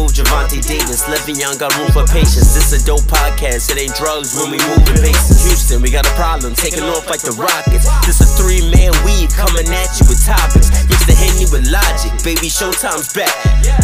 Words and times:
move 0.00 0.16
Gervonta 0.16 0.56
Davis. 0.64 1.04
Living 1.12 1.36
young, 1.36 1.60
got 1.60 1.76
room 1.76 1.92
for 1.92 2.08
patience. 2.08 2.56
This 2.56 2.72
a 2.72 2.80
dope 2.80 3.04
podcast, 3.04 3.68
it 3.68 3.76
ain't 3.76 3.92
drugs 3.92 4.32
when 4.32 4.48
we 4.48 4.58
moving 4.72 4.96
bases. 5.04 5.44
Houston, 5.44 5.84
we 5.84 5.92
got 5.92 6.08
a 6.08 6.14
problem, 6.16 6.56
taking 6.56 6.84
off 6.88 7.04
like 7.12 7.20
the 7.20 7.36
Rockets. 7.36 7.84
This 8.08 8.24
a 8.24 8.28
three 8.40 8.64
man 8.72 8.96
weave 9.04 9.28
coming 9.36 9.68
at 9.68 9.90
you 10.00 10.08
with 10.08 10.24
topics. 10.24 10.72
Mix 10.88 11.04
the 11.04 11.12
Henny 11.12 11.44
with 11.52 11.68
logic, 11.68 12.16
baby, 12.24 12.48
showtime's 12.48 13.12
back. 13.12 13.34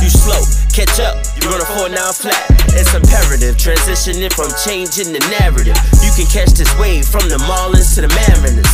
You 0.00 0.08
slow, 0.08 0.40
catch 0.72 0.96
up, 1.04 1.20
you 1.36 1.52
run 1.52 1.60
a 1.60 1.68
4 1.76 1.92
9 1.92 2.00
flat. 2.16 2.44
It's 2.72 2.96
imperative, 2.96 3.60
transitioning 3.60 4.32
from 4.32 4.48
changing 4.64 5.12
the 5.12 5.20
narrative. 5.36 5.76
You 6.00 6.10
can 6.16 6.26
catch 6.32 6.56
this 6.56 6.72
wave 6.80 7.04
from 7.04 7.28
the 7.28 7.36
Marlins 7.44 7.92
to 8.00 8.08
the 8.08 8.12
Mariners. 8.16 8.72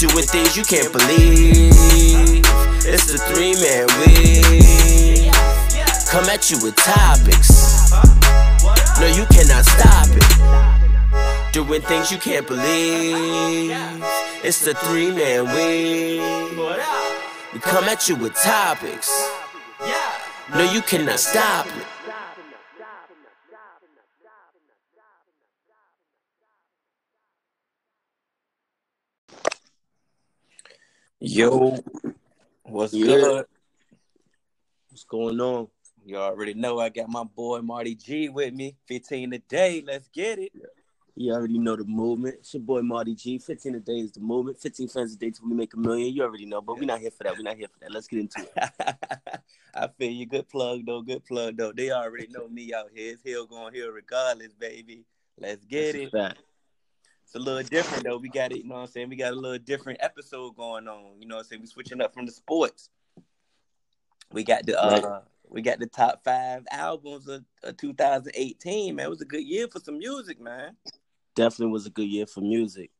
Doing 0.00 0.28
things 0.28 0.56
you 0.56 0.64
can't 0.64 0.92
believe. 0.92 2.44
It's 2.88 3.10
the 3.10 3.18
three 3.28 3.56
man 3.60 3.88
weave. 4.00 4.85
Come 6.10 6.24
at 6.26 6.50
you 6.50 6.58
with 6.62 6.76
topics. 6.76 7.90
No, 9.00 9.06
you 9.06 9.26
cannot 9.26 9.64
stop 9.64 10.08
it. 10.10 11.52
Doing 11.52 11.82
things 11.82 12.10
you 12.10 12.18
can't 12.18 12.46
believe. 12.46 13.70
It's 14.44 14.64
the 14.64 14.74
three 14.74 15.10
man 15.10 15.44
weave. 15.54 16.58
We 17.52 17.60
come 17.60 17.84
at 17.84 18.08
you 18.08 18.16
with 18.16 18.34
topics. 18.34 19.10
No, 20.54 20.62
you 20.72 20.80
cannot 20.82 21.18
stop 21.18 21.66
it. 21.66 21.86
Yo, 31.18 31.78
what's 32.62 32.94
Yeah. 32.94 33.06
good? 33.06 33.46
What's 34.90 35.04
going 35.04 35.40
on? 35.40 35.68
You 36.06 36.18
already 36.18 36.54
know 36.54 36.78
I 36.78 36.88
got 36.88 37.08
my 37.08 37.24
boy 37.24 37.62
Marty 37.62 37.96
G 37.96 38.28
with 38.28 38.54
me. 38.54 38.76
15 38.86 39.32
a 39.32 39.38
day. 39.40 39.82
Let's 39.84 40.06
get 40.06 40.38
it. 40.38 40.52
You 41.16 41.32
already 41.32 41.58
know 41.58 41.74
the 41.74 41.82
movement. 41.82 42.36
It's 42.38 42.54
your 42.54 42.62
boy 42.62 42.82
Marty 42.82 43.16
G. 43.16 43.38
15 43.38 43.74
a 43.74 43.80
day 43.80 43.98
is 43.98 44.12
the 44.12 44.20
movement. 44.20 44.60
15 44.60 44.86
fans 44.86 45.14
a 45.14 45.16
day 45.16 45.32
till 45.32 45.48
we 45.48 45.56
make 45.56 45.74
a 45.74 45.76
million. 45.76 46.14
You 46.14 46.22
already 46.22 46.46
know, 46.46 46.60
but 46.60 46.78
we're 46.78 46.84
not 46.84 47.00
here 47.00 47.10
for 47.10 47.24
that. 47.24 47.36
We're 47.36 47.42
not 47.42 47.56
here 47.56 47.66
for 47.66 47.80
that. 47.80 47.90
Let's 47.90 48.06
get 48.06 48.20
into 48.20 48.40
it. 48.40 48.94
I 49.74 49.88
feel 49.98 50.12
you. 50.12 50.26
Good 50.26 50.48
plug 50.48 50.86
though. 50.86 51.02
Good 51.02 51.24
plug 51.24 51.56
though. 51.56 51.72
They 51.72 51.90
already 51.90 52.28
know 52.30 52.46
me 52.46 52.72
out 52.72 52.90
here. 52.94 53.14
It's 53.14 53.24
hill 53.24 53.44
going 53.44 53.74
hill 53.74 53.90
regardless, 53.90 54.52
baby. 54.52 55.06
Let's 55.40 55.64
get 55.64 56.12
That's 56.12 56.34
it. 56.34 56.38
It's 57.24 57.34
a 57.34 57.40
little 57.40 57.64
different 57.64 58.04
though. 58.04 58.18
We 58.18 58.28
got 58.28 58.52
it, 58.52 58.58
you 58.58 58.68
know 58.68 58.76
what 58.76 58.82
I'm 58.82 58.86
saying? 58.86 59.08
We 59.08 59.16
got 59.16 59.32
a 59.32 59.34
little 59.36 59.58
different 59.58 59.98
episode 60.00 60.54
going 60.54 60.86
on. 60.86 61.20
You 61.20 61.26
know 61.26 61.34
what 61.34 61.46
I'm 61.46 61.48
saying? 61.48 61.62
We 61.62 61.66
switching 61.66 62.00
up 62.00 62.14
from 62.14 62.26
the 62.26 62.32
sports. 62.32 62.90
We 64.30 64.44
got 64.44 64.64
the 64.64 64.80
uh. 64.80 65.22
We 65.48 65.62
got 65.62 65.78
the 65.78 65.86
top 65.86 66.22
five 66.24 66.64
albums 66.70 67.28
of, 67.28 67.44
of 67.62 67.76
2018, 67.76 68.94
man. 68.94 69.06
It 69.06 69.10
was 69.10 69.20
a 69.20 69.26
good 69.26 69.44
year 69.44 69.68
for 69.68 69.80
some 69.80 69.98
music, 69.98 70.40
man. 70.40 70.76
Definitely 71.34 71.72
was 71.72 71.86
a 71.86 71.90
good 71.90 72.08
year 72.08 72.26
for 72.26 72.40
music. 72.40 72.90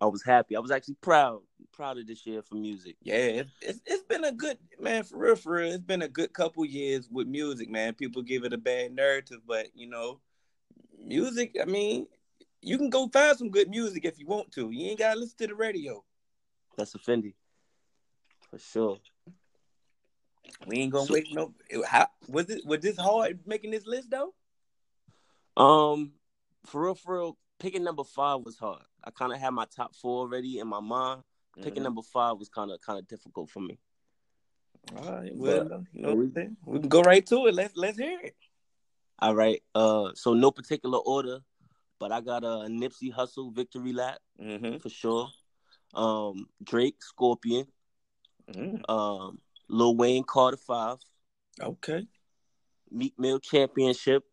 I 0.00 0.06
was 0.06 0.22
happy. 0.24 0.56
I 0.56 0.60
was 0.60 0.70
actually 0.70 0.96
proud, 1.00 1.40
proud 1.72 1.98
of 1.98 2.06
this 2.06 2.26
year 2.26 2.42
for 2.42 2.54
music. 2.54 2.96
Yeah, 3.02 3.14
it, 3.16 3.48
it's 3.60 3.80
it's 3.84 4.04
been 4.04 4.24
a 4.24 4.32
good 4.32 4.58
man 4.80 5.04
for 5.04 5.18
real, 5.18 5.36
for 5.36 5.54
real. 5.54 5.72
It's 5.72 5.84
been 5.84 6.02
a 6.02 6.08
good 6.08 6.32
couple 6.32 6.64
years 6.64 7.08
with 7.10 7.26
music, 7.26 7.68
man. 7.68 7.94
People 7.94 8.22
give 8.22 8.44
it 8.44 8.52
a 8.52 8.58
bad 8.58 8.94
narrative, 8.94 9.40
but 9.46 9.68
you 9.74 9.86
know, 9.86 10.20
music. 11.02 11.56
I 11.60 11.66
mean, 11.66 12.06
you 12.62 12.78
can 12.78 12.90
go 12.90 13.08
find 13.08 13.36
some 13.36 13.50
good 13.50 13.68
music 13.68 14.04
if 14.04 14.18
you 14.18 14.26
want 14.26 14.52
to. 14.52 14.70
You 14.70 14.90
ain't 14.90 14.98
gotta 14.98 15.20
listen 15.20 15.36
to 15.38 15.46
the 15.48 15.54
radio. 15.54 16.02
That's 16.76 16.94
a 16.94 16.98
Fendi. 16.98 17.34
For 18.50 18.58
sure. 18.58 18.98
We 20.66 20.78
ain't 20.78 20.92
gonna 20.92 21.06
So- 21.06 21.14
wait 21.14 21.28
no. 21.32 21.54
How 21.86 22.08
was 22.28 22.48
it? 22.50 22.64
Was 22.66 22.80
this 22.80 22.96
hard 22.96 23.40
making 23.46 23.70
this 23.70 23.86
list 23.86 24.10
though? 24.10 24.34
Um, 25.56 26.12
for 26.66 26.84
real, 26.84 26.94
for 26.94 27.14
real, 27.14 27.38
picking 27.58 27.84
number 27.84 28.04
five 28.04 28.40
was 28.40 28.58
hard. 28.58 28.82
I 29.04 29.10
kind 29.10 29.32
of 29.32 29.38
had 29.38 29.50
my 29.50 29.66
top 29.66 29.94
four 29.94 30.20
already 30.20 30.58
in 30.58 30.66
my 30.68 30.80
mind. 30.80 31.22
Picking 31.62 31.80
Mhm. 31.80 31.84
number 31.84 32.02
five 32.02 32.36
was 32.38 32.48
kind 32.48 32.70
of 32.70 32.80
kind 32.80 32.98
of 32.98 33.06
difficult 33.06 33.48
for 33.50 33.60
me. 33.60 33.78
All 34.96 35.12
right, 35.12 35.34
well, 35.34 35.64
But- 35.68 35.80
you 35.92 36.02
know 36.02 36.14
what 36.14 36.22
I'm 36.24 36.32
saying? 36.32 36.56
We 36.66 36.78
can 36.80 36.88
go 36.88 37.00
right 37.02 37.24
to 37.26 37.46
it. 37.46 37.54
Let's 37.54 37.76
let's 37.76 37.98
hear 37.98 38.20
it. 38.20 38.36
All 39.18 39.34
right. 39.34 39.62
Uh, 39.74 40.12
so 40.14 40.34
no 40.34 40.50
particular 40.50 40.98
order, 40.98 41.40
but 41.98 42.12
I 42.12 42.20
got 42.20 42.44
a 42.44 42.66
Nipsey 42.68 43.10
Hussle 43.12 43.52
victory 43.54 43.92
lap 43.94 44.20
Mm-hmm. 44.38 44.76
for 44.78 44.90
sure. 44.90 45.30
Um, 45.94 46.50
Drake 46.62 47.02
Scorpion. 47.02 47.66
Mm, 48.50 48.82
Um, 48.88 49.40
Lil 49.68 49.96
Wayne 49.96 50.24
Carter 50.24 50.56
Five. 50.56 50.98
okay. 51.60 52.06
Meek 52.90 53.18
Mill 53.18 53.38
Championship. 53.40 54.24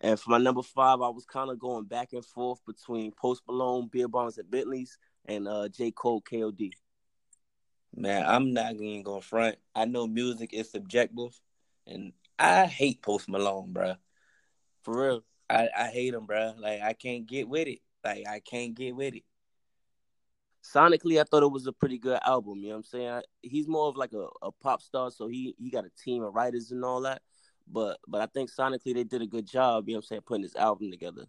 And 0.00 0.20
for 0.20 0.30
my 0.30 0.38
number 0.38 0.62
five, 0.62 1.00
I 1.00 1.08
was 1.08 1.24
kind 1.24 1.50
of 1.50 1.58
going 1.58 1.84
back 1.84 2.12
and 2.12 2.24
forth 2.24 2.60
between 2.66 3.12
Post 3.12 3.42
Malone, 3.48 3.88
Beerbongs, 3.88 4.38
and 4.38 4.50
Bentley's, 4.50 4.98
and 5.24 5.48
uh, 5.48 5.68
J. 5.68 5.90
Cole 5.90 6.22
KOD. 6.22 6.72
Man, 7.94 8.24
I'm 8.26 8.52
not 8.52 8.74
even 8.74 9.02
gonna 9.02 9.22
front. 9.22 9.56
I 9.74 9.86
know 9.86 10.06
music 10.06 10.52
is 10.52 10.70
subjective, 10.70 11.40
and 11.86 12.12
I 12.38 12.66
hate 12.66 13.00
Post 13.02 13.28
Malone, 13.28 13.72
bro. 13.72 13.94
For 14.82 15.06
real. 15.06 15.24
I, 15.48 15.68
I 15.76 15.88
hate 15.88 16.12
him, 16.12 16.26
bro. 16.26 16.54
Like 16.58 16.82
I 16.82 16.92
can't 16.92 17.26
get 17.26 17.48
with 17.48 17.68
it. 17.68 17.78
Like 18.04 18.26
I 18.28 18.40
can't 18.40 18.74
get 18.74 18.94
with 18.94 19.14
it. 19.14 19.24
Sonically, 20.74 21.20
I 21.20 21.24
thought 21.24 21.42
it 21.42 21.50
was 21.50 21.66
a 21.66 21.72
pretty 21.72 21.98
good 21.98 22.18
album. 22.26 22.58
You 22.58 22.68
know 22.68 22.70
what 22.70 22.76
I'm 22.78 22.84
saying? 22.84 23.08
I, 23.08 23.22
he's 23.42 23.68
more 23.68 23.88
of 23.88 23.96
like 23.96 24.12
a, 24.12 24.26
a 24.42 24.50
pop 24.50 24.82
star, 24.82 25.10
so 25.10 25.28
he, 25.28 25.54
he 25.58 25.70
got 25.70 25.84
a 25.84 25.90
team 26.02 26.22
of 26.22 26.34
writers 26.34 26.70
and 26.70 26.84
all 26.84 27.02
that. 27.02 27.22
But 27.68 27.98
but 28.06 28.20
I 28.20 28.26
think 28.26 28.50
sonically 28.50 28.94
they 28.94 29.04
did 29.04 29.22
a 29.22 29.26
good 29.26 29.46
job. 29.46 29.88
You 29.88 29.94
know 29.94 29.98
what 29.98 30.04
I'm 30.04 30.08
saying? 30.08 30.22
Putting 30.26 30.42
this 30.42 30.56
album 30.56 30.90
together. 30.90 31.26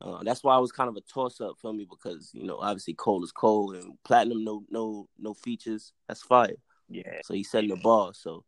Uh, 0.00 0.22
that's 0.22 0.42
why 0.42 0.54
I 0.54 0.58
was 0.58 0.72
kind 0.72 0.88
of 0.88 0.96
a 0.96 1.02
toss 1.02 1.40
up 1.42 1.56
for 1.60 1.74
me 1.74 1.86
because 1.88 2.30
you 2.32 2.44
know 2.44 2.56
obviously 2.56 2.94
Cole 2.94 3.22
is 3.22 3.32
Cole 3.32 3.74
and 3.74 3.98
Platinum 4.02 4.42
no 4.44 4.64
no 4.70 5.08
no 5.18 5.34
features. 5.34 5.92
That's 6.08 6.22
fire. 6.22 6.56
Yeah. 6.90 7.20
So 7.22 7.34
he's 7.34 7.50
setting 7.50 7.70
the 7.70 7.76
bar. 7.76 8.12
So, 8.14 8.44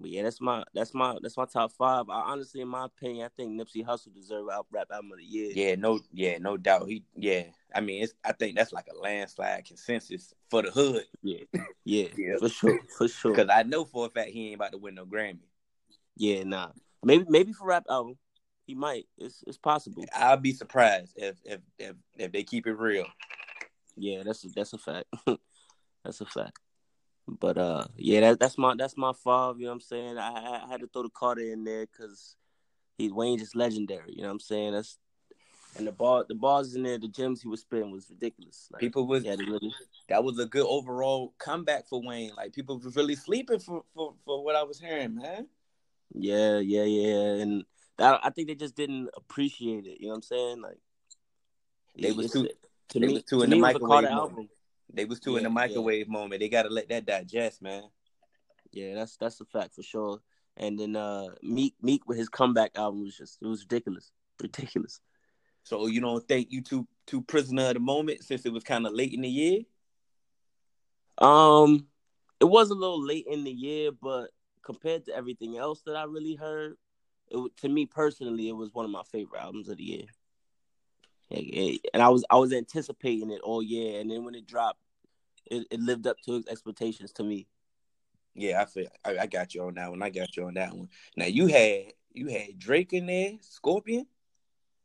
but 0.00 0.10
yeah, 0.10 0.22
that's 0.22 0.40
my 0.40 0.64
that's 0.74 0.94
my 0.94 1.16
that's 1.22 1.36
my 1.36 1.44
top 1.44 1.72
five. 1.72 2.08
I 2.08 2.20
honestly, 2.20 2.60
in 2.60 2.68
my 2.68 2.86
opinion, 2.86 3.26
I 3.26 3.28
think 3.36 3.52
Nipsey 3.52 3.84
Hussle 3.84 4.14
deserve 4.14 4.48
out 4.52 4.66
rap 4.70 4.88
album 4.92 5.12
of 5.12 5.18
the 5.18 5.24
year. 5.24 5.50
Yeah, 5.54 5.74
no, 5.74 6.00
yeah, 6.12 6.38
no 6.38 6.56
doubt. 6.56 6.88
He, 6.88 7.04
yeah. 7.16 7.44
I 7.74 7.80
mean, 7.80 8.02
it's. 8.02 8.14
I 8.24 8.32
think 8.32 8.56
that's 8.56 8.72
like 8.72 8.86
a 8.92 8.96
landslide 8.96 9.64
consensus 9.64 10.32
for 10.50 10.62
the 10.62 10.70
hood. 10.70 11.04
yeah, 11.22 11.44
yeah, 11.84 12.08
Yeah. 12.16 12.36
for 12.38 12.48
sure, 12.48 12.80
for 12.96 13.08
sure. 13.08 13.32
Because 13.32 13.50
I 13.52 13.62
know 13.62 13.84
for 13.84 14.06
a 14.06 14.10
fact 14.10 14.30
he 14.30 14.46
ain't 14.46 14.56
about 14.56 14.72
to 14.72 14.78
win 14.78 14.94
no 14.94 15.04
Grammy. 15.04 15.40
Yeah, 16.16 16.44
nah, 16.44 16.70
maybe 17.04 17.24
maybe 17.28 17.52
for 17.52 17.66
rap 17.66 17.84
album, 17.88 18.16
he 18.66 18.74
might. 18.74 19.06
It's 19.18 19.42
it's 19.46 19.58
possible. 19.58 20.04
I'll 20.14 20.36
be 20.36 20.52
surprised 20.52 21.12
if 21.16 21.36
if 21.44 21.60
if, 21.78 21.94
if 22.16 22.32
they 22.32 22.42
keep 22.42 22.66
it 22.66 22.74
real. 22.74 23.06
Yeah, 23.96 24.22
that's 24.24 24.44
a, 24.44 24.48
that's 24.48 24.72
a 24.72 24.78
fact. 24.78 25.06
that's 26.04 26.20
a 26.20 26.26
fact. 26.26 26.58
But 27.28 27.58
uh, 27.58 27.84
yeah, 27.96 28.20
that, 28.20 28.40
that's 28.40 28.56
my 28.56 28.74
that's 28.76 28.96
my 28.96 29.12
five. 29.12 29.58
You 29.58 29.64
know 29.64 29.70
what 29.70 29.74
I'm 29.74 29.80
saying? 29.80 30.18
I, 30.18 30.62
I- 30.64 30.68
had 30.70 30.80
to 30.80 30.86
throw 30.86 31.02
the 31.02 31.10
Carter 31.10 31.42
in 31.42 31.64
there 31.64 31.86
because 31.86 32.36
he 32.96 33.10
Wayne 33.10 33.38
just 33.38 33.54
legendary. 33.54 34.12
You 34.14 34.22
know 34.22 34.28
what 34.28 34.32
I'm 34.32 34.40
saying? 34.40 34.72
That's 34.72 34.98
and 35.76 35.86
the 35.86 35.92
bar 35.92 36.24
the 36.28 36.34
bars 36.34 36.74
in 36.74 36.82
there, 36.82 36.98
the 36.98 37.08
gems 37.08 37.42
he 37.42 37.48
was 37.48 37.60
spitting 37.60 37.90
was 37.90 38.08
ridiculous. 38.10 38.68
Like, 38.72 38.80
People 38.80 39.06
was 39.06 39.24
yeah, 39.24 39.36
really 39.38 39.72
that 40.08 40.24
was 40.24 40.38
a 40.38 40.46
good 40.46 40.66
overall 40.66 41.34
comeback 41.38 41.86
for 41.88 42.02
Wayne. 42.02 42.32
Like 42.36 42.52
people 42.52 42.78
was 42.78 42.96
really 42.96 43.14
sleeping 43.14 43.58
for 43.58 43.84
for, 43.94 44.14
for 44.24 44.44
what 44.44 44.56
I 44.56 44.62
was 44.62 44.80
hearing, 44.80 45.14
man. 45.14 45.46
Yeah, 46.14 46.58
yeah, 46.58 46.84
yeah, 46.84 47.42
and 47.42 47.64
that, 47.98 48.20
I 48.22 48.30
think 48.30 48.48
they 48.48 48.54
just 48.54 48.74
didn't 48.74 49.10
appreciate 49.14 49.86
it. 49.86 50.00
You 50.00 50.06
know 50.06 50.10
what 50.10 50.16
I'm 50.16 50.22
saying? 50.22 50.62
Like 50.62 50.78
They 52.00 52.12
was 52.12 52.32
too 52.32 52.48
to 52.90 53.00
me, 53.00 53.14
was 53.14 53.22
too 53.24 53.38
to 53.38 53.44
in 53.44 53.50
the 53.50 53.56
me, 53.56 53.60
a 53.60 53.62
microwave 53.62 53.88
Carter 53.88 54.08
album. 54.08 54.48
They 54.92 55.04
was 55.04 55.20
too 55.20 55.36
in 55.36 55.44
the 55.44 55.48
Yeah, 55.48 55.54
microwave 55.54 56.08
moment. 56.08 56.40
They 56.40 56.48
gotta 56.48 56.68
let 56.70 56.88
that 56.88 57.06
digest, 57.06 57.62
man. 57.62 57.84
Yeah, 58.72 58.94
that's 58.94 59.16
that's 59.16 59.40
a 59.40 59.44
fact 59.44 59.74
for 59.74 59.82
sure. 59.82 60.20
And 60.56 60.78
then 60.78 60.96
uh 60.96 61.28
Meek 61.42 61.74
Meek 61.82 62.06
with 62.06 62.18
his 62.18 62.28
comeback 62.28 62.72
album 62.76 63.04
was 63.04 63.16
just 63.16 63.38
it 63.40 63.46
was 63.46 63.62
ridiculous, 63.62 64.10
ridiculous. 64.40 65.00
So 65.64 65.86
you 65.86 66.00
don't 66.00 66.26
think 66.26 66.48
you 66.50 66.62
too 66.62 66.86
too 67.06 67.22
prisoner 67.22 67.68
of 67.68 67.74
the 67.74 67.80
moment 67.80 68.24
since 68.24 68.44
it 68.46 68.52
was 68.52 68.64
kind 68.64 68.86
of 68.86 68.92
late 68.92 69.12
in 69.12 69.22
the 69.22 69.28
year? 69.28 69.62
Um, 71.18 71.86
it 72.40 72.44
was 72.44 72.70
a 72.70 72.74
little 72.74 73.04
late 73.04 73.26
in 73.28 73.44
the 73.44 73.50
year, 73.52 73.90
but 73.92 74.30
compared 74.62 75.04
to 75.06 75.14
everything 75.14 75.56
else 75.56 75.82
that 75.86 75.96
I 75.96 76.04
really 76.04 76.34
heard, 76.34 76.76
it 77.28 77.56
to 77.58 77.68
me 77.68 77.86
personally, 77.86 78.48
it 78.48 78.56
was 78.56 78.72
one 78.72 78.84
of 78.84 78.90
my 78.90 79.02
favorite 79.10 79.40
albums 79.42 79.68
of 79.68 79.78
the 79.78 79.84
year. 79.84 80.04
And 81.30 82.02
I 82.02 82.08
was 82.08 82.24
I 82.30 82.36
was 82.36 82.52
anticipating 82.52 83.30
it 83.30 83.40
all 83.42 83.62
year, 83.62 84.00
and 84.00 84.10
then 84.10 84.24
when 84.24 84.34
it 84.34 84.46
dropped, 84.46 84.80
it, 85.46 85.66
it 85.70 85.80
lived 85.80 86.06
up 86.06 86.16
to 86.24 86.36
its 86.36 86.48
expectations 86.48 87.12
to 87.12 87.24
me. 87.24 87.46
Yeah, 88.34 88.62
I 88.62 88.64
feel 88.66 88.88
I, 89.04 89.18
I 89.18 89.26
got 89.26 89.54
you 89.54 89.64
on 89.64 89.74
that 89.74 89.90
one. 89.90 90.02
I 90.02 90.10
got 90.10 90.36
you 90.36 90.46
on 90.46 90.54
that 90.54 90.72
one. 90.72 90.88
Now 91.16 91.26
you 91.26 91.46
had 91.46 91.92
you 92.12 92.28
had 92.28 92.58
Drake 92.58 92.92
in 92.92 93.06
there, 93.06 93.32
Scorpion. 93.40 94.06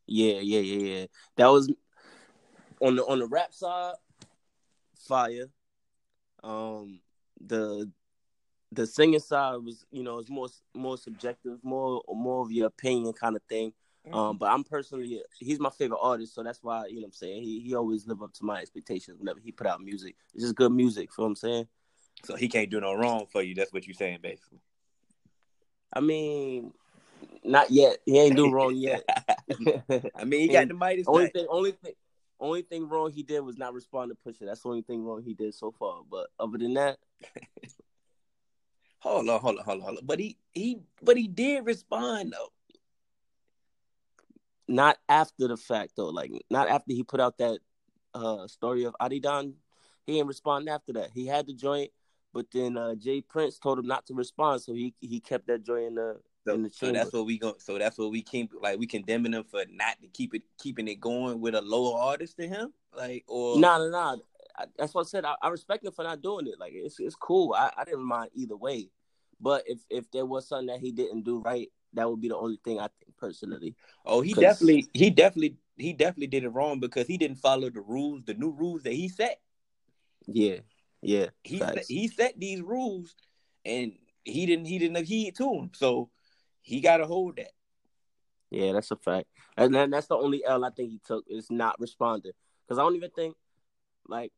Yeah, 0.05 0.39
yeah, 0.39 0.59
yeah, 0.59 0.95
yeah. 0.95 1.05
That 1.37 1.47
was 1.47 1.71
on 2.81 2.95
the 2.95 3.05
on 3.05 3.19
the 3.19 3.27
rap 3.27 3.53
side, 3.53 3.95
fire. 5.07 5.49
Um, 6.43 6.99
the 7.39 7.89
the 8.71 8.87
singing 8.87 9.19
side 9.19 9.57
was, 9.57 9.85
you 9.91 10.03
know, 10.03 10.17
it's 10.19 10.29
more 10.29 10.49
more 10.73 10.97
subjective, 10.97 11.59
more 11.63 12.01
more 12.07 12.41
of 12.41 12.51
your 12.51 12.67
opinion 12.67 13.13
kind 13.13 13.35
of 13.35 13.41
thing. 13.43 13.73
Mm-hmm. 14.05 14.17
Um, 14.17 14.37
but 14.37 14.51
I'm 14.51 14.63
personally, 14.63 15.21
he's 15.39 15.59
my 15.59 15.69
favorite 15.69 15.99
artist, 16.01 16.35
so 16.35 16.43
that's 16.43 16.61
why 16.61 16.87
you 16.87 16.95
know 16.95 17.01
what 17.01 17.07
I'm 17.07 17.13
saying 17.13 17.43
he 17.43 17.61
he 17.61 17.73
always 17.73 18.05
live 18.05 18.21
up 18.21 18.33
to 18.33 18.45
my 18.45 18.59
expectations 18.59 19.17
whenever 19.17 19.39
he 19.39 19.51
put 19.51 19.67
out 19.67 19.81
music. 19.81 20.15
It's 20.33 20.43
just 20.43 20.55
good 20.55 20.73
music. 20.73 21.09
You 21.17 21.21
know 21.21 21.25
what 21.25 21.29
I'm 21.29 21.35
saying? 21.35 21.67
So 22.25 22.35
he 22.35 22.47
can't 22.47 22.69
do 22.69 22.81
no 22.81 22.93
wrong 22.93 23.25
for 23.31 23.41
you. 23.41 23.55
That's 23.55 23.71
what 23.71 23.87
you're 23.87 23.93
saying, 23.93 24.19
basically. 24.21 24.59
I 25.93 25.99
mean, 25.99 26.73
not 27.43 27.71
yet. 27.71 27.97
He 28.05 28.19
ain't 28.19 28.35
do 28.35 28.51
wrong 28.51 28.75
yet. 28.75 29.03
I 30.15 30.23
mean, 30.25 30.41
he 30.41 30.47
got 30.47 30.67
the 30.67 30.73
Midas. 30.73 31.05
Only 31.07 31.27
thing, 31.27 31.47
only 31.49 31.71
thing, 31.71 31.93
only 32.39 32.61
thing 32.61 32.89
wrong 32.89 33.11
he 33.11 33.23
did 33.23 33.41
was 33.41 33.57
not 33.57 33.73
respond 33.73 34.11
to 34.11 34.29
Pusha. 34.29 34.45
That's 34.45 34.61
the 34.61 34.69
only 34.69 34.81
thing 34.81 35.03
wrong 35.03 35.21
he 35.23 35.33
did 35.33 35.53
so 35.53 35.71
far. 35.71 36.01
But 36.09 36.27
other 36.39 36.57
than 36.57 36.73
that, 36.73 36.97
hold 38.99 39.29
on, 39.29 39.39
hold 39.39 39.59
on, 39.59 39.65
hold 39.65 39.79
on, 39.79 39.85
hold 39.85 39.97
on. 39.99 40.05
But 40.05 40.19
he 40.19 40.37
he 40.53 40.79
but 41.01 41.17
he 41.17 41.27
did 41.27 41.65
respond 41.65 42.33
though. 42.33 42.51
Not 44.73 44.97
after 45.07 45.47
the 45.47 45.57
fact 45.57 45.93
though, 45.95 46.09
like 46.09 46.31
not 46.49 46.67
after 46.67 46.93
he 46.93 47.03
put 47.03 47.19
out 47.19 47.37
that 47.37 47.59
uh 48.13 48.47
story 48.47 48.85
of 48.85 48.95
Adidon. 49.01 49.53
He 50.05 50.13
didn't 50.13 50.27
respond 50.27 50.67
after 50.67 50.93
that. 50.93 51.11
He 51.13 51.27
had 51.27 51.47
the 51.47 51.53
joint, 51.53 51.91
but 52.33 52.47
then 52.51 52.77
uh 52.77 52.95
J. 52.95 53.21
Prince 53.21 53.59
told 53.59 53.79
him 53.79 53.87
not 53.87 54.05
to 54.07 54.13
respond, 54.13 54.61
so 54.61 54.73
he 54.73 54.93
he 54.99 55.19
kept 55.19 55.47
that 55.47 55.63
joint 55.63 55.85
in 55.85 55.95
the 55.95 56.17
so, 56.45 56.69
so, 56.71 56.91
that's 56.91 57.13
what 57.13 57.25
we 57.25 57.37
go. 57.37 57.55
So 57.57 57.77
that's 57.77 57.97
what 57.97 58.11
we 58.11 58.21
keep 58.21 58.51
like 58.61 58.77
we 58.77 58.85
condemning 58.85 59.33
him 59.33 59.45
for 59.45 59.63
not 59.71 60.01
to 60.01 60.07
keep 60.07 60.35
it 60.35 60.41
keeping 60.57 60.87
it 60.87 60.99
going 60.99 61.39
with 61.39 61.55
a 61.55 61.61
lower 61.61 61.97
artist 61.97 62.37
than 62.37 62.49
him. 62.49 62.73
Like 62.95 63.23
or 63.27 63.59
no 63.59 63.77
no 63.77 63.89
no. 63.89 64.21
That's 64.77 64.93
what 64.93 65.07
I 65.07 65.09
said. 65.09 65.25
I, 65.25 65.35
I, 65.41 65.47
respect 65.49 65.83
him 65.83 65.93
for 65.93 66.03
not 66.03 66.21
doing 66.21 66.47
it. 66.47 66.59
Like 66.59 66.73
it's 66.75 66.99
it's 66.99 67.15
cool. 67.15 67.53
I, 67.53 67.71
I 67.77 67.85
didn't 67.85 68.05
mind 68.05 68.31
either 68.35 68.57
way. 68.57 68.89
But 69.39 69.63
if 69.67 69.79
if 69.89 70.11
there 70.11 70.25
was 70.25 70.47
something 70.47 70.67
that 70.67 70.79
he 70.79 70.91
didn't 70.91 71.23
do 71.23 71.39
right, 71.39 71.69
that 71.93 72.09
would 72.09 72.21
be 72.21 72.29
the 72.29 72.37
only 72.37 72.59
thing 72.63 72.79
I 72.79 72.87
think 72.87 73.15
personally. 73.17 73.75
Oh, 74.05 74.21
he 74.21 74.33
definitely 74.33 74.87
he 74.93 75.09
definitely 75.09 75.57
he 75.77 75.93
definitely 75.93 76.27
did 76.27 76.43
it 76.43 76.49
wrong 76.49 76.79
because 76.79 77.07
he 77.07 77.17
didn't 77.17 77.37
follow 77.37 77.69
the 77.69 77.81
rules, 77.81 78.23
the 78.25 78.33
new 78.33 78.51
rules 78.51 78.83
that 78.83 78.93
he 78.93 79.09
set. 79.09 79.39
Yeah, 80.27 80.59
yeah. 81.01 81.27
He 81.43 81.59
set, 81.59 81.85
he 81.87 82.07
set 82.07 82.39
these 82.39 82.61
rules, 82.61 83.15
and 83.65 83.93
he 84.23 84.45
didn't 84.45 84.65
he 84.65 84.79
didn't 84.79 85.05
heed 85.05 85.35
to 85.37 85.43
them. 85.43 85.71
So 85.73 86.09
he 86.61 86.81
got 86.81 86.97
to 86.97 87.05
hold 87.05 87.37
that. 87.37 87.51
Yeah, 88.51 88.73
that's 88.73 88.91
a 88.91 88.95
fact, 88.95 89.27
and 89.57 89.73
then 89.73 89.89
that's 89.89 90.07
the 90.07 90.15
only 90.15 90.45
L 90.45 90.63
I 90.63 90.69
think 90.69 90.91
he 90.91 91.01
took 91.05 91.25
is 91.27 91.49
not 91.49 91.79
responding. 91.79 92.33
Because 92.67 92.77
I 92.77 92.83
don't 92.83 92.95
even 92.95 93.09
think, 93.09 93.35
like, 94.07 94.31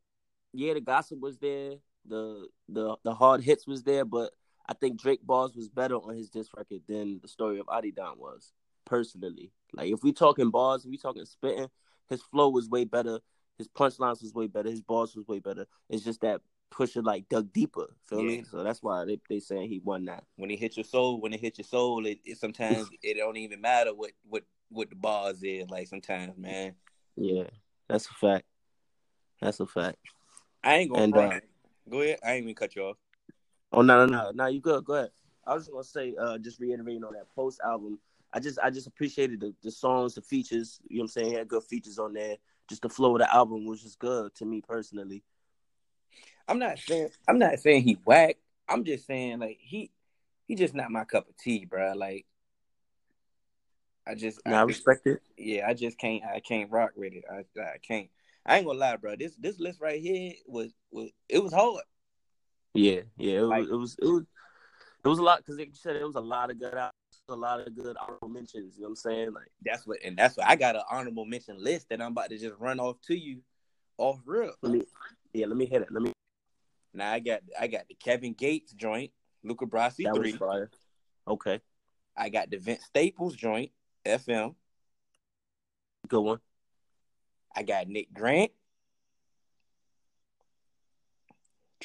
yeah, 0.54 0.74
the 0.74 0.82
gossip 0.82 1.20
was 1.20 1.38
there, 1.38 1.74
the 2.08 2.48
the 2.70 2.96
the 3.04 3.14
hard 3.14 3.42
hits 3.42 3.68
was 3.68 3.84
there, 3.84 4.06
but 4.06 4.32
I 4.68 4.74
think 4.74 5.00
Drake 5.00 5.22
Bars 5.24 5.56
was 5.56 5.70
better 5.70 5.96
on 5.96 6.16
his 6.16 6.30
diss 6.30 6.50
record 6.56 6.82
than 6.88 7.20
the 7.22 7.28
story 7.28 7.60
of 7.60 7.68
Adidon 7.68 8.18
was. 8.18 8.54
Personally, 8.86 9.52
like 9.74 9.92
if 9.92 10.04
we 10.04 10.14
talking 10.14 10.52
bars, 10.52 10.86
we 10.86 10.98
talking 10.98 11.26
spitting, 11.26 11.70
his 12.08 12.22
flow 12.22 12.50
was 12.50 12.70
way 12.70 12.86
better. 12.86 13.20
His 13.58 13.68
punchlines 13.68 14.22
was 14.22 14.34
way 14.34 14.46
better. 14.46 14.70
His 14.70 14.82
bars 14.82 15.16
was 15.16 15.28
way 15.28 15.40
better. 15.40 15.66
It's 15.90 16.04
just 16.04 16.22
that 16.22 16.42
Pusha 16.72 17.04
like 17.04 17.28
dug 17.30 17.52
deeper. 17.54 17.88
Feel 18.08 18.22
yeah. 18.22 18.38
me? 18.38 18.44
So 18.44 18.64
that's 18.64 18.84
why 18.84 19.06
they 19.06 19.20
they 19.30 19.40
saying 19.40 19.70
he 19.70 19.80
won 19.80 20.06
that. 20.06 20.24
When 20.36 20.50
he 20.50 20.56
hit 20.56 20.78
your 20.78 20.84
soul, 20.84 21.20
when 21.20 21.34
it 21.34 21.40
hit 21.40 21.58
your 21.58 21.66
soul, 21.66 22.06
it, 22.06 22.20
it 22.26 22.38
sometimes 22.38 22.90
it 23.02 23.18
don't 23.18 23.38
even 23.38 23.62
matter 23.62 23.94
what 23.94 24.12
what 24.28 24.44
what 24.70 24.90
the 24.90 24.96
bars 24.96 25.42
is. 25.42 25.70
Like 25.70 25.88
sometimes, 25.88 26.38
man. 26.38 26.76
Yeah, 27.16 27.46
that's 27.88 28.06
a 28.06 28.14
fact. 28.14 28.46
That's 29.42 29.60
a 29.60 29.66
fact. 29.66 29.98
I 30.64 30.76
ain't 30.76 30.92
gonna. 30.92 31.04
And, 31.04 31.16
uh, 31.16 31.40
go 31.90 32.02
ahead. 32.02 32.20
I 32.24 32.34
ain't 32.34 32.46
gonna 32.46 32.56
cut 32.56 32.76
you 32.76 32.84
off. 32.84 32.98
Oh 33.72 33.82
no 33.82 34.06
no 34.06 34.12
no 34.12 34.32
no! 34.32 34.46
You 34.48 34.62
good? 34.62 34.86
Go 34.86 34.94
ahead. 34.94 35.12
I 35.46 35.54
was 35.54 35.64
just 35.64 35.72
gonna 35.72 35.84
say, 35.84 36.16
uh, 36.20 36.38
just 36.38 36.60
reiterating 36.60 37.04
on 37.04 37.14
that 37.14 37.34
post 37.36 37.60
album. 37.64 38.00
I 38.34 38.40
just 38.40 38.60
I 38.60 38.70
just 38.70 38.88
appreciated 38.88 39.40
the, 39.40 39.54
the 39.64 39.72
songs, 39.72 40.16
the 40.16 40.22
features. 40.22 40.80
You 40.88 40.98
know 40.98 41.02
what 41.02 41.04
I'm 41.04 41.08
saying? 41.10 41.28
He 41.28 41.34
had 41.34 41.48
good 41.48 41.64
features 41.64 42.00
on 42.00 42.14
there. 42.14 42.38
Just 42.70 42.82
the 42.82 42.90
flow 42.90 43.16
of 43.16 43.20
the 43.20 43.34
album 43.34 43.66
was 43.66 43.82
just 43.82 44.00
good 44.00 44.34
to 44.36 44.46
me 44.46 44.62
personally. 44.62 45.24
I'm 46.48 46.60
not 46.60 46.80
saying 46.80 47.10
I'm 47.28 47.40
not 47.40 47.60
saying 47.60 47.84
he 47.84 47.98
whack. 48.06 48.38
I'm 48.68 48.84
just 48.84 49.06
saying 49.06 49.40
like 49.40 49.58
he 49.62 49.92
he 50.48 50.56
just 50.56 50.74
not 50.74 50.92
my 50.92 51.06
cup 51.06 51.30
of 51.30 51.38
tea, 51.38 51.66
bro. 51.66 51.94
Like 51.94 52.26
I 54.08 54.16
just 54.16 54.42
I, 54.46 54.54
I 54.54 54.62
respect 54.64 55.08
it. 55.08 55.22
Yeah, 55.38 55.68
I 55.68 55.74
just 55.74 55.98
can't 55.98 56.24
I 56.24 56.40
can't 56.40 56.72
rock 56.72 56.92
with 56.96 57.14
it. 57.14 57.24
I 57.32 57.46
I 57.60 57.78
can't. 57.82 58.10
I 58.46 58.58
ain't 58.58 58.66
gonna 58.66 58.78
lie, 58.78 58.96
bro. 58.98 59.16
This 59.16 59.36
this 59.36 59.60
list 59.60 59.82
right 59.82 60.02
here 60.02 60.34
was 60.46 60.74
was 60.92 61.10
it 61.30 61.42
was 61.42 61.54
hard. 61.54 61.84
Yeah, 62.76 63.02
yeah, 63.18 63.40
it, 63.40 63.42
like, 63.44 63.60
was, 63.62 63.70
it 63.70 63.76
was 63.76 63.98
it 64.02 64.06
was 64.06 64.24
it 65.04 65.08
was 65.08 65.20
a 65.20 65.24
lot 65.24 65.38
because 65.40 65.58
like 65.58 65.70
you 65.70 65.76
said 65.76 65.96
it 65.96 66.06
was 66.06 66.16
a 66.16 66.22
lot 66.22 66.52
of 66.52 66.60
good 66.60 66.74
a 66.74 67.36
lot 67.36 67.66
of 67.66 67.76
good 67.76 67.96
honorable 67.98 68.28
mentions. 68.28 68.76
You 68.76 68.82
know 68.82 68.88
what 68.88 68.92
I'm 68.92 68.96
saying? 68.98 69.34
Like 69.34 69.52
that's 69.64 69.88
what 69.88 70.00
and 70.04 70.18
that's 70.18 70.38
what 70.38 70.48
I 70.48 70.56
got 70.56 70.76
an 70.76 70.82
honorable 70.92 71.26
mention 71.26 71.64
list 71.64 71.90
that 71.90 72.02
I'm 72.02 72.12
about 72.12 72.30
to 72.30 72.38
just 72.38 72.56
run 72.60 72.80
off 72.80 72.98
to 73.08 73.16
you 73.18 73.42
off 73.98 74.20
real. 74.26 74.54
Let 74.62 74.74
me, 74.74 74.82
yeah, 75.34 75.46
let 75.48 75.58
me 75.58 75.66
hit 75.66 75.84
it. 75.84 75.88
Let 75.90 76.04
me 76.04 76.12
now 76.94 77.12
I 77.12 77.20
got 77.20 77.42
I 77.60 77.68
got 77.68 77.88
the 77.88 77.96
Kevin 77.96 78.34
Gates 78.34 78.74
joint, 78.74 79.12
Luca 79.44 79.66
Brasi 79.66 80.04
that 80.04 80.16
three. 80.16 80.38
Okay. 81.28 81.62
I 82.18 82.30
got 82.30 82.50
the 82.50 82.58
Vince 82.58 82.84
Staples 82.86 83.36
joint, 83.36 83.72
FM. 84.06 84.56
Good 86.08 86.22
one. 86.22 86.40
I 87.56 87.64
got 87.64 87.88
Nick 87.88 88.14
Grant. 88.14 88.52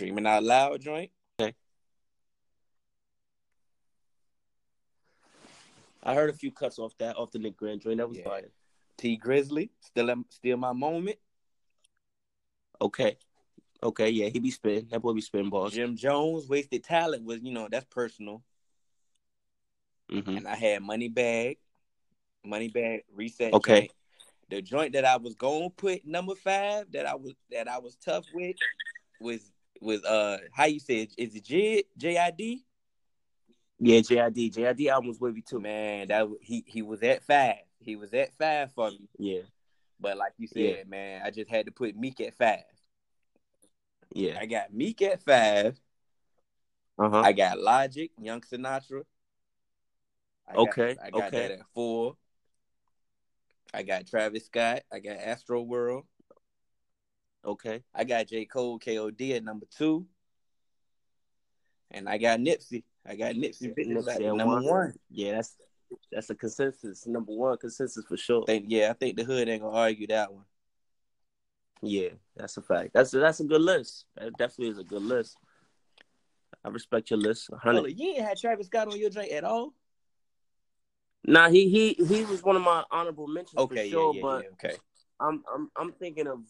Dreaming 0.01 0.27
Out 0.27 0.43
Loud 0.43 0.81
joint. 0.81 1.11
Okay. 1.39 1.55
I 6.03 6.15
heard 6.15 6.31
a 6.31 6.33
few 6.33 6.51
cuts 6.51 6.79
off 6.79 6.97
that 6.97 7.17
off 7.17 7.33
the 7.33 7.39
Nick 7.39 7.59
Grant 7.59 7.83
joint. 7.83 7.99
That 7.99 8.09
was 8.09 8.17
yeah. 8.17 8.25
fire. 8.25 8.51
Tee 8.97 9.21
Grizzley, 9.23 9.69
still 9.81 10.11
still 10.31 10.57
my 10.57 10.73
moment. 10.73 11.19
Okay. 12.81 13.19
Okay, 13.83 14.09
yeah, 14.09 14.29
he 14.29 14.39
be 14.39 14.51
spitting. 14.51 14.89
That 14.91 15.03
boy 15.03 15.13
be 15.13 15.21
spitting 15.21 15.51
balls. 15.51 15.75
Jim 15.75 15.95
Jones, 15.97 16.49
wasted 16.49 16.83
talent 16.83 17.23
was, 17.23 17.41
you 17.43 17.53
know, 17.53 17.69
that's 17.71 17.85
personal. 17.91 18.43
Mm-hmm. 20.11 20.39
And 20.39 20.49
I 20.49 20.55
had 20.55 20.83
Money 20.83 21.09
Bag, 21.09 21.59
Money 22.43 22.69
Bag 22.69 23.03
Reset. 23.15 23.53
Okay. 23.53 23.81
Joint. 23.81 23.93
The 24.49 24.63
joint 24.63 24.93
that 24.95 25.05
I 25.05 25.19
was 25.19 25.35
going 25.35 25.69
to 25.69 25.77
put 25.77 26.07
number 26.07 26.35
five 26.37 26.91
that 26.93 27.05
I 27.05 27.17
was 27.17 27.35
that 27.51 27.69
I 27.69 27.79
was 27.79 27.97
tough 27.97 28.25
with 28.33 28.57
was 29.21 29.50
was 29.81 30.05
uh 30.05 30.39
how 30.53 30.67
you 30.67 30.81
say 30.81 31.03
it? 31.03 31.15
Is 31.17 31.35
it 31.35 31.45
J 31.45 31.85
J 31.97 32.19
I 32.19 32.31
D? 32.31 32.65
Yeah, 33.83 34.01
JID. 34.01 34.53
JID 34.55 34.89
album 34.89 35.09
was 35.09 35.19
with 35.19 35.33
wavy 35.33 35.43
too. 35.43 35.59
Man, 35.59 36.09
that 36.09 36.29
he 36.43 36.63
he 36.67 36.83
was 36.83 37.03
at 37.03 37.25
five. 37.25 37.63
He 37.79 37.97
was 37.97 38.13
at 38.13 38.35
five 38.35 38.73
for 38.75 38.91
me. 38.91 39.09
Yeah. 39.19 39.43
But 39.99 40.19
like 40.19 40.33
you 40.37 40.47
said, 40.47 40.61
yeah. 40.61 40.83
man, 40.87 41.23
I 41.25 41.31
just 41.31 41.51
had 41.51 41.65
to 41.67 41.73
put 41.73 41.97
Meek 41.97 42.21
at 42.21 42.37
five. 42.37 42.65
Yeah. 44.13 44.39
I 44.41 44.47
got 44.47 44.73
Meek 44.73 45.03
at 45.03 45.23
5 45.23 45.81
uh-huh. 46.99 47.21
I 47.21 47.33
got 47.33 47.59
Logic, 47.59 48.11
Young 48.21 48.43
Sinatra. 48.43 49.05
I 50.47 50.55
okay. 50.55 50.95
Got, 50.95 51.07
I 51.07 51.11
got 51.11 51.29
okay. 51.29 51.39
that 51.39 51.51
at 51.53 51.61
four. 51.73 52.17
I 53.73 53.83
got 53.83 54.07
Travis 54.07 54.47
Scott. 54.47 54.83
I 54.93 54.99
got 54.99 55.19
Astroworld. 55.19 56.03
Okay. 57.45 57.83
I 57.95 58.05
got 58.05 58.29
J. 58.29 58.45
Cole 58.45 58.79
KOD 58.79 59.37
at 59.37 59.45
number 59.45 59.67
two. 59.77 60.07
And 61.91 62.09
I 62.09 62.19
got 62.19 62.39
Nipsey. 62.39 62.85
I 63.07 63.17
got 63.17 63.35
Nipsey, 63.35 63.75
Nipsey 63.77 64.15
at 64.15 64.21
number 64.21 64.45
one. 64.45 64.65
one. 64.65 64.95
Yeah, 65.11 65.33
that's 65.33 65.57
that's 66.13 66.31
a 66.31 66.35
consensus. 66.35 67.07
Number 67.07 67.33
one 67.33 67.57
consensus 67.57 68.05
for 68.07 68.17
sure. 68.17 68.43
I 68.43 68.47
think, 68.47 68.67
yeah, 68.69 68.91
I 68.91 68.93
think 68.93 69.17
the 69.17 69.25
hood 69.25 69.49
ain't 69.49 69.63
gonna 69.63 69.77
argue 69.77 70.07
that 70.09 70.33
one. 70.33 70.45
Yeah, 71.83 72.11
that's 72.37 72.57
a 72.57 72.63
fact. 72.63 72.91
That's 72.93 73.13
a, 73.15 73.19
that's 73.19 73.41
a 73.41 73.45
good 73.45 73.63
list. 73.63 74.05
That 74.17 74.37
definitely 74.37 74.69
is 74.69 74.79
a 74.79 74.85
good 74.85 75.03
list. 75.03 75.37
I 76.65 76.69
respect 76.69 77.11
your 77.11 77.19
list. 77.19 77.49
Hold 77.63 77.77
oh, 77.77 77.87
you 77.87 78.11
ain't 78.11 78.23
had 78.23 78.39
Travis 78.39 78.67
Scott 78.67 78.89
on 78.89 78.99
your 78.99 79.11
joint 79.11 79.33
at 79.33 79.45
all. 79.45 79.73
Nah, 81.25 81.49
he 81.49 81.69
he 81.69 82.05
he 82.05 82.25
was 82.25 82.43
one 82.43 82.57
of 82.57 82.63
my 82.63 82.85
honorable 82.91 83.27
mentions 83.27 83.59
okay, 83.59 83.89
for 83.89 83.91
sure. 83.91 84.15
Yeah, 84.15 84.21
yeah, 84.21 84.23
but 84.23 84.43
yeah, 84.43 84.69
okay, 84.69 84.77
I'm 85.19 85.43
I'm 85.53 85.71
I'm 85.77 85.93
thinking 85.93 86.27
of, 86.27 86.41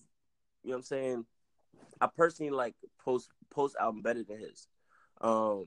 you 0.62 0.70
know, 0.70 0.76
what 0.76 0.78
I'm 0.78 0.82
saying, 0.82 1.24
I 2.00 2.08
personally 2.14 2.50
like 2.50 2.74
post 3.04 3.28
post 3.50 3.76
album 3.80 4.02
better 4.02 4.22
than 4.22 4.38
his. 4.38 4.68
Um, 5.20 5.66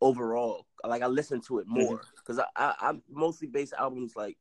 overall, 0.00 0.66
like 0.84 1.02
I 1.02 1.06
listen 1.06 1.40
to 1.42 1.58
it 1.58 1.66
more 1.66 2.00
because 2.16 2.38
mm-hmm. 2.38 2.62
I, 2.62 2.74
I 2.80 2.90
I 2.90 2.94
mostly 3.10 3.48
base 3.48 3.72
albums 3.72 4.14
like 4.16 4.36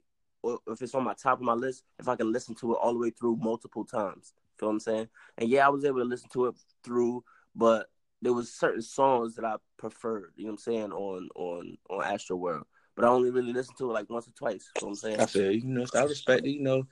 if 0.67 0.81
it's 0.81 0.95
on 0.95 1.03
my 1.03 1.13
top 1.13 1.39
of 1.39 1.45
my 1.45 1.53
list, 1.53 1.83
if 1.99 2.07
I 2.07 2.15
can 2.15 2.31
listen 2.31 2.55
to 2.55 2.73
it 2.73 2.77
all 2.81 2.93
the 2.93 2.99
way 2.99 3.11
through 3.11 3.37
multiple 3.37 3.85
times. 3.85 4.33
Feel 4.59 4.69
what 4.69 4.73
I'm 4.73 4.79
saying? 4.79 5.07
And 5.37 5.49
yeah, 5.49 5.65
I 5.65 5.69
was 5.69 5.85
able 5.85 5.99
to 5.99 6.05
listen 6.05 6.29
to 6.33 6.47
it 6.47 6.55
through, 6.83 7.23
but 7.55 7.87
there 8.21 8.33
was 8.33 8.53
certain 8.53 8.81
songs 8.81 9.35
that 9.35 9.45
I 9.45 9.55
preferred, 9.77 10.33
you 10.35 10.45
know 10.45 10.51
what 10.51 10.53
I'm 10.53 10.73
saying, 10.73 10.91
on 10.91 11.29
on 11.35 11.77
on 11.89 12.03
Astro 12.03 12.37
World. 12.37 12.65
But 12.95 13.05
I 13.05 13.07
only 13.07 13.31
really 13.31 13.53
listened 13.53 13.77
to 13.79 13.89
it 13.89 13.93
like 13.93 14.09
once 14.09 14.27
or 14.27 14.31
twice. 14.31 14.69
You 14.75 14.81
know 14.81 14.87
what 14.87 14.89
I'm 14.89 14.95
saying? 14.95 15.19
I 15.19 15.25
feel 15.25 15.51
you 15.51 15.65
know, 15.65 15.85
I 15.95 16.03
respect 16.03 16.45
it, 16.45 16.51
you 16.51 16.61
know. 16.61 16.83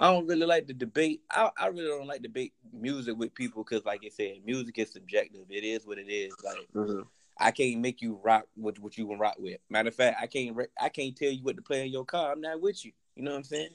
I 0.00 0.10
don't 0.10 0.26
really 0.26 0.46
like 0.46 0.66
to 0.68 0.72
debate. 0.72 1.20
I, 1.30 1.50
I 1.58 1.66
really 1.66 1.88
don't 1.88 2.06
like 2.06 2.22
debate 2.22 2.54
music 2.72 3.18
with 3.18 3.34
people 3.34 3.62
because, 3.62 3.84
like 3.84 4.00
I 4.02 4.08
said, 4.08 4.38
music 4.46 4.78
is 4.78 4.90
subjective. 4.90 5.42
It 5.50 5.62
is 5.62 5.86
what 5.86 5.98
it 5.98 6.08
is. 6.08 6.32
Like 6.42 6.56
mm-hmm. 6.74 7.02
I 7.38 7.50
can't 7.50 7.82
make 7.82 8.00
you 8.00 8.18
rock 8.24 8.46
with 8.56 8.78
what 8.80 8.96
you 8.96 9.06
can 9.06 9.18
rock 9.18 9.36
with. 9.38 9.60
Matter 9.68 9.90
of 9.90 9.94
fact, 9.94 10.16
I 10.18 10.26
can't 10.26 10.56
I 10.80 10.88
can't 10.88 11.14
tell 11.14 11.30
you 11.30 11.42
what 11.42 11.56
to 11.56 11.62
play 11.62 11.84
in 11.84 11.92
your 11.92 12.06
car. 12.06 12.32
I'm 12.32 12.40
not 12.40 12.62
with 12.62 12.82
you. 12.82 12.92
You 13.14 13.24
know 13.24 13.32
what 13.32 13.36
I'm 13.36 13.44
saying? 13.44 13.68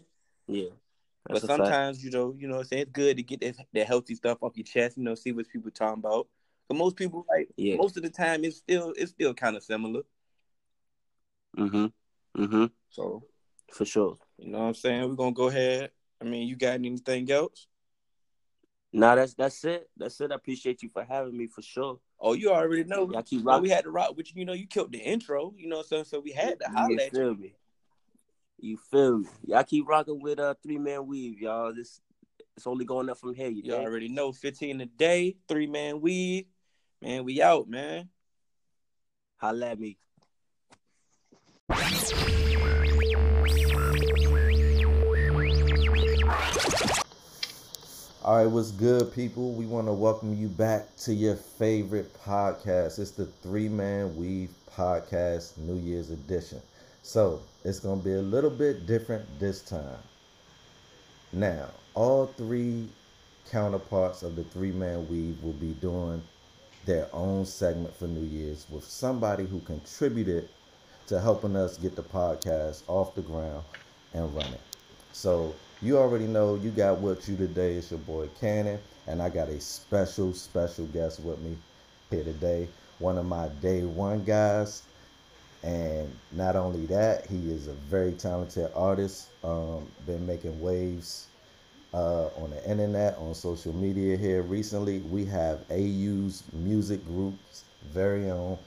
Yeah. 0.47 0.69
But 1.29 1.43
sometimes, 1.43 2.03
you 2.03 2.09
know, 2.09 2.33
you 2.35 2.47
know, 2.47 2.57
I'm 2.57 2.63
saying 2.63 2.81
it's 2.83 2.91
good 2.91 3.17
to 3.17 3.23
get 3.23 3.41
that, 3.41 3.57
that 3.73 3.87
healthy 3.87 4.15
stuff 4.15 4.39
off 4.41 4.57
your 4.57 4.63
chest. 4.63 4.97
You 4.97 5.03
know, 5.03 5.13
see 5.13 5.31
what 5.31 5.47
people 5.47 5.69
talking 5.69 5.99
about. 5.99 6.27
But 6.67 6.77
most 6.77 6.95
people, 6.95 7.23
like, 7.29 7.49
yeah. 7.55 7.75
most 7.75 7.97
of 7.97 8.03
the 8.03 8.09
time, 8.09 8.43
it's 8.43 8.57
still 8.57 8.93
it's 8.97 9.11
still 9.11 9.35
kind 9.35 9.55
of 9.55 9.63
similar. 9.63 10.01
Mhm. 11.55 11.93
Mhm. 12.35 12.71
So, 12.89 13.21
for 13.71 13.85
sure. 13.85 14.17
You 14.39 14.49
know 14.49 14.59
what 14.59 14.65
I'm 14.65 14.73
saying? 14.73 15.07
We're 15.07 15.15
gonna 15.15 15.31
go 15.31 15.49
ahead. 15.49 15.91
I 16.25 16.27
mean, 16.29 16.47
you 16.47 16.55
got 16.55 16.73
anything 16.73 17.29
else? 17.29 17.67
Nah, 18.91 19.15
that's 19.15 19.33
that's 19.33 19.63
it. 19.65 19.89
That's 19.95 20.19
it. 20.21 20.31
I 20.31 20.35
appreciate 20.35 20.81
you 20.81 20.89
for 20.89 21.03
having 21.03 21.37
me 21.37 21.47
for 21.47 21.61
sure. 21.61 21.99
Oh, 22.19 22.33
you 22.33 22.51
already 22.51 22.85
know. 22.85 23.11
Y'all 23.11 23.21
keep 23.21 23.45
rocking. 23.45 23.63
we 23.63 23.69
had 23.69 23.83
to 23.83 23.91
rock 23.91 24.15
which 24.15 24.33
you 24.35 24.45
know, 24.45 24.53
you 24.53 24.67
killed 24.67 24.91
the 24.91 24.99
intro, 24.99 25.53
you 25.57 25.67
know, 25.67 25.81
so 25.81 26.03
so 26.03 26.19
we 26.19 26.31
had 26.31 26.59
to 26.61 26.69
holler 26.69 26.91
you 26.91 27.09
feel 27.09 27.35
me. 27.35 27.55
You 28.57 28.77
feel 28.77 29.19
me? 29.19 29.27
Y'all 29.45 29.63
keep 29.63 29.87
rocking 29.87 30.21
with 30.21 30.39
a 30.39 30.51
uh, 30.51 30.53
three 30.63 30.77
man 30.77 31.05
weave, 31.05 31.39
y'all. 31.39 31.73
This 31.73 31.99
it's 32.55 32.65
only 32.65 32.85
going 32.85 33.09
up 33.09 33.19
from 33.19 33.33
here. 33.35 33.49
You, 33.49 33.63
you 33.65 33.75
already 33.75 34.07
know. 34.07 34.31
Fifteen 34.31 34.79
a 34.81 34.85
day, 34.85 35.35
three 35.47 35.67
man 35.67 35.99
weave. 35.99 36.45
Man, 37.01 37.25
we 37.25 37.41
out, 37.41 37.67
man. 37.67 38.09
Holla 39.37 39.71
at 39.71 39.79
me. 39.79 39.97
All 48.25 48.37
right, 48.37 48.47
what's 48.47 48.71
good, 48.71 49.13
people? 49.13 49.51
We 49.51 49.67
want 49.67 49.85
to 49.85 49.93
welcome 49.93 50.33
you 50.33 50.47
back 50.47 50.95
to 51.01 51.13
your 51.13 51.35
favorite 51.35 52.11
podcast. 52.23 52.97
It's 52.97 53.11
the 53.11 53.27
Three 53.43 53.69
Man 53.69 54.15
Weave 54.15 54.49
Podcast 54.75 55.55
New 55.59 55.75
Year's 55.75 56.09
Edition. 56.09 56.59
So 57.03 57.39
it's 57.63 57.79
going 57.79 57.99
to 57.99 58.03
be 58.03 58.15
a 58.15 58.21
little 58.23 58.49
bit 58.49 58.87
different 58.87 59.27
this 59.39 59.61
time. 59.61 59.99
Now, 61.33 61.67
all 61.93 62.25
three 62.25 62.89
counterparts 63.51 64.23
of 64.23 64.35
the 64.35 64.43
Three 64.45 64.71
Man 64.71 65.07
Weave 65.07 65.43
will 65.43 65.53
be 65.53 65.73
doing 65.73 66.19
their 66.87 67.07
own 67.13 67.45
segment 67.45 67.95
for 67.95 68.07
New 68.07 68.25
Year's 68.25 68.65
with 68.71 68.85
somebody 68.85 69.45
who 69.45 69.59
contributed 69.59 70.49
to 71.05 71.21
helping 71.21 71.55
us 71.55 71.77
get 71.77 71.95
the 71.95 72.01
podcast 72.01 72.81
off 72.87 73.13
the 73.13 73.21
ground 73.21 73.63
and 74.15 74.35
running. 74.35 74.57
So 75.13 75.53
you 75.81 75.97
already 75.97 76.25
know 76.25 76.55
you 76.55 76.71
got 76.71 76.99
with 76.99 77.27
you 77.27 77.35
today. 77.35 77.73
It's 77.73 77.91
your 77.91 77.99
boy 77.99 78.29
Cannon, 78.39 78.79
and 79.07 79.21
I 79.21 79.29
got 79.29 79.49
a 79.49 79.59
special, 79.59 80.33
special 80.33 80.85
guest 80.87 81.19
with 81.19 81.39
me 81.39 81.57
here 82.09 82.23
today. 82.23 82.67
One 82.99 83.17
of 83.17 83.25
my 83.25 83.49
day 83.61 83.83
one 83.83 84.23
guys, 84.23 84.83
and 85.63 86.11
not 86.31 86.55
only 86.55 86.85
that, 86.87 87.25
he 87.25 87.51
is 87.51 87.67
a 87.67 87.73
very 87.73 88.13
talented 88.13 88.71
artist. 88.73 89.27
Um, 89.43 89.87
been 90.05 90.25
making 90.25 90.59
waves 90.61 91.27
uh, 91.93 92.27
on 92.41 92.51
the 92.51 92.69
internet, 92.69 93.17
on 93.17 93.33
social 93.33 93.73
media 93.73 94.15
here 94.15 94.43
recently. 94.43 94.99
We 94.99 95.25
have 95.25 95.59
AU's 95.69 96.43
music 96.53 97.05
group's 97.05 97.63
very 97.91 98.31
own 98.31 98.57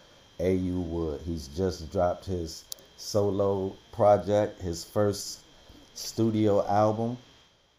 AU 0.41 0.81
Wood. 0.81 1.21
He's 1.25 1.49
just 1.49 1.91
dropped 1.91 2.27
his 2.27 2.65
solo 2.99 3.75
project, 3.93 4.61
his 4.61 4.85
first 4.85 5.41
studio 5.99 6.67
album. 6.67 7.17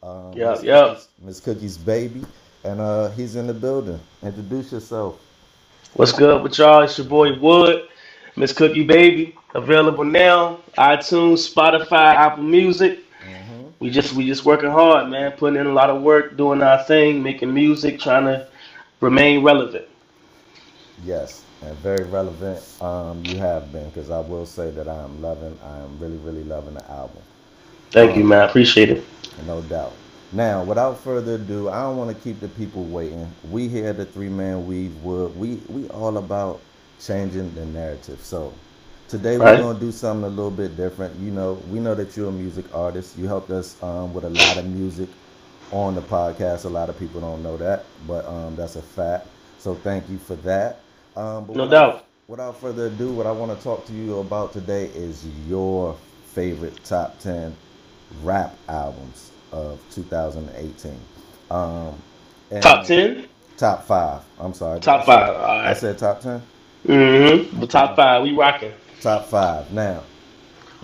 Um, 0.03 0.33
yeah, 0.33 0.57
yeah. 0.61 0.97
Miss 1.21 1.39
Cookie's 1.39 1.77
baby, 1.77 2.23
and 2.63 2.79
uh, 2.79 3.09
he's 3.11 3.35
in 3.35 3.47
the 3.47 3.53
building. 3.53 3.99
Introduce 4.21 4.71
yourself. 4.71 5.19
What's 5.93 6.11
good 6.11 6.43
with 6.43 6.57
y'all? 6.57 6.83
It's 6.83 6.97
your 6.97 7.07
boy 7.07 7.37
Wood, 7.39 7.87
Miss 8.35 8.53
Cookie 8.53 8.83
Baby, 8.83 9.35
available 9.55 10.03
now. 10.03 10.59
iTunes, 10.77 11.51
Spotify, 11.51 12.13
Apple 12.13 12.43
Music. 12.43 12.99
Mm-hmm. 13.21 13.67
We 13.79 13.89
just 13.89 14.13
we 14.13 14.25
just 14.27 14.45
working 14.45 14.69
hard, 14.69 15.09
man. 15.09 15.31
Putting 15.33 15.59
in 15.59 15.67
a 15.67 15.73
lot 15.73 15.89
of 15.89 16.01
work, 16.01 16.37
doing 16.37 16.61
our 16.61 16.83
thing, 16.83 17.23
making 17.23 17.53
music, 17.53 17.99
trying 17.99 18.25
to 18.25 18.47
remain 19.01 19.43
relevant. 19.43 19.85
Yes, 21.03 21.43
and 21.63 21.75
very 21.77 22.05
relevant. 22.05 22.61
Um, 22.81 23.23
you 23.25 23.37
have 23.37 23.71
been 23.71 23.89
because 23.89 24.09
I 24.09 24.19
will 24.19 24.45
say 24.45 24.69
that 24.71 24.87
I 24.87 25.03
am 25.03 25.21
loving. 25.21 25.57
I 25.63 25.79
am 25.79 25.97
really, 25.99 26.17
really 26.17 26.43
loving 26.43 26.75
the 26.75 26.91
album. 26.91 27.21
Thank 27.91 28.15
you, 28.15 28.23
man. 28.23 28.41
I 28.43 28.45
appreciate 28.45 28.89
it. 28.89 29.03
No 29.47 29.61
doubt. 29.63 29.93
Now, 30.31 30.63
without 30.63 30.99
further 30.99 31.35
ado, 31.35 31.69
I 31.69 31.81
don't 31.81 31.97
want 31.97 32.15
to 32.15 32.23
keep 32.23 32.39
the 32.39 32.49
people 32.49 32.83
waiting. 32.83 33.27
We 33.49 33.67
here 33.67 33.93
the 33.93 34.05
Three 34.05 34.29
Man 34.29 34.67
Weave 34.67 34.95
Wood. 35.03 35.35
We 35.35 35.55
we 35.67 35.87
all 35.89 36.17
about 36.17 36.61
changing 37.01 37.53
the 37.55 37.65
narrative. 37.65 38.19
So 38.21 38.53
today 39.07 39.39
we're 39.39 39.57
gonna 39.57 39.79
do 39.79 39.91
something 39.91 40.25
a 40.25 40.29
little 40.29 40.51
bit 40.51 40.77
different. 40.77 41.15
You 41.19 41.31
know, 41.31 41.53
we 41.71 41.79
know 41.79 41.95
that 41.95 42.15
you're 42.15 42.29
a 42.29 42.31
music 42.31 42.65
artist. 42.75 43.17
You 43.17 43.25
helped 43.25 43.49
us 43.49 43.81
um, 43.81 44.13
with 44.13 44.23
a 44.23 44.29
lot 44.29 44.57
of 44.57 44.67
music 44.67 45.09
on 45.71 45.95
the 45.95 46.01
podcast. 46.01 46.65
A 46.65 46.69
lot 46.69 46.89
of 46.89 46.99
people 46.99 47.21
don't 47.21 47.41
know 47.41 47.57
that, 47.57 47.85
but 48.05 48.23
um, 48.25 48.55
that's 48.55 48.75
a 48.75 48.83
fact. 48.83 49.25
So 49.57 49.73
thank 49.73 50.07
you 50.09 50.19
for 50.19 50.35
that. 50.37 50.81
Um, 51.17 51.47
no 51.47 51.63
without, 51.63 51.69
doubt. 51.69 52.05
Without 52.27 52.55
further 52.61 52.85
ado, 52.85 53.11
what 53.13 53.25
I 53.25 53.31
want 53.31 53.57
to 53.57 53.63
talk 53.63 53.87
to 53.87 53.93
you 53.93 54.19
about 54.19 54.53
today 54.53 54.91
is 54.93 55.25
your 55.47 55.97
favorite 56.35 56.83
top 56.83 57.17
ten 57.17 57.55
rap 58.23 58.55
albums 58.67 59.31
of 59.51 59.81
2018. 59.91 60.97
Um, 61.51 61.95
top 62.61 62.85
10? 62.85 63.27
Top 63.57 63.85
5. 63.85 64.21
I'm 64.39 64.53
sorry. 64.53 64.79
Top 64.79 65.05
5. 65.05 65.35
I 65.35 65.73
said 65.73 65.97
top 65.97 66.21
10? 66.21 66.41
Mm-hmm. 66.87 67.59
The 67.59 67.67
top 67.67 67.95
5. 67.95 68.23
We 68.23 68.33
rocking. 68.33 68.73
Top 69.01 69.25
5. 69.25 69.71
Now, 69.71 70.03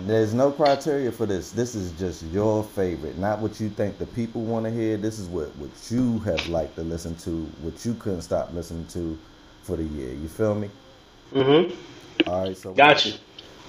there's 0.00 0.34
no 0.34 0.50
criteria 0.50 1.10
for 1.10 1.24
this. 1.24 1.50
This 1.50 1.74
is 1.74 1.92
just 1.92 2.22
your 2.24 2.62
favorite, 2.62 3.16
not 3.16 3.38
what 3.38 3.58
you 3.60 3.70
think 3.70 3.96
the 3.96 4.06
people 4.06 4.42
want 4.42 4.66
to 4.66 4.70
hear. 4.70 4.98
This 4.98 5.18
is 5.18 5.26
what, 5.28 5.56
what 5.56 5.70
you 5.90 6.18
have 6.20 6.46
liked 6.48 6.76
to 6.76 6.82
listen 6.82 7.16
to, 7.16 7.44
what 7.62 7.84
you 7.84 7.94
couldn't 7.94 8.22
stop 8.22 8.52
listening 8.52 8.86
to 8.88 9.18
for 9.62 9.76
the 9.76 9.84
year. 9.84 10.12
You 10.12 10.28
feel 10.28 10.54
me? 10.54 10.70
Mm-hmm. 11.32 12.28
All 12.28 12.44
right, 12.44 12.56
so 12.56 12.74
got 12.74 13.06
you. 13.06 13.14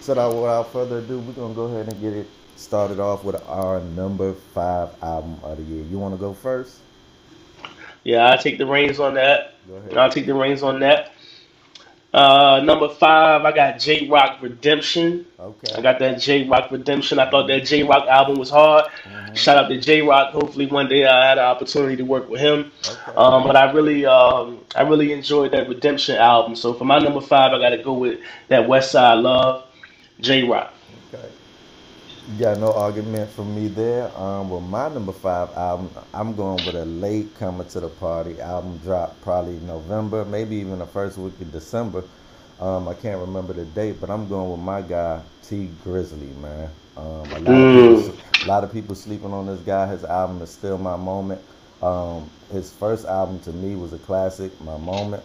So 0.01 0.13
that 0.13 0.25
without 0.27 0.71
further 0.73 0.99
ado, 0.99 1.19
we're 1.19 1.33
gonna 1.33 1.53
go 1.53 1.63
ahead 1.65 1.87
and 1.87 2.01
get 2.01 2.13
it 2.13 2.27
started 2.57 2.99
off 2.99 3.23
with 3.23 3.41
our 3.47 3.79
number 3.79 4.33
five 4.33 4.89
album 5.01 5.39
of 5.43 5.57
the 5.57 5.63
year. 5.63 5.83
You 5.83 5.99
want 5.99 6.13
to 6.13 6.19
go 6.19 6.33
first? 6.33 6.79
Yeah, 8.03 8.31
I 8.31 8.37
take 8.37 8.57
the 8.57 8.65
reins 8.65 8.99
on 8.99 9.15
that. 9.15 9.55
I'll 9.95 10.11
take 10.11 10.25
the 10.25 10.33
reins 10.33 10.63
on 10.63 10.79
that. 10.79 11.13
Uh, 12.13 12.61
number 12.63 12.87
five, 12.87 13.43
I 13.43 13.51
got 13.51 13.79
J 13.79 14.07
Rock 14.07 14.41
Redemption. 14.41 15.25
Okay. 15.39 15.75
I 15.75 15.81
got 15.81 15.99
that 15.99 16.19
J 16.19 16.47
Rock 16.47 16.71
Redemption. 16.71 17.19
I 17.19 17.29
thought 17.29 17.47
that 17.47 17.65
J 17.65 17.83
Rock 17.83 18.07
album 18.07 18.39
was 18.39 18.49
hard. 18.49 18.85
Mm-hmm. 18.85 19.35
Shout 19.35 19.57
out 19.57 19.67
to 19.67 19.79
J 19.79 20.01
Rock. 20.01 20.31
Hopefully 20.31 20.67
one 20.67 20.87
day 20.87 21.05
I 21.05 21.27
had 21.27 21.37
an 21.37 21.43
opportunity 21.43 21.97
to 21.97 22.03
work 22.03 22.29
with 22.29 22.39
him. 22.39 22.71
Okay. 22.89 23.15
Um, 23.15 23.43
but 23.43 23.55
I 23.55 23.71
really, 23.71 24.05
um, 24.05 24.61
I 24.73 24.83
really 24.83 25.11
enjoyed 25.11 25.51
that 25.51 25.67
Redemption 25.67 26.15
album. 26.15 26.55
So 26.55 26.73
for 26.73 26.85
my 26.85 26.97
number 26.97 27.21
five, 27.21 27.51
I 27.51 27.59
got 27.59 27.69
to 27.69 27.83
go 27.83 27.93
with 27.93 28.19
that 28.47 28.67
West 28.67 28.91
Side 28.91 29.19
Love, 29.19 29.65
Jay 30.21 30.47
Rock. 30.47 30.73
Got 32.35 32.59
no 32.59 32.73
argument 32.73 33.29
from 33.29 33.55
me 33.55 33.69
there. 33.69 34.11
Um, 34.17 34.49
with 34.49 34.63
my 34.63 34.89
number 34.89 35.13
five 35.13 35.49
album, 35.55 35.89
I'm 36.13 36.35
going 36.35 36.57
with 36.65 36.75
a 36.75 36.83
late 36.83 37.33
coming 37.39 37.65
to 37.69 37.79
the 37.79 37.87
party. 37.87 38.41
Album 38.41 38.79
drop, 38.79 39.19
probably 39.21 39.53
November, 39.61 40.25
maybe 40.25 40.57
even 40.57 40.79
the 40.79 40.85
first 40.85 41.17
week 41.17 41.39
of 41.39 41.53
December. 41.53 42.03
Um, 42.59 42.89
I 42.89 42.95
can't 42.95 43.21
remember 43.21 43.53
the 43.53 43.63
date, 43.63 44.01
but 44.01 44.09
I'm 44.09 44.27
going 44.27 44.51
with 44.51 44.59
my 44.59 44.81
guy 44.81 45.21
Tee 45.41 45.69
Grizzley, 45.85 46.35
man. 46.41 46.69
Um, 46.97 47.05
a, 47.05 47.39
lot 47.39 47.43
mm. 47.43 48.01
people, 48.01 48.19
a, 48.43 48.45
lot 48.45 48.63
of 48.65 48.73
people, 48.73 48.93
sleeping 48.93 49.31
on 49.31 49.47
this 49.47 49.61
guy. 49.61 49.87
His 49.87 50.03
album 50.03 50.41
is 50.41 50.49
still 50.49 50.77
my 50.77 50.97
moment. 50.97 51.41
Um, 51.81 52.29
his 52.51 52.73
first 52.73 53.05
album 53.05 53.39
to 53.41 53.53
me 53.53 53.77
was 53.77 53.93
a 53.93 53.99
classic, 53.99 54.51
my 54.59 54.77
moment, 54.77 55.23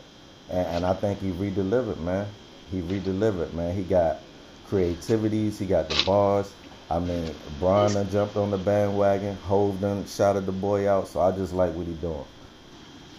and, 0.51 0.67
and 0.69 0.87
I 0.87 0.95
think 0.95 1.19
he 1.19 1.33
redelivered, 1.33 1.99
man. 1.99 2.29
He 2.71 2.81
redelivered, 2.81 3.55
man. 3.55 3.75
He 3.75 3.83
got 3.83 4.21
creativities, 4.69 5.59
he 5.59 5.67
got 5.67 5.89
the 5.89 6.01
bars 6.07 6.53
I 6.91 6.99
mean, 6.99 7.35
Brian 7.59 7.93
done 7.95 8.11
jumped 8.11 8.37
on 8.37 8.51
the 8.51 8.59
bandwagon. 8.59 9.37
Hove 9.37 9.81
done 9.81 10.07
shouted 10.07 10.47
the 10.47 10.53
boy 10.53 10.89
out. 10.89 11.09
So 11.09 11.21
I 11.21 11.33
just 11.33 11.53
like 11.53 11.75
what 11.75 11.87
he 11.87 11.95
doing. 11.95 12.25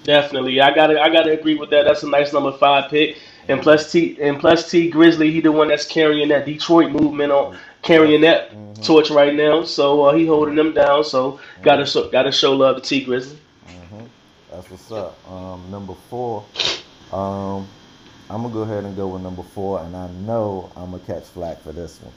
Definitely, 0.04 0.60
I 0.60 0.76
gotta, 0.76 1.02
I 1.02 1.10
gotta 1.10 1.32
agree 1.32 1.56
with 1.56 1.70
that. 1.70 1.86
That's 1.86 2.04
a 2.04 2.10
nice 2.10 2.34
number 2.34 2.52
five 2.52 2.92
pick. 2.92 3.18
And 3.48 3.62
plus 3.62 3.92
T, 3.92 4.18
and 4.22 4.40
plus 4.40 4.70
Tee 4.70 4.92
Grizzley, 4.92 5.32
he 5.32 5.42
the 5.42 5.52
one 5.52 5.70
that's 5.70 5.86
carrying 5.86 6.30
that 6.30 6.46
Detroit 6.46 6.92
movement 6.92 7.32
on, 7.32 7.58
carrying 7.82 8.22
that 8.22 8.52
mm-hmm. 8.52 8.82
torch 8.82 9.10
right 9.10 9.34
now. 9.34 9.64
So 9.64 10.04
uh, 10.04 10.14
he 10.14 10.26
holding 10.26 10.56
them 10.56 10.74
down. 10.74 11.04
So 11.04 11.34
mm-hmm. 11.34 11.64
gotta, 11.64 11.86
show, 11.86 12.10
gotta 12.10 12.32
show 12.32 12.54
love 12.54 12.76
to 12.78 12.82
Tee 12.82 13.06
Grizzley. 13.06 13.38
Mm-hmm. 13.68 14.06
That's 14.52 14.70
what's 14.70 14.92
up. 14.92 15.32
Um, 15.32 15.72
number 15.72 15.94
four. 16.10 16.46
Um, 17.12 17.68
I'm 18.30 18.42
gonna 18.42 18.54
go 18.54 18.62
ahead 18.62 18.84
and 18.84 18.96
go 18.96 19.08
with 19.08 19.22
number 19.22 19.44
four, 19.44 19.82
and 19.82 19.96
I 19.96 20.10
know 20.10 20.72
I'm 20.76 20.92
gonna 20.92 21.04
catch 21.04 21.24
flack 21.26 21.62
for 21.62 21.72
this 21.72 22.02
one 22.02 22.14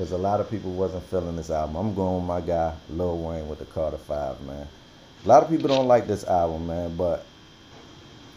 because 0.00 0.12
a 0.12 0.16
lot 0.16 0.40
of 0.40 0.50
people 0.50 0.70
wasn't 0.70 1.04
feeling 1.04 1.36
this 1.36 1.50
album. 1.50 1.76
I'm 1.76 1.94
going 1.94 2.14
with 2.16 2.24
my 2.24 2.40
guy 2.40 2.74
Lil 2.88 3.18
Wayne 3.18 3.46
with 3.46 3.58
the 3.58 3.66
Carter 3.66 3.98
Five, 3.98 4.40
man. 4.46 4.66
A 5.26 5.28
lot 5.28 5.42
of 5.42 5.50
people 5.50 5.68
don't 5.68 5.88
like 5.88 6.06
this 6.06 6.24
album, 6.24 6.68
man, 6.68 6.96
but 6.96 7.26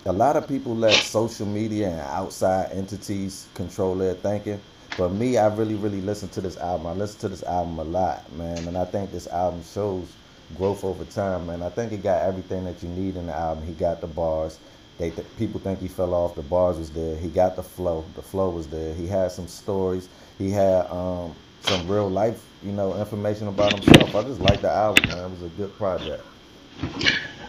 a 0.06 0.12
lot 0.12 0.36
of 0.36 0.46
people 0.46 0.76
let 0.76 0.94
social 0.94 1.46
media 1.46 1.88
and 1.88 2.02
outside 2.02 2.74
entities 2.74 3.48
control 3.54 3.96
their 3.96 4.14
thinking. 4.14 4.60
But 4.98 5.14
me, 5.14 5.38
I 5.38 5.48
really, 5.56 5.76
really 5.76 6.02
listen 6.02 6.28
to 6.30 6.42
this 6.42 6.58
album. 6.58 6.86
I 6.86 6.92
listen 6.96 7.22
to 7.22 7.30
this 7.30 7.44
album 7.44 7.80
a 7.80 7.86
lot, 7.86 8.30
man, 8.34 8.68
and 8.68 8.78
I 8.78 8.84
think 8.84 9.14
this 9.14 9.28
album 9.28 9.64
shows 9.64 10.12
growth 10.58 10.84
over 10.84 11.06
time, 11.06 11.48
man. 11.48 11.64
I 11.64 11.70
think 11.70 11.94
he 11.94 11.98
got 11.98 12.24
everything 12.24 12.66
that 12.66 12.84
you 12.84 12.90
need 12.90 13.16
in 13.16 13.28
the 13.28 13.34
album. 13.34 13.66
He 13.66 13.72
got 13.72 14.02
the 14.02 14.08
bars. 14.08 14.60
They 14.98 15.12
th- 15.12 15.26
people 15.38 15.62
think 15.62 15.80
he 15.80 15.88
fell 15.88 16.14
off. 16.14 16.36
The 16.36 16.42
bars 16.42 16.78
was 16.78 16.90
there. 16.90 17.16
He 17.16 17.30
got 17.30 17.56
the 17.56 17.64
flow. 17.64 18.04
The 18.18 18.22
flow 18.22 18.50
was 18.50 18.68
there. 18.68 18.94
He 18.94 19.08
had 19.08 19.32
some 19.32 19.48
stories. 19.48 20.10
He 20.38 20.52
had 20.52 20.88
um, 20.88 21.34
some 21.64 21.88
real 21.88 22.10
life, 22.10 22.46
you 22.62 22.72
know, 22.72 22.98
information 22.98 23.48
about 23.48 23.74
himself. 23.74 24.16
I 24.16 24.24
just 24.24 24.40
like 24.42 24.62
the 24.62 24.72
album, 24.72 25.08
man. 25.10 25.26
It 25.26 25.32
was 25.32 25.44
a 25.44 25.50
good 25.50 25.76
project. 25.78 26.24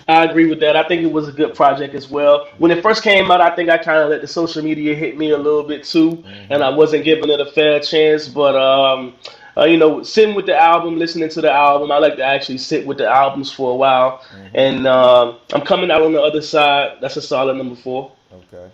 I 0.07 0.25
agree 0.25 0.47
with 0.47 0.61
that. 0.61 0.77
I 0.77 0.87
think 0.87 1.03
it 1.03 1.11
was 1.11 1.29
a 1.29 1.33
good 1.33 1.55
project 1.55 1.95
as 1.95 2.11
well. 2.11 2.47
When 2.59 2.71
it 2.71 2.83
first 2.83 3.03
came 3.03 3.31
out, 3.31 3.41
I 3.41 3.55
think 3.57 3.71
I 3.71 3.79
kind 3.79 3.99
of 3.99 4.11
let 4.11 4.21
the 4.21 4.29
social 4.29 4.63
media 4.63 4.95
hit 4.95 5.17
me 5.17 5.31
a 5.31 5.39
little 5.39 5.63
bit 5.63 5.85
too, 5.85 6.11
mm-hmm. 6.11 6.53
and 6.53 6.63
I 6.63 6.69
wasn't 6.69 7.05
giving 7.05 7.31
it 7.31 7.41
a 7.41 7.47
fair 7.47 7.81
chance. 7.81 8.29
But 8.29 8.55
um, 8.55 9.15
uh, 9.57 9.65
you 9.65 9.79
know, 9.79 10.03
sitting 10.03 10.35
with 10.35 10.47
the 10.47 10.57
album, 10.57 10.99
listening 10.99 11.29
to 11.31 11.41
the 11.41 11.51
album, 11.51 11.91
I 11.91 11.99
like 11.99 12.17
to 12.17 12.25
actually 12.25 12.59
sit 12.59 12.87
with 12.87 12.99
the 12.99 13.09
albums 13.09 13.51
for 13.51 13.73
a 13.73 13.77
while. 13.77 14.19
Mm-hmm. 14.19 14.57
And 14.57 14.87
uh, 14.87 15.35
I'm 15.53 15.63
coming 15.63 15.91
out 15.91 16.03
on 16.03 16.13
the 16.13 16.21
other 16.21 16.43
side. 16.43 16.99
That's 17.01 17.17
a 17.17 17.23
solid 17.23 17.57
number 17.57 17.77
four. 17.77 18.13
Okay. 18.33 18.71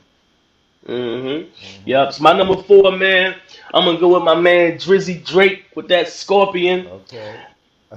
Mm-hmm. 0.86 1.26
mm-hmm. 1.66 1.88
Yep. 1.88 2.08
It's 2.08 2.20
my 2.20 2.32
number 2.32 2.56
four, 2.62 2.92
man. 2.92 3.36
I'm 3.72 3.84
gonna 3.84 3.98
go 3.98 4.14
with 4.14 4.22
my 4.24 4.34
man 4.34 4.72
Drizzy 4.78 5.24
Drake 5.24 5.66
with 5.74 5.88
that 5.88 6.08
Scorpion. 6.08 6.86
Okay. 6.86 7.40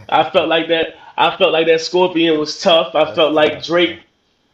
I 0.09 0.29
felt 0.29 0.49
like 0.49 0.67
that. 0.69 0.95
I 1.17 1.35
felt 1.37 1.51
like 1.53 1.67
that 1.67 1.81
Scorpion 1.81 2.39
was 2.39 2.59
tough. 2.59 2.95
I 2.95 3.05
That's 3.05 3.15
felt 3.15 3.33
like 3.33 3.53
tough. 3.53 3.63
Drake. 3.63 3.99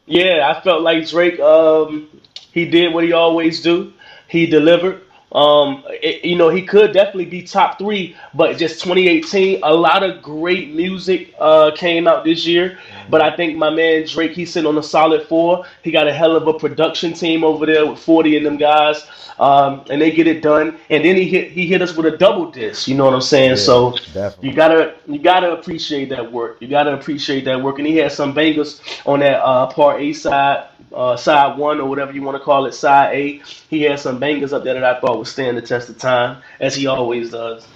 Yeah, 0.05 0.53
I 0.55 0.61
felt 0.61 0.81
like 0.81 1.07
Drake. 1.07 1.39
Um, 1.39 2.09
he 2.51 2.65
did 2.69 2.93
what 2.93 3.03
he 3.03 3.13
always 3.13 3.61
do. 3.61 3.93
He 4.27 4.45
delivered. 4.45 5.01
Um, 5.31 5.83
it, 5.87 6.25
you 6.25 6.35
know, 6.35 6.49
he 6.49 6.63
could 6.63 6.91
definitely 6.91 7.25
be 7.25 7.43
top 7.43 7.77
three, 7.77 8.15
but 8.33 8.57
just 8.57 8.81
2018, 8.81 9.59
a 9.63 9.73
lot 9.73 10.01
of 10.03 10.21
great 10.23 10.73
music 10.73 11.35
uh, 11.39 11.71
came 11.75 12.07
out 12.07 12.23
this 12.23 12.47
year. 12.47 12.79
But 13.09 13.21
I 13.21 13.35
think 13.35 13.57
my 13.57 13.69
man 13.69 14.05
Drake, 14.07 14.31
he's 14.31 14.51
sitting 14.51 14.67
on 14.67 14.77
a 14.77 14.83
solid 14.83 15.27
four. 15.27 15.65
He 15.83 15.91
got 15.91 16.07
a 16.07 16.13
hell 16.13 16.35
of 16.35 16.47
a 16.47 16.53
production 16.53 17.13
team 17.13 17.43
over 17.43 17.65
there 17.65 17.85
with 17.85 17.99
40 17.99 18.37
and 18.37 18.45
them 18.45 18.57
guys, 18.57 19.05
um, 19.39 19.83
and 19.89 20.01
they 20.01 20.11
get 20.11 20.27
it 20.27 20.41
done. 20.41 20.77
And 20.89 21.05
then 21.05 21.15
he 21.15 21.27
hit 21.27 21.51
he 21.51 21.67
hit 21.67 21.81
us 21.81 21.95
with 21.95 22.05
a 22.07 22.17
double 22.17 22.51
disc. 22.51 22.87
You 22.87 22.95
know 22.95 23.05
what 23.05 23.13
I'm 23.13 23.21
saying? 23.21 23.51
Yeah, 23.51 23.55
so 23.55 23.91
definitely. 24.13 24.49
you 24.49 24.55
gotta 24.55 24.95
you 25.07 25.19
gotta 25.19 25.51
appreciate 25.51 26.09
that 26.09 26.31
work. 26.31 26.57
You 26.59 26.67
gotta 26.67 26.93
appreciate 26.93 27.45
that 27.45 27.61
work. 27.61 27.77
And 27.77 27.87
he 27.87 27.97
had 27.97 28.11
some 28.11 28.33
bangers 28.33 28.81
on 29.05 29.19
that 29.19 29.43
uh, 29.43 29.67
part 29.67 30.01
A 30.01 30.13
side 30.13 30.67
uh, 30.93 31.15
side 31.15 31.57
one 31.57 31.79
or 31.79 31.87
whatever 31.87 32.11
you 32.11 32.21
want 32.23 32.37
to 32.37 32.43
call 32.43 32.65
it, 32.65 32.73
side 32.73 33.15
A. 33.15 33.41
He 33.69 33.83
had 33.83 33.99
some 33.99 34.19
bangers 34.19 34.53
up 34.53 34.63
there 34.63 34.73
that 34.73 34.83
I 34.83 34.99
thought 34.99 35.18
would 35.19 35.27
stand 35.27 35.57
the 35.57 35.61
test 35.61 35.89
of 35.89 35.97
time, 35.97 36.41
as 36.59 36.75
he 36.75 36.87
always 36.87 37.31
does. 37.31 37.67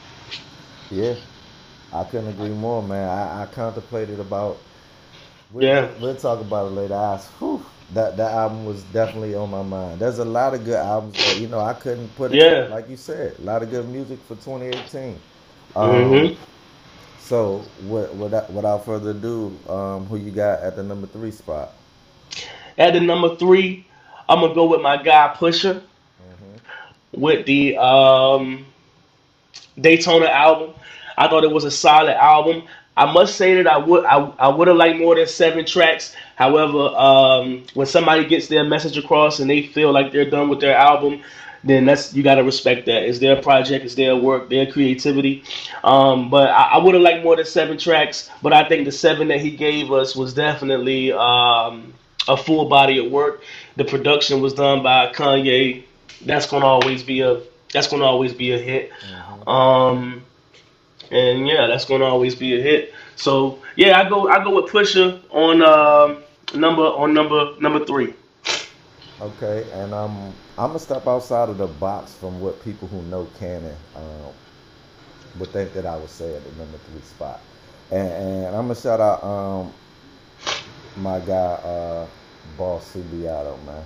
Yeah, 0.90 1.16
I 1.92 2.04
couldn't 2.04 2.30
agree 2.30 2.50
more, 2.50 2.82
man. 2.82 3.08
I, 3.08 3.44
I 3.44 3.46
contemplated 3.48 4.20
about. 4.20 4.58
We'll, 5.52 5.64
yeah, 5.64 5.90
we'll 6.02 6.16
talk 6.16 6.42
about 6.42 6.68
it 6.68 6.72
later. 6.72 6.96
I, 6.96 7.18
whew, 7.40 7.64
that 7.94 8.18
that 8.18 8.32
album 8.32 8.66
was 8.66 8.84
definitely 8.86 9.36
on 9.36 9.52
my 9.52 9.62
mind. 9.62 10.00
There's 10.00 10.20
a 10.20 10.26
lot 10.26 10.54
of 10.54 10.66
good 10.66 10.76
albums 10.76 11.16
that 11.18 11.40
you 11.40 11.48
know 11.48 11.60
I 11.60 11.74
couldn't 11.74 12.16
put. 12.16 12.34
It 12.34 12.38
yeah, 12.38 12.68
like 12.74 12.90
you 12.90 12.98
said, 12.98 13.38
a 13.40 13.42
lot 13.42 13.62
of 13.62 13.70
good 13.70 13.88
music 13.88 14.20
for 14.28 14.36
2018. 14.36 15.20
Um, 15.76 15.90
mm-hmm. 15.90 16.44
So, 17.20 17.64
without, 17.88 18.52
without 18.52 18.86
further 18.86 19.12
ado, 19.12 19.58
um, 19.70 20.06
who 20.08 20.18
you 20.18 20.30
got 20.30 20.60
at 20.60 20.76
the 20.76 20.84
number 20.84 21.08
three 21.08 21.32
spot? 21.32 21.74
At 22.78 22.94
the 22.94 23.00
number 23.00 23.36
three, 23.38 23.88
I'm 24.28 24.42
gonna 24.42 24.54
go 24.54 24.66
with 24.66 24.82
my 24.82 25.02
guy 25.02 25.34
mm-hmm. 25.34 25.82
With 27.14 27.46
the 27.46 27.78
um, 27.78 28.66
Daytona 29.80 30.28
album. 30.28 30.74
I 31.18 31.28
thought 31.28 31.44
it 31.44 31.52
was 31.52 31.64
a 31.64 31.72
solid 31.72 32.16
album. 32.16 32.64
I 32.96 33.12
must 33.12 33.36
say 33.36 33.56
that 33.56 33.68
I 33.68 33.78
would 33.78 34.06
I, 34.06 34.18
I 34.38 34.48
would 34.50 34.68
have 34.68 34.78
liked 34.78 35.00
more 35.00 35.16
than 35.16 35.26
seven 35.26 35.66
tracks. 35.66 36.16
However, 36.36 36.96
um, 36.96 37.64
when 37.74 37.88
somebody 37.88 38.26
gets 38.26 38.48
their 38.48 38.64
message 38.64 38.98
across 38.98 39.40
and 39.40 39.50
they 39.50 39.64
feel 39.64 39.92
like 39.92 40.12
they're 40.12 40.30
done 40.30 40.48
with 40.50 40.60
their 40.60 40.76
album, 40.76 41.22
then 41.64 41.86
that's 41.86 42.14
you 42.14 42.22
got 42.22 42.36
to 42.36 42.44
respect 42.44 42.86
that. 42.86 43.04
It's 43.04 43.20
their 43.20 43.42
project, 43.42 43.86
it's 43.86 43.96
their 43.96 44.16
work, 44.16 44.50
their 44.50 44.72
creativity. 44.72 45.44
Um, 45.84 46.30
but 46.30 46.50
I, 46.50 46.74
I 46.74 46.78
would 46.78 46.94
have 46.94 47.04
liked 47.04 47.24
more 47.24 47.36
than 47.36 47.46
seven 47.46 47.78
tracks. 47.78 48.30
But 48.44 48.54
I 48.54 48.68
think 48.68 48.86
the 48.86 48.92
seven 48.92 49.28
that 49.30 49.42
he 49.42 49.52
gave 49.52 49.92
us 49.92 50.16
was 50.16 50.34
definitely 50.34 51.14
um, 51.14 51.94
a 52.28 52.38
full 52.38 52.70
body 52.70 53.04
of 53.04 53.12
work. 53.12 53.42
The 53.76 53.86
production 53.86 54.42
was 54.42 54.54
done 54.54 54.84
by 54.84 55.12
Kanye. 55.14 55.84
That's 56.26 56.48
gonna 56.48 56.66
always 56.66 57.04
be 57.04 57.22
a 57.22 57.42
that's 57.72 57.88
gonna 57.88 58.06
always 58.06 58.34
be 58.34 58.52
a 58.52 58.58
hit. 58.58 58.92
Mm-hmm. 58.92 59.50
Um, 59.50 60.24
and 61.12 61.48
yeah, 61.48 61.68
that's 61.68 61.86
gonna 61.86 62.06
always 62.06 62.36
be 62.36 62.60
a 62.60 62.62
hit. 62.62 62.94
So 63.16 63.60
yeah, 63.76 64.00
I 64.00 64.10
go 64.10 64.30
I 64.30 64.44
go 64.44 64.62
with 64.62 64.72
Pusha 64.72 65.22
on 65.32 65.62
uh, 65.62 66.20
number 66.58 66.84
on 66.84 67.14
number 67.14 67.60
number 67.60 67.86
three. 67.86 68.14
Okay, 69.22 69.66
and 69.74 69.94
um, 69.94 70.34
I'm 70.58 70.68
gonna 70.68 70.80
step 70.80 71.08
outside 71.08 71.50
of 71.50 71.58
the 71.58 71.68
box 71.68 72.14
from 72.14 72.40
what 72.42 72.64
people 72.64 72.88
who 72.88 73.02
know 73.04 73.28
Cannon 73.40 73.76
um, 73.96 74.34
would 75.40 75.50
think 75.50 75.74
that 75.74 75.86
I 75.86 75.98
would 75.98 76.10
say 76.10 76.36
at 76.36 76.44
the 76.44 76.52
number 76.58 76.78
three 76.90 77.02
spot, 77.02 77.40
and, 77.92 78.08
and 78.08 78.48
I'm 78.48 78.64
gonna 78.64 78.76
shout 78.76 79.00
out 79.00 79.24
um, 79.24 79.72
my 80.98 81.20
guy 81.20 81.34
uh, 81.34 82.08
Boss 82.58 82.94
Subiato, 82.94 83.64
man. 83.66 83.84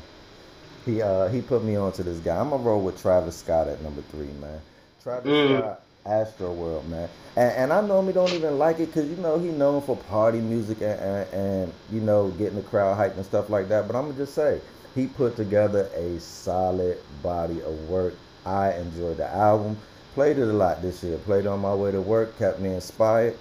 He 0.88 1.02
uh 1.02 1.28
he 1.28 1.41
put 1.41 1.63
me 1.63 1.76
onto 1.76 2.02
this 2.02 2.19
guy. 2.19 2.39
I'm 2.39 2.50
gonna 2.50 2.63
roll 2.63 2.82
with 2.82 3.00
Travis 3.02 3.36
Scott 3.36 3.67
at 3.67 3.82
number 3.82 4.02
three, 4.10 4.28
man. 4.39 4.62
Travis 5.04 5.30
mm. 5.30 5.60
Scott, 5.60 5.82
Astroworld, 6.06 6.88
man. 6.88 7.10
And, 7.36 7.52
and 7.52 7.73
I 7.73 7.82
normally 7.86 8.13
don't 8.13 8.32
even 8.32 8.58
like 8.58 8.80
it 8.80 8.88
because 8.88 9.10
you 9.10 9.17
know 9.17 9.38
he 9.38 9.50
known 9.50 9.82
for 9.82 9.97
party 9.97 10.39
music 10.39 10.82
and, 10.82 11.00
and, 11.00 11.34
and 11.34 11.73
you 11.91 12.00
know 12.00 12.30
getting 12.32 12.56
the 12.56 12.63
crowd 12.63 12.97
hyped 12.97 13.17
and 13.17 13.26
stuff 13.26 13.50
like 13.50 13.67
that. 13.67 13.88
But 13.88 13.97
I'm 13.97 14.06
gonna 14.06 14.17
just 14.17 14.34
say 14.34 14.62
he 14.95 15.08
put 15.08 15.36
together 15.36 15.89
a 15.93 16.19
solid 16.19 16.97
body 17.21 17.62
of 17.62 17.89
work. 17.89 18.13
I 18.45 18.71
enjoyed 18.73 19.17
the 19.17 19.28
album. 19.28 19.78
Played 20.13 20.39
it 20.39 20.47
a 20.47 20.54
lot 20.54 20.82
this 20.82 21.04
year. 21.04 21.17
Played 21.17 21.45
it 21.45 21.47
on 21.47 21.60
my 21.60 21.76
way 21.76 21.91
to 21.91 22.02
work. 22.02 22.39
Kept 22.39 22.60
me 22.60 22.73
inspired 22.73 23.38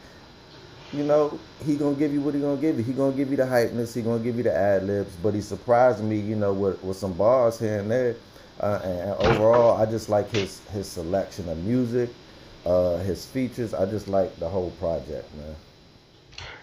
you 0.97 1.05
know, 1.05 1.39
he 1.65 1.77
gonna 1.77 1.95
give 1.95 2.13
you 2.13 2.21
what 2.21 2.35
he 2.35 2.41
gonna 2.41 2.61
give 2.61 2.79
you. 2.79 2.85
He 2.85 2.93
gonna 2.93 3.15
give 3.15 3.31
you 3.31 3.37
the 3.37 3.45
hypeness. 3.45 3.95
He 3.95 4.03
gonna 4.03 4.23
give 4.23 4.37
you 4.37 4.43
the 4.43 4.57
ad 4.57 4.85
libs. 4.85 5.15
But 5.23 5.35
he 5.35 5.41
surprised 5.41 6.03
me, 6.03 6.19
you 6.19 6.37
know, 6.37 6.53
with, 6.53 6.83
with 6.83 6.97
some 6.97 7.13
bars 7.13 7.59
here 7.59 7.81
and 7.81 7.91
there. 7.91 8.17
Uh, 8.61 8.81
and, 8.83 9.01
and, 9.01 9.11
overall, 9.27 9.77
I 9.77 9.85
just 9.85 10.09
like 10.09 10.31
his 10.31 10.61
his 10.73 10.87
selection 10.87 11.49
of 11.49 11.59
music, 11.59 12.09
uh, 12.65 12.97
his 12.99 13.27
features. 13.27 13.75
I 13.75 13.85
just 13.85 14.09
like 14.09 14.35
the 14.39 14.49
whole 14.49 14.71
project, 14.81 15.33
man. 15.37 15.55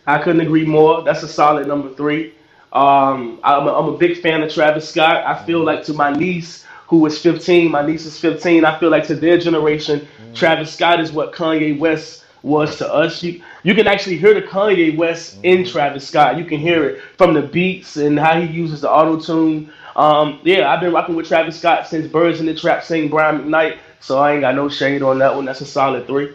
I 0.08 0.18
couldn't 0.18 0.42
agree 0.42 0.66
more. 0.66 1.04
That's 1.04 1.24
a 1.24 1.28
solid 1.28 1.68
number 1.68 1.94
three. 1.94 2.34
Um, 2.74 3.40
I'm, 3.44 3.68
a, 3.68 3.74
I'm 3.74 3.94
a 3.94 3.98
big 3.98 4.20
fan 4.20 4.42
of 4.42 4.52
Travis 4.52 4.90
Scott. 4.90 5.24
I 5.26 5.46
feel 5.46 5.60
mm-hmm. 5.60 5.68
like 5.68 5.84
to 5.86 5.94
my 5.94 6.12
niece, 6.12 6.66
who 6.88 7.06
is 7.06 7.20
15, 7.20 7.70
my 7.70 7.86
niece 7.86 8.06
is 8.06 8.20
15. 8.20 8.66
I 8.66 8.80
feel 8.80 8.90
like 8.90 9.06
to 9.08 9.16
their 9.16 9.38
generation, 9.38 10.00
mm. 10.00 10.36
Travis 10.36 10.74
Scott 10.74 11.00
is 11.00 11.12
what 11.12 11.34
Kanye 11.34 11.78
West 11.78 12.26
was 12.42 12.78
to 12.78 12.92
us. 12.92 13.22
You 13.24 13.42
you 13.64 13.74
can 13.74 13.88
actually 13.88 14.18
hear 14.18 14.34
the 14.34 14.42
Kanye 14.42 14.96
West 14.96 15.38
in 15.44 15.60
mm-hmm. 15.60 15.72
Travis 15.72 16.08
Scott. 16.08 16.38
You 16.38 16.46
can 16.46 16.60
hear 16.60 16.84
it 16.84 17.02
from 17.18 17.34
the 17.34 17.42
beats 17.42 17.98
and 17.98 18.20
how 18.20 18.40
he 18.40 18.48
uses 18.54 18.82
the 18.82 18.92
auto 18.92 19.20
tune. 19.20 19.72
Um, 19.96 20.40
yeah, 20.44 20.72
I've 20.72 20.82
been 20.82 20.94
rocking 20.94 21.16
with 21.16 21.28
Travis 21.28 21.60
Scott 21.60 21.88
since 21.88 22.08
Birds 22.08 22.40
in 22.40 22.46
the 22.46 22.54
Trap 22.54 22.84
sing 22.84 23.10
Brian 23.10 23.44
McKnight, 23.44 23.78
so 24.00 24.20
I 24.20 24.34
ain't 24.34 24.42
got 24.42 24.56
no 24.56 24.70
shade 24.70 25.02
on 25.02 25.20
that 25.20 25.34
one. 25.34 25.46
That's 25.46 25.62
a 25.62 25.66
solid 25.66 26.08
three. 26.08 26.34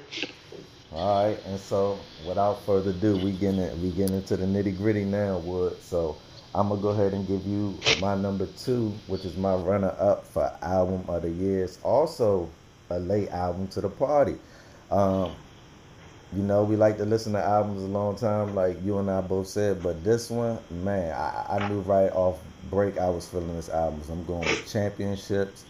All 0.93 1.29
right, 1.29 1.39
and 1.47 1.61
so 1.61 1.99
without 2.27 2.65
further 2.65 2.91
ado, 2.91 3.17
we 3.17 3.33
get 3.33 3.55
in, 3.55 3.83
we 3.83 3.91
get 3.91 4.11
into 4.11 4.37
the 4.37 4.47
nitty 4.47 4.77
gritty 4.77 5.05
now, 5.05 5.39
Wood. 5.39 5.77
So 5.83 6.17
I'm 6.55 6.71
gonna 6.71 6.81
go 6.81 6.89
ahead 6.89 7.13
and 7.13 7.27
give 7.29 7.47
you 7.47 7.79
my 8.01 8.15
number 8.15 8.47
two, 8.59 8.93
which 9.07 9.25
is 9.25 9.37
my 9.37 9.55
runner 9.55 9.95
up 9.99 10.25
for 10.27 10.51
album 10.63 11.05
of 11.09 11.23
the 11.23 11.31
year. 11.31 11.65
It's 11.65 11.79
also 11.83 12.49
a 12.91 12.99
late 12.99 13.29
album 13.29 13.69
to 13.69 13.83
the 13.83 13.89
party. 13.89 14.37
Um, 14.91 15.33
you 16.35 16.43
know, 16.43 16.63
we 16.63 16.77
like 16.77 16.99
to 16.99 17.05
listen 17.05 17.33
to 17.33 17.43
albums 17.43 17.83
a 17.83 17.87
long 17.87 18.17
time, 18.17 18.55
like 18.55 18.83
you 18.85 18.99
and 18.99 19.11
I 19.11 19.21
both 19.21 19.47
said. 19.47 19.83
But 19.83 20.05
this 20.05 20.31
one, 20.31 20.59
man, 20.71 21.13
I, 21.13 21.57
I 21.59 21.69
knew 21.69 21.81
right 21.81 22.13
off 22.13 22.39
break 22.71 22.99
I 22.99 23.09
was 23.09 23.27
feeling 23.27 23.55
this 23.55 23.71
album. 23.71 24.03
So 24.05 24.13
I'm 24.13 24.25
going 24.25 24.41
with 24.41 24.71
Championships, 24.71 25.65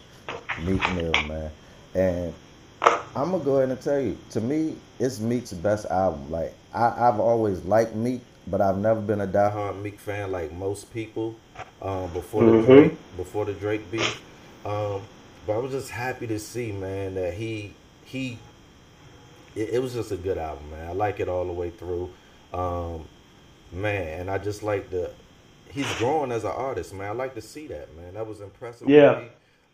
Meek 0.63 0.81
Mill, 0.93 1.13
man. 1.27 1.51
And 1.95 2.33
I'm 2.81 3.31
gonna 3.31 3.43
go 3.43 3.57
ahead 3.57 3.69
and 3.69 3.81
tell 3.81 3.99
you, 3.99 4.17
to 4.31 4.41
me, 4.41 4.75
it's 4.99 5.19
Meek's 5.19 5.53
best 5.53 5.85
album. 5.85 6.29
Like 6.29 6.53
I, 6.73 6.89
have 6.89 7.19
always 7.19 7.63
liked 7.63 7.95
Meek, 7.95 8.21
but 8.47 8.59
I've 8.59 8.77
never 8.77 8.99
been 8.99 9.21
a 9.21 9.27
diehard 9.27 9.81
Meek 9.81 9.99
fan 9.99 10.31
like 10.31 10.51
most 10.51 10.93
people. 10.93 11.35
Um, 11.81 12.11
before 12.11 12.43
mm-hmm. 12.43 12.61
the 12.61 12.67
Drake, 12.67 13.17
before 13.17 13.45
the 13.45 13.53
Drake 13.53 13.89
beat. 13.89 14.17
Um, 14.65 15.01
but 15.47 15.53
I 15.53 15.57
was 15.57 15.71
just 15.71 15.89
happy 15.89 16.27
to 16.27 16.37
see, 16.37 16.71
man, 16.73 17.15
that 17.15 17.33
he 17.33 17.73
he 18.03 18.37
it, 19.55 19.69
it, 19.69 19.81
was 19.81 19.93
just 19.93 20.11
a 20.11 20.17
good 20.17 20.37
album, 20.37 20.69
man. 20.71 20.87
I 20.87 20.93
like 20.93 21.19
it 21.19 21.27
all 21.27 21.45
the 21.45 21.53
way 21.53 21.69
through. 21.69 22.09
Um, 22.53 23.05
man, 23.71 24.21
and 24.21 24.31
I 24.31 24.37
just 24.37 24.63
like 24.63 24.89
the 24.89 25.11
he's 25.71 25.91
growing 25.97 26.31
as 26.31 26.43
an 26.43 26.51
artist, 26.51 26.93
man. 26.93 27.09
I 27.09 27.11
like 27.11 27.35
to 27.35 27.41
see 27.41 27.67
that, 27.67 27.95
man. 27.95 28.13
That 28.13 28.27
was 28.27 28.41
impressive. 28.41 28.89
Yeah, 28.89 29.23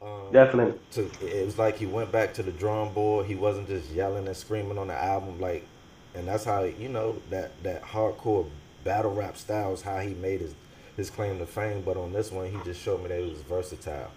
um, 0.01 0.31
definitely. 0.31 0.79
To, 0.91 1.09
it 1.21 1.45
was 1.45 1.57
like 1.57 1.77
he 1.77 1.85
went 1.85 2.11
back 2.11 2.33
to 2.35 2.43
the 2.43 2.51
drawing 2.51 2.93
board. 2.93 3.25
He 3.25 3.35
wasn't 3.35 3.67
just 3.67 3.89
yelling 3.91 4.27
and 4.27 4.35
screaming 4.35 4.77
on 4.77 4.87
the 4.87 4.95
album, 4.95 5.39
like, 5.39 5.65
and 6.13 6.27
that's 6.27 6.43
how 6.43 6.63
you 6.63 6.89
know 6.89 7.17
that 7.29 7.51
that 7.63 7.83
hardcore 7.83 8.47
battle 8.83 9.13
rap 9.13 9.37
style 9.37 9.73
is 9.73 9.81
how 9.81 9.99
he 9.99 10.13
made 10.13 10.41
his 10.41 10.53
his 10.95 11.09
claim 11.09 11.39
to 11.39 11.45
fame. 11.45 11.81
But 11.81 11.97
on 11.97 12.13
this 12.13 12.31
one, 12.31 12.51
he 12.51 12.57
just 12.63 12.81
showed 12.81 13.01
me 13.01 13.09
that 13.09 13.19
he 13.19 13.29
was 13.29 13.41
versatile. 13.41 14.11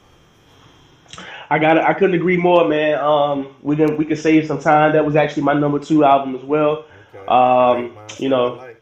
I 1.50 1.58
got. 1.58 1.78
I 1.78 1.94
couldn't 1.94 2.14
agree 2.14 2.36
more, 2.36 2.68
man. 2.68 2.98
Um, 2.98 3.54
we 3.62 3.76
can 3.76 3.96
we 3.96 4.04
can 4.04 4.16
save 4.16 4.46
some 4.46 4.60
time. 4.60 4.92
That 4.92 5.04
was 5.04 5.16
actually 5.16 5.44
my 5.44 5.54
number 5.54 5.78
two 5.78 6.04
album 6.04 6.34
as 6.36 6.42
well. 6.42 6.84
Okay. 7.14 7.26
Um, 7.26 7.96
you 8.18 8.28
know, 8.28 8.74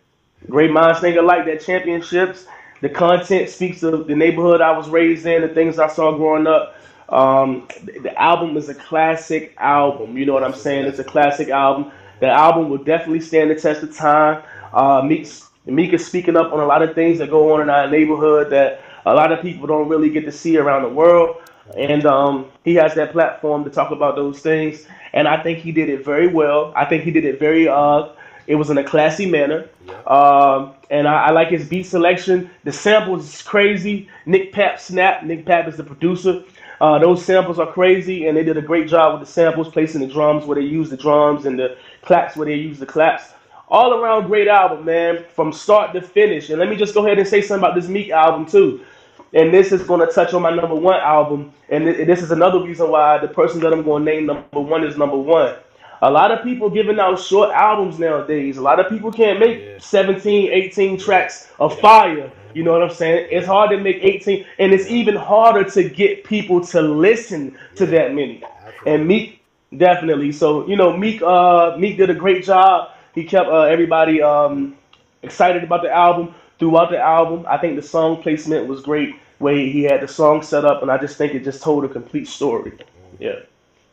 great 0.48 0.70
minds 0.70 1.00
think 1.00 1.16
alike. 1.16 1.46
That 1.46 1.60
championships. 1.60 2.46
The 2.82 2.88
content 2.90 3.48
speaks 3.48 3.82
of 3.82 4.06
the 4.06 4.14
neighborhood 4.14 4.60
I 4.60 4.76
was 4.76 4.88
raised 4.88 5.24
in, 5.24 5.40
the 5.40 5.48
things 5.48 5.78
I 5.78 5.88
saw 5.88 6.14
growing 6.16 6.46
up. 6.46 6.76
Um, 7.08 7.68
the 7.84 8.12
album 8.20 8.56
is 8.56 8.68
a 8.68 8.74
classic 8.74 9.54
album. 9.58 10.16
You 10.16 10.26
know 10.26 10.34
what 10.34 10.44
I'm 10.44 10.54
saying? 10.54 10.86
It's 10.86 10.98
a 10.98 11.04
classic 11.04 11.48
album. 11.48 11.92
The 12.20 12.28
album 12.28 12.68
will 12.68 12.82
definitely 12.82 13.20
stand 13.20 13.50
the 13.50 13.54
test 13.54 13.82
of 13.82 13.94
time. 13.96 14.42
Uh, 14.72 15.02
Meek's, 15.02 15.48
Meek 15.64 15.92
is 15.92 16.06
speaking 16.06 16.36
up 16.36 16.52
on 16.52 16.60
a 16.60 16.66
lot 16.66 16.82
of 16.82 16.94
things 16.94 17.18
that 17.18 17.30
go 17.30 17.54
on 17.54 17.62
in 17.62 17.70
our 17.70 17.88
neighborhood 17.88 18.50
that 18.50 18.82
a 19.06 19.14
lot 19.14 19.32
of 19.32 19.40
people 19.40 19.66
don't 19.66 19.88
really 19.88 20.10
get 20.10 20.24
to 20.24 20.32
see 20.32 20.56
around 20.56 20.82
the 20.82 20.88
world. 20.88 21.36
And 21.76 22.07
um, 22.07 22.46
he 22.64 22.74
has 22.76 22.94
that 22.94 23.12
platform 23.12 23.64
to 23.64 23.70
talk 23.70 23.90
about 23.90 24.16
those 24.16 24.40
things. 24.40 24.87
And 25.12 25.26
I 25.26 25.42
think 25.42 25.59
he 25.59 25.72
did 25.72 25.88
it 25.88 26.05
very 26.05 26.29
well. 26.29 26.72
I 26.76 26.85
think 26.85 27.02
he 27.02 27.11
did 27.11 27.24
it 27.24 27.38
very, 27.38 27.68
uh, 27.68 28.09
it 28.46 28.55
was 28.55 28.70
in 28.70 28.79
a 28.79 28.85
classy 28.85 29.26
manner. 29.26 29.68
Um, 30.07 30.74
and 30.90 31.09
I, 31.09 31.26
I, 31.26 31.31
like 31.31 31.48
his 31.48 31.68
beat 31.68 31.85
selection. 31.85 32.50
The 32.64 32.72
samples 32.72 33.35
is 33.35 33.42
crazy. 33.42 34.09
Nick 34.26 34.52
Pap 34.52 34.79
snap. 34.81 35.24
Nick 35.24 35.46
Pap 35.46 35.66
is 35.66 35.76
the 35.76 35.85
producer. 35.85 36.44
Uh, 36.81 36.98
those 36.98 37.24
samples 37.24 37.59
are 37.59 37.72
crazy, 37.72 38.26
and 38.26 38.37
they 38.37 38.44
did 38.44 38.57
a 38.57 38.62
great 38.62 38.87
job 38.87 39.18
with 39.18 39.26
the 39.26 39.33
samples, 39.33 39.68
placing 39.68 40.02
the 40.02 40.07
drums 40.07 40.44
where 40.44 40.57
they 40.57 40.66
use 40.66 40.90
the 40.90 40.96
drums 40.96 41.46
and 41.46 41.59
the 41.59 41.76
claps 42.02 42.37
where 42.37 42.46
they 42.46 42.55
use 42.55 42.79
the 42.79 42.87
claps. 42.87 43.33
All 43.68 43.94
around 43.94 44.26
great 44.26 44.46
album, 44.46 44.85
man, 44.85 45.24
from 45.35 45.52
start 45.52 45.92
to 45.94 46.02
finish. 46.02 46.50
And 46.50 46.61
let 46.61 46.68
me 46.68 46.76
just 46.76 46.94
go 46.94 47.05
ahead 47.05 47.18
and 47.18 47.26
say 47.26 47.40
something 47.40 47.64
about 47.64 47.74
this 47.74 47.88
Meek 47.88 48.11
album 48.11 48.46
too 48.46 48.85
and 49.34 49.52
this 49.52 49.72
is 49.72 49.82
going 49.82 50.06
to 50.06 50.12
touch 50.12 50.34
on 50.34 50.42
my 50.42 50.50
number 50.50 50.74
one 50.74 51.00
album. 51.00 51.52
And 51.68 51.86
this 51.86 52.22
is 52.22 52.30
another 52.30 52.62
reason 52.62 52.90
why 52.90 53.18
the 53.18 53.28
person 53.28 53.60
that 53.60 53.72
I'm 53.72 53.82
going 53.82 54.04
to 54.04 54.12
name 54.12 54.26
number 54.26 54.60
one 54.60 54.84
is 54.84 54.96
number 54.96 55.16
one. 55.16 55.56
A 56.02 56.10
lot 56.10 56.30
of 56.30 56.44
people 56.44 56.68
giving 56.68 57.00
out 57.00 57.18
short 57.18 57.50
albums 57.50 57.98
nowadays. 57.98 58.58
A 58.58 58.62
lot 58.62 58.78
of 58.78 58.88
people 58.88 59.10
can't 59.10 59.40
make 59.40 59.60
yeah. 59.60 59.78
17, 59.78 60.52
18 60.52 60.98
tracks 60.98 61.50
of 61.58 61.78
fire. 61.80 62.30
You 62.54 62.62
know 62.62 62.72
what 62.72 62.82
I'm 62.82 62.90
saying? 62.90 63.28
It's 63.30 63.46
hard 63.46 63.70
to 63.70 63.78
make 63.78 63.98
18, 64.02 64.46
and 64.58 64.72
it's 64.72 64.88
even 64.88 65.16
harder 65.16 65.68
to 65.70 65.88
get 65.88 66.24
people 66.24 66.64
to 66.66 66.80
listen 66.80 67.58
to 67.76 67.86
that 67.86 68.14
many. 68.14 68.42
And 68.86 69.06
Meek 69.06 69.42
definitely. 69.76 70.32
So 70.32 70.66
you 70.66 70.76
know, 70.76 70.96
Meek, 70.96 71.22
uh, 71.22 71.76
Meek 71.78 71.96
did 71.96 72.10
a 72.10 72.14
great 72.14 72.44
job. 72.44 72.92
He 73.14 73.24
kept 73.24 73.48
uh, 73.48 73.62
everybody 73.62 74.22
um, 74.22 74.76
excited 75.22 75.64
about 75.64 75.82
the 75.82 75.90
album 75.90 76.34
throughout 76.58 76.90
the 76.90 76.98
album. 76.98 77.44
I 77.48 77.58
think 77.58 77.76
the 77.76 77.86
song 77.86 78.22
placement 78.22 78.66
was 78.66 78.82
great 78.82 79.14
way 79.38 79.70
he 79.70 79.82
had 79.82 80.00
the 80.00 80.08
song 80.08 80.42
set 80.42 80.64
up, 80.64 80.82
and 80.82 80.90
I 80.90 80.98
just 80.98 81.16
think 81.16 81.34
it 81.34 81.44
just 81.44 81.62
told 81.62 81.84
a 81.84 81.88
complete 81.88 82.28
story. 82.28 82.72
Yeah, 83.18 83.40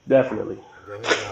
definitely. 0.07 0.59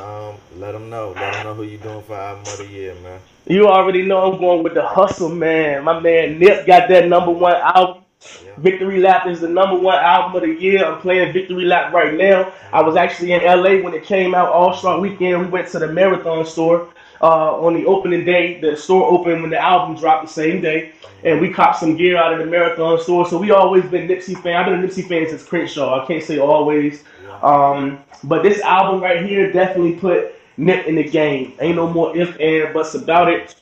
Um, 0.01 0.35
let 0.57 0.71
them 0.71 0.89
know. 0.89 1.11
Let 1.11 1.33
them 1.33 1.43
know 1.43 1.53
who 1.53 1.63
you 1.63 1.77
doing 1.77 2.01
for 2.03 2.15
album 2.15 2.41
of 2.41 2.57
the 2.57 2.67
year, 2.67 2.95
man. 2.95 3.19
You 3.45 3.67
already 3.67 4.03
know 4.03 4.31
I'm 4.31 4.39
going 4.39 4.63
with 4.63 4.73
the 4.73 4.85
hustle, 4.85 5.29
man. 5.29 5.83
My 5.83 5.99
man 5.99 6.39
Nip 6.39 6.65
got 6.65 6.89
that 6.89 7.07
number 7.07 7.31
one 7.31 7.55
album. 7.55 8.03
Yeah. 8.45 8.51
Victory 8.57 8.99
Lap 8.99 9.27
is 9.27 9.41
the 9.41 9.49
number 9.49 9.77
one 9.77 9.97
album 9.97 10.35
of 10.35 10.41
the 10.41 10.61
year. 10.61 10.85
I'm 10.85 11.01
playing 11.01 11.33
Victory 11.33 11.65
Lap 11.65 11.93
right 11.93 12.13
now. 12.13 12.53
I 12.71 12.81
was 12.81 12.95
actually 12.95 13.33
in 13.33 13.43
LA 13.43 13.83
when 13.83 13.93
it 13.93 14.03
came 14.03 14.35
out 14.35 14.49
All 14.49 14.73
Star 14.73 14.99
Weekend. 14.99 15.41
We 15.41 15.47
went 15.47 15.67
to 15.69 15.79
the 15.79 15.87
Marathon 15.87 16.45
store 16.45 16.87
uh, 17.21 17.59
on 17.61 17.73
the 17.75 17.85
opening 17.85 18.25
day. 18.25 18.59
The 18.59 18.75
store 18.75 19.11
opened 19.11 19.41
when 19.41 19.51
the 19.51 19.59
album 19.59 19.95
dropped 19.95 20.27
the 20.27 20.33
same 20.33 20.61
day 20.61 20.93
and 21.23 21.39
we 21.39 21.49
copped 21.49 21.79
some 21.79 21.95
gear 21.95 22.17
out 22.17 22.33
of 22.33 22.39
the 22.39 22.45
marathon 22.45 22.99
store. 22.99 23.27
So 23.27 23.37
we 23.37 23.51
always 23.51 23.85
been 23.85 24.07
Nipsey 24.07 24.41
fan. 24.41 24.55
I've 24.55 24.65
been 24.65 24.83
a 24.83 24.87
Nipsey 24.87 25.07
fan 25.07 25.27
since 25.29 25.43
Crenshaw. 25.43 26.03
I 26.03 26.07
can't 26.07 26.23
say 26.23 26.39
always, 26.39 27.03
um, 27.41 27.99
but 28.23 28.43
this 28.43 28.61
album 28.61 29.01
right 29.01 29.25
here 29.25 29.51
definitely 29.51 29.93
put 29.93 30.35
Nip 30.57 30.85
in 30.87 30.95
the 30.95 31.03
game. 31.03 31.53
Ain't 31.59 31.75
no 31.75 31.89
more 31.89 32.15
if 32.15 32.39
and 32.39 32.73
buts 32.73 32.95
about 32.95 33.29
it. 33.29 33.55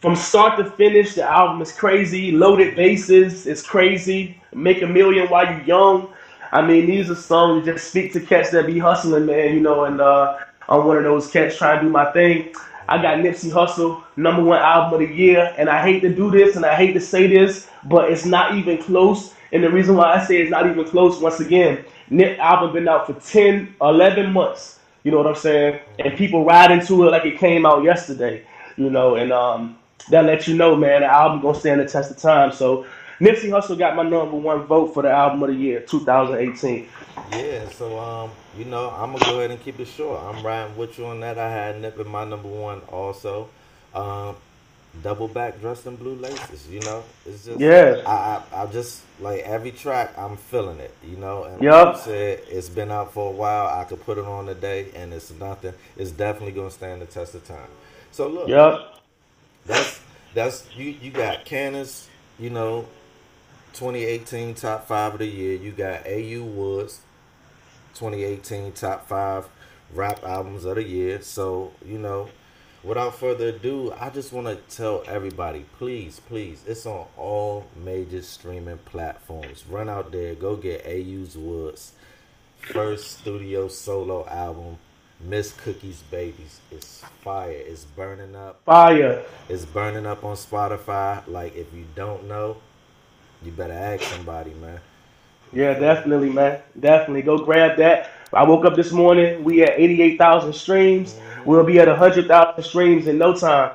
From 0.00 0.16
start 0.16 0.58
to 0.58 0.68
finish, 0.68 1.14
the 1.14 1.22
album 1.22 1.62
is 1.62 1.70
crazy. 1.70 2.32
Loaded 2.32 2.74
bases 2.74 3.46
is 3.46 3.62
crazy. 3.62 4.40
Make 4.52 4.82
a 4.82 4.86
million 4.86 5.28
while 5.28 5.46
you 5.46 5.62
young. 5.64 6.12
I 6.50 6.60
mean, 6.60 6.86
these 6.86 7.08
are 7.08 7.14
songs 7.14 7.64
that 7.64 7.74
just 7.74 7.88
speak 7.88 8.12
to 8.14 8.20
cats 8.20 8.50
that 8.50 8.66
be 8.66 8.78
hustling, 8.78 9.26
man. 9.26 9.54
You 9.54 9.60
know, 9.60 9.84
and 9.84 10.00
uh, 10.00 10.38
I'm 10.68 10.84
one 10.86 10.98
of 10.98 11.04
those 11.04 11.30
cats 11.30 11.56
trying 11.56 11.78
to 11.78 11.84
do 11.84 11.90
my 11.90 12.10
thing. 12.12 12.52
I 12.92 13.00
got 13.00 13.16
Nipsey 13.20 13.50
Hussle, 13.50 14.04
number 14.16 14.44
one 14.44 14.58
album 14.58 15.00
of 15.00 15.08
the 15.08 15.14
year. 15.14 15.54
And 15.56 15.70
I 15.70 15.80
hate 15.80 16.00
to 16.00 16.14
do 16.14 16.30
this 16.30 16.56
and 16.56 16.66
I 16.66 16.74
hate 16.74 16.92
to 16.92 17.00
say 17.00 17.26
this, 17.26 17.66
but 17.84 18.12
it's 18.12 18.26
not 18.26 18.54
even 18.54 18.82
close. 18.82 19.32
And 19.50 19.64
the 19.64 19.70
reason 19.70 19.96
why 19.96 20.12
I 20.12 20.22
say 20.22 20.42
it's 20.42 20.50
not 20.50 20.66
even 20.66 20.84
close, 20.84 21.18
once 21.18 21.40
again, 21.40 21.86
Nip 22.10 22.38
album 22.38 22.74
been 22.74 22.86
out 22.86 23.06
for 23.06 23.14
10, 23.14 23.76
11 23.80 24.30
months. 24.30 24.78
You 25.04 25.10
know 25.10 25.16
what 25.16 25.26
I'm 25.26 25.34
saying? 25.34 25.80
And 26.00 26.18
people 26.18 26.44
ride 26.44 26.70
into 26.70 27.02
it 27.08 27.10
like 27.10 27.24
it 27.24 27.38
came 27.38 27.64
out 27.64 27.82
yesterday. 27.82 28.44
You 28.76 28.90
know, 28.90 29.14
and 29.14 29.32
um, 29.32 29.78
that 30.10 30.26
let 30.26 30.46
you 30.46 30.54
know, 30.54 30.76
man, 30.76 31.00
the 31.00 31.06
album 31.06 31.40
gonna 31.40 31.58
stand 31.58 31.80
the 31.80 31.86
test 31.86 32.10
of 32.10 32.18
time. 32.18 32.52
So 32.52 32.84
Nipsey 33.20 33.48
Hussle 33.48 33.78
got 33.78 33.96
my 33.96 34.02
number 34.02 34.36
one 34.36 34.64
vote 34.64 34.94
for 34.94 35.02
the 35.02 35.10
album 35.10 35.42
of 35.42 35.50
the 35.50 35.54
year, 35.54 35.80
2018. 35.80 36.88
Yeah, 37.32 37.68
so 37.70 37.98
um, 37.98 38.30
you 38.56 38.64
know, 38.64 38.90
I'm 38.90 39.12
gonna 39.12 39.24
go 39.24 39.38
ahead 39.38 39.50
and 39.50 39.62
keep 39.62 39.80
it 39.80 39.86
short. 39.86 40.22
I'm 40.22 40.44
riding 40.44 40.76
with 40.76 40.98
you 40.98 41.06
on 41.06 41.20
that. 41.20 41.38
I 41.38 41.50
had 41.50 41.80
Nip 41.80 41.98
in 41.98 42.08
my 42.08 42.24
number 42.24 42.48
one 42.48 42.80
also. 42.90 43.48
Um, 43.94 44.36
double 45.02 45.28
back 45.28 45.60
dressed 45.60 45.86
in 45.86 45.96
blue 45.96 46.14
laces. 46.14 46.68
You 46.68 46.80
know, 46.80 47.02
it's 47.24 47.46
just 47.46 47.60
yeah. 47.60 48.02
I, 48.06 48.42
I 48.56 48.62
I 48.62 48.66
just 48.66 49.02
like 49.20 49.40
every 49.40 49.70
track. 49.70 50.16
I'm 50.18 50.36
feeling 50.36 50.78
it. 50.78 50.94
You 51.04 51.16
know, 51.16 51.44
and 51.44 51.62
yep. 51.62 51.86
like 51.86 51.96
said 51.98 52.42
it's 52.48 52.68
been 52.68 52.90
out 52.90 53.12
for 53.12 53.28
a 53.28 53.34
while. 53.34 53.66
I 53.66 53.84
could 53.84 54.04
put 54.04 54.18
it 54.18 54.24
on 54.24 54.46
today, 54.46 54.90
and 54.94 55.12
it's 55.12 55.30
nothing. 55.32 55.74
It's 55.96 56.10
definitely 56.10 56.52
gonna 56.52 56.70
stand 56.70 57.02
the 57.02 57.06
test 57.06 57.34
of 57.34 57.46
time. 57.46 57.68
So 58.10 58.28
look, 58.28 58.48
yep. 58.48 58.98
That's 59.66 60.00
that's 60.34 60.66
you. 60.74 60.90
You 60.90 61.10
got 61.10 61.44
Cannon's. 61.44 62.08
You 62.38 62.50
know, 62.50 62.86
2018 63.72 64.54
top 64.54 64.86
five 64.86 65.14
of 65.14 65.18
the 65.20 65.26
year. 65.26 65.56
You 65.56 65.72
got 65.72 66.06
AU 66.06 66.44
Woods 66.44 67.00
2018 67.94 68.72
top 68.72 69.08
five 69.08 69.48
rap 69.94 70.22
albums 70.24 70.64
of 70.64 70.76
the 70.76 70.84
year. 70.84 71.20
So, 71.22 71.72
you 71.84 71.98
know, 71.98 72.28
without 72.82 73.18
further 73.18 73.48
ado, 73.48 73.92
I 73.98 74.10
just 74.10 74.32
want 74.32 74.46
to 74.46 74.56
tell 74.74 75.02
everybody, 75.06 75.66
please, 75.78 76.20
please, 76.20 76.62
it's 76.66 76.86
on 76.86 77.06
all 77.16 77.66
major 77.76 78.22
streaming 78.22 78.78
platforms. 78.78 79.64
Run 79.68 79.88
out 79.88 80.12
there, 80.12 80.34
go 80.34 80.56
get 80.56 80.86
AU's 80.86 81.36
Woods 81.36 81.92
first 82.62 83.18
studio 83.18 83.68
solo 83.68 84.26
album, 84.28 84.78
Miss 85.20 85.52
Cookie's 85.52 86.02
Babies. 86.10 86.60
It's 86.70 87.04
fire. 87.22 87.50
It's 87.50 87.84
burning 87.84 88.34
up. 88.34 88.60
Fire. 88.64 89.24
It's 89.48 89.64
burning 89.64 90.06
up 90.06 90.24
on 90.24 90.36
Spotify. 90.36 91.26
Like 91.26 91.54
if 91.56 91.72
you 91.74 91.84
don't 91.94 92.28
know, 92.28 92.56
you 93.44 93.52
better 93.52 93.72
ask 93.72 94.04
somebody, 94.04 94.54
man. 94.54 94.80
Yeah, 95.52 95.78
definitely, 95.78 96.30
man. 96.30 96.60
Definitely. 96.78 97.22
Go 97.22 97.44
grab 97.44 97.76
that. 97.78 98.10
I 98.32 98.44
woke 98.44 98.64
up 98.64 98.74
this 98.74 98.92
morning. 98.92 99.44
We 99.44 99.62
at 99.62 99.78
88,000 99.78 100.52
streams. 100.52 101.16
We'll 101.44 101.64
be 101.64 101.78
at 101.78 101.88
100,000 101.88 102.62
streams 102.62 103.06
in 103.06 103.18
no 103.18 103.34
time. 103.34 103.72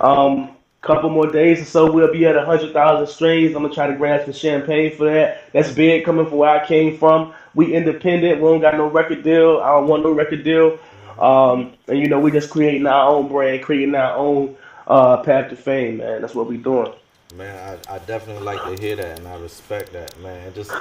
Um, 0.00 0.56
couple 0.82 1.10
more 1.10 1.30
days 1.30 1.60
or 1.60 1.64
so, 1.64 1.92
we'll 1.92 2.12
be 2.12 2.24
at 2.26 2.34
100,000 2.36 3.06
streams. 3.06 3.54
I'm 3.54 3.62
going 3.62 3.70
to 3.70 3.74
try 3.74 3.86
to 3.86 3.96
grab 3.96 4.24
some 4.24 4.32
champagne 4.32 4.96
for 4.96 5.04
that. 5.04 5.52
That's 5.52 5.70
big 5.72 6.04
coming 6.04 6.26
from 6.26 6.38
where 6.38 6.50
I 6.50 6.66
came 6.66 6.96
from. 6.96 7.34
We 7.54 7.74
independent. 7.74 8.40
We 8.40 8.48
don't 8.48 8.60
got 8.60 8.74
no 8.74 8.88
record 8.88 9.22
deal. 9.22 9.60
I 9.60 9.72
don't 9.72 9.88
want 9.88 10.02
no 10.02 10.12
record 10.12 10.42
deal. 10.42 10.78
Um, 11.18 11.74
and, 11.86 11.98
you 11.98 12.08
know, 12.08 12.18
we 12.18 12.30
just 12.30 12.50
creating 12.50 12.86
our 12.86 13.10
own 13.10 13.28
brand, 13.28 13.62
creating 13.62 13.94
our 13.94 14.16
own 14.16 14.56
uh, 14.86 15.22
path 15.22 15.50
to 15.50 15.56
fame, 15.56 15.98
man. 15.98 16.22
That's 16.22 16.34
what 16.34 16.46
we 16.46 16.56
doing. 16.56 16.92
Man, 17.36 17.78
I, 17.88 17.94
I 17.94 17.98
definitely 18.00 18.42
like 18.42 18.62
to 18.64 18.80
hear 18.80 18.96
that, 18.96 19.18
and 19.18 19.28
I 19.28 19.38
respect 19.38 19.92
that, 19.92 20.18
man. 20.20 20.52
Just 20.52 20.72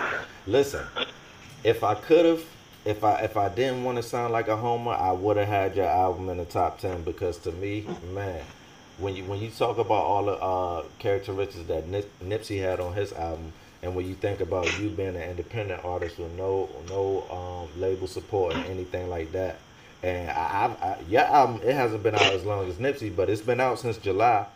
listen. 0.47 0.83
If 1.63 1.83
I 1.83 1.93
could 1.93 2.25
have, 2.25 2.43
if 2.85 3.03
I 3.03 3.21
if 3.21 3.37
I 3.37 3.49
didn't 3.49 3.83
want 3.83 3.97
to 3.97 4.03
sound 4.03 4.33
like 4.33 4.47
a 4.47 4.57
homer, 4.57 4.93
I 4.93 5.11
would 5.11 5.37
have 5.37 5.47
had 5.47 5.75
your 5.75 5.85
album 5.85 6.27
in 6.29 6.37
the 6.37 6.45
top 6.45 6.79
ten 6.79 7.03
because 7.03 7.37
to 7.39 7.51
me, 7.51 7.85
man, 8.13 8.41
when 8.97 9.15
you 9.15 9.25
when 9.25 9.39
you 9.39 9.51
talk 9.51 9.77
about 9.77 10.03
all 10.03 10.25
the 10.25 10.33
uh, 10.33 10.83
characteristics 10.97 11.67
that 11.67 11.87
Nip, 11.87 12.09
Nipsey 12.23 12.59
had 12.59 12.79
on 12.79 12.93
his 12.93 13.13
album, 13.13 13.53
and 13.83 13.93
when 13.93 14.07
you 14.07 14.15
think 14.15 14.39
about 14.39 14.79
you 14.79 14.89
being 14.89 15.15
an 15.15 15.29
independent 15.29 15.85
artist 15.85 16.17
with 16.17 16.31
no 16.31 16.67
no 16.89 17.25
um, 17.29 17.79
label 17.79 18.07
support 18.07 18.55
or 18.55 18.59
anything 18.61 19.07
like 19.07 19.31
that, 19.33 19.57
and 20.01 20.31
I, 20.31 20.75
I, 20.81 20.87
I 20.87 20.97
your 21.07 21.21
album 21.21 21.61
it 21.63 21.75
hasn't 21.75 22.01
been 22.01 22.15
out 22.15 22.33
as 22.33 22.43
long 22.43 22.67
as 22.67 22.77
Nipsey, 22.77 23.15
but 23.15 23.29
it's 23.29 23.41
been 23.41 23.59
out 23.59 23.77
since 23.77 23.97
July. 23.97 24.47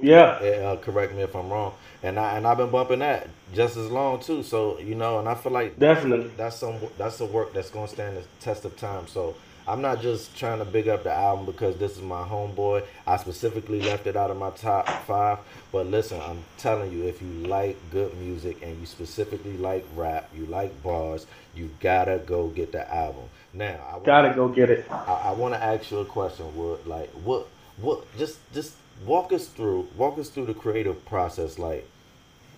Yeah. 0.00 0.26
Uh, 0.26 0.76
correct 0.76 1.14
me 1.14 1.22
if 1.22 1.34
I'm 1.34 1.50
wrong. 1.50 1.74
And 2.02 2.18
I 2.18 2.36
and 2.36 2.46
I've 2.46 2.58
been 2.58 2.70
bumping 2.70 3.00
that 3.00 3.28
just 3.54 3.76
as 3.76 3.90
long 3.90 4.20
too. 4.20 4.42
So 4.42 4.78
you 4.78 4.94
know, 4.94 5.18
and 5.18 5.28
I 5.28 5.34
feel 5.34 5.52
like 5.52 5.78
definitely 5.78 6.30
that's 6.36 6.56
some 6.56 6.78
that's 6.96 7.18
the 7.18 7.26
work 7.26 7.52
that's 7.52 7.70
gonna 7.70 7.88
stand 7.88 8.16
the 8.16 8.22
test 8.40 8.64
of 8.64 8.76
time. 8.76 9.08
So 9.08 9.34
I'm 9.66 9.82
not 9.82 10.00
just 10.00 10.36
trying 10.38 10.60
to 10.60 10.64
big 10.64 10.88
up 10.88 11.02
the 11.02 11.12
album 11.12 11.46
because 11.46 11.76
this 11.76 11.96
is 11.96 12.02
my 12.02 12.22
homeboy. 12.22 12.84
I 13.06 13.16
specifically 13.16 13.82
left 13.82 14.06
it 14.06 14.16
out 14.16 14.30
of 14.30 14.36
my 14.36 14.50
top 14.50 14.88
five. 15.06 15.40
But 15.72 15.88
listen, 15.88 16.20
I'm 16.20 16.44
telling 16.56 16.92
you, 16.92 17.04
if 17.04 17.20
you 17.20 17.28
like 17.28 17.76
good 17.90 18.16
music 18.16 18.62
and 18.62 18.78
you 18.80 18.86
specifically 18.86 19.56
like 19.58 19.84
rap, 19.96 20.30
you 20.34 20.46
like 20.46 20.80
bars, 20.84 21.26
you 21.54 21.70
gotta 21.80 22.18
go 22.24 22.48
get 22.48 22.72
the 22.72 22.94
album. 22.94 23.24
Now, 23.52 23.80
I 23.92 23.98
gotta 24.06 24.34
go 24.34 24.48
get 24.48 24.70
it. 24.70 24.86
I, 24.90 25.22
I 25.26 25.32
want 25.32 25.54
to 25.54 25.62
ask 25.62 25.90
you 25.90 25.98
a 25.98 26.04
question. 26.04 26.46
What, 26.54 26.86
like, 26.86 27.10
what, 27.10 27.48
what? 27.78 28.04
Just, 28.16 28.38
just 28.52 28.74
walk 29.04 29.32
us 29.32 29.46
through, 29.46 29.88
walk 29.96 30.18
us 30.18 30.28
through 30.28 30.46
the 30.46 30.54
creative 30.54 31.04
process. 31.06 31.58
Like, 31.58 31.88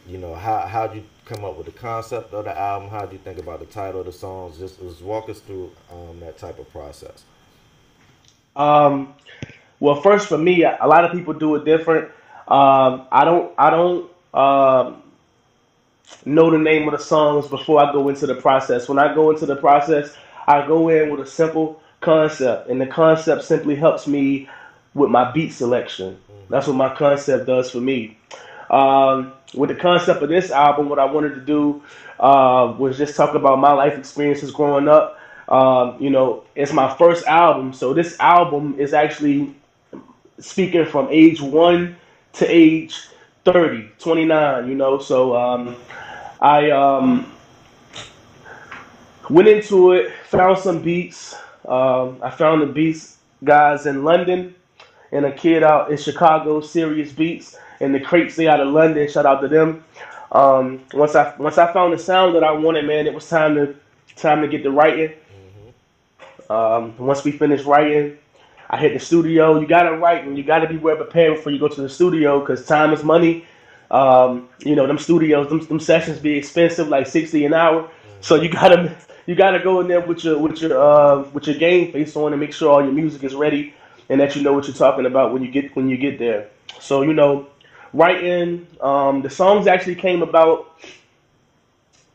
you 0.06 0.18
know, 0.18 0.34
how 0.34 0.60
how'd 0.66 0.94
you 0.94 1.04
come 1.24 1.44
up 1.44 1.56
with 1.56 1.66
the 1.66 1.72
concept 1.72 2.32
of 2.32 2.44
the 2.44 2.58
album? 2.58 2.90
How'd 2.90 3.12
you 3.12 3.18
think 3.18 3.38
about 3.38 3.60
the 3.60 3.66
title 3.66 4.00
of 4.00 4.06
the 4.06 4.12
songs? 4.12 4.58
Just, 4.58 4.80
just 4.80 5.02
walk 5.02 5.28
us 5.28 5.40
through 5.40 5.70
um, 5.92 6.20
that 6.20 6.38
type 6.38 6.58
of 6.58 6.70
process. 6.72 7.22
Um, 8.56 9.14
well, 9.78 10.00
first 10.00 10.28
for 10.28 10.38
me, 10.38 10.64
a 10.64 10.86
lot 10.86 11.04
of 11.04 11.12
people 11.12 11.34
do 11.34 11.54
it 11.56 11.64
different. 11.64 12.10
Um, 12.48 13.06
I 13.12 13.24
don't, 13.24 13.52
I 13.56 13.70
don't 13.70 14.10
um, 14.34 15.02
know 16.24 16.50
the 16.50 16.58
name 16.58 16.88
of 16.88 16.98
the 16.98 17.04
songs 17.04 17.46
before 17.46 17.80
I 17.80 17.92
go 17.92 18.08
into 18.08 18.26
the 18.26 18.34
process. 18.34 18.88
When 18.88 18.98
I 18.98 19.14
go 19.14 19.30
into 19.30 19.46
the 19.46 19.56
process, 19.56 20.14
I 20.46 20.66
go 20.66 20.88
in 20.88 21.10
with 21.10 21.20
a 21.20 21.30
simple 21.30 21.80
concept, 22.00 22.68
and 22.68 22.80
the 22.80 22.86
concept 22.86 23.44
simply 23.44 23.76
helps 23.76 24.06
me 24.06 24.48
with 24.94 25.10
my 25.10 25.30
beat 25.30 25.52
selection. 25.52 26.18
That's 26.50 26.66
what 26.66 26.76
my 26.76 26.94
concept 26.94 27.46
does 27.46 27.70
for 27.70 27.80
me. 27.80 28.18
Um, 28.68 29.32
with 29.54 29.70
the 29.70 29.76
concept 29.76 30.22
of 30.22 30.28
this 30.28 30.50
album, 30.50 30.88
what 30.88 30.98
I 30.98 31.04
wanted 31.04 31.34
to 31.36 31.40
do 31.40 31.82
uh, 32.18 32.74
was 32.76 32.98
just 32.98 33.16
talk 33.16 33.34
about 33.34 33.58
my 33.58 33.72
life 33.72 33.96
experiences 33.96 34.50
growing 34.50 34.88
up. 34.88 35.18
Um, 35.48 35.96
you 36.00 36.10
know, 36.10 36.44
it's 36.54 36.72
my 36.72 36.92
first 36.96 37.26
album, 37.26 37.72
so 37.72 37.94
this 37.94 38.18
album 38.20 38.76
is 38.78 38.92
actually 38.92 39.54
speaking 40.38 40.84
from 40.84 41.08
age 41.10 41.40
one 41.40 41.96
to 42.34 42.46
age 42.46 43.08
30, 43.44 43.90
29, 43.98 44.68
you 44.68 44.74
know. 44.74 44.98
So 44.98 45.36
um, 45.36 45.76
I 46.40 46.70
um, 46.70 47.32
went 49.28 49.48
into 49.48 49.92
it, 49.92 50.12
found 50.26 50.58
some 50.58 50.82
beats. 50.82 51.34
Um, 51.66 52.18
I 52.22 52.30
found 52.30 52.62
the 52.62 52.66
beats 52.66 53.18
guys 53.42 53.86
in 53.86 54.04
London 54.04 54.54
and 55.12 55.24
a 55.26 55.32
kid 55.32 55.62
out 55.62 55.90
in 55.90 55.96
Chicago, 55.96 56.60
Serious 56.60 57.12
Beats, 57.12 57.56
and 57.80 57.94
the 57.94 58.00
crates 58.00 58.36
they 58.36 58.48
out 58.48 58.60
of 58.60 58.68
London. 58.68 59.08
Shout 59.08 59.26
out 59.26 59.40
to 59.40 59.48
them. 59.48 59.84
Um, 60.32 60.80
once 60.92 61.14
I 61.14 61.34
once 61.38 61.58
I 61.58 61.72
found 61.72 61.92
the 61.92 61.98
sound 61.98 62.34
that 62.36 62.44
I 62.44 62.52
wanted, 62.52 62.86
man, 62.86 63.06
it 63.06 63.14
was 63.14 63.28
time 63.28 63.54
to 63.56 63.74
time 64.16 64.42
to 64.42 64.48
get 64.48 64.62
to 64.62 64.70
writing. 64.70 65.10
Mm-hmm. 65.10 66.52
Um, 66.52 66.96
once 66.98 67.24
we 67.24 67.32
finished 67.32 67.64
writing, 67.64 68.16
I 68.68 68.76
hit 68.76 68.92
the 68.92 69.00
studio. 69.00 69.58
You 69.58 69.66
gotta 69.66 69.96
write 69.96 70.24
and 70.24 70.36
you 70.38 70.44
gotta 70.44 70.68
be 70.68 70.76
well 70.76 70.96
prepared 70.96 71.36
before 71.36 71.52
you 71.52 71.58
go 71.58 71.68
to 71.68 71.80
the 71.82 71.88
studio 71.88 72.40
because 72.40 72.64
time 72.66 72.92
is 72.92 73.02
money. 73.02 73.46
Um, 73.90 74.48
you 74.60 74.76
know, 74.76 74.86
them 74.86 74.98
studios, 74.98 75.48
them, 75.48 75.58
them 75.66 75.80
sessions 75.80 76.20
be 76.20 76.38
expensive, 76.38 76.86
like 76.88 77.08
sixty 77.08 77.44
an 77.44 77.54
hour. 77.54 77.82
Mm-hmm. 77.82 78.08
So 78.20 78.36
you 78.36 78.48
gotta 78.50 78.94
you 79.26 79.34
gotta 79.34 79.58
go 79.58 79.80
in 79.80 79.88
there 79.88 80.00
with 80.00 80.22
your 80.22 80.38
with 80.38 80.60
your 80.60 80.80
uh, 80.80 81.22
with 81.30 81.48
your 81.48 81.56
game 81.56 81.90
face 81.92 82.14
on 82.14 82.32
and 82.32 82.38
make 82.38 82.52
sure 82.52 82.70
all 82.70 82.84
your 82.84 82.92
music 82.92 83.24
is 83.24 83.34
ready 83.34 83.74
and 84.10 84.20
that 84.20 84.36
you 84.36 84.42
know 84.42 84.52
what 84.52 84.66
you're 84.66 84.76
talking 84.76 85.06
about 85.06 85.32
when 85.32 85.42
you 85.42 85.50
get 85.50 85.74
when 85.74 85.88
you 85.88 85.96
get 85.96 86.18
there. 86.18 86.48
So 86.80 87.02
you 87.02 87.14
know, 87.14 87.46
writing 87.94 88.66
um, 88.80 89.22
the 89.22 89.30
songs 89.30 89.66
actually 89.66 89.94
came 89.94 90.22
about 90.22 90.78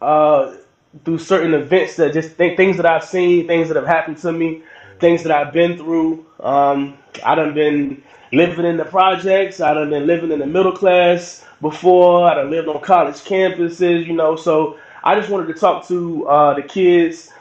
uh, 0.02 0.56
through 1.04 1.20
certain 1.20 1.54
events 1.54 1.96
that 1.96 2.14
just 2.14 2.38
th- 2.38 2.58
things 2.58 2.78
that 2.78 2.86
I've 2.86 3.04
seen, 3.04 3.48
things 3.48 3.70
that 3.70 3.78
have 3.78 3.88
happened 3.88 4.18
to 4.20 4.32
me, 4.32 4.62
things 5.00 5.24
that 5.24 5.32
I've 5.32 5.54
been 5.54 5.78
through. 5.78 6.26
Um, 6.42 6.98
I 7.26 7.34
done 7.36 7.54
been 7.54 8.04
living 8.32 8.66
in 8.66 8.78
the 8.78 8.86
projects. 8.86 9.62
I 9.62 9.74
done 9.74 9.90
been 9.90 10.06
living 10.06 10.32
in 10.32 10.40
the 10.40 10.46
middle 10.46 10.74
class 10.74 11.46
before. 11.62 12.28
I 12.30 12.36
done 12.36 12.52
lived 12.52 12.68
on 12.68 12.82
college 12.82 13.16
campuses, 13.16 14.06
you 14.06 14.14
know. 14.14 14.36
So 14.36 14.78
I 15.04 15.16
just 15.16 15.30
wanted 15.30 15.48
to 15.48 15.60
talk 15.60 15.88
to 15.88 16.28
uh, 16.28 16.54
the 16.56 16.62
kids 16.62 17.32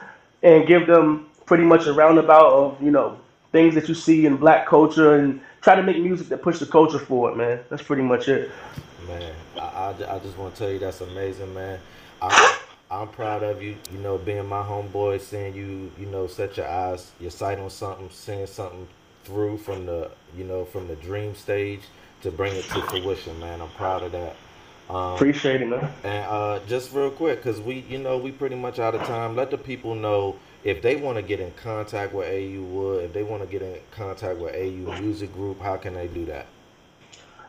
and 0.43 0.65
give 0.65 0.87
them 0.87 1.29
pretty 1.45 1.63
much 1.63 1.87
a 1.87 1.93
roundabout 1.93 2.51
of 2.51 2.81
you 2.81 2.91
know 2.91 3.19
things 3.55 3.73
that 3.73 3.87
you 3.87 3.95
see 3.95 4.25
in 4.25 4.35
black 4.35 4.67
culture 4.67 5.15
and 5.15 5.39
try 5.61 5.75
to 5.75 5.81
make 5.81 5.97
music 5.97 6.27
that 6.27 6.41
push 6.41 6.59
the 6.59 6.65
culture 6.65 6.99
forward, 6.99 7.37
man. 7.37 7.61
That's 7.69 7.81
pretty 7.81 8.01
much 8.01 8.27
it. 8.27 8.51
Man, 9.07 9.33
I, 9.55 9.61
I, 9.61 10.15
I 10.15 10.19
just 10.19 10.37
want 10.37 10.53
to 10.53 10.59
tell 10.59 10.69
you 10.69 10.77
that's 10.77 10.99
amazing, 10.99 11.53
man. 11.53 11.79
I, 12.21 12.59
I'm 12.91 13.07
proud 13.07 13.43
of 13.43 13.63
you, 13.63 13.77
you 13.93 13.99
know, 13.99 14.17
being 14.17 14.45
my 14.45 14.61
homeboy, 14.61 15.21
seeing 15.21 15.55
you, 15.55 15.89
you 15.97 16.05
know, 16.07 16.27
set 16.27 16.57
your 16.57 16.67
eyes, 16.67 17.13
your 17.21 17.31
sight 17.31 17.57
on 17.57 17.69
something, 17.69 18.09
seeing 18.09 18.45
something 18.45 18.89
through 19.23 19.57
from 19.59 19.85
the, 19.85 20.11
you 20.37 20.43
know, 20.43 20.65
from 20.65 20.89
the 20.89 20.95
dream 20.97 21.33
stage 21.33 21.79
to 22.23 22.31
bring 22.31 22.53
it 22.53 22.65
to 22.65 22.81
fruition, 22.81 23.39
man. 23.39 23.61
I'm 23.61 23.69
proud 23.69 24.03
of 24.03 24.11
that. 24.11 24.35
Um, 24.89 25.15
Appreciate 25.15 25.61
it, 25.61 25.69
man. 25.69 25.93
And 26.03 26.25
uh, 26.25 26.59
just 26.67 26.91
real 26.91 27.09
quick, 27.09 27.41
because 27.41 27.61
we, 27.61 27.85
you 27.87 27.99
know, 27.99 28.17
we 28.17 28.33
pretty 28.33 28.55
much 28.55 28.79
out 28.79 28.95
of 28.95 29.01
time. 29.03 29.37
Let 29.37 29.49
the 29.49 29.57
people 29.57 29.95
know 29.95 30.35
if 30.65 30.81
they 30.81 30.95
want 30.95 31.15
to 31.15 31.21
get 31.21 31.39
in 31.39 31.51
contact 31.51 32.11
with 32.11 32.27
AU 32.27 32.61
Wood, 32.63 33.05
if 33.05 33.13
they 33.13 33.21
want 33.21 33.43
to 33.43 33.47
get 33.47 33.61
in 33.61 33.77
contact 33.91 34.39
with 34.39 34.55
AU 34.55 34.99
Music 34.99 35.31
Group, 35.31 35.61
how 35.61 35.77
can 35.77 35.93
they 35.93 36.07
do 36.07 36.25
that? 36.25 36.47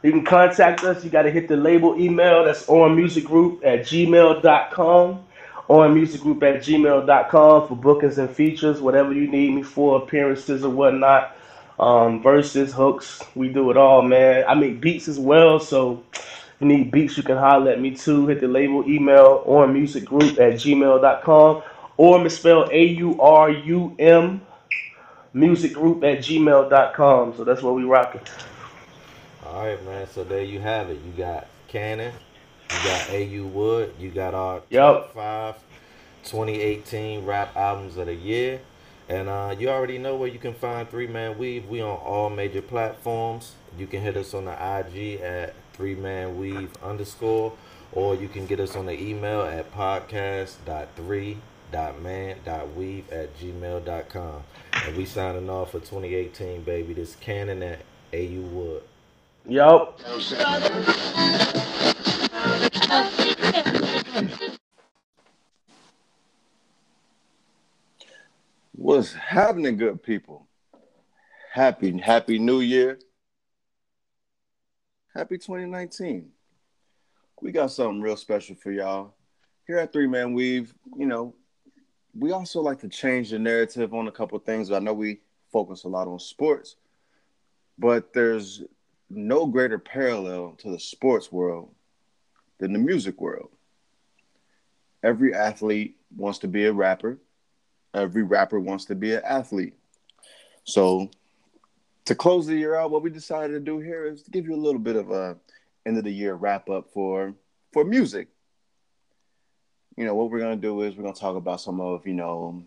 You 0.02 0.12
can 0.12 0.22
contact 0.22 0.84
us. 0.84 1.02
You 1.02 1.10
got 1.10 1.22
to 1.22 1.30
hit 1.30 1.48
the 1.48 1.56
label 1.56 1.98
email. 1.98 2.44
That's 2.44 2.66
onmusicgroup 2.66 3.64
at 3.64 3.80
gmail.com. 3.80 5.24
Onmusicgroup 5.70 6.42
at 6.42 6.62
gmail.com 6.62 7.68
for 7.68 7.74
bookings 7.74 8.18
and 8.18 8.30
features, 8.30 8.82
whatever 8.82 9.14
you 9.14 9.26
need 9.28 9.54
me 9.54 9.62
for, 9.62 9.96
appearances 9.96 10.62
or 10.62 10.70
whatnot. 10.70 11.34
Um, 11.80 12.22
verses, 12.22 12.72
hooks, 12.72 13.22
we 13.34 13.48
do 13.48 13.70
it 13.70 13.78
all, 13.78 14.02
man. 14.02 14.44
I 14.46 14.54
make 14.54 14.80
beats 14.80 15.08
as 15.08 15.18
well, 15.18 15.58
so 15.58 16.02
if 16.12 16.56
you 16.60 16.66
need 16.66 16.90
beats, 16.90 17.16
you 17.16 17.22
can 17.22 17.36
holler 17.36 17.72
at 17.72 17.80
me 17.80 17.96
too. 17.96 18.26
Hit 18.26 18.40
the 18.40 18.48
label 18.48 18.88
email 18.88 19.42
onmusicgroup 19.46 20.32
at 20.32 20.54
gmail.com 20.54 21.62
or 21.96 22.18
misspelled 22.18 22.70
A 22.72 22.84
U 22.84 23.20
R 23.20 23.50
U 23.50 23.94
M 23.98 24.40
music 25.32 25.74
group 25.74 26.02
at 26.02 26.18
gmail.com. 26.18 27.34
So 27.36 27.44
that's 27.44 27.62
what 27.62 27.74
we 27.74 27.84
rocking. 27.84 28.22
All 29.46 29.66
right, 29.66 29.84
man. 29.84 30.08
So 30.08 30.24
there 30.24 30.42
you 30.42 30.60
have 30.60 30.90
it. 30.90 30.98
You 31.04 31.12
got 31.12 31.46
Cannon, 31.68 32.12
you 32.70 32.76
got 32.84 33.10
AU 33.10 33.46
Wood, 33.46 33.94
you 33.98 34.10
got 34.10 34.34
our 34.34 34.62
yep. 34.70 34.82
top 34.82 35.14
five 35.14 35.54
2018 36.24 37.24
rap 37.24 37.54
albums 37.56 37.96
of 37.96 38.06
the 38.06 38.14
year. 38.14 38.60
And 39.08 39.28
uh, 39.28 39.54
you 39.56 39.68
already 39.68 39.98
know 39.98 40.16
where 40.16 40.28
you 40.28 40.40
can 40.40 40.54
find 40.54 40.88
Three 40.90 41.06
Man 41.06 41.38
Weave. 41.38 41.68
We 41.68 41.80
on 41.80 41.96
all 41.98 42.28
major 42.28 42.62
platforms. 42.62 43.52
You 43.78 43.86
can 43.86 44.02
hit 44.02 44.16
us 44.16 44.34
on 44.34 44.46
the 44.46 44.52
IG 44.52 45.20
at 45.20 45.54
Three 45.74 45.94
Man 45.94 46.36
Weave 46.36 46.70
underscore, 46.82 47.52
or 47.92 48.16
you 48.16 48.26
can 48.26 48.46
get 48.46 48.58
us 48.58 48.74
on 48.74 48.86
the 48.86 49.00
email 49.00 49.42
at 49.42 49.72
podcast.3 49.72 51.36
man.weave 52.02 53.10
at 53.10 53.36
gmail.com. 53.38 54.42
And 54.72 54.96
we 54.96 55.04
signing 55.04 55.50
off 55.50 55.72
for 55.72 55.80
2018, 55.80 56.62
baby. 56.62 56.94
This 56.94 57.16
Cannon 57.16 57.62
at 57.62 57.80
AU 58.12 58.40
Wood. 58.40 58.82
Yup. 59.48 60.00
What's 68.72 69.12
happening, 69.12 69.76
good 69.76 70.02
people? 70.02 70.46
Happy, 71.52 71.98
happy 71.98 72.38
new 72.38 72.60
year. 72.60 72.98
Happy 75.14 75.38
2019. 75.38 76.30
We 77.42 77.52
got 77.52 77.70
something 77.70 78.00
real 78.00 78.16
special 78.16 78.56
for 78.56 78.70
y'all. 78.72 79.14
Here 79.66 79.78
at 79.78 79.92
Three 79.92 80.06
Man 80.06 80.32
Weave, 80.34 80.74
you 80.96 81.06
know, 81.06 81.34
we 82.18 82.32
also 82.32 82.60
like 82.60 82.80
to 82.80 82.88
change 82.88 83.30
the 83.30 83.38
narrative 83.38 83.92
on 83.92 84.08
a 84.08 84.12
couple 84.12 84.38
things. 84.38 84.72
I 84.72 84.78
know 84.78 84.94
we 84.94 85.20
focus 85.52 85.84
a 85.84 85.88
lot 85.88 86.08
on 86.08 86.18
sports, 86.18 86.76
but 87.78 88.12
there's 88.12 88.62
no 89.10 89.46
greater 89.46 89.78
parallel 89.78 90.54
to 90.58 90.70
the 90.70 90.80
sports 90.80 91.30
world 91.30 91.70
than 92.58 92.72
the 92.72 92.78
music 92.78 93.20
world. 93.20 93.50
Every 95.02 95.34
athlete 95.34 95.96
wants 96.16 96.38
to 96.40 96.48
be 96.48 96.64
a 96.64 96.72
rapper. 96.72 97.18
Every 97.94 98.22
rapper 98.22 98.60
wants 98.60 98.86
to 98.86 98.94
be 98.94 99.14
an 99.14 99.22
athlete. 99.24 99.74
So, 100.64 101.10
to 102.06 102.14
close 102.14 102.46
the 102.46 102.56
year 102.56 102.74
out, 102.76 102.90
what 102.90 103.02
we 103.02 103.10
decided 103.10 103.52
to 103.52 103.60
do 103.60 103.78
here 103.78 104.06
is 104.06 104.22
to 104.22 104.30
give 104.30 104.46
you 104.46 104.54
a 104.54 104.56
little 104.56 104.80
bit 104.80 104.96
of 104.96 105.10
a 105.10 105.36
end 105.84 105.98
of 105.98 106.04
the 106.04 106.12
year 106.12 106.34
wrap 106.34 106.68
up 106.68 106.90
for 106.92 107.34
for 107.72 107.84
music 107.84 108.28
you 109.96 110.04
know, 110.04 110.14
what 110.14 110.30
we're 110.30 110.40
gonna 110.40 110.56
do 110.56 110.82
is 110.82 110.96
we're 110.96 111.04
gonna 111.04 111.14
talk 111.14 111.36
about 111.36 111.60
some 111.60 111.80
of, 111.80 112.06
you 112.06 112.14
know, 112.14 112.62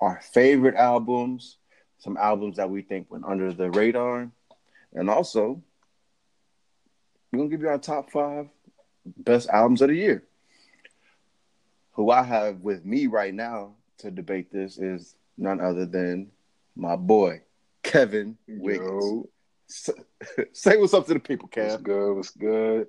our 0.00 0.20
favorite 0.32 0.74
albums, 0.74 1.58
some 1.98 2.16
albums 2.16 2.56
that 2.56 2.70
we 2.70 2.82
think 2.82 3.10
went 3.10 3.24
under 3.24 3.52
the 3.52 3.70
radar, 3.70 4.30
and 4.94 5.10
also 5.10 5.62
we're 7.30 7.38
gonna 7.38 7.50
give 7.50 7.60
you 7.60 7.68
our 7.68 7.78
top 7.78 8.10
five 8.10 8.48
best 9.04 9.48
albums 9.50 9.82
of 9.82 9.88
the 9.88 9.94
year. 9.94 10.24
Who 11.92 12.10
I 12.10 12.22
have 12.22 12.60
with 12.60 12.84
me 12.84 13.06
right 13.06 13.34
now 13.34 13.74
to 13.98 14.10
debate 14.10 14.50
this 14.50 14.78
is 14.78 15.14
none 15.36 15.60
other 15.60 15.84
than 15.84 16.30
my 16.76 16.96
boy 16.96 17.42
Kevin 17.82 18.38
Wiggins. 18.48 19.26
Say 20.52 20.76
what's 20.76 20.94
up 20.94 21.06
to 21.06 21.14
the 21.14 21.20
people, 21.20 21.48
Kev. 21.48 21.70
What's 21.70 21.82
good? 21.82 22.14
What's 22.14 22.30
good? 22.30 22.88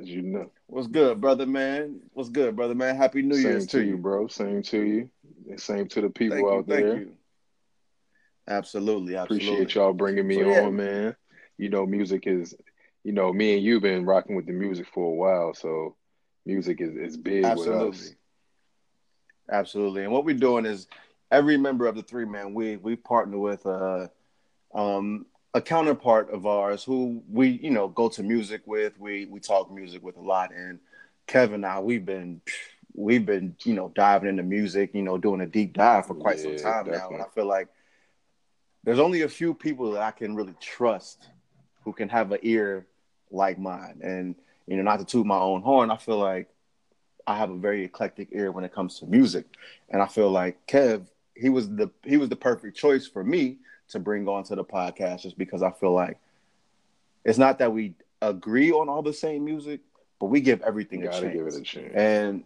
As 0.00 0.08
you 0.08 0.22
know. 0.22 0.50
What's 0.66 0.88
good, 0.88 1.20
brother 1.20 1.46
man? 1.46 2.00
What's 2.12 2.28
good, 2.28 2.56
brother 2.56 2.74
man? 2.74 2.96
Happy 2.96 3.22
New 3.22 3.36
Same 3.36 3.44
Year's 3.44 3.66
to 3.68 3.84
you, 3.84 3.96
bro. 3.96 4.26
Same 4.26 4.62
to 4.62 4.82
you. 4.82 5.10
And 5.48 5.60
same 5.60 5.88
to 5.88 6.00
the 6.00 6.10
people 6.10 6.38
you, 6.38 6.50
out 6.50 6.66
thank 6.66 6.86
there. 6.86 6.96
you. 6.98 7.12
Absolutely, 8.48 9.16
absolutely. 9.16 9.48
Appreciate 9.48 9.74
y'all 9.74 9.92
bringing 9.92 10.26
me 10.26 10.36
So, 10.36 10.50
yeah. 10.50 10.62
on, 10.62 10.76
man. 10.76 11.16
You 11.58 11.68
know, 11.68 11.86
music 11.86 12.26
is, 12.26 12.54
you 13.04 13.12
know, 13.12 13.32
me 13.32 13.54
and 13.54 13.62
you 13.62 13.80
been 13.80 14.04
rocking 14.04 14.36
with 14.36 14.46
the 14.46 14.52
music 14.52 14.86
for 14.92 15.04
a 15.12 15.14
while, 15.14 15.54
so 15.54 15.96
music 16.44 16.80
is, 16.80 16.96
is 16.96 17.16
big 17.16 17.44
with 17.44 17.52
us. 17.52 17.58
Absolutely. 17.60 18.16
Absolutely. 19.50 20.02
And 20.02 20.12
what 20.12 20.24
we're 20.24 20.36
doing 20.36 20.66
is 20.66 20.88
every 21.30 21.56
member 21.56 21.86
of 21.86 21.94
the 21.94 22.02
three 22.02 22.24
man 22.24 22.54
we 22.54 22.76
we 22.76 22.96
partner 22.96 23.38
with 23.38 23.64
uh 23.66 24.06
um 24.74 25.26
a 25.54 25.62
counterpart 25.62 26.30
of 26.30 26.46
ours 26.46 26.84
who 26.84 27.22
we, 27.30 27.48
you 27.50 27.70
know, 27.70 27.88
go 27.88 28.08
to 28.10 28.22
music 28.22 28.62
with, 28.66 28.98
we 28.98 29.26
we 29.26 29.40
talk 29.40 29.70
music 29.70 30.02
with 30.02 30.16
a 30.16 30.20
lot. 30.22 30.52
And 30.54 30.80
Kevin 31.26 31.56
and 31.56 31.66
I, 31.66 31.80
we've 31.80 32.04
been 32.04 32.42
we've 32.94 33.24
been, 33.26 33.56
you 33.64 33.74
know, 33.74 33.92
diving 33.94 34.28
into 34.28 34.42
music, 34.42 34.90
you 34.94 35.02
know, 35.02 35.18
doing 35.18 35.40
a 35.40 35.46
deep 35.46 35.74
dive 35.74 36.06
for 36.06 36.14
quite 36.14 36.40
some 36.40 36.54
Yeah, 36.54 36.56
time 36.56 36.90
now. 36.90 37.12
And 37.14 37.22
I 37.22 37.26
feel 37.34 37.46
like 37.46 37.68
there's 38.84 38.98
only 38.98 39.22
a 39.22 39.28
few 39.28 39.54
people 39.54 39.92
that 39.92 40.02
I 40.02 40.10
can 40.10 40.34
really 40.34 40.54
trust 40.60 41.28
who 41.84 41.92
can 41.92 42.08
have 42.08 42.32
an 42.32 42.40
ear 42.42 42.86
like 43.30 43.58
mine. 43.58 44.00
And, 44.02 44.34
you 44.66 44.76
know, 44.76 44.82
not 44.82 44.98
to 45.00 45.04
toot 45.04 45.26
my 45.26 45.38
own 45.38 45.62
horn, 45.62 45.90
I 45.90 45.96
feel 45.96 46.18
like 46.18 46.48
I 47.26 47.36
have 47.36 47.50
a 47.50 47.56
very 47.56 47.84
eclectic 47.84 48.28
ear 48.32 48.52
when 48.52 48.64
it 48.64 48.74
comes 48.74 48.98
to 49.00 49.06
music, 49.06 49.46
and 49.90 50.02
I 50.02 50.06
feel 50.06 50.30
like 50.30 50.66
Kev, 50.66 51.06
he 51.36 51.48
was 51.48 51.68
the 51.68 51.90
he 52.04 52.16
was 52.16 52.28
the 52.28 52.36
perfect 52.36 52.76
choice 52.76 53.06
for 53.06 53.24
me 53.24 53.58
to 53.94 53.98
bring 53.98 54.28
onto 54.28 54.54
the 54.54 54.64
podcast, 54.64 55.22
just 55.22 55.38
because 55.38 55.62
I 55.62 55.70
feel 55.70 55.92
like 55.92 56.18
it's 57.24 57.38
not 57.38 57.58
that 57.58 57.72
we 57.72 57.94
agree 58.20 58.70
on 58.70 58.88
all 58.88 59.02
the 59.02 59.12
same 59.12 59.44
music, 59.44 59.80
but 60.20 60.26
we 60.26 60.40
give 60.40 60.60
everything 60.62 61.02
a 61.02 61.10
chance, 61.10 61.34
give 61.34 61.46
it 61.46 61.54
a 61.54 61.62
chance. 61.62 61.92
and 61.94 62.44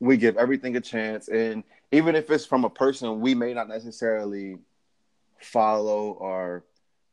we 0.00 0.16
give 0.16 0.36
everything 0.36 0.76
a 0.76 0.80
chance, 0.80 1.28
and 1.28 1.62
even 1.92 2.16
if 2.16 2.30
it's 2.30 2.46
from 2.46 2.64
a 2.64 2.70
person 2.70 3.20
we 3.20 3.34
may 3.34 3.52
not 3.52 3.68
necessarily 3.68 4.58
follow 5.38 6.12
or 6.12 6.64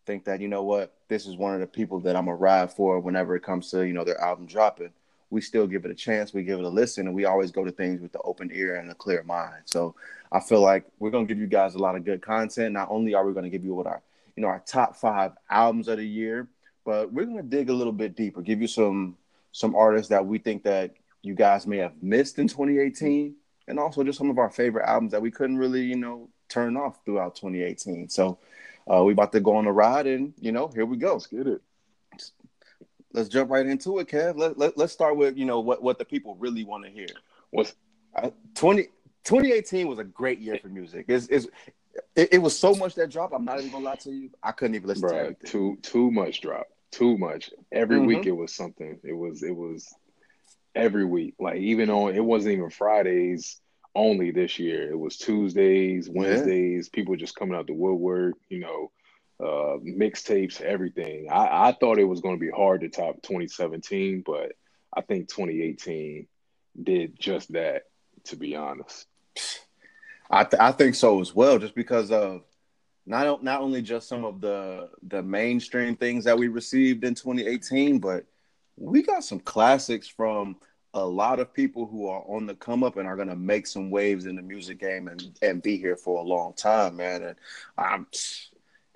think 0.05 0.25
that 0.25 0.41
you 0.41 0.47
know 0.47 0.63
what 0.63 0.95
this 1.07 1.27
is 1.27 1.35
one 1.35 1.53
of 1.53 1.59
the 1.59 1.67
people 1.67 1.99
that 1.99 2.15
I'm 2.15 2.25
gonna 2.25 2.37
ride 2.37 2.71
for 2.71 2.99
whenever 2.99 3.35
it 3.35 3.43
comes 3.43 3.69
to 3.71 3.85
you 3.85 3.93
know 3.93 4.03
their 4.03 4.19
album 4.19 4.45
dropping 4.45 4.91
we 5.29 5.41
still 5.41 5.67
give 5.67 5.85
it 5.85 5.91
a 5.91 5.95
chance. 5.95 6.33
We 6.33 6.43
give 6.43 6.59
it 6.59 6.65
a 6.65 6.69
listen, 6.69 7.07
and 7.07 7.15
we 7.15 7.25
always 7.25 7.51
go 7.51 7.63
to 7.63 7.71
things 7.71 8.01
with 8.01 8.11
the 8.11 8.19
open 8.19 8.49
ear 8.53 8.75
and 8.75 8.89
a 8.89 8.95
clear 8.95 9.23
mind. 9.23 9.63
So 9.65 9.95
I 10.31 10.39
feel 10.39 10.61
like 10.61 10.85
we're 10.99 11.11
gonna 11.11 11.25
give 11.25 11.39
you 11.39 11.47
guys 11.47 11.75
a 11.75 11.79
lot 11.79 11.95
of 11.95 12.05
good 12.05 12.21
content. 12.21 12.73
Not 12.73 12.89
only 12.89 13.13
are 13.13 13.25
we 13.25 13.33
gonna 13.33 13.49
give 13.49 13.63
you 13.63 13.73
what 13.73 13.87
our 13.87 14.01
you 14.35 14.41
know 14.41 14.47
our 14.47 14.63
top 14.65 14.95
five 14.95 15.33
albums 15.49 15.87
of 15.87 15.97
the 15.97 16.07
year, 16.07 16.47
but 16.85 17.11
we're 17.11 17.25
gonna 17.25 17.43
dig 17.43 17.69
a 17.69 17.73
little 17.73 17.93
bit 17.93 18.15
deeper, 18.15 18.41
give 18.41 18.61
you 18.61 18.67
some 18.67 19.17
some 19.51 19.75
artists 19.75 20.09
that 20.09 20.25
we 20.25 20.37
think 20.37 20.63
that 20.63 20.93
you 21.21 21.35
guys 21.35 21.67
may 21.67 21.77
have 21.77 22.01
missed 22.01 22.39
in 22.39 22.47
2018, 22.47 23.35
and 23.67 23.79
also 23.79 24.03
just 24.03 24.17
some 24.17 24.29
of 24.29 24.37
our 24.37 24.49
favorite 24.49 24.87
albums 24.87 25.11
that 25.11 25.21
we 25.21 25.31
couldn't 25.31 25.57
really 25.57 25.83
you 25.83 25.97
know 25.97 26.29
turn 26.47 26.75
off 26.75 26.99
throughout 27.05 27.35
2018. 27.35 28.09
So 28.09 28.39
uh, 28.91 29.03
we 29.03 29.13
about 29.13 29.31
to 29.33 29.39
go 29.39 29.55
on 29.57 29.67
a 29.67 29.71
ride, 29.71 30.07
and 30.07 30.33
you 30.39 30.51
know 30.51 30.69
here 30.69 30.85
we 30.85 30.97
go 30.97 31.13
Let's 31.13 31.27
get 31.27 31.47
it. 31.47 31.61
Let's 33.13 33.29
jump 33.29 33.49
right 33.49 33.65
into 33.65 33.99
it, 33.99 34.07
Kev. 34.07 34.37
Let, 34.37 34.57
let, 34.57 34.77
let's 34.77 34.93
start 34.93 35.17
with, 35.17 35.37
you 35.37 35.45
know, 35.45 35.59
what, 35.59 35.81
what 35.81 35.97
the 35.97 36.05
people 36.05 36.35
really 36.35 36.63
want 36.63 36.83
to 36.85 36.89
hear. 36.89 37.07
What's 37.51 37.73
Uh, 38.15 38.29
20, 38.55 38.83
2018 39.23 39.87
was 39.87 39.99
a 39.99 40.03
great 40.03 40.39
year 40.39 40.57
for 40.61 40.67
music. 40.67 41.05
It's, 41.07 41.27
it's, 41.27 41.47
it, 42.15 42.33
it 42.33 42.37
was 42.37 42.57
so 42.57 42.73
much 42.75 42.95
that 42.95 43.09
dropped. 43.09 43.33
I'm 43.33 43.45
not 43.45 43.59
even 43.59 43.71
gonna 43.71 43.85
lie 43.85 43.95
to 43.95 44.11
you. 44.11 44.29
I 44.43 44.51
couldn't 44.51 44.75
even 44.75 44.87
listen 44.87 45.07
to 45.09 45.13
Bruh, 45.15 45.19
everything. 45.21 45.49
too 45.51 45.77
too 45.81 46.11
much 46.11 46.41
drop. 46.41 46.67
Too 46.91 47.17
much. 47.17 47.49
Every 47.71 47.97
Mhm. 47.99 48.05
week 48.07 48.25
it 48.27 48.31
was 48.31 48.53
something. 48.55 48.99
It 49.03 49.13
was 49.13 49.43
it 49.43 49.55
was 49.55 49.93
every 50.75 51.05
week. 51.05 51.35
Like 51.39 51.57
even 51.57 51.89
on 51.89 52.15
it 52.15 52.23
wasn't 52.23 52.53
even 52.53 52.69
Fridays 52.69 53.59
only 53.95 54.31
this 54.31 54.59
year. 54.59 54.89
It 54.91 54.97
was 54.97 55.17
Tuesdays, 55.17 56.09
Wednesdays, 56.09 56.89
people 56.89 57.15
just 57.15 57.35
coming 57.35 57.55
out 57.55 57.67
the 57.67 57.73
woodwork, 57.73 58.35
you 58.49 58.59
know, 58.59 58.91
uh 59.39 59.77
mixtapes, 59.83 60.61
everything. 60.61 61.29
I, 61.31 61.69
I 61.69 61.71
thought 61.79 61.99
it 61.99 62.03
was 62.03 62.21
gonna 62.21 62.37
be 62.37 62.49
hard 62.49 62.81
to 62.81 62.89
top 62.89 63.21
2017, 63.21 64.23
but 64.25 64.53
I 64.95 65.01
think 65.01 65.29
2018 65.29 66.27
did 66.81 67.19
just 67.19 67.51
that, 67.53 67.83
to 68.25 68.35
be 68.35 68.55
honest. 68.55 69.07
I, 70.31 70.43
th- 70.43 70.61
I 70.61 70.71
think 70.71 70.95
so 70.95 71.21
as 71.21 71.33
well, 71.33 71.57
just 71.57 71.73
because 71.75 72.11
of 72.11 72.43
not 73.05 73.43
not 73.43 73.61
only 73.61 73.81
just 73.81 74.07
some 74.07 74.23
of 74.23 74.41
the 74.41 74.89
the 75.07 75.23
mainstream 75.23 75.95
things 75.95 76.23
that 76.25 76.37
we 76.37 76.47
received 76.47 77.03
in 77.03 77.15
2018, 77.15 77.99
but 77.99 78.25
we 78.77 79.01
got 79.01 79.23
some 79.23 79.39
classics 79.39 80.07
from 80.07 80.57
a 80.93 81.05
lot 81.05 81.39
of 81.39 81.53
people 81.53 81.85
who 81.85 82.07
are 82.07 82.23
on 82.27 82.45
the 82.45 82.55
come 82.55 82.83
up 82.83 82.97
and 82.97 83.07
are 83.07 83.15
gonna 83.15 83.35
make 83.35 83.67
some 83.67 83.89
waves 83.89 84.25
in 84.25 84.35
the 84.35 84.41
music 84.41 84.79
game 84.79 85.07
and 85.07 85.37
and 85.41 85.63
be 85.63 85.77
here 85.77 85.97
for 85.97 86.19
a 86.19 86.27
long 86.27 86.53
time, 86.53 86.97
man. 86.97 87.23
And 87.23 87.35
I'm 87.77 88.07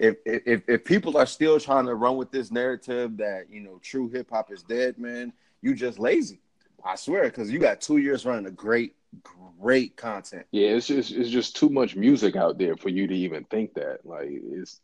if 0.04 0.18
if 0.26 0.64
if 0.68 0.84
people 0.86 1.18
are 1.18 1.26
still 1.26 1.60
trying 1.60 1.86
to 1.86 1.96
run 1.96 2.18
with 2.18 2.32
this 2.32 2.52
narrative 2.52 3.18
that 3.18 3.50
you 3.50 3.62
know 3.62 3.80
true 3.82 4.10
hip 4.10 4.30
hop 4.30 4.52
is 4.52 4.64
dead, 4.64 4.98
man, 4.98 5.34
you 5.62 5.74
just 5.76 6.00
lazy. 6.00 6.40
I 6.86 6.96
swear, 6.96 7.24
because 7.24 7.50
you 7.50 7.60
got 7.60 7.80
two 7.80 7.98
years 7.98 8.26
running 8.26 8.46
a 8.46 8.52
great, 8.52 8.96
great 9.62 9.96
content. 9.96 10.46
Yeah, 10.52 10.70
it's 10.70 10.88
just 10.88 11.12
it's 11.12 11.30
just 11.30 11.56
too 11.56 11.70
much 11.70 11.96
music 11.96 12.36
out 12.36 12.58
there 12.58 12.76
for 12.76 12.90
you 12.90 13.08
to 13.08 13.16
even 13.16 13.46
think 13.46 13.76
that. 13.76 14.00
Like 14.06 14.28
it's 14.30 14.82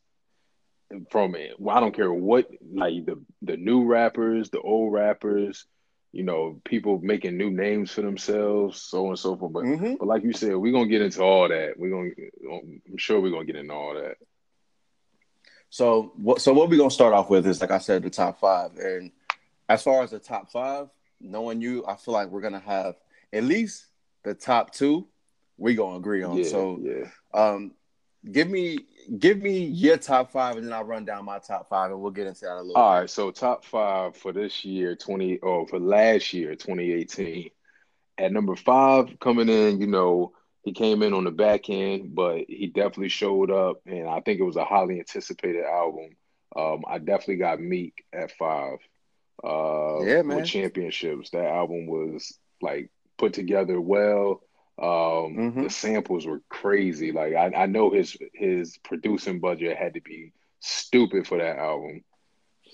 from 1.11 1.35
it. 1.35 1.59
Well, 1.59 1.75
I 1.75 1.81
don't 1.81 1.95
care 1.95 2.11
what 2.11 2.49
like 2.73 3.05
the 3.05 3.21
the 3.41 3.57
new 3.57 3.85
rappers, 3.85 4.49
the 4.49 4.61
old 4.61 4.93
rappers, 4.93 5.65
you 6.13 6.23
know, 6.23 6.61
people 6.63 6.99
making 7.03 7.37
new 7.37 7.51
names 7.51 7.91
for 7.91 8.01
themselves, 8.01 8.81
so 8.81 9.03
on 9.03 9.09
and 9.09 9.19
so 9.19 9.35
forth. 9.35 9.51
But 9.53 9.65
Mhm. 9.65 9.97
but 9.99 10.07
like 10.07 10.23
you 10.23 10.31
said, 10.33 10.55
we're 10.55 10.71
gonna 10.71 10.87
get 10.87 11.01
into 11.01 11.21
all 11.21 11.49
that. 11.49 11.73
We're 11.77 11.89
gonna 11.91 12.11
I'm 12.87 12.97
sure 12.97 13.19
we're 13.19 13.31
gonna 13.31 13.45
get 13.45 13.57
into 13.57 13.73
all 13.73 13.93
that. 13.95 14.15
So 15.69 16.13
what? 16.15 16.41
So 16.41 16.53
what 16.53 16.69
we're 16.69 16.77
gonna 16.77 16.91
start 16.91 17.13
off 17.13 17.29
with 17.29 17.45
is, 17.47 17.61
like 17.61 17.71
I 17.71 17.77
said, 17.77 18.03
the 18.03 18.09
top 18.09 18.39
five. 18.39 18.75
And 18.77 19.11
as 19.67 19.83
far 19.83 20.03
as 20.03 20.11
the 20.11 20.19
top 20.19 20.51
five, 20.51 20.87
knowing 21.21 21.61
you, 21.61 21.85
I 21.87 21.95
feel 21.95 22.13
like 22.13 22.29
we're 22.29 22.41
gonna 22.41 22.59
have 22.59 22.95
at 23.31 23.43
least 23.43 23.85
the 24.23 24.33
top 24.33 24.73
two. 24.73 25.07
We 25.57 25.75
gonna 25.75 25.97
agree 25.97 26.23
on. 26.23 26.37
Yeah, 26.37 26.43
so, 26.45 26.79
yeah. 26.81 27.09
um, 27.33 27.73
give 28.31 28.49
me 28.49 28.79
give 29.17 29.41
me 29.41 29.65
your 29.65 29.97
top 29.97 30.31
five, 30.31 30.57
and 30.57 30.65
then 30.65 30.73
I'll 30.73 30.83
run 30.83 31.05
down 31.05 31.25
my 31.25 31.39
top 31.39 31.69
five, 31.69 31.91
and 31.91 32.01
we'll 32.01 32.11
get 32.11 32.27
into 32.27 32.41
that 32.41 32.55
a 32.55 32.61
little. 32.61 32.75
All 32.75 32.95
bit. 32.95 32.99
right, 33.01 33.09
so 33.09 33.31
top 33.31 33.65
five 33.65 34.15
for 34.15 34.31
this 34.31 34.63
year, 34.63 34.95
20 34.95 35.39
or 35.39 35.67
for 35.67 35.79
last 35.79 36.33
year, 36.33 36.55
2018. 36.55 37.49
At 38.17 38.33
number 38.33 38.55
five, 38.55 39.17
coming 39.19 39.49
in, 39.49 39.79
you 39.79 39.87
know, 39.87 40.33
he 40.63 40.73
came 40.73 41.03
in 41.03 41.13
on 41.13 41.23
the 41.23 41.31
back 41.31 41.69
end, 41.69 42.13
but 42.15 42.45
he 42.47 42.67
definitely 42.67 43.09
showed 43.09 43.49
up, 43.51 43.81
and 43.85 44.07
I 44.07 44.19
think 44.21 44.39
it 44.39 44.43
was 44.43 44.57
a 44.57 44.65
highly 44.65 44.99
anticipated 44.99 45.63
album. 45.65 46.09
Um, 46.55 46.83
I 46.87 46.97
definitely 46.97 47.37
got 47.37 47.61
Meek 47.61 47.93
at 48.13 48.31
five. 48.31 48.79
Uh, 49.43 50.01
Yeah, 50.03 50.21
man. 50.21 50.37
With 50.37 50.45
championships, 50.45 51.29
that 51.31 51.45
album 51.45 51.87
was 51.87 52.37
like 52.61 52.89
put 53.17 53.33
together 53.33 53.79
well. 53.79 54.41
Um, 54.77 55.35
Mhm. 55.35 55.63
the 55.63 55.69
samples 55.69 56.25
were 56.25 56.41
crazy. 56.49 57.11
Like 57.11 57.35
I, 57.35 57.51
I 57.63 57.65
know 57.65 57.89
his 57.91 58.17
his 58.33 58.77
producing 58.83 59.39
budget 59.39 59.77
had 59.77 59.93
to 59.95 60.01
be 60.01 60.33
stupid 60.59 61.27
for 61.27 61.37
that 61.37 61.57
album. 61.57 62.03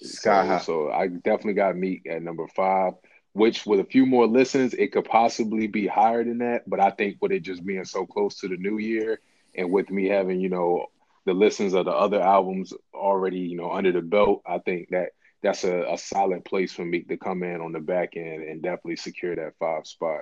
Sky 0.01 0.43
so, 0.43 0.47
high. 0.47 0.57
so 0.59 0.91
I 0.91 1.07
definitely 1.07 1.53
got 1.53 1.75
Meek 1.77 2.05
at 2.07 2.21
number 2.21 2.47
five, 2.47 2.93
which 3.35 3.65
with 3.65 3.81
a 3.81 3.83
few 3.83 4.05
more 4.05 4.27
listens, 4.27 4.73
it 4.73 4.93
could 4.93 5.03
possibly 5.03 5.67
be 5.67 5.85
higher 5.87 6.23
than 6.23 6.37
that. 6.37 6.69
But 6.69 6.79
I 6.79 6.89
think 6.91 7.17
with 7.19 7.33
it 7.33 7.41
just 7.41 7.65
being 7.65 7.83
so 7.83 8.05
close 8.05 8.39
to 8.39 8.47
the 8.47 8.55
new 8.55 8.77
year 8.77 9.19
and 9.53 9.71
with 9.73 9.89
me 9.89 10.07
having, 10.07 10.39
you 10.39 10.47
know, 10.47 10.85
the 11.25 11.33
listens 11.33 11.73
of 11.73 11.83
the 11.83 11.91
other 11.91 12.21
albums 12.21 12.71
already, 12.93 13.39
you 13.39 13.57
know, 13.57 13.71
under 13.73 13.91
the 13.91 14.01
belt, 14.01 14.41
I 14.47 14.59
think 14.59 14.87
that 14.91 15.09
that's 15.43 15.65
a, 15.65 15.83
a 15.91 15.97
solid 15.97 16.45
place 16.45 16.71
for 16.71 16.85
me 16.85 17.01
to 17.01 17.17
come 17.17 17.43
in 17.43 17.59
on 17.59 17.73
the 17.73 17.81
back 17.81 18.15
end 18.15 18.41
and 18.43 18.61
definitely 18.61 18.95
secure 18.95 19.35
that 19.35 19.57
five 19.59 19.85
spot. 19.85 20.21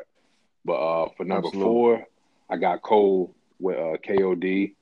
But 0.66 0.74
uh, 0.74 1.09
for 1.16 1.24
number 1.24 1.49
Absolutely. 1.49 1.72
four, 1.72 2.07
I 2.49 2.57
got 2.57 2.82
Cole 2.82 3.36
with 3.59 3.78
uh, 3.78 3.97
KOD. 4.03 4.74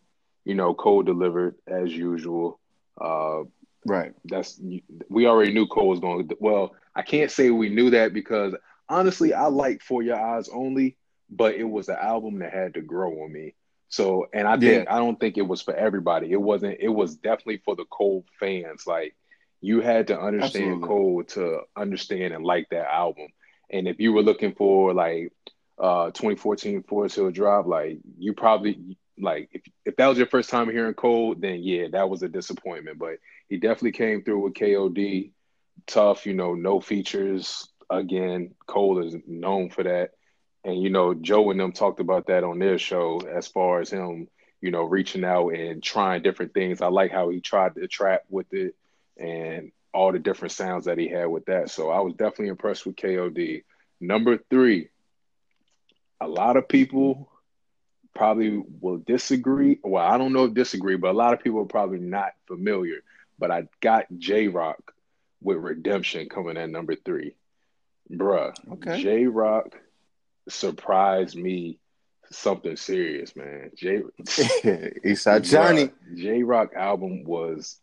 You 0.45 0.55
know, 0.55 0.73
Cole 0.73 1.03
delivered 1.03 1.55
as 1.67 1.91
usual. 1.91 2.61
Uh, 2.99 3.43
Right. 3.86 4.13
that's 4.25 4.61
we 5.09 5.25
already 5.25 5.51
knew 5.53 5.65
Cole 5.65 5.89
was 5.89 5.99
going. 5.99 6.27
to 6.27 6.38
Well, 6.39 6.75
I 6.96 7.04
can't 7.04 7.32
say 7.32 7.50
we 7.50 7.70
knew 7.70 7.92
that 7.92 8.14
because 8.14 8.56
honestly, 8.89 9.34
I 9.34 9.48
like 9.48 9.82
For 9.82 10.04
Your 10.04 10.20
Eyes 10.20 10.50
Only, 10.50 10.98
but 11.30 11.56
it 11.56 11.64
was 11.64 11.89
an 11.89 11.98
album 12.02 12.39
that 12.39 12.54
had 12.54 12.74
to 12.76 12.82
grow 12.82 13.24
on 13.24 13.32
me. 13.32 13.56
So, 13.89 14.28
and 14.34 14.48
I 14.48 14.58
think 14.58 14.88
I 14.89 15.00
don't 15.00 15.20
think 15.20 15.38
it 15.38 15.48
was 15.48 15.62
for 15.62 15.74
everybody. 15.76 16.32
It 16.32 16.42
wasn't. 16.42 16.78
It 16.80 16.89
was 16.89 17.16
definitely 17.16 17.62
for 17.66 17.76
the 17.76 17.86
Cole 17.86 18.26
fans. 18.39 18.86
Like 18.88 19.16
You 19.62 19.82
had 19.82 20.08
to 20.08 20.20
understand 20.20 20.84
Absolutely. 20.84 20.88
Cole 20.88 21.24
to 21.30 21.62
understand 21.76 22.34
and 22.34 22.46
like 22.46 22.70
that 22.72 22.89
album. 22.92 23.28
And 23.70 23.88
if 23.88 24.00
you 24.00 24.14
were 24.14 24.24
looking 24.24 24.54
for 24.54 24.94
like 24.94 25.34
uh 25.78 26.08
2014 26.12 26.84
Forest 26.84 27.16
Hill 27.16 27.32
Drive, 27.32 27.68
like 27.68 28.00
you 28.18 28.34
probably 28.34 28.98
like 29.20 29.50
if 29.52 29.62
if 29.86 29.96
that 29.98 30.08
was 30.08 30.18
your 30.18 30.28
first 30.28 30.50
time 30.50 30.70
hearing 30.70 30.94
Cole, 30.94 31.36
then 31.36 31.62
yeah, 31.64 31.88
that 31.92 32.10
was 32.10 32.24
a 32.24 32.30
disappointment. 32.30 32.98
But 32.98 33.18
he 33.50 33.58
definitely 33.58 33.92
came 33.94 34.24
through 34.24 34.39
with 34.39 34.54
KOD, 34.54 35.32
tough, 35.88 36.25
you 36.25 36.34
know, 36.34 36.53
no 36.53 36.79
features. 36.79 37.67
Again, 37.89 38.55
Cole 38.67 39.05
is 39.05 39.15
known 39.27 39.69
for 39.69 39.84
that. 39.84 40.11
And 40.63 40.82
you 40.82 40.89
know, 40.89 41.13
Joe 41.13 41.49
and 41.51 41.59
them 41.59 41.71
talked 41.71 41.99
about 41.99 42.27
that 42.27 42.43
on 42.43 42.59
their 42.59 42.77
show 42.77 43.19
as 43.19 43.47
far 43.47 43.82
as 43.82 43.89
him, 43.89 44.27
you 44.61 44.71
know, 44.71 44.84
reaching 44.84 45.23
out 45.23 45.49
and 45.49 45.82
trying 45.82 46.21
different 46.21 46.53
things. 46.53 46.82
I 46.82 46.88
like 46.88 47.11
how 47.11 47.29
he 47.29 47.41
tried 47.41 47.75
to 47.75 47.88
trap 47.88 48.23
with 48.29 48.53
it 48.53 48.75
and 49.17 49.71
all 49.93 50.11
the 50.11 50.19
different 50.19 50.51
sounds 50.51 50.86
that 50.86 50.97
he 50.97 51.07
had 51.07 51.25
with 51.25 51.45
that. 51.45 51.69
So 51.69 51.89
I 51.89 51.99
was 51.99 52.13
definitely 52.13 52.49
impressed 52.49 52.86
with 52.86 52.95
KOD. 52.95 53.63
Number 53.99 54.38
three, 54.49 54.89
a 56.19 56.27
lot 56.27 56.57
of 56.57 56.67
people 56.67 57.29
probably 58.15 58.63
will 58.79 58.97
disagree. 58.99 59.79
Well, 59.84 60.05
I 60.05 60.17
don't 60.17 60.34
know 60.34 60.45
if 60.45 60.53
disagree, 60.53 60.95
but 60.95 61.11
a 61.11 61.17
lot 61.17 61.34
of 61.34 61.41
people 61.41 61.61
are 61.61 61.65
probably 61.65 61.99
not 61.99 62.34
familiar. 62.47 63.03
But 63.39 63.51
I 63.51 63.67
got 63.79 64.05
J 64.17 64.47
Rock 64.47 64.93
with 65.42 65.58
Redemption 65.58 66.30
coming 66.30 66.58
at 66.58 66.70
number 66.70 66.96
three. 66.96 67.36
Bruh, 68.12 68.54
Okay. 68.74 69.02
J 69.02 69.26
Rock 69.28 69.78
surprised 70.50 71.36
me 71.36 71.80
something 72.32 72.76
serious, 72.76 73.36
man. 73.36 73.72
J 73.76 74.02
Eastside 74.22 75.44
Johnny. 75.50 75.92
J 76.16 76.44
Rock 76.44 76.74
album 76.76 77.24
was 77.24 77.78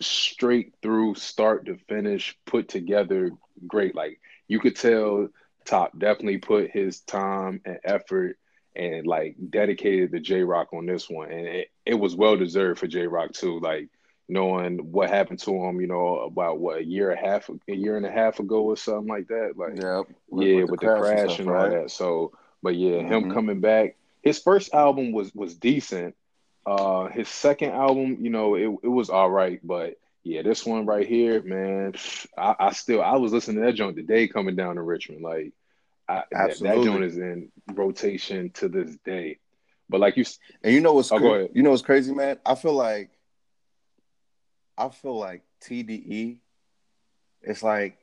straight 0.00 0.74
through 0.82 1.14
start 1.14 1.66
to 1.66 1.76
finish, 1.88 2.36
put 2.46 2.68
together 2.68 3.30
great. 3.66 3.94
Like 3.94 4.20
you 4.48 4.60
could 4.60 4.76
tell 4.76 5.28
Top 5.64 5.98
definitely 5.98 6.38
put 6.38 6.70
his 6.70 7.00
time 7.00 7.60
and 7.64 7.78
effort 7.84 8.36
and 8.76 9.06
like 9.06 9.36
dedicated 9.50 10.12
to 10.12 10.20
J 10.20 10.42
Rock 10.42 10.72
on 10.72 10.86
this 10.86 11.08
one. 11.08 11.30
And 11.30 11.46
it, 11.46 11.68
it 11.86 11.94
was 11.94 12.16
well 12.16 12.36
deserved 12.36 12.80
for 12.80 12.86
J 12.86 13.06
Rock 13.06 13.32
too. 13.32 13.60
Like 13.60 13.88
knowing 14.28 14.90
what 14.92 15.10
happened 15.10 15.38
to 15.40 15.52
him, 15.54 15.80
you 15.80 15.86
know, 15.86 16.20
about 16.20 16.58
what 16.58 16.78
a 16.78 16.84
year 16.84 17.10
and 17.10 17.20
a 17.20 17.30
half 17.30 17.50
a 17.68 17.74
year 17.74 17.96
and 17.96 18.06
a 18.06 18.10
half 18.10 18.40
ago 18.40 18.62
or 18.62 18.76
something 18.76 19.08
like 19.08 19.28
that. 19.28 19.52
Like 19.56 19.76
Yep. 19.76 20.06
yeah, 20.32 20.64
with, 20.64 20.80
the 20.80 20.86
crash, 20.86 21.24
stuff, 21.34 21.40
and 21.40 21.48
all 21.48 21.54
right? 21.54 21.70
that. 21.82 21.90
So, 21.90 22.32
but 22.62 22.74
yeah, 22.74 23.02
him 23.02 23.24
Mhm. 23.24 23.34
coming 23.34 23.60
back. 23.60 23.96
His 24.22 24.38
first 24.38 24.74
album 24.74 25.12
was 25.12 25.34
was 25.34 25.54
decent. 25.54 26.14
Uh, 26.66 27.08
his 27.08 27.28
second 27.28 27.72
album, 27.72 28.18
you 28.20 28.30
know, 28.30 28.54
it 28.54 28.68
it 28.82 28.88
was 28.88 29.10
all 29.10 29.30
right, 29.30 29.60
but 29.62 29.98
yeah, 30.22 30.40
this 30.40 30.64
one 30.64 30.86
right 30.86 31.06
here, 31.06 31.42
man, 31.42 31.92
I, 32.38 32.54
I 32.58 32.72
still 32.72 33.02
I 33.02 33.16
was 33.16 33.32
listening 33.32 33.58
to 33.60 33.66
that 33.66 33.74
joint 33.74 33.96
today 33.96 34.26
coming 34.28 34.56
down 34.56 34.76
to 34.76 34.82
Richmond. 34.82 35.20
Like, 35.20 35.52
I, 36.08 36.22
that, 36.30 36.58
that 36.60 36.82
joint 36.82 37.04
is 37.04 37.18
in 37.18 37.52
rotation 37.74 38.48
to 38.54 38.68
this 38.68 38.96
day. 39.04 39.38
But 39.90 40.00
like 40.00 40.16
you, 40.16 40.24
And 40.62 40.72
you 40.72 40.80
know 40.80 40.94
what's 40.94 41.12
Oh, 41.12 41.18
cra- 41.18 41.48
you 41.52 41.62
know 41.62 41.70
what's 41.70 41.82
crazy, 41.82 42.14
man? 42.14 42.38
I 42.46 42.54
feel 42.54 42.72
like 42.72 43.10
I 44.76 44.88
feel 44.88 45.18
like 45.18 45.42
TDE. 45.62 46.38
It's 47.42 47.62
like 47.62 47.98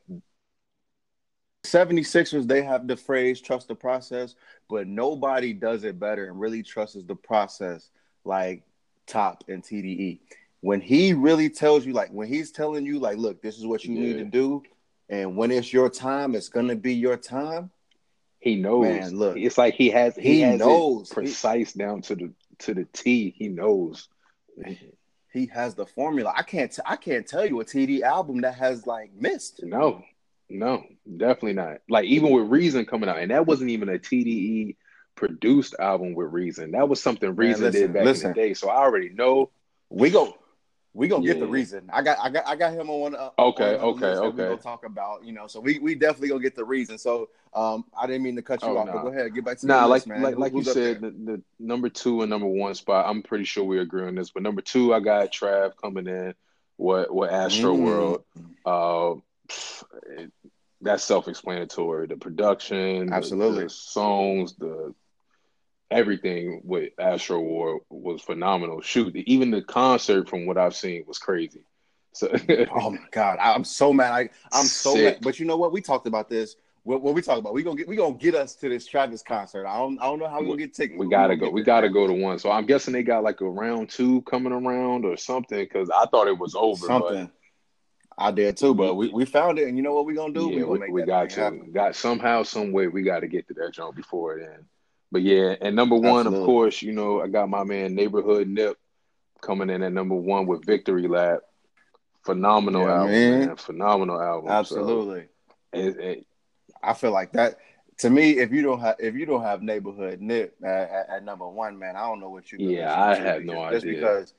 76ers, 1.63 2.47
they 2.47 2.63
have 2.63 2.87
the 2.87 2.97
phrase 2.97 3.41
trust 3.41 3.67
the 3.67 3.75
process, 3.75 4.35
but 4.69 4.87
nobody 4.87 5.53
does 5.53 5.83
it 5.83 5.99
better 5.99 6.27
and 6.27 6.39
really 6.39 6.63
trusts 6.63 6.97
the 7.05 7.15
process 7.15 7.89
like 8.23 8.63
Top 9.07 9.43
and 9.47 9.63
TDE. 9.63 10.19
When 10.61 10.79
he 10.79 11.13
really 11.13 11.49
tells 11.49 11.85
you, 11.85 11.93
like 11.93 12.11
when 12.11 12.27
he's 12.27 12.51
telling 12.51 12.85
you, 12.85 12.99
like, 12.99 13.17
look, 13.17 13.41
this 13.41 13.57
is 13.57 13.65
what 13.65 13.83
you 13.83 13.93
need 13.93 14.17
to 14.19 14.25
do, 14.25 14.63
and 15.09 15.35
when 15.35 15.51
it's 15.51 15.73
your 15.73 15.89
time, 15.89 16.35
it's 16.35 16.49
gonna 16.49 16.75
be 16.75 16.93
your 16.93 17.17
time. 17.17 17.71
he 18.39 18.55
knows. 18.55 18.83
Man, 18.83 19.17
look. 19.17 19.37
it's 19.37 19.57
like 19.57 19.73
he 19.73 19.89
has 19.89 20.15
he, 20.15 20.35
He 20.35 20.41
has 20.41 20.59
knows. 20.59 21.09
precise 21.09 21.73
down 21.73 22.01
to 22.03 22.15
the 22.15 22.33
to 22.59 22.73
the 22.75 22.85
T. 22.93 23.33
He 23.35 23.47
knows. 23.47 24.07
He 25.31 25.45
has 25.47 25.75
the 25.75 25.85
formula. 25.85 26.33
I 26.35 26.43
can't. 26.43 26.71
T- 26.71 26.81
I 26.85 26.95
can't 26.97 27.25
tell 27.25 27.45
you 27.45 27.61
a 27.61 27.65
TD 27.65 28.01
album 28.01 28.41
that 28.41 28.55
has 28.55 28.85
like 28.85 29.11
missed. 29.13 29.63
No, 29.63 30.03
no, 30.49 30.83
definitely 31.17 31.53
not. 31.53 31.77
Like 31.89 32.05
even 32.05 32.31
with 32.31 32.49
Reason 32.49 32.85
coming 32.85 33.09
out, 33.09 33.19
and 33.19 33.31
that 33.31 33.45
wasn't 33.45 33.69
even 33.69 33.89
a 33.89 33.97
TDE 33.97 34.75
produced 35.15 35.75
album 35.79 36.13
with 36.13 36.27
Reason. 36.31 36.71
That 36.71 36.89
was 36.89 37.01
something 37.01 37.35
Reason 37.35 37.63
listen, 37.63 37.81
did 37.81 37.93
back 37.93 38.03
listen. 38.03 38.31
in 38.31 38.35
the 38.35 38.41
day. 38.41 38.53
So 38.53 38.69
I 38.69 38.77
already 38.77 39.09
know. 39.09 39.51
We 39.89 40.09
go. 40.09 40.35
We 40.93 41.07
gonna 41.07 41.25
get 41.25 41.39
the 41.39 41.47
reason. 41.47 41.89
I 41.93 42.01
got. 42.01 42.17
I 42.21 42.29
got. 42.29 42.45
I 42.45 42.55
got 42.57 42.73
him 42.73 42.89
on. 42.89 43.15
Uh, 43.15 43.29
Okay, 43.39 43.75
on 43.75 43.79
the 43.79 43.85
okay, 43.85 44.07
list 44.07 44.21
that 44.21 44.21
We 44.21 44.27
okay. 44.27 44.37
gonna 44.49 44.57
talk 44.57 44.85
about. 44.85 45.23
You 45.23 45.31
know. 45.31 45.47
So 45.47 45.61
we 45.61 45.79
we 45.79 45.95
definitely 45.95 46.27
gonna 46.29 46.41
get 46.41 46.55
the 46.55 46.65
reason. 46.65 46.97
So 46.97 47.29
um, 47.53 47.85
I 47.97 48.07
didn't 48.07 48.23
mean 48.23 48.35
to 48.35 48.41
cut 48.41 48.61
you 48.61 48.67
Oh, 48.69 48.77
off, 48.77 48.87
nah. 48.87 48.93
but 48.93 49.01
go 49.03 49.07
ahead. 49.07 49.33
Get 49.33 49.45
back 49.45 49.57
to 49.59 49.67
Nah, 49.67 49.79
your 49.81 49.87
like 49.87 49.91
list, 50.01 50.07
man. 50.07 50.21
like 50.21 50.37
like 50.37 50.51
you 50.51 50.57
who's 50.59 50.67
up 50.67 50.73
said, 50.73 50.99
the, 51.01 51.11
the 51.11 51.41
number 51.59 51.87
two 51.87 52.21
and 52.21 52.29
number 52.29 52.47
one 52.47 52.75
spot. 52.75 53.05
I'm 53.07 53.21
pretty 53.23 53.45
sure 53.45 53.63
we 53.63 53.79
agree 53.79 54.05
on 54.05 54.15
this. 54.15 54.31
But 54.31 54.43
number 54.43 54.61
two, 54.61 54.93
I 54.93 54.99
got 54.99 55.31
Trav 55.31 55.77
coming 55.81 56.07
in. 56.07 56.33
What 56.75 57.13
what 57.13 57.31
Astro 57.31 57.73
Mm. 57.75 57.83
World? 57.85 58.23
Uh, 58.65 59.15
it- 60.17 60.31
that's 60.83 61.03
self-explanatory. 61.03 62.07
The 62.07 62.17
production, 62.17 63.05
the- 63.05 63.13
Absolutely. 63.13 63.65
the 63.65 63.69
songs, 63.69 64.55
the 64.55 64.93
everything 65.91 66.61
with 66.63 66.95
Astroworld 66.95 67.81
was 67.89 68.21
phenomenal. 68.21 68.81
Shoot, 68.81 69.15
even 69.15 69.51
the 69.51 69.61
concert 69.61 70.29
from 70.29 70.45
what 70.45 70.57
I've 70.57 70.75
seen 70.75 71.03
was 71.07 71.19
crazy. 71.19 71.63
So 72.13 72.27
Oh 72.75 72.91
my 72.91 72.97
god, 73.11 73.37
I'm 73.39 73.63
so 73.63 73.93
mad. 73.93 74.11
I, 74.11 74.29
I'm 74.51 74.65
so 74.65 74.95
Sick. 74.95 75.03
mad. 75.03 75.17
But 75.21 75.39
you 75.39 75.45
know 75.45 75.57
what? 75.57 75.71
We 75.71 75.81
talked 75.81 76.07
about 76.07 76.29
this. 76.29 76.55
What, 76.83 77.03
what 77.03 77.13
we 77.13 77.21
talk 77.21 77.37
about? 77.37 77.53
We 77.53 77.61
gonna 77.61 77.77
get. 77.77 77.87
We 77.87 77.95
gonna 77.95 78.15
get 78.15 78.33
us 78.33 78.55
to 78.55 78.69
this 78.69 78.87
Travis 78.87 79.21
concert. 79.21 79.67
I 79.67 79.77
don't. 79.77 79.99
I 80.01 80.05
don't 80.05 80.17
know 80.17 80.27
how 80.27 80.39
we 80.39 80.47
gonna 80.47 80.57
get 80.57 80.73
tickets. 80.73 80.99
we 80.99 81.09
gotta 81.09 81.35
go. 81.35 81.49
We 81.49 81.61
gotta 81.61 81.89
go 81.89 82.07
to 82.07 82.13
one. 82.13 82.39
So 82.39 82.49
I'm 82.49 82.65
guessing 82.65 82.93
they 82.93 83.03
got 83.03 83.23
like 83.23 83.41
a 83.41 83.49
round 83.49 83.89
two 83.89 84.23
coming 84.23 84.51
around 84.51 85.05
or 85.05 85.15
something 85.15 85.59
because 85.59 85.91
I 85.91 86.07
thought 86.07 86.27
it 86.27 86.37
was 86.37 86.55
over. 86.55 86.87
Something. 86.87 87.31
I 88.17 88.31
did 88.31 88.57
too, 88.57 88.73
but 88.75 88.95
we, 88.95 89.09
we 89.09 89.25
found 89.25 89.57
it, 89.57 89.67
and 89.67 89.77
you 89.77 89.83
know 89.83 89.93
what 89.93 90.05
we 90.05 90.15
gonna 90.15 90.33
do? 90.33 90.49
yeah, 90.49 90.63
we 90.65 90.79
we, 90.79 90.89
we 90.89 91.03
got 91.03 91.29
to 91.31 91.39
happen. 91.39 91.71
got 91.71 91.95
somehow, 91.95 92.43
some 92.43 92.71
way 92.71 92.87
we 92.87 93.03
got 93.03 93.21
to 93.21 93.27
get 93.27 93.47
to 93.47 93.53
that 93.55 93.73
joint 93.73 93.95
before 93.95 94.39
then. 94.39 94.65
But 95.11 95.21
yeah, 95.23 95.55
and 95.61 95.75
number 95.75 95.95
one, 95.95 96.25
of 96.27 96.33
course, 96.33 96.81
you 96.81 96.93
know 96.93 97.21
I 97.21 97.27
got 97.27 97.49
my 97.49 97.63
man 97.63 97.95
Neighborhood 97.95 98.47
Nip 98.47 98.77
coming 99.41 99.69
in 99.69 99.83
at 99.83 99.91
number 99.91 100.15
one 100.15 100.45
with 100.45 100.65
Victory 100.65 101.07
Lap. 101.07 101.39
Phenomenal 102.23 102.83
Yeah, 102.83 102.93
album, 102.93 103.11
man. 103.11 103.45
man. 103.47 103.55
Phenomenal 103.57 104.21
album. 104.21 104.47
So, 104.47 104.53
Absolutely. 104.53 105.27
it- 105.73 105.97
it- 105.99 106.25
I 106.83 106.93
feel 106.93 107.11
like 107.11 107.31
that. 107.33 107.57
To 107.97 108.09
me, 108.09 108.39
if 108.39 108.51
you 108.51 108.61
don't 108.63 108.79
have 108.79 108.95
if 108.99 109.13
you 109.15 109.25
don't 109.25 109.43
have 109.43 109.61
neighborhood 109.61 110.21
nip 110.21 110.55
at, 110.63 110.89
at, 110.89 111.09
at 111.09 111.23
number 111.25 111.47
one, 111.47 111.77
man, 111.77 111.95
I 111.95 112.01
don't 112.07 112.19
know 112.19 112.29
what 112.29 112.51
you. 112.51 112.57
Yeah, 112.59 112.99
I 112.99 113.13
had 113.15 113.45
no 113.45 113.61
idea. 113.61 113.71
just 113.79 113.85
because 113.85 114.33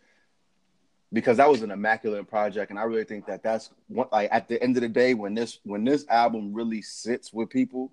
because 1.12 1.36
that 1.36 1.48
was 1.48 1.62
an 1.62 1.70
immaculate 1.70 2.28
project, 2.28 2.70
and 2.70 2.78
I 2.78 2.84
really 2.84 3.04
think 3.04 3.26
that 3.26 3.42
that's 3.42 3.70
what 3.88 4.10
like 4.10 4.30
at 4.32 4.48
the 4.48 4.60
end 4.62 4.76
of 4.76 4.80
the 4.80 4.88
day 4.88 5.14
when 5.14 5.34
this 5.34 5.60
when 5.64 5.84
this 5.84 6.06
album 6.08 6.52
really 6.54 6.82
sits 6.82 7.32
with 7.32 7.50
people, 7.50 7.92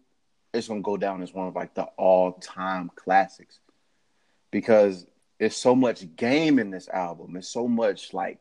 it's 0.53 0.67
gonna 0.67 0.81
go 0.81 0.97
down 0.97 1.21
as 1.21 1.33
one 1.33 1.47
of 1.47 1.55
like 1.55 1.73
the 1.73 1.83
all 1.97 2.33
time 2.33 2.91
classics 2.95 3.59
because 4.51 5.05
it's 5.39 5.57
so 5.57 5.75
much 5.75 6.15
game 6.15 6.59
in 6.59 6.69
this 6.71 6.89
album. 6.89 7.35
It's 7.37 7.47
so 7.49 7.67
much 7.67 8.13
like 8.13 8.39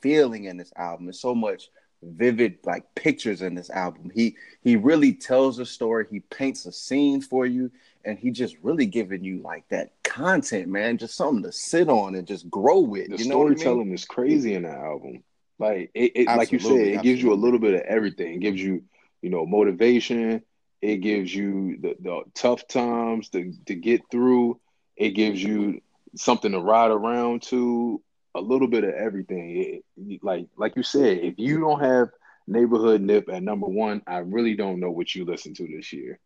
feeling 0.00 0.44
in 0.44 0.56
this 0.56 0.72
album. 0.76 1.08
It's 1.08 1.20
so 1.20 1.34
much 1.34 1.70
vivid 2.02 2.58
like 2.64 2.94
pictures 2.94 3.42
in 3.42 3.54
this 3.54 3.70
album. 3.70 4.10
He 4.14 4.36
he 4.62 4.76
really 4.76 5.14
tells 5.14 5.58
a 5.58 5.66
story. 5.66 6.06
He 6.10 6.20
paints 6.20 6.66
a 6.66 6.72
scene 6.72 7.20
for 7.20 7.46
you, 7.46 7.70
and 8.04 8.18
he 8.18 8.30
just 8.30 8.56
really 8.62 8.86
giving 8.86 9.24
you 9.24 9.38
like 9.38 9.68
that 9.68 9.92
content, 10.02 10.68
man. 10.68 10.98
Just 10.98 11.16
something 11.16 11.42
to 11.44 11.52
sit 11.52 11.88
on 11.88 12.14
and 12.14 12.26
just 12.26 12.50
grow 12.50 12.80
with. 12.80 13.10
the 13.10 13.16
you 13.16 13.28
know 13.28 13.38
what 13.38 13.46
I 13.46 13.48
mean? 13.50 13.58
storytelling 13.58 13.92
is 13.92 14.04
crazy 14.04 14.54
in 14.54 14.62
the 14.64 14.70
album. 14.70 15.22
Like 15.58 15.90
it, 15.94 16.12
it 16.14 16.26
like 16.26 16.52
you 16.52 16.58
said, 16.58 16.66
Absolutely, 16.66 16.94
it 16.94 17.02
gives 17.02 17.22
you 17.22 17.32
a 17.32 17.34
little 17.34 17.58
bit 17.60 17.74
of 17.74 17.80
everything. 17.82 18.34
It 18.34 18.40
gives 18.40 18.60
you, 18.60 18.84
you 19.22 19.30
know, 19.30 19.46
motivation. 19.46 20.42
It 20.84 20.98
gives 20.98 21.34
you 21.34 21.78
the, 21.80 21.96
the 22.00 22.22
tough 22.34 22.66
times 22.68 23.30
to 23.30 23.52
to 23.66 23.74
get 23.74 24.02
through. 24.10 24.60
It 24.96 25.10
gives 25.10 25.42
you 25.42 25.80
something 26.16 26.52
to 26.52 26.60
ride 26.60 26.90
around 26.90 27.42
to. 27.44 28.02
A 28.36 28.40
little 28.40 28.68
bit 28.68 28.84
of 28.84 28.94
everything. 28.94 29.82
It, 29.96 30.24
like 30.24 30.46
like 30.56 30.76
you 30.76 30.82
said, 30.82 31.18
if 31.18 31.34
you 31.38 31.60
don't 31.60 31.80
have 31.80 32.10
neighborhood 32.46 33.00
nip 33.00 33.28
at 33.30 33.42
number 33.42 33.66
one, 33.66 34.02
I 34.06 34.18
really 34.18 34.54
don't 34.54 34.80
know 34.80 34.90
what 34.90 35.14
you 35.14 35.24
listened 35.24 35.56
to 35.56 35.68
this 35.68 35.92
year 35.92 36.18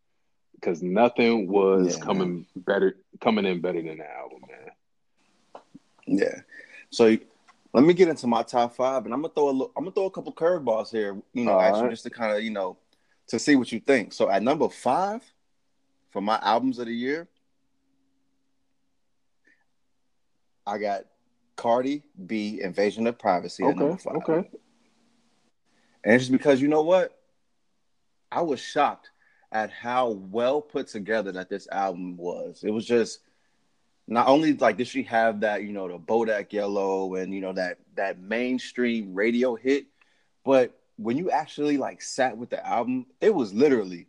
because 0.55 0.81
nothing 0.83 1.47
was 1.47 1.95
Yeah, 1.95 1.97
coming 1.97 2.45
better, 2.55 2.97
coming 3.21 3.45
in 3.45 3.61
better 3.61 3.81
than 3.81 3.99
the 3.99 4.09
album, 4.11 4.41
man. 4.49 4.71
Yeah. 6.07 6.41
So 6.89 7.17
let 7.73 7.83
me 7.83 7.93
get 7.93 8.09
into 8.09 8.27
my 8.27 8.43
top 8.43 8.75
five, 8.75 9.05
and 9.05 9.13
I'm 9.13 9.21
gonna 9.21 9.33
throw 9.33 9.49
a 9.49 9.53
I'm 9.77 9.83
gonna 9.85 9.91
throw 9.91 10.05
a 10.05 10.11
couple 10.11 10.33
curveballs 10.33 10.91
here, 10.91 11.21
you 11.33 11.45
know, 11.45 11.59
All 11.59 11.81
you 11.81 11.89
right. 11.89 11.89
just 11.89 12.03
to 12.03 12.09
kind 12.09 12.35
of 12.35 12.43
you 12.43 12.51
know 12.51 12.77
to 13.29 13.39
see 13.39 13.55
what 13.55 13.71
you 13.71 13.79
think. 13.79 14.13
So 14.13 14.29
at 14.29 14.43
number 14.43 14.69
five 14.69 15.23
for 16.11 16.21
my 16.21 16.39
albums 16.41 16.79
of 16.79 16.87
the 16.87 16.93
year, 16.93 17.27
I 20.65 20.77
got 20.77 21.05
Cardi 21.55 22.03
B 22.25 22.61
Invasion 22.61 23.07
of 23.07 23.17
Privacy 23.17 23.63
at 23.63 23.75
number 23.75 23.93
Okay, 23.93 24.03
five. 24.03 24.15
okay. 24.17 24.49
And 26.03 26.15
it's 26.15 26.23
just 26.25 26.31
because 26.31 26.61
you 26.61 26.67
know 26.67 26.81
what? 26.83 27.17
I 28.31 28.41
was 28.41 28.59
shocked 28.59 29.09
at 29.51 29.71
how 29.71 30.09
well 30.09 30.61
put 30.61 30.87
together 30.87 31.31
that 31.33 31.49
this 31.49 31.67
album 31.71 32.15
was. 32.17 32.63
It 32.63 32.69
was 32.71 32.85
just 32.85 33.19
not 34.07 34.27
only 34.27 34.53
like 34.53 34.77
did 34.77 34.87
she 34.87 35.03
have 35.03 35.41
that, 35.41 35.63
you 35.63 35.71
know, 35.73 35.87
the 35.87 35.97
Bodak 35.99 36.53
Yellow 36.53 37.15
and 37.15 37.33
you 37.33 37.41
know 37.41 37.53
that 37.53 37.77
that 37.95 38.19
mainstream 38.19 39.13
radio 39.13 39.55
hit, 39.55 39.87
but 40.45 40.78
when 40.99 41.17
you 41.17 41.31
actually 41.31 41.77
like 41.77 42.01
sat 42.01 42.37
with 42.37 42.49
the 42.49 42.65
album, 42.65 43.05
it 43.21 43.33
was 43.33 43.53
literally 43.53 44.07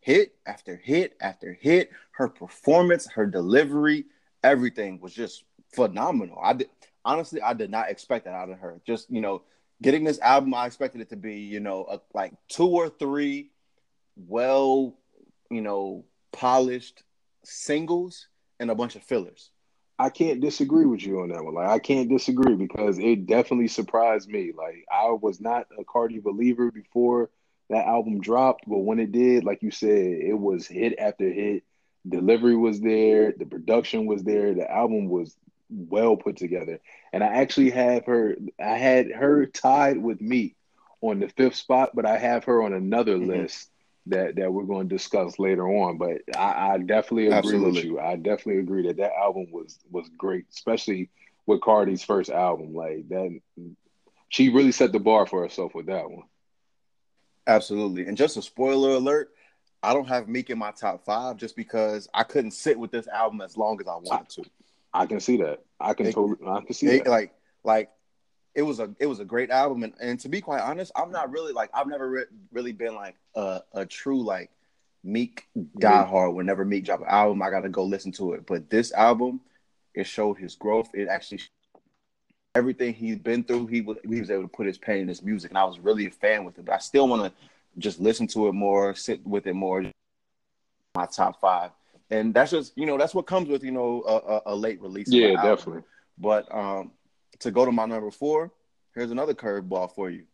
hit 0.00 0.34
after 0.46 0.76
hit 0.76 1.14
after 1.20 1.52
hit. 1.52 1.90
Her 2.12 2.28
performance, 2.28 3.06
her 3.12 3.26
delivery, 3.26 4.06
everything 4.42 4.98
was 5.00 5.14
just 5.14 5.44
phenomenal. 5.74 6.38
I 6.42 6.54
did 6.54 6.70
honestly, 7.04 7.42
I 7.42 7.52
did 7.52 7.70
not 7.70 7.90
expect 7.90 8.24
that 8.24 8.34
out 8.34 8.50
of 8.50 8.58
her. 8.58 8.80
Just 8.86 9.10
you 9.10 9.20
know, 9.20 9.42
getting 9.82 10.04
this 10.04 10.20
album, 10.20 10.54
I 10.54 10.66
expected 10.66 11.02
it 11.02 11.10
to 11.10 11.16
be 11.16 11.36
you 11.40 11.60
know 11.60 11.86
a, 11.88 12.00
like 12.14 12.32
two 12.48 12.68
or 12.68 12.88
three 12.88 13.50
well, 14.16 14.94
you 15.50 15.60
know, 15.60 16.04
polished 16.32 17.02
singles 17.44 18.28
and 18.60 18.70
a 18.70 18.74
bunch 18.74 18.96
of 18.96 19.02
fillers. 19.02 19.51
I 20.02 20.10
can't 20.10 20.40
disagree 20.40 20.84
with 20.84 21.06
you 21.06 21.20
on 21.20 21.28
that 21.28 21.44
one. 21.44 21.54
Like 21.54 21.68
I 21.68 21.78
can't 21.78 22.08
disagree 22.08 22.56
because 22.56 22.98
it 22.98 23.26
definitely 23.26 23.68
surprised 23.68 24.28
me. 24.28 24.50
Like 24.56 24.84
I 24.92 25.10
was 25.10 25.40
not 25.40 25.68
a 25.78 25.84
Cardi 25.84 26.18
believer 26.18 26.72
before 26.72 27.30
that 27.70 27.86
album 27.86 28.20
dropped, 28.20 28.64
but 28.66 28.78
when 28.78 28.98
it 28.98 29.12
did, 29.12 29.44
like 29.44 29.62
you 29.62 29.70
said, 29.70 29.90
it 29.90 30.36
was 30.36 30.66
hit 30.66 30.98
after 30.98 31.30
hit. 31.30 31.62
Delivery 32.08 32.56
was 32.56 32.80
there, 32.80 33.32
the 33.32 33.46
production 33.46 34.06
was 34.06 34.24
there, 34.24 34.52
the 34.54 34.68
album 34.68 35.08
was 35.08 35.36
well 35.70 36.16
put 36.16 36.36
together. 36.36 36.80
And 37.12 37.22
I 37.22 37.28
actually 37.28 37.70
have 37.70 38.04
her 38.06 38.34
I 38.60 38.78
had 38.78 39.12
her 39.12 39.46
tied 39.46 39.98
with 39.98 40.20
me 40.20 40.56
on 41.00 41.20
the 41.20 41.28
fifth 41.28 41.54
spot, 41.54 41.90
but 41.94 42.06
I 42.06 42.18
have 42.18 42.44
her 42.44 42.64
on 42.64 42.72
another 42.72 43.16
mm-hmm. 43.16 43.42
list 43.42 43.70
that 44.06 44.36
that 44.36 44.52
we're 44.52 44.64
going 44.64 44.88
to 44.88 44.94
discuss 44.94 45.38
later 45.38 45.66
on. 45.66 45.98
But 45.98 46.22
I, 46.36 46.74
I 46.74 46.78
definitely 46.78 47.26
agree 47.26 47.36
Absolutely. 47.38 47.72
with 47.72 47.84
you. 47.84 48.00
I 48.00 48.16
definitely 48.16 48.58
agree 48.58 48.86
that 48.88 48.96
that 48.98 49.12
album 49.12 49.46
was 49.50 49.78
was 49.90 50.08
great, 50.16 50.46
especially 50.52 51.10
with 51.46 51.60
Cardi's 51.60 52.02
first 52.02 52.30
album. 52.30 52.74
Like 52.74 53.08
that, 53.08 53.38
she 54.28 54.48
really 54.48 54.72
set 54.72 54.92
the 54.92 55.00
bar 55.00 55.26
for 55.26 55.42
herself 55.42 55.74
with 55.74 55.86
that 55.86 56.10
one. 56.10 56.24
Absolutely. 57.46 58.06
And 58.06 58.16
just 58.16 58.36
a 58.36 58.42
spoiler 58.42 58.90
alert, 58.90 59.30
I 59.82 59.94
don't 59.94 60.08
have 60.08 60.28
Meek 60.28 60.50
in 60.50 60.58
my 60.58 60.70
top 60.70 61.04
five 61.04 61.36
just 61.36 61.56
because 61.56 62.08
I 62.14 62.22
couldn't 62.22 62.52
sit 62.52 62.78
with 62.78 62.92
this 62.92 63.08
album 63.08 63.40
as 63.40 63.56
long 63.56 63.80
as 63.80 63.88
I 63.88 63.96
wanted 63.96 64.28
to. 64.30 64.44
I 64.94 65.06
can 65.06 65.20
see 65.20 65.38
that. 65.38 65.60
I 65.80 65.94
can 65.94 66.06
it, 66.06 66.14
totally. 66.14 66.48
I 66.48 66.60
can 66.60 66.74
see 66.74 66.86
it, 66.86 67.04
that. 67.04 67.10
Like, 67.10 67.34
like 67.64 67.90
it 68.54 68.62
was 68.62 68.80
a 68.80 68.90
it 68.98 69.06
was 69.06 69.20
a 69.20 69.24
great 69.24 69.50
album, 69.50 69.82
and, 69.82 69.94
and 70.00 70.20
to 70.20 70.28
be 70.28 70.40
quite 70.40 70.60
honest, 70.60 70.92
I'm 70.94 71.10
not 71.10 71.30
really 71.30 71.52
like 71.52 71.70
I've 71.72 71.86
never 71.86 72.08
re- 72.08 72.24
really 72.52 72.72
been 72.72 72.94
like 72.94 73.16
a, 73.34 73.60
a 73.72 73.86
true 73.86 74.22
like 74.22 74.50
Meek 75.04 75.46
diehard. 75.78 76.34
Whenever 76.34 76.64
Meek 76.64 76.84
drop 76.84 77.00
an 77.00 77.06
album, 77.08 77.42
I 77.42 77.50
got 77.50 77.60
to 77.60 77.68
go 77.68 77.84
listen 77.84 78.12
to 78.12 78.34
it. 78.34 78.46
But 78.46 78.68
this 78.68 78.92
album, 78.92 79.40
it 79.94 80.06
showed 80.06 80.38
his 80.38 80.54
growth. 80.54 80.90
It 80.94 81.08
actually 81.08 81.40
everything 82.54 82.92
he's 82.94 83.16
been 83.16 83.42
through. 83.42 83.66
He 83.68 83.80
was 83.80 83.96
he 84.08 84.20
was 84.20 84.30
able 84.30 84.42
to 84.42 84.48
put 84.48 84.66
his 84.66 84.78
pain 84.78 85.02
in 85.02 85.08
his 85.08 85.22
music, 85.22 85.50
and 85.50 85.58
I 85.58 85.64
was 85.64 85.78
really 85.78 86.06
a 86.06 86.10
fan 86.10 86.44
with 86.44 86.58
it. 86.58 86.66
But 86.66 86.74
I 86.74 86.78
still 86.78 87.08
want 87.08 87.24
to 87.24 87.32
just 87.78 88.00
listen 88.00 88.26
to 88.28 88.48
it 88.48 88.52
more, 88.52 88.94
sit 88.94 89.26
with 89.26 89.46
it 89.46 89.54
more. 89.54 89.84
My 90.94 91.06
top 91.06 91.40
five, 91.40 91.70
and 92.10 92.34
that's 92.34 92.50
just 92.50 92.76
you 92.76 92.84
know 92.84 92.98
that's 92.98 93.14
what 93.14 93.26
comes 93.26 93.48
with 93.48 93.64
you 93.64 93.70
know 93.70 94.02
a, 94.06 94.16
a, 94.16 94.42
a 94.46 94.54
late 94.54 94.80
release. 94.82 95.08
Yeah, 95.10 95.36
definitely. 95.42 95.82
But 96.18 96.54
um, 96.54 96.90
to 97.42 97.50
go 97.50 97.64
to 97.64 97.72
my 97.72 97.86
number 97.86 98.10
four, 98.10 98.52
here's 98.94 99.10
another 99.10 99.34
curveball 99.34 99.94
for 99.94 100.10
you. 100.10 100.24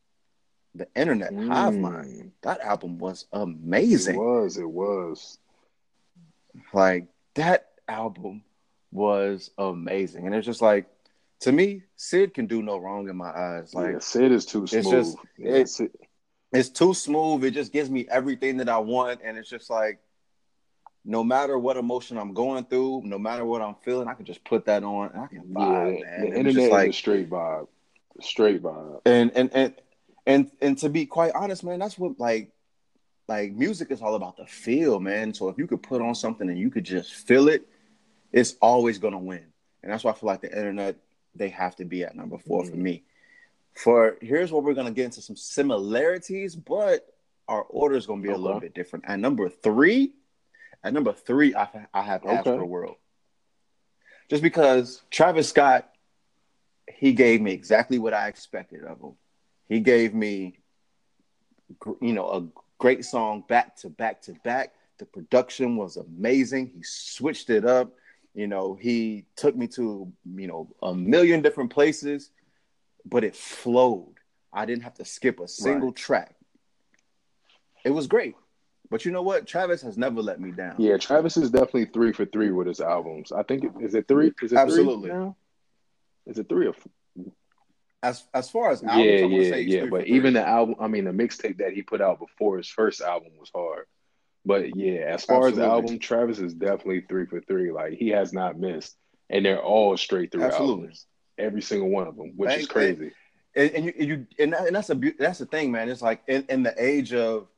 The 0.74 0.88
Internet 0.94 1.32
mm. 1.32 1.48
Hive 1.48 1.76
Mind. 1.76 2.32
That 2.42 2.60
album 2.60 2.98
was 2.98 3.26
amazing. 3.32 4.14
It 4.14 4.18
was. 4.18 4.56
It 4.56 4.70
was. 4.70 5.38
Like 6.72 7.06
that 7.34 7.70
album 7.88 8.42
was 8.92 9.50
amazing, 9.58 10.26
and 10.26 10.34
it's 10.34 10.46
just 10.46 10.62
like 10.62 10.86
to 11.40 11.52
me, 11.52 11.82
Syd 11.96 12.34
can 12.34 12.46
do 12.46 12.62
no 12.62 12.78
wrong 12.78 13.08
in 13.08 13.16
my 13.16 13.30
eyes. 13.30 13.74
Like 13.74 13.92
yeah, 13.92 13.98
Syd 14.00 14.32
is 14.32 14.44
too 14.44 14.66
smooth. 14.66 14.84
It's 14.84 14.90
just 14.90 15.16
yeah, 15.38 15.52
it's, 15.52 15.80
it's 16.52 16.68
too 16.68 16.94
smooth. 16.94 17.44
It 17.44 17.52
just 17.52 17.72
gives 17.72 17.90
me 17.90 18.06
everything 18.10 18.56
that 18.58 18.68
I 18.68 18.78
want, 18.78 19.20
and 19.22 19.38
it's 19.38 19.48
just 19.48 19.70
like 19.70 20.00
no 21.08 21.24
matter 21.24 21.58
what 21.58 21.78
emotion 21.78 22.18
I'm 22.18 22.34
going 22.34 22.64
through, 22.66 23.00
no 23.06 23.18
matter 23.18 23.42
what 23.42 23.62
I'm 23.62 23.76
feeling, 23.76 24.08
I 24.08 24.12
can 24.12 24.26
just 24.26 24.44
put 24.44 24.66
that 24.66 24.84
on 24.84 25.10
and 25.14 25.22
I 25.22 25.26
can 25.26 25.42
vibe, 25.44 26.00
yeah, 26.00 26.04
man. 26.04 26.20
The 26.20 26.36
internet 26.36 26.64
is 26.64 26.70
like, 26.70 26.90
a 26.90 26.92
straight 26.92 27.30
vibe. 27.30 27.66
Straight 28.20 28.62
vibe. 28.62 29.00
And 29.06 29.32
and 29.34 29.50
and 29.54 29.74
and 30.26 30.50
and 30.60 30.76
to 30.78 30.90
be 30.90 31.06
quite 31.06 31.32
honest, 31.34 31.64
man, 31.64 31.78
that's 31.78 31.98
what 31.98 32.20
like 32.20 32.52
like 33.26 33.52
music 33.52 33.90
is 33.90 34.02
all 34.02 34.16
about 34.16 34.36
the 34.36 34.44
feel, 34.44 35.00
man. 35.00 35.32
So 35.32 35.48
if 35.48 35.56
you 35.56 35.66
could 35.66 35.82
put 35.82 36.02
on 36.02 36.14
something 36.14 36.46
and 36.46 36.58
you 36.58 36.68
could 36.68 36.84
just 36.84 37.14
feel 37.14 37.48
it, 37.48 37.66
it's 38.30 38.56
always 38.60 38.98
gonna 38.98 39.18
win. 39.18 39.46
And 39.82 39.90
that's 39.90 40.04
why 40.04 40.10
I 40.10 40.14
feel 40.14 40.26
like 40.26 40.42
the 40.42 40.54
internet, 40.54 40.96
they 41.34 41.48
have 41.48 41.74
to 41.76 41.86
be 41.86 42.04
at 42.04 42.16
number 42.16 42.36
4 42.36 42.62
mm-hmm. 42.62 42.70
for 42.70 42.76
me. 42.76 43.04
For 43.72 44.18
here's 44.20 44.52
where 44.52 44.60
we're 44.60 44.74
gonna 44.74 44.90
get 44.90 45.06
into 45.06 45.22
some 45.22 45.36
similarities, 45.36 46.54
but 46.54 47.06
our 47.48 47.62
order 47.62 47.96
is 47.96 48.04
gonna 48.04 48.20
be 48.20 48.28
okay. 48.28 48.36
a 48.36 48.40
little 48.40 48.60
bit 48.60 48.74
different. 48.74 49.06
At 49.08 49.20
number 49.20 49.48
three, 49.48 50.12
at 50.82 50.92
number 50.92 51.12
three, 51.12 51.54
I, 51.54 51.68
I 51.92 52.02
have 52.02 52.24
okay. 52.24 52.58
World. 52.58 52.96
Just 54.28 54.42
because 54.42 55.02
Travis 55.10 55.48
Scott, 55.48 55.88
he 56.88 57.12
gave 57.12 57.40
me 57.40 57.52
exactly 57.52 57.98
what 57.98 58.14
I 58.14 58.28
expected 58.28 58.84
of 58.84 59.00
him. 59.00 59.12
He 59.68 59.80
gave 59.80 60.14
me, 60.14 60.58
you 62.00 62.12
know, 62.12 62.30
a 62.30 62.46
great 62.78 63.04
song 63.04 63.44
back 63.48 63.76
to 63.78 63.90
back 63.90 64.22
to 64.22 64.34
back. 64.44 64.74
The 64.98 65.06
production 65.06 65.76
was 65.76 65.96
amazing. 65.96 66.72
He 66.74 66.82
switched 66.82 67.50
it 67.50 67.64
up. 67.64 67.92
You 68.34 68.46
know, 68.46 68.74
he 68.80 69.24
took 69.36 69.56
me 69.56 69.66
to, 69.68 70.12
you 70.36 70.46
know, 70.46 70.68
a 70.82 70.94
million 70.94 71.42
different 71.42 71.70
places, 71.70 72.30
but 73.04 73.24
it 73.24 73.34
flowed. 73.34 74.14
I 74.52 74.64
didn't 74.64 74.84
have 74.84 74.94
to 74.94 75.04
skip 75.04 75.40
a 75.40 75.48
single 75.48 75.88
right. 75.88 75.96
track. 75.96 76.34
It 77.84 77.90
was 77.90 78.06
great. 78.06 78.34
But 78.90 79.04
you 79.04 79.12
know 79.12 79.22
what? 79.22 79.46
Travis 79.46 79.82
has 79.82 79.98
never 79.98 80.22
let 80.22 80.40
me 80.40 80.50
down. 80.50 80.76
Yeah, 80.78 80.96
Travis 80.96 81.36
is 81.36 81.50
definitely 81.50 81.86
three 81.86 82.12
for 82.12 82.24
three 82.24 82.50
with 82.50 82.66
his 82.66 82.80
albums. 82.80 83.32
I 83.32 83.42
think 83.42 83.64
it, 83.64 83.72
is 83.80 83.94
it 83.94 84.08
three? 84.08 84.32
Is 84.42 84.52
it 84.52 84.58
absolutely? 84.58 85.10
Three 85.10 85.18
now? 85.18 85.36
Is 86.26 86.38
it 86.38 86.48
three 86.48 86.66
or? 86.66 86.72
Four? 86.72 86.92
As 88.02 88.24
as 88.32 88.48
far 88.48 88.70
as 88.70 88.82
albums, 88.82 89.32
yeah, 89.32 89.56
yeah, 89.56 89.56
yeah. 89.56 89.86
But 89.86 90.06
even 90.06 90.34
the 90.34 90.46
album, 90.46 90.76
I 90.80 90.86
mean, 90.86 91.04
the 91.04 91.10
mixtape 91.10 91.58
that 91.58 91.72
he 91.72 91.82
put 91.82 92.00
out 92.00 92.20
before 92.20 92.56
his 92.56 92.68
first 92.68 93.00
album 93.00 93.32
was 93.38 93.50
hard. 93.54 93.86
But 94.46 94.76
yeah, 94.76 95.00
as 95.00 95.24
far 95.24 95.48
absolutely. 95.48 95.50
as 95.50 95.56
the 95.56 95.64
album, 95.64 95.98
Travis 95.98 96.38
is 96.38 96.54
definitely 96.54 97.02
three 97.02 97.26
for 97.26 97.40
three. 97.40 97.72
Like 97.72 97.94
he 97.94 98.08
has 98.10 98.32
not 98.32 98.58
missed, 98.58 98.96
and 99.28 99.44
they're 99.44 99.60
all 99.60 99.96
straight 99.96 100.30
through 100.30 100.44
absolutely. 100.44 100.84
albums, 100.84 101.06
every 101.36 101.60
single 101.60 101.90
one 101.90 102.06
of 102.06 102.16
them, 102.16 102.32
which 102.36 102.48
Thank 102.48 102.60
is 102.62 102.68
crazy. 102.68 103.10
And, 103.56 103.70
and 103.72 103.84
you, 103.86 103.94
you 103.98 104.26
and, 104.38 104.52
that, 104.52 104.66
and 104.68 104.76
that's 104.76 104.90
a 104.90 105.00
that's 105.18 105.40
the 105.40 105.46
thing, 105.46 105.72
man. 105.72 105.88
It's 105.88 106.00
like 106.00 106.22
in, 106.28 106.44
in 106.48 106.62
the 106.62 106.74
age 106.82 107.12
of 107.12 107.48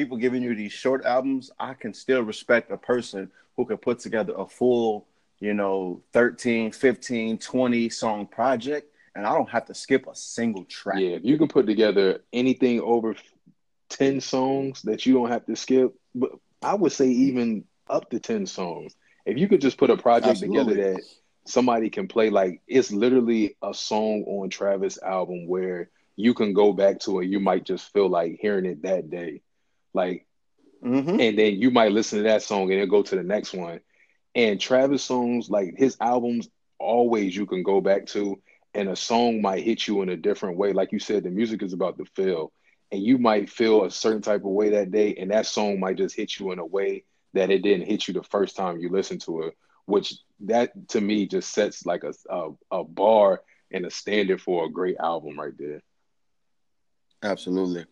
people 0.00 0.16
giving 0.16 0.42
you 0.42 0.54
these 0.54 0.72
short 0.72 1.04
albums, 1.04 1.50
I 1.60 1.74
can 1.74 1.92
still 1.92 2.22
respect 2.22 2.70
a 2.70 2.78
person 2.78 3.30
who 3.54 3.66
can 3.66 3.76
put 3.76 3.98
together 3.98 4.32
a 4.34 4.46
full, 4.46 5.06
you 5.40 5.52
know, 5.52 6.00
13, 6.14 6.72
15, 6.72 7.36
20 7.36 7.90
song 7.90 8.26
project 8.26 8.90
and 9.14 9.26
I 9.26 9.34
don't 9.34 9.50
have 9.50 9.66
to 9.66 9.74
skip 9.74 10.06
a 10.06 10.14
single 10.14 10.64
track. 10.64 11.00
Yeah, 11.00 11.16
if 11.16 11.24
you 11.24 11.36
can 11.36 11.48
put 11.48 11.66
together 11.66 12.22
anything 12.32 12.80
over 12.80 13.14
10 13.90 14.22
songs 14.22 14.80
that 14.82 15.04
you 15.04 15.12
don't 15.12 15.28
have 15.28 15.44
to 15.44 15.54
skip, 15.54 15.94
but 16.14 16.30
I 16.62 16.72
would 16.74 16.92
say 16.92 17.08
even 17.08 17.64
up 17.86 18.08
to 18.10 18.20
10 18.20 18.46
songs. 18.46 18.94
If 19.26 19.36
you 19.36 19.48
could 19.48 19.60
just 19.60 19.76
put 19.76 19.90
a 19.90 19.98
project 19.98 20.30
Absolutely. 20.42 20.64
together 20.64 20.92
that 20.94 21.02
somebody 21.44 21.90
can 21.90 22.08
play 22.08 22.30
like 22.30 22.62
it's 22.66 22.90
literally 22.90 23.56
a 23.62 23.74
song 23.74 24.24
on 24.26 24.48
Travis 24.48 24.98
album 25.02 25.46
where 25.46 25.90
you 26.16 26.32
can 26.32 26.54
go 26.54 26.72
back 26.72 27.00
to 27.00 27.20
it, 27.20 27.26
you 27.26 27.38
might 27.38 27.64
just 27.64 27.92
feel 27.92 28.08
like 28.08 28.38
hearing 28.40 28.64
it 28.64 28.80
that 28.82 29.10
day. 29.10 29.42
Like, 29.94 30.26
mm-hmm. 30.84 31.20
and 31.20 31.38
then 31.38 31.56
you 31.56 31.70
might 31.70 31.92
listen 31.92 32.18
to 32.18 32.24
that 32.24 32.42
song 32.42 32.70
and 32.70 32.80
then 32.80 32.88
go 32.88 33.02
to 33.02 33.16
the 33.16 33.22
next 33.22 33.52
one. 33.52 33.80
And 34.34 34.60
Travis 34.60 35.02
songs, 35.02 35.50
like 35.50 35.74
his 35.76 35.96
albums, 36.00 36.48
always 36.78 37.36
you 37.36 37.46
can 37.46 37.62
go 37.62 37.80
back 37.80 38.06
to, 38.06 38.40
and 38.74 38.88
a 38.88 38.96
song 38.96 39.42
might 39.42 39.64
hit 39.64 39.86
you 39.86 40.02
in 40.02 40.08
a 40.08 40.16
different 40.16 40.56
way. 40.56 40.72
Like 40.72 40.92
you 40.92 40.98
said, 40.98 41.24
the 41.24 41.30
music 41.30 41.62
is 41.62 41.72
about 41.72 41.98
the 41.98 42.04
feel, 42.16 42.52
and 42.92 43.02
you 43.02 43.18
might 43.18 43.50
feel 43.50 43.84
a 43.84 43.90
certain 43.90 44.22
type 44.22 44.42
of 44.42 44.50
way 44.50 44.70
that 44.70 44.90
day, 44.90 45.14
and 45.16 45.30
that 45.30 45.46
song 45.46 45.80
might 45.80 45.96
just 45.96 46.16
hit 46.16 46.38
you 46.38 46.52
in 46.52 46.58
a 46.58 46.66
way 46.66 47.04
that 47.34 47.50
it 47.50 47.62
didn't 47.62 47.86
hit 47.86 48.08
you 48.08 48.14
the 48.14 48.22
first 48.22 48.56
time 48.56 48.78
you 48.78 48.88
listened 48.88 49.20
to 49.22 49.42
it. 49.42 49.56
Which 49.86 50.14
that 50.40 50.88
to 50.90 51.00
me 51.00 51.26
just 51.26 51.52
sets 51.52 51.84
like 51.84 52.04
a 52.04 52.14
a, 52.28 52.50
a 52.70 52.84
bar 52.84 53.42
and 53.72 53.84
a 53.86 53.90
standard 53.90 54.40
for 54.40 54.64
a 54.64 54.70
great 54.70 54.96
album 54.98 55.38
right 55.38 55.56
there. 55.58 55.80
Absolutely. 57.22 57.84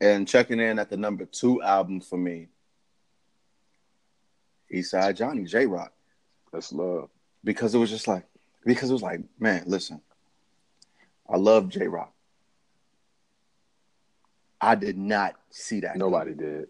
And 0.00 0.28
checking 0.28 0.60
in 0.60 0.78
at 0.78 0.90
the 0.90 0.96
number 0.96 1.24
two 1.24 1.62
album 1.62 2.00
for 2.00 2.18
me, 2.18 2.48
Eastside 4.72 5.16
Johnny, 5.16 5.44
J 5.44 5.66
Rock. 5.66 5.92
That's 6.52 6.72
love. 6.72 7.08
Because 7.44 7.74
it 7.74 7.78
was 7.78 7.90
just 7.90 8.08
like, 8.08 8.24
because 8.64 8.90
it 8.90 8.92
was 8.92 9.02
like, 9.02 9.20
man, 9.38 9.64
listen, 9.66 10.00
I 11.28 11.36
love 11.36 11.68
J 11.68 11.88
Rock. 11.88 12.12
I 14.60 14.74
did 14.74 14.98
not 14.98 15.34
see 15.50 15.80
that. 15.80 15.96
Nobody 15.96 16.34
did. 16.34 16.68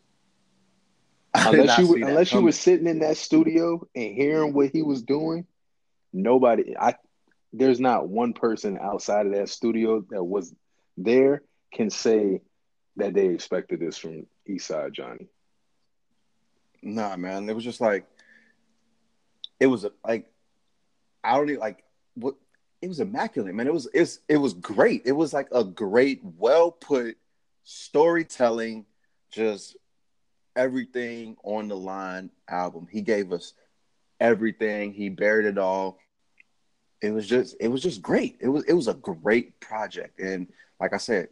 I 1.34 1.50
Unless 1.50 1.66
not 1.66 1.78
you 1.78 1.94
unless 2.06 2.32
you 2.32 2.42
were 2.42 2.52
sitting 2.52 2.86
in 2.86 3.00
that 3.00 3.16
studio 3.16 3.86
and 3.94 4.14
hearing 4.14 4.54
what 4.54 4.70
he 4.70 4.82
was 4.82 5.02
doing, 5.02 5.46
nobody 6.12 6.76
I 6.78 6.94
there's 7.52 7.78
not 7.78 8.08
one 8.08 8.32
person 8.32 8.78
outside 8.80 9.26
of 9.26 9.32
that 9.32 9.48
studio 9.48 10.04
that 10.10 10.24
was 10.24 10.54
there 10.96 11.42
can 11.72 11.90
say 11.90 12.40
that 12.96 13.14
they 13.14 13.26
expected 13.26 13.80
this 13.80 13.98
from 13.98 14.26
Eastside 14.48 14.92
Johnny. 14.92 15.28
Nah, 16.82 17.16
man. 17.16 17.48
It 17.48 17.54
was 17.54 17.64
just 17.64 17.80
like 17.80 18.06
it 19.60 19.66
was 19.66 19.86
like 20.04 20.30
I 21.24 21.36
don't 21.36 21.48
even 21.48 21.60
like 21.60 21.84
what 22.14 22.36
it 22.82 22.88
was 22.88 23.00
immaculate, 23.00 23.54
man. 23.54 23.66
It 23.66 23.72
was 23.72 23.88
it's 23.92 24.20
it 24.28 24.36
was 24.36 24.54
great. 24.54 25.02
It 25.04 25.12
was 25.12 25.32
like 25.32 25.48
a 25.52 25.64
great, 25.64 26.20
well 26.22 26.70
put 26.70 27.16
storytelling, 27.64 28.86
just 29.30 29.76
everything 30.54 31.36
on 31.42 31.68
the 31.68 31.76
line 31.76 32.30
album. 32.48 32.86
He 32.90 33.02
gave 33.02 33.32
us 33.32 33.54
everything. 34.20 34.92
He 34.92 35.08
buried 35.08 35.46
it 35.46 35.58
all. 35.58 35.98
It 37.02 37.10
was 37.10 37.26
just 37.26 37.56
it 37.60 37.68
was 37.68 37.82
just 37.82 38.02
great. 38.02 38.36
It 38.40 38.48
was 38.48 38.64
it 38.64 38.72
was 38.74 38.88
a 38.88 38.94
great 38.94 39.58
project. 39.60 40.20
And 40.20 40.48
like 40.80 40.92
I 40.92 40.98
said, 40.98 41.28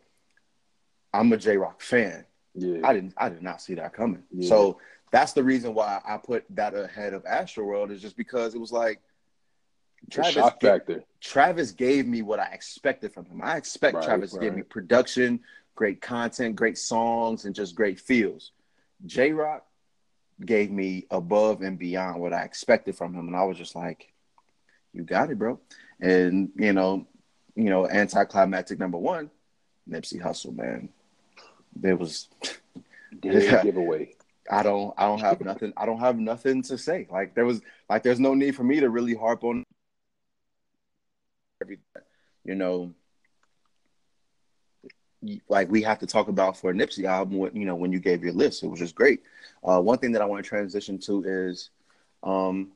I'm 1.15 1.33
a 1.33 1.37
J 1.37 1.57
Rock 1.57 1.81
fan. 1.81 2.25
Yeah. 2.55 2.81
I 2.85 2.93
didn't 2.93 3.15
I 3.17 3.29
did 3.29 3.43
not 3.43 3.63
see 3.63 3.75
that 3.75 3.93
coming. 3.93 4.23
Yeah. 4.33 4.49
So 4.49 4.79
that's 5.13 5.33
the 5.33 5.45
reason 5.45 5.75
why 5.75 6.01
I 6.05 6.17
put 6.17 6.45
that 6.51 6.75
ahead 6.75 7.15
of 7.15 7.25
Astroworld 7.25 7.91
is 7.91 8.03
just 8.03 8.17
because 8.17 8.55
it 8.55 8.61
was 8.61 8.73
like 8.73 9.01
Travis 10.11 10.33
shock 10.33 10.61
factor. 10.61 11.05
Travis 11.21 11.71
gave 11.73 12.07
me 12.07 12.23
what 12.23 12.41
I 12.41 12.47
expected 12.47 13.13
from 13.15 13.27
him. 13.27 13.41
I 13.43 13.57
expect 13.57 13.97
Right, 13.97 14.05
Travis 14.05 14.33
to 14.33 14.41
give 14.41 14.55
me 14.55 14.63
production, 14.63 15.41
great 15.75 16.01
content, 16.01 16.57
great 16.57 16.79
songs, 16.79 17.45
and 17.45 17.55
just 17.55 17.75
great 17.75 18.01
feels. 18.01 18.53
J 19.07 19.33
Rock 19.33 19.65
gave 20.45 20.71
me 20.71 21.07
above 21.11 21.63
and 21.63 21.79
beyond 21.79 22.21
what 22.21 22.33
I 22.33 22.43
expected 22.43 22.97
from 22.97 23.15
him, 23.15 23.29
and 23.29 23.37
I 23.37 23.45
was 23.45 23.57
just 23.57 23.77
like, 23.77 24.13
"You 24.93 25.03
got 25.03 25.31
it, 25.31 25.39
bro." 25.39 25.61
And 26.01 26.51
you 26.57 26.73
know, 26.73 27.07
you 27.55 27.71
know, 27.71 27.89
anticlimactic 27.89 28.79
number 28.79 28.99
one, 28.99 29.31
Nipsey 29.89 30.21
Hussle, 30.21 30.57
man. 30.57 30.89
There 31.77 31.97
was 31.97 32.29
Dead 33.21 33.63
giveaway. 33.63 34.15
I 34.51 34.63
don't 34.63 34.93
I 34.99 35.07
don't 35.07 35.21
have 35.21 35.41
nothing 35.41 35.73
I 35.77 35.87
don't 35.87 36.01
have 36.01 36.19
nothing 36.19 36.63
to 36.65 36.77
say. 36.77 37.07
Like 37.11 37.35
there 37.35 37.47
was 37.47 37.63
like 37.89 38.03
there's 38.03 38.21
no 38.21 38.35
need 38.35 38.55
for 38.55 38.65
me 38.65 38.81
to 38.81 38.91
really 38.91 39.15
harp 39.15 39.43
on 39.45 39.65
everything. 41.63 41.85
You 42.45 42.55
know, 42.55 42.95
like 45.49 45.71
we 45.71 45.83
have 45.83 45.99
to 46.01 46.07
talk 46.07 46.29
about 46.29 46.57
for 46.59 46.71
a 46.71 46.75
Nipsey 46.75 47.05
album. 47.05 47.39
What 47.39 47.57
you 47.57 47.65
know 47.65 47.75
when 47.75 47.93
you 47.93 48.01
gave 48.01 48.23
your 48.23 48.35
list, 48.35 48.63
it 48.63 48.69
was 48.69 48.81
just 48.81 48.95
great. 48.95 49.23
Uh, 49.63 49.81
one 49.81 49.99
thing 49.99 50.13
that 50.13 50.23
I 50.23 50.27
want 50.27 50.45
to 50.45 50.49
transition 50.49 50.99
to 51.01 51.25
is, 51.25 51.71
um, 52.23 52.73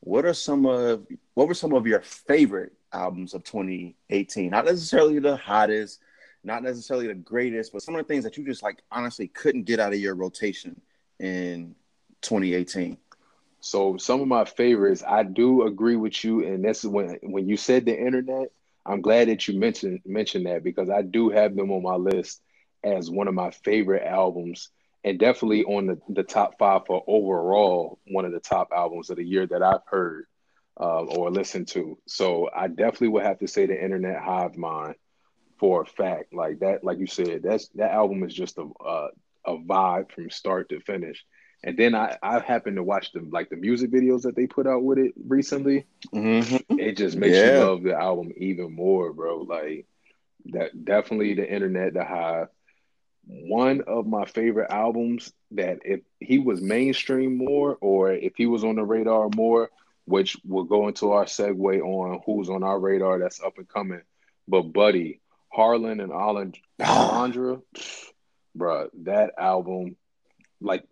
what 0.00 0.26
are 0.26 0.34
some 0.34 0.66
of 0.66 1.06
what 1.32 1.48
were 1.48 1.54
some 1.54 1.72
of 1.72 1.86
your 1.86 2.00
favorite 2.00 2.72
albums 2.92 3.32
of 3.32 3.42
2018? 3.44 4.50
Not 4.50 4.66
necessarily 4.66 5.18
the 5.18 5.36
hottest, 5.36 6.00
not 6.44 6.62
necessarily 6.62 7.06
the 7.06 7.14
greatest, 7.14 7.72
but 7.72 7.82
some 7.82 7.94
of 7.94 8.06
the 8.06 8.12
things 8.12 8.24
that 8.24 8.36
you 8.36 8.44
just 8.44 8.62
like 8.62 8.82
honestly 8.90 9.28
couldn't 9.28 9.64
get 9.64 9.80
out 9.80 9.92
of 9.92 9.98
your 9.98 10.14
rotation 10.14 10.80
in 11.18 11.74
2018. 12.22 12.98
So 13.60 13.96
some 13.96 14.20
of 14.20 14.28
my 14.28 14.44
favorites, 14.44 15.02
I 15.06 15.22
do 15.22 15.62
agree 15.66 15.96
with 15.96 16.22
you, 16.22 16.44
and 16.46 16.64
this 16.64 16.84
is 16.84 16.90
when 16.90 17.18
when 17.22 17.48
you 17.48 17.56
said 17.56 17.86
the 17.86 17.98
internet. 17.98 18.48
I'm 18.86 19.00
glad 19.00 19.28
that 19.28 19.48
you 19.48 19.58
mentioned 19.58 20.00
mentioned 20.04 20.46
that 20.46 20.62
because 20.62 20.90
I 20.90 21.00
do 21.00 21.30
have 21.30 21.56
them 21.56 21.70
on 21.70 21.82
my 21.82 21.94
list 21.94 22.42
as 22.82 23.10
one 23.10 23.28
of 23.28 23.34
my 23.34 23.50
favorite 23.50 24.04
albums, 24.04 24.68
and 25.02 25.18
definitely 25.18 25.64
on 25.64 25.86
the, 25.86 25.98
the 26.10 26.22
top 26.22 26.58
five 26.58 26.82
for 26.86 27.02
overall 27.06 27.98
one 28.08 28.26
of 28.26 28.32
the 28.32 28.40
top 28.40 28.68
albums 28.76 29.08
of 29.08 29.16
the 29.16 29.24
year 29.24 29.46
that 29.46 29.62
I've 29.62 29.86
heard 29.86 30.26
uh, 30.78 31.04
or 31.04 31.30
listened 31.30 31.68
to. 31.68 31.96
So 32.06 32.50
I 32.54 32.68
definitely 32.68 33.08
would 33.08 33.24
have 33.24 33.38
to 33.38 33.48
say 33.48 33.64
the 33.64 33.82
Internet 33.82 34.22
Hive 34.22 34.56
Mind 34.56 34.96
for 35.64 35.82
a 35.82 35.86
fact. 35.86 36.34
Like 36.34 36.60
that, 36.60 36.84
like 36.84 36.98
you 36.98 37.06
said, 37.06 37.42
that's 37.42 37.68
that 37.76 37.92
album 37.92 38.22
is 38.24 38.34
just 38.34 38.58
a 38.58 38.68
a, 38.84 39.08
a 39.46 39.56
vibe 39.58 40.12
from 40.12 40.30
start 40.30 40.68
to 40.70 40.80
finish. 40.80 41.24
And 41.66 41.78
then 41.78 41.94
I, 41.94 42.18
I 42.22 42.40
happened 42.40 42.76
to 42.76 42.82
watch 42.82 43.12
the 43.12 43.20
like 43.32 43.48
the 43.50 43.56
music 43.56 43.90
videos 43.90 44.22
that 44.22 44.36
they 44.36 44.46
put 44.46 44.66
out 44.66 44.82
with 44.84 44.98
it 44.98 45.14
recently. 45.26 45.86
Mm-hmm. 46.14 46.78
It 46.78 46.96
just 46.98 47.16
makes 47.16 47.36
Yeah. 47.36 47.54
you 47.54 47.64
love 47.64 47.82
the 47.82 47.94
album 47.94 48.32
even 48.36 48.74
more, 48.74 49.12
bro. 49.14 49.38
Like 49.42 49.86
that 50.52 50.84
definitely 50.84 51.34
the 51.34 51.50
internet, 51.50 51.94
the 51.94 52.04
high. 52.04 52.46
One 53.26 53.80
of 53.86 54.06
my 54.06 54.26
favorite 54.26 54.70
albums 54.70 55.32
that 55.52 55.78
if 55.84 56.00
he 56.20 56.38
was 56.38 56.60
mainstream 56.60 57.38
more 57.38 57.78
or 57.80 58.12
if 58.12 58.34
he 58.36 58.46
was 58.46 58.64
on 58.64 58.76
the 58.76 58.84
radar 58.84 59.30
more, 59.34 59.70
which 60.04 60.36
will 60.44 60.64
go 60.64 60.88
into 60.88 61.12
our 61.12 61.24
segue 61.24 61.80
on 61.80 62.20
who's 62.26 62.50
on 62.50 62.62
our 62.62 62.78
radar 62.78 63.18
that's 63.18 63.42
up 63.42 63.56
and 63.56 63.68
coming. 63.68 64.02
But 64.46 64.72
Buddy, 64.74 65.22
Harlan 65.54 66.00
and 66.00 66.12
Alondra, 66.12 66.60
bruh, 68.58 68.88
that 69.04 69.34
album, 69.38 69.96
like 70.60 70.84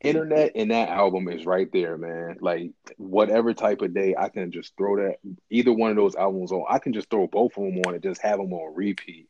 internet 0.00 0.52
and 0.54 0.70
that 0.70 0.88
album 0.88 1.28
is 1.28 1.44
right 1.44 1.70
there, 1.72 1.96
man. 1.96 2.38
Like 2.40 2.70
whatever 2.96 3.54
type 3.54 3.82
of 3.82 3.94
day, 3.94 4.14
I 4.16 4.28
can 4.28 4.50
just 4.52 4.76
throw 4.76 4.96
that 4.96 5.16
either 5.50 5.72
one 5.72 5.90
of 5.90 5.96
those 5.96 6.16
albums 6.16 6.52
on. 6.52 6.64
I 6.68 6.78
can 6.78 6.92
just 6.92 7.10
throw 7.10 7.26
both 7.26 7.56
of 7.56 7.64
them 7.64 7.80
on 7.86 7.94
and 7.94 8.02
just 8.02 8.22
have 8.22 8.38
them 8.38 8.52
on 8.52 8.74
repeat. 8.74 9.28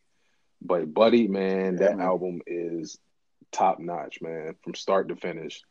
But 0.61 0.93
Buddy, 0.93 1.29
man, 1.29 1.77
that 1.77 2.01
album 2.01 2.41
is 2.47 2.99
top 3.53 3.79
notch, 3.79 4.21
man, 4.21 4.57
from 4.63 4.75
start 4.75 5.09
to 5.09 5.17
finish. 5.17 5.63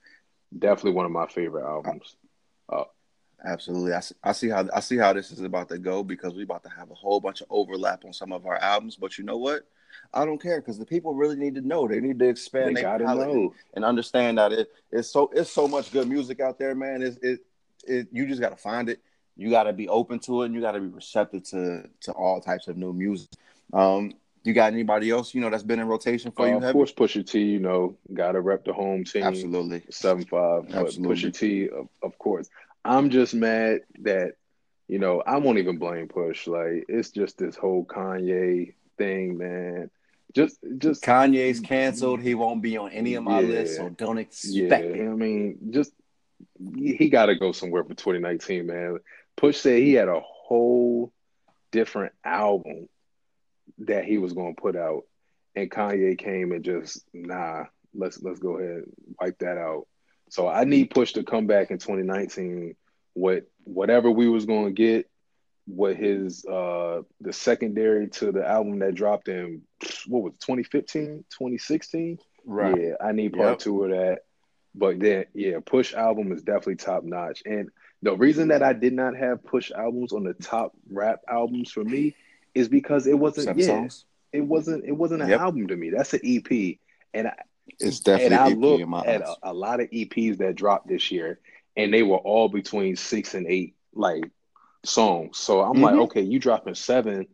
Definitely 0.58 0.94
one 0.94 1.06
of 1.06 1.12
my 1.12 1.28
favorite 1.28 1.68
albums. 1.68 2.16
Uh, 2.72 2.86
Absolutely. 3.46 3.94
I 3.94 4.00
see, 4.00 4.16
I 4.24 4.32
see 4.32 4.50
how 4.50 4.68
I 4.74 4.80
see 4.80 4.98
how 4.98 5.14
this 5.14 5.32
is 5.32 5.42
about 5.42 5.70
to 5.70 5.78
go 5.78 6.04
because 6.04 6.34
we're 6.34 6.44
about 6.44 6.64
to 6.64 6.70
have 6.70 6.90
a 6.90 6.96
whole 6.96 7.20
bunch 7.20 7.42
of 7.42 7.48
overlap 7.50 8.04
on 8.06 8.14
some 8.14 8.32
of 8.32 8.46
our 8.46 8.58
albums. 8.58 8.96
But 8.96 9.18
you 9.18 9.24
know 9.24 9.38
what? 9.38 9.68
I 10.14 10.26
don't 10.26 10.42
care 10.42 10.60
because 10.60 10.78
the 10.80 10.86
people 10.86 11.14
really 11.14 11.36
need 11.36 11.56
to 11.56 11.62
know. 11.62 11.88
They 11.88 12.00
need 12.00 12.20
to 12.20 12.30
expand 12.30 12.76
They 12.76 12.82
their 12.82 12.98
know. 13.00 13.54
and 13.74 13.86
understand 13.86 14.38
that 14.38 14.52
it, 14.54 14.70
it's 14.92 15.10
so 15.10 15.30
it's 15.34 15.52
so 15.52 15.68
much 15.68 15.92
good 15.92 16.08
music 16.08 16.40
out 16.40 16.58
there, 16.58 16.76
man. 16.76 17.02
It's, 17.02 17.18
it 17.18 17.40
it 17.88 18.08
you 18.12 18.26
just 18.28 18.42
got 18.42 18.50
to 18.50 18.56
find 18.58 18.90
it. 18.90 19.00
You 19.36 19.52
got 19.52 19.64
to 19.64 19.74
be 19.74 19.88
open 19.88 20.18
to 20.22 20.42
it, 20.42 20.48
and 20.48 20.56
you 20.56 20.62
got 20.62 20.72
to 20.72 20.80
be 20.80 20.88
receptive 20.88 21.44
to 21.50 21.84
to 22.02 22.12
all 22.14 22.42
types 22.42 22.68
of 22.68 22.76
new 22.78 22.92
music. 22.92 23.30
Um, 23.72 24.14
you 24.44 24.54
got 24.54 24.72
anybody 24.72 25.10
else 25.12 25.36
you 25.36 25.42
know 25.42 25.50
that's 25.50 25.64
been 25.64 25.80
in 25.80 25.88
rotation 25.88 26.32
for 26.32 26.46
Uh, 26.46 26.50
you? 26.50 26.58
of 26.58 26.64
Heavy? 26.64 26.74
course, 26.74 26.94
Pusha 26.94 27.30
T, 27.30 27.42
you 27.42 27.60
know, 27.60 27.98
gotta 28.14 28.40
rep 28.42 28.66
the 28.66 28.74
home 28.74 29.04
team. 29.04 29.24
Absolutely. 29.24 29.84
seven 29.90 30.26
five. 30.26 30.74
Absolutely. 30.74 31.16
Pusha 31.16 31.38
T, 31.38 31.70
of, 31.70 31.88
of 32.02 32.18
course. 32.18 32.50
I'm 32.88 33.10
just 33.10 33.34
mad 33.34 33.82
that 34.02 34.34
you 34.88 35.00
know 35.00 35.22
I 35.26 35.38
won't 35.38 35.60
even 35.60 35.78
blame 35.78 36.08
Push. 36.08 36.48
Like 36.48 36.86
it's 36.88 37.12
just 37.12 37.38
this 37.38 37.56
whole 37.56 37.86
Kanye 37.86 38.74
thing, 38.98 39.38
man. 39.38 39.90
Just 40.34 40.58
just 40.78 41.04
Kanye's 41.04 41.60
canceled. 41.60 42.22
He 42.22 42.36
won't 42.36 42.62
be 42.62 42.78
on 42.78 42.92
any 42.92 43.16
of 43.16 43.24
my 43.24 43.42
Yeah. 43.42 43.48
lists, 43.48 43.78
so 43.78 43.90
don't 43.90 44.18
yeah. 44.18 44.22
expect 44.22 44.86
it. 44.96 45.02
I 45.08 45.14
mean, 45.14 45.58
just 45.72 45.92
he, 46.76 46.96
he 46.96 47.10
got 47.10 47.28
to 47.28 47.36
go 47.36 47.52
somewhere 47.52 47.84
for 47.84 47.94
2019, 47.94 48.66
man. 48.68 49.00
Push 49.36 49.58
said 49.58 49.82
he 49.82 49.94
had 49.94 50.08
a 50.08 50.20
whole 50.22 51.12
different 51.72 52.14
album 52.24 52.88
that 53.80 54.06
he 54.06 54.18
was 54.18 54.34
going 54.34 54.56
to 54.56 54.62
put 54.62 54.76
out, 54.76 55.04
and 55.56 55.70
Kanye 55.72 56.18
came 56.18 56.52
and 56.52 56.64
just 56.64 57.04
nah. 57.14 57.66
Let's 57.94 58.22
let's 58.22 58.40
go 58.40 58.58
ahead 58.58 58.84
and 58.84 58.94
wipe 59.20 59.40
that 59.40 59.58
out. 59.58 59.88
So 60.30 60.48
I 60.48 60.64
need 60.66 60.90
Push 60.92 61.14
to 61.14 61.24
come 61.24 61.48
back 61.48 61.72
in 61.72 61.78
2019 61.78 62.76
with 63.16 63.46
whatever 63.64 64.10
we 64.12 64.28
was 64.30 64.46
going 64.46 64.66
to 64.66 64.72
get 64.72 65.10
what 65.66 65.96
his 65.98 66.46
uh 66.46 67.02
the 67.20 67.34
secondary 67.34 68.08
to 68.08 68.32
the 68.32 68.48
album 68.48 68.80
that 68.80 68.96
dropped 68.96 69.28
in 69.28 69.62
what 70.08 70.24
was 70.24 70.34
it, 70.34 70.40
2015 70.40 71.26
2016 71.30 72.18
Right. 72.46 72.80
yeah 72.80 72.94
i 73.02 73.12
need 73.12 73.34
part 73.34 73.50
Yep. 73.50 73.60
two 73.60 73.84
of 73.84 73.90
that 73.92 74.20
but 74.76 75.00
then 75.00 75.26
yeah 75.34 75.58
push 75.66 75.94
album 75.94 76.32
is 76.32 76.42
definitely 76.42 76.78
top 76.78 77.04
notch 77.04 77.44
and 77.46 77.70
the 78.02 78.16
reason 78.16 78.48
that 78.50 78.64
i 78.64 78.72
did 78.72 78.94
not 78.94 79.18
have 79.18 79.44
push 79.44 79.72
albums 79.72 80.14
on 80.14 80.24
the 80.24 80.34
top 80.34 80.72
rap 80.90 81.20
albums 81.30 81.70
for 81.72 81.84
me 81.84 82.16
is 82.56 82.70
because 82.70 83.06
it 83.06 83.20
wasn't 83.20 83.46
Seven 83.48 83.60
yeah 83.62 83.68
songs. 83.68 84.06
it 84.32 84.42
wasn't 84.42 84.86
it 84.86 84.94
wasn't 84.94 85.22
an 85.22 85.30
Yep. 85.30 85.42
album 85.42 85.68
to 85.68 85.76
me 85.76 85.90
that's 85.90 86.14
an 86.14 86.22
ep 86.24 86.78
and 87.14 87.28
I, 87.28 87.34
It's 87.80 88.00
definitely. 88.00 88.26
and 88.26 88.36
I 88.36 88.48
looked 88.48 89.06
at 89.06 89.22
a, 89.22 89.36
a 89.44 89.54
lot 89.54 89.80
of 89.80 89.90
EPs 89.92 90.38
that 90.40 90.56
dropped 90.56 90.88
this 90.88 91.12
year, 91.12 91.40
and 91.76 91.94
they 91.94 92.04
were 92.04 92.18
all 92.18 92.50
between 92.50 92.96
six 92.96 93.34
and 93.34 93.48
eight 93.48 93.76
like 93.94 94.24
songs. 94.86 95.38
So 95.38 95.62
I'm 95.62 95.82
like, 95.82 95.96
Mhm. 95.96 96.04
okay, 96.04 96.22
you 96.22 96.40
dropping 96.40 96.76
seven. 96.76 97.28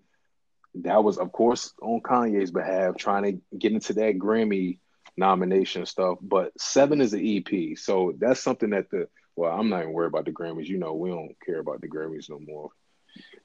That 0.76 1.04
was, 1.04 1.18
of 1.18 1.32
course, 1.32 1.74
on 1.82 2.02
Kanye's 2.02 2.52
behalf, 2.52 2.98
trying 2.98 3.24
to 3.24 3.58
get 3.58 3.74
into 3.74 3.94
that 3.94 4.18
Grammy 4.18 4.80
nomination 5.16 5.86
stuff. 5.86 6.18
But 6.22 6.52
seven 6.60 7.00
is 7.00 7.14
an 7.14 7.22
EP, 7.24 7.76
so 7.78 8.14
that's 8.18 8.40
something 8.40 8.72
that 8.72 8.90
the 8.90 9.08
well, 9.36 9.52
I'm 9.52 9.70
not 9.70 9.82
even 9.82 9.94
worried 9.94 10.08
about 10.10 10.26
the 10.26 10.32
Grammys. 10.32 10.68
You 10.68 10.78
know, 10.78 10.94
we 10.94 11.10
don't 11.10 11.36
care 11.44 11.60
about 11.60 11.82
the 11.82 11.88
Grammys 11.88 12.30
no 12.30 12.40
more. 12.40 12.70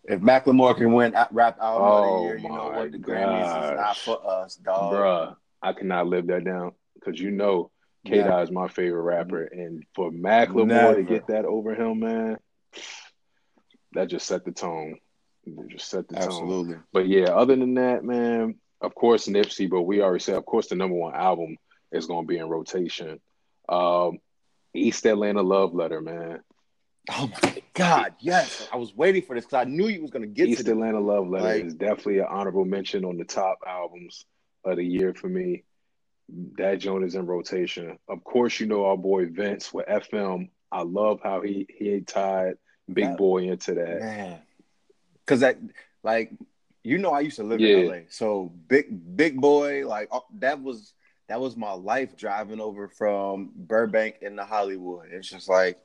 if 0.04 0.20
Macklemore 0.20 0.76
can 0.76 0.92
win 0.92 1.14
rap 1.30 1.58
album 1.60 1.86
oh 1.88 1.96
of 1.96 2.04
the 2.04 2.22
year, 2.24 2.36
you 2.38 2.48
know 2.48 2.70
what 2.70 2.92
the 2.92 2.98
Grammys 2.98 3.64
is 3.64 3.76
not 3.76 3.96
for 3.98 4.18
us, 4.26 4.56
dog. 4.56 4.92
Bruh, 4.92 5.36
I 5.62 5.72
cannot 5.72 6.06
live 6.06 6.26
that 6.28 6.44
down 6.44 6.72
because 6.98 7.20
you 7.20 7.30
know 7.30 7.70
K 8.06 8.18
Dot 8.18 8.42
is 8.42 8.50
my 8.50 8.68
favorite 8.68 9.02
rapper, 9.02 9.44
and 9.44 9.84
for 9.94 10.10
Macklemore 10.10 10.66
Never. 10.66 10.94
to 10.96 11.02
get 11.02 11.26
that 11.28 11.44
over 11.44 11.74
him, 11.74 12.00
man, 12.00 12.38
that 13.92 14.08
just 14.08 14.26
set 14.26 14.44
the 14.44 14.52
tone. 14.52 14.98
It 15.44 15.68
just 15.68 15.88
set 15.88 16.08
the 16.08 16.14
tone. 16.14 16.24
Absolutely. 16.24 16.76
But 16.92 17.08
yeah, 17.08 17.26
other 17.26 17.56
than 17.56 17.74
that, 17.74 18.04
man, 18.04 18.56
of 18.80 18.94
course 18.94 19.26
Nipsey, 19.26 19.68
but 19.68 19.82
we 19.82 20.02
already 20.02 20.22
said, 20.22 20.36
of 20.36 20.46
course, 20.46 20.68
the 20.68 20.74
number 20.74 20.96
one 20.96 21.14
album 21.14 21.56
is 21.90 22.06
going 22.06 22.24
to 22.24 22.28
be 22.28 22.38
in 22.38 22.48
rotation. 22.48 23.20
Um, 23.68 24.18
East 24.74 25.06
Atlanta 25.06 25.42
Love 25.42 25.74
Letter, 25.74 26.00
man. 26.00 26.40
Oh 27.10 27.30
my 27.42 27.62
God, 27.72 28.14
yes! 28.20 28.68
I 28.70 28.76
was 28.76 28.94
waiting 28.94 29.22
for 29.22 29.34
this 29.34 29.46
because 29.46 29.66
I 29.66 29.70
knew 29.70 29.88
you 29.88 30.02
was 30.02 30.10
gonna 30.10 30.26
get 30.26 30.48
East 30.48 30.66
to 30.66 30.72
Atlanta 30.72 31.00
Love 31.00 31.26
Letter 31.26 31.44
like, 31.44 31.64
is 31.64 31.74
definitely 31.74 32.18
an 32.18 32.26
honorable 32.28 32.66
mention 32.66 33.04
on 33.04 33.16
the 33.16 33.24
top 33.24 33.60
albums 33.66 34.26
of 34.64 34.76
the 34.76 34.84
year 34.84 35.14
for 35.14 35.28
me. 35.28 35.64
That 36.56 36.76
joint 36.76 37.04
is 37.04 37.14
in 37.14 37.26
rotation. 37.26 37.98
Of 38.08 38.22
course, 38.24 38.60
you 38.60 38.66
know 38.66 38.84
our 38.84 38.96
boy 38.96 39.26
Vince 39.26 39.72
with 39.72 39.86
FM. 39.86 40.50
I 40.70 40.82
love 40.82 41.20
how 41.22 41.40
he 41.40 41.66
he 41.78 42.00
tied 42.00 42.54
Big 42.92 43.06
that, 43.06 43.16
Boi 43.18 43.44
into 43.44 43.74
that. 43.74 44.00
Man, 44.00 44.40
because 45.24 45.40
that 45.40 45.58
like 46.02 46.32
you 46.82 46.98
know 46.98 47.10
I 47.10 47.20
used 47.20 47.36
to 47.36 47.44
live 47.44 47.60
yeah. 47.60 47.76
in 47.76 47.88
LA, 47.88 47.96
so 48.10 48.52
Big 48.68 49.16
Big 49.16 49.40
Boy, 49.40 49.86
like 49.86 50.08
uh, 50.12 50.20
that 50.38 50.62
was 50.62 50.92
that 51.28 51.40
was 51.40 51.56
my 51.56 51.72
life 51.72 52.16
driving 52.16 52.60
over 52.60 52.88
from 52.88 53.50
Burbank 53.54 54.16
into 54.22 54.44
Hollywood. 54.44 55.08
It's 55.10 55.28
just 55.28 55.48
like 55.48 55.78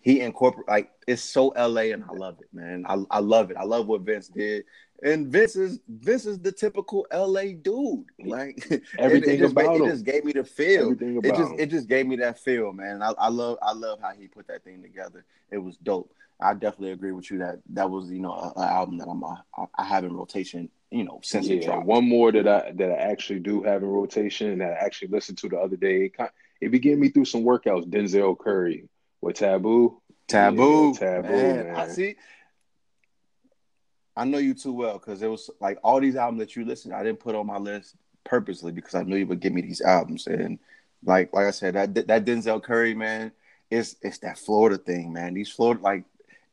he 0.00 0.20
incorporate 0.20 0.68
like 0.68 0.90
it's 1.06 1.22
so 1.22 1.48
LA 1.48 1.92
and 1.92 2.04
I 2.04 2.12
love 2.12 2.38
it, 2.40 2.48
man. 2.52 2.84
I, 2.86 3.02
I 3.10 3.18
love 3.20 3.50
it. 3.50 3.56
I 3.56 3.64
love 3.64 3.86
what 3.86 4.02
Vince 4.02 4.28
did. 4.28 4.64
And 5.02 5.28
Vince 5.28 5.56
is 5.56 5.80
Vince 5.88 6.26
is 6.26 6.38
the 6.38 6.52
typical 6.52 7.06
LA 7.12 7.52
dude. 7.60 8.04
Like 8.22 8.82
everything 8.98 9.30
it, 9.34 9.34
it 9.34 9.38
just, 9.38 9.52
about 9.52 9.76
it 9.76 9.82
him. 9.82 9.88
just 9.88 10.04
gave 10.04 10.24
me 10.24 10.32
the 10.32 10.44
feel. 10.44 10.92
It 10.92 11.24
just 11.24 11.52
him. 11.52 11.56
it 11.58 11.66
just 11.66 11.88
gave 11.88 12.06
me 12.06 12.16
that 12.16 12.38
feel, 12.38 12.72
man. 12.72 13.02
I, 13.02 13.12
I 13.18 13.28
love 13.28 13.58
I 13.62 13.72
love 13.72 14.00
how 14.00 14.12
he 14.12 14.28
put 14.28 14.46
that 14.48 14.64
thing 14.64 14.82
together. 14.82 15.24
It 15.50 15.58
was 15.58 15.76
dope. 15.76 16.12
I 16.42 16.54
definitely 16.54 16.92
agree 16.92 17.12
with 17.12 17.30
you 17.30 17.38
that 17.38 17.60
that 17.70 17.90
was 17.90 18.10
you 18.10 18.20
know 18.20 18.52
an 18.56 18.62
album 18.62 18.98
that 18.98 19.08
I'm 19.08 19.22
a, 19.22 19.44
I 19.74 19.84
have 19.84 20.04
in 20.04 20.14
rotation 20.14 20.68
you 20.90 21.04
know 21.04 21.20
since 21.22 21.46
yeah, 21.46 21.56
it 21.56 21.64
dropped. 21.64 21.86
One 21.86 22.08
more 22.08 22.32
that 22.32 22.46
I 22.46 22.72
that 22.72 22.90
I 22.90 22.96
actually 22.96 23.40
do 23.40 23.62
have 23.62 23.82
in 23.82 23.88
rotation 23.88 24.50
and 24.50 24.60
that 24.60 24.72
I 24.72 24.84
actually 24.84 25.08
listened 25.08 25.38
to 25.38 25.48
the 25.48 25.58
other 25.58 25.76
day. 25.76 26.04
It, 26.06 26.16
kind, 26.16 26.30
it 26.60 26.70
began 26.70 27.00
me 27.00 27.08
through 27.08 27.24
some 27.26 27.42
workouts. 27.42 27.88
Denzel 27.88 28.38
Curry 28.38 28.88
with 29.20 29.36
Taboo. 29.36 30.00
Taboo. 30.28 30.92
Yeah, 30.92 30.98
taboo. 30.98 31.28
Man, 31.28 31.66
man. 31.66 31.76
I 31.76 31.88
see. 31.88 32.16
I 34.20 34.24
know 34.24 34.36
you 34.36 34.52
too 34.52 34.74
well 34.74 34.98
because 34.98 35.22
it 35.22 35.28
was 35.28 35.48
like 35.60 35.78
all 35.82 35.98
these 35.98 36.14
albums 36.14 36.40
that 36.40 36.54
you 36.54 36.66
listened. 36.66 36.92
I 36.92 37.02
didn't 37.02 37.20
put 37.20 37.34
on 37.34 37.46
my 37.46 37.56
list 37.56 37.96
purposely 38.22 38.70
because 38.70 38.94
I 38.94 39.02
knew 39.02 39.16
you 39.16 39.26
would 39.26 39.40
give 39.40 39.54
me 39.54 39.62
these 39.62 39.80
albums 39.80 40.26
and 40.26 40.58
like 41.02 41.32
like 41.32 41.46
I 41.46 41.50
said 41.50 41.72
that 41.72 41.94
that 42.06 42.26
Denzel 42.26 42.62
Curry 42.62 42.92
man, 42.92 43.32
it's 43.70 43.96
it's 44.02 44.18
that 44.18 44.38
Florida 44.38 44.76
thing, 44.76 45.10
man. 45.14 45.32
These 45.32 45.48
Florida 45.48 45.80
like 45.82 46.04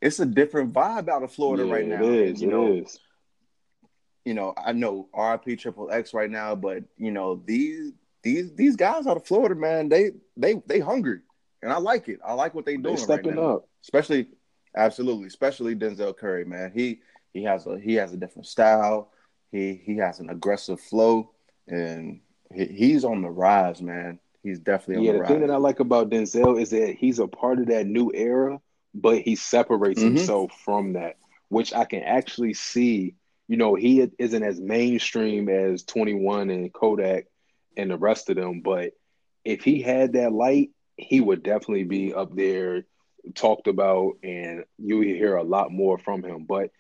it's 0.02 0.22
a 0.22 0.26
different 0.26 0.72
vibe 0.72 1.10
out 1.10 1.24
of 1.24 1.34
Florida 1.34 1.66
yeah, 1.66 1.74
right 1.74 1.86
now. 1.86 2.04
It 2.04 2.14
is. 2.14 2.42
you 2.42 2.48
it 2.48 2.52
know, 2.52 2.72
is. 2.72 3.00
You 4.24 4.34
know, 4.34 4.54
I 4.58 4.72
know 4.72 5.10
RP 5.14 5.60
Triple 5.60 5.92
X 5.92 6.14
right 6.14 6.32
now, 6.32 6.56
but 6.56 6.86
you 6.98 7.12
know 7.12 7.42
these 7.46 7.92
these 8.24 8.54
these 8.56 8.78
guys 8.78 9.08
out 9.08 9.18
of 9.18 9.26
Florida, 9.26 9.56
man, 9.56 9.90
they 9.90 10.12
they 10.38 10.62
they 10.68 10.80
hungry, 10.80 11.20
and 11.62 11.74
I 11.74 11.80
like 11.80 12.08
it. 12.08 12.20
I 12.26 12.32
like 12.32 12.54
what 12.54 12.66
they 12.66 12.78
doing. 12.78 12.96
They 12.96 13.02
stepping 13.02 13.36
right 13.36 13.44
now. 13.44 13.56
up, 13.58 13.68
especially 13.84 14.28
absolutely, 14.74 15.28
especially 15.28 15.76
Denzel 15.76 16.16
Curry, 16.16 16.46
man. 16.46 16.72
He 16.74 17.02
he 17.38 17.44
has 17.44 17.66
a 17.66 17.80
he 17.80 17.96
has 17.96 18.14
a 18.14 18.18
different 18.18 18.48
style. 18.48 19.12
He 19.52 19.80
he 19.84 19.98
has 19.98 20.20
an 20.20 20.30
aggressive 20.30 20.80
flow, 20.80 21.32
and 21.68 22.22
he, 22.54 22.66
he's 22.66 23.06
on 23.06 23.22
the 23.22 23.30
rise, 23.30 23.82
man. 23.82 24.20
He's 24.44 24.60
definitely 24.60 25.06
yeah. 25.06 25.14
the, 25.14 25.18
the 25.18 25.22
rise. 25.24 25.30
thing 25.30 25.42
that 25.42 25.52
I 25.52 25.58
like 25.58 25.80
about 25.80 26.10
Denzel 26.10 26.62
is 26.62 26.70
that 26.70 26.96
he's 26.98 27.20
a 27.20 27.28
part 27.28 27.60
of 27.60 27.68
that 27.68 27.86
new 27.86 28.12
era 28.14 28.60
but 28.98 29.22
he 29.22 29.36
separates 29.36 30.02
mm-hmm. 30.02 30.18
himself 30.18 30.52
from 30.64 30.94
that, 30.94 31.18
which 31.50 31.74
I 31.74 31.86
can 31.86 32.04
actually 32.04 32.54
see. 32.54 33.16
You 33.48 33.58
know, 33.58 33.76
he 33.76 34.06
isn't 34.18 34.44
as 34.44 34.60
mainstream 34.60 35.48
as 35.48 35.84
21 35.84 36.50
and 36.50 36.74
Kodak 36.74 37.28
and 37.78 37.90
the 37.90 37.98
rest 37.98 38.30
of 38.30 38.36
them, 38.36 38.62
but 38.62 38.94
if 39.46 39.64
he 39.64 39.82
had 39.82 40.14
that 40.14 40.34
light, 40.34 40.72
he 40.98 41.22
would 41.22 41.44
definitely 41.44 41.84
be 41.84 42.14
up 42.14 42.36
there 42.36 42.86
talked 43.36 43.68
about 43.68 44.18
and 44.24 44.64
you 44.78 45.02
hear 45.02 45.36
a 45.36 45.44
lot 45.44 45.72
more 45.72 45.98
from 45.98 46.24
him. 46.24 46.46
But 46.46 46.72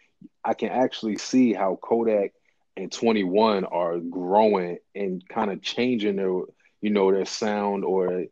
I 0.43 0.53
can 0.53 0.69
actually 0.69 1.17
see 1.17 1.53
how 1.53 1.77
Kodak 1.81 2.33
and 2.75 2.91
21 2.91 3.65
are 3.65 3.97
growing 3.97 4.77
and 4.95 5.27
kind 5.27 5.51
of 5.51 5.61
changing 5.61 6.15
their, 6.15 6.41
you 6.81 6.89
know, 6.89 7.11
their 7.11 7.25
sound 7.25 7.83
or 7.83 8.25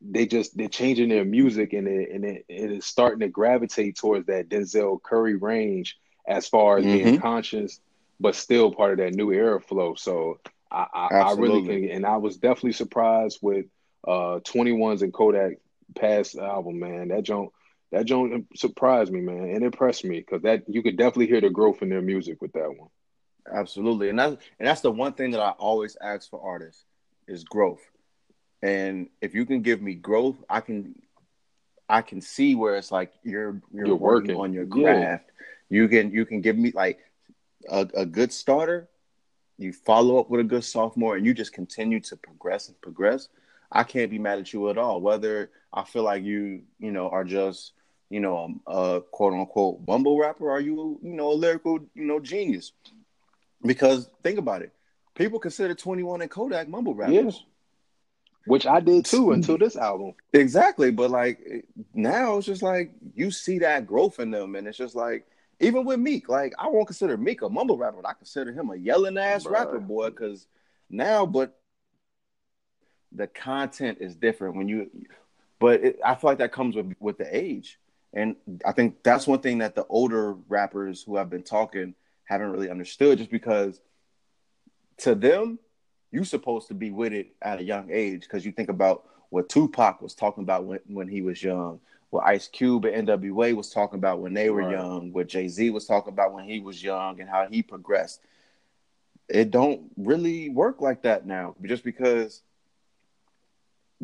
they 0.00 0.26
just 0.26 0.56
they're 0.56 0.68
changing 0.68 1.08
their 1.08 1.24
music 1.24 1.72
and 1.72 1.86
it 1.86 2.10
and 2.10 2.24
it, 2.24 2.44
it 2.48 2.72
is 2.72 2.84
starting 2.84 3.20
to 3.20 3.28
gravitate 3.28 3.96
towards 3.96 4.26
that 4.26 4.48
Denzel 4.48 5.00
Curry 5.00 5.36
range 5.36 5.96
as 6.26 6.48
far 6.48 6.78
as 6.78 6.84
mm-hmm. 6.84 7.04
being 7.04 7.20
conscious, 7.20 7.80
but 8.18 8.34
still 8.34 8.72
part 8.72 8.92
of 8.92 8.98
that 8.98 9.14
new 9.14 9.30
era 9.32 9.60
flow. 9.60 9.94
So 9.94 10.40
I, 10.70 10.86
I, 10.92 11.06
I, 11.16 11.32
really 11.34 11.62
can, 11.66 11.90
and 11.90 12.06
I 12.06 12.16
was 12.16 12.36
definitely 12.36 12.72
surprised 12.72 13.38
with 13.42 13.66
uh 14.06 14.40
21s 14.40 15.02
and 15.02 15.12
Kodak 15.12 15.58
past 15.94 16.36
album, 16.36 16.80
man. 16.80 17.08
That 17.08 17.22
joint 17.22 17.52
that 17.92 18.06
joint 18.06 18.46
surprised 18.56 19.12
me, 19.12 19.20
man, 19.20 19.50
and 19.50 19.64
impressed 19.64 20.04
me 20.04 20.18
because 20.18 20.42
that 20.42 20.64
you 20.68 20.82
could 20.82 20.96
definitely 20.96 21.28
hear 21.28 21.40
the 21.40 21.50
growth 21.50 21.82
in 21.82 21.88
their 21.88 22.02
music 22.02 22.42
with 22.42 22.52
that 22.52 22.74
one. 22.76 22.88
Absolutely, 23.52 24.08
and 24.08 24.18
that's 24.18 24.36
and 24.58 24.66
that's 24.66 24.80
the 24.80 24.90
one 24.90 25.12
thing 25.12 25.30
that 25.32 25.40
I 25.40 25.50
always 25.50 25.96
ask 26.02 26.28
for 26.28 26.42
artists 26.42 26.84
is 27.28 27.44
growth 27.44 27.82
and 28.62 29.08
if 29.20 29.34
you 29.34 29.44
can 29.44 29.60
give 29.62 29.82
me 29.82 29.94
growth, 29.94 30.36
I 30.48 30.60
can 30.60 30.94
I 31.88 32.00
can 32.00 32.20
see 32.20 32.54
where 32.54 32.76
it's 32.76 32.92
like 32.92 33.12
you're 33.24 33.60
you're, 33.72 33.88
you're 33.88 33.96
working, 33.96 34.36
working 34.36 34.36
on 34.36 34.52
your 34.52 34.66
craft. 34.66 35.30
Yeah. 35.70 35.78
You 35.82 35.88
can 35.88 36.12
you 36.12 36.24
can 36.24 36.40
give 36.40 36.56
me 36.56 36.70
like 36.72 37.00
a, 37.68 37.88
a 37.94 38.06
good 38.06 38.32
starter, 38.32 38.88
you 39.58 39.72
follow 39.72 40.18
up 40.20 40.30
with 40.30 40.40
a 40.40 40.44
good 40.44 40.64
sophomore, 40.64 41.16
and 41.16 41.26
you 41.26 41.34
just 41.34 41.52
continue 41.52 42.00
to 42.00 42.16
progress 42.16 42.68
and 42.68 42.80
progress. 42.80 43.28
I 43.70 43.82
can't 43.82 44.10
be 44.10 44.18
mad 44.18 44.38
at 44.38 44.52
you 44.52 44.68
at 44.70 44.78
all. 44.78 45.00
Whether 45.00 45.50
I 45.72 45.84
feel 45.84 46.02
like 46.02 46.22
you, 46.22 46.62
you 46.78 46.92
know, 46.92 47.08
are 47.08 47.24
just, 47.24 47.72
you 48.12 48.20
know, 48.20 48.60
a, 48.66 48.72
a 48.72 49.00
quote 49.00 49.32
unquote 49.32 49.80
mumble 49.86 50.18
rapper, 50.18 50.50
or 50.50 50.60
you, 50.60 50.98
you 51.02 51.14
know, 51.14 51.32
a 51.32 51.34
lyrical, 51.34 51.80
you 51.94 52.04
know, 52.04 52.20
genius. 52.20 52.72
Because 53.64 54.10
think 54.22 54.38
about 54.38 54.62
it, 54.62 54.72
people 55.14 55.38
consider 55.38 55.74
Twenty 55.74 56.02
One 56.02 56.22
and 56.22 56.30
Kodak 56.30 56.68
mumble 56.68 56.94
rappers. 56.94 57.34
Yeah 57.36 57.46
which 58.46 58.66
I 58.66 58.80
did 58.80 59.04
too 59.04 59.32
until 59.32 59.58
this 59.58 59.76
album. 59.76 60.14
Exactly, 60.32 60.90
but 60.90 61.10
like 61.10 61.64
now 61.94 62.38
it's 62.38 62.46
just 62.46 62.62
like 62.62 62.92
you 63.14 63.30
see 63.30 63.60
that 63.60 63.86
growth 63.86 64.18
in 64.18 64.30
them, 64.30 64.56
and 64.56 64.66
it's 64.66 64.78
just 64.78 64.94
like 64.94 65.26
even 65.60 65.84
with 65.84 66.00
Meek, 66.00 66.28
like 66.28 66.52
I 66.58 66.68
won't 66.68 66.88
consider 66.88 67.16
Meek 67.16 67.42
a 67.42 67.48
mumble 67.48 67.78
rapper, 67.78 67.98
but 68.02 68.08
I 68.08 68.14
consider 68.14 68.52
him 68.52 68.70
a 68.70 68.76
yelling 68.76 69.16
ass 69.16 69.46
rapper 69.46 69.78
boy 69.78 70.10
because 70.10 70.46
now, 70.90 71.24
but 71.24 71.56
the 73.12 73.26
content 73.26 73.98
is 74.00 74.16
different 74.16 74.56
when 74.56 74.68
you, 74.68 74.90
but 75.60 75.84
it, 75.84 76.00
I 76.04 76.14
feel 76.14 76.30
like 76.30 76.38
that 76.38 76.52
comes 76.52 76.74
with 76.74 76.94
with 76.98 77.18
the 77.18 77.36
age, 77.36 77.78
and 78.14 78.36
I 78.64 78.72
think 78.72 79.02
that's 79.02 79.26
one 79.26 79.40
thing 79.40 79.58
that 79.58 79.74
the 79.74 79.86
older 79.86 80.34
rappers 80.48 81.02
who 81.02 81.16
have 81.16 81.30
been 81.30 81.42
talking 81.42 81.94
haven't 82.24 82.50
really 82.50 82.70
understood, 82.70 83.18
just 83.18 83.30
because 83.30 83.80
to 84.98 85.14
them 85.14 85.58
you're 86.10 86.24
supposed 86.24 86.68
to 86.68 86.74
be 86.74 86.90
with 86.90 87.12
it 87.12 87.34
at 87.40 87.58
a 87.58 87.64
young 87.64 87.90
age 87.90 88.22
because 88.22 88.44
you 88.44 88.52
think 88.52 88.68
about 88.68 89.04
what 89.30 89.48
Tupac 89.48 90.02
was 90.02 90.14
talking 90.14 90.42
about 90.42 90.64
when, 90.64 90.80
when 90.86 91.08
he 91.08 91.22
was 91.22 91.42
young, 91.42 91.80
what 92.10 92.26
Ice 92.26 92.48
Cube 92.48 92.84
and 92.84 93.08
NWA 93.08 93.56
was 93.56 93.70
talking 93.70 93.98
about 93.98 94.20
when 94.20 94.34
they 94.34 94.50
were 94.50 94.60
right. 94.60 94.72
young, 94.72 95.12
what 95.12 95.26
Jay 95.26 95.48
Z 95.48 95.70
was 95.70 95.86
talking 95.86 96.12
about 96.12 96.34
when 96.34 96.44
he 96.44 96.60
was 96.60 96.82
young, 96.82 97.18
and 97.18 97.28
how 97.28 97.48
he 97.50 97.62
progressed. 97.62 98.20
It 99.28 99.50
don't 99.50 99.90
really 99.96 100.50
work 100.50 100.82
like 100.82 101.02
that 101.02 101.26
now, 101.26 101.54
just 101.64 101.82
because 101.82 102.42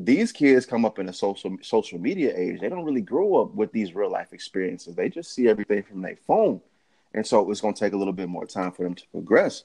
these 0.00 0.30
kids 0.30 0.64
come 0.64 0.84
up 0.84 1.00
in 1.00 1.08
a 1.08 1.12
social 1.12 1.56
social 1.60 1.98
media 1.98 2.32
age. 2.34 2.60
They 2.60 2.68
don't 2.68 2.84
really 2.84 3.00
grow 3.00 3.42
up 3.42 3.52
with 3.54 3.72
these 3.72 3.94
real 3.94 4.10
life 4.10 4.32
experiences. 4.32 4.94
They 4.94 5.08
just 5.08 5.34
see 5.34 5.48
everything 5.48 5.82
from 5.82 6.02
their 6.02 6.16
phone, 6.16 6.60
and 7.12 7.26
so 7.26 7.50
it's 7.50 7.60
going 7.60 7.74
to 7.74 7.80
take 7.80 7.92
a 7.92 7.96
little 7.96 8.12
bit 8.12 8.28
more 8.28 8.46
time 8.46 8.70
for 8.70 8.84
them 8.84 8.94
to 8.94 9.02
progress. 9.10 9.64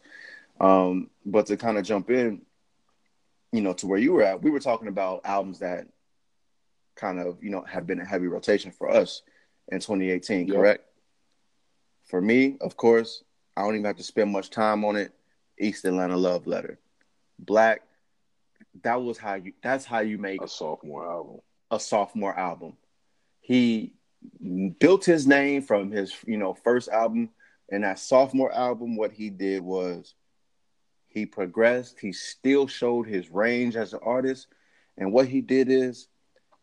Um, 0.59 1.11
but 1.23 1.45
to 1.47 1.57
kind 1.57 1.77
of 1.77 1.86
jump 1.86 2.09
in, 2.09 2.41
you 3.51 3.61
know, 3.61 3.73
to 3.73 3.88
where 3.88 3.99
you 3.99 4.13
were 4.13 4.23
at, 4.23 4.41
we 4.41 4.49
were 4.49 4.59
talking 4.59 4.88
about 4.88 5.21
albums 5.23 5.59
that 5.59 5.88
kind 6.95 7.19
of, 7.19 7.43
you 7.43 7.51
know, 7.51 7.61
have 7.61 7.86
been 7.86 7.99
a 7.99 8.05
heavy 8.05 8.27
rotation 8.27 8.71
for 8.71 8.89
us 8.89 9.21
in 9.67 9.79
2018, 9.79 10.47
yep. 10.47 10.55
correct? 10.55 10.86
For 12.05 12.21
me, 12.21 12.57
of 12.59 12.75
course, 12.75 13.23
I 13.55 13.61
don't 13.61 13.75
even 13.75 13.86
have 13.86 13.97
to 13.97 14.03
spend 14.03 14.31
much 14.31 14.49
time 14.49 14.84
on 14.84 14.95
it. 14.95 15.11
East 15.59 15.86
Atlanta 15.86 16.17
Love 16.17 16.47
Letter. 16.47 16.79
6lack, 17.43 17.77
that 18.82 19.01
was 19.01 19.17
how 19.17 19.36
you 19.36 19.53
that's 19.61 19.86
how 19.86 19.99
you 19.99 20.17
make 20.17 20.41
a 20.41 20.47
sophomore 20.47 21.09
album. 21.09 21.39
A 21.71 21.80
sophomore 21.80 22.38
album. 22.38 22.74
He 23.41 23.93
built 24.80 25.05
his 25.05 25.28
name 25.28 25.61
from 25.61 25.91
his, 25.91 26.15
you 26.26 26.38
know, 26.38 26.53
first 26.53 26.89
album 26.89 27.30
and 27.74 27.84
that 27.84 27.99
sophomore 27.99 28.53
album, 28.53 28.95
what 28.95 29.11
he 29.11 29.30
did 29.30 29.63
was 29.63 30.13
he 31.07 31.26
progressed. 31.26 31.99
He 31.99 32.11
still 32.11 32.67
showed 32.67 33.07
his 33.07 33.30
range 33.30 33.76
as 33.76 33.93
an 33.93 33.99
artist. 34.03 34.47
And 34.97 35.11
what 35.11 35.28
he 35.28 35.41
did 35.41 35.69
is 35.69 36.07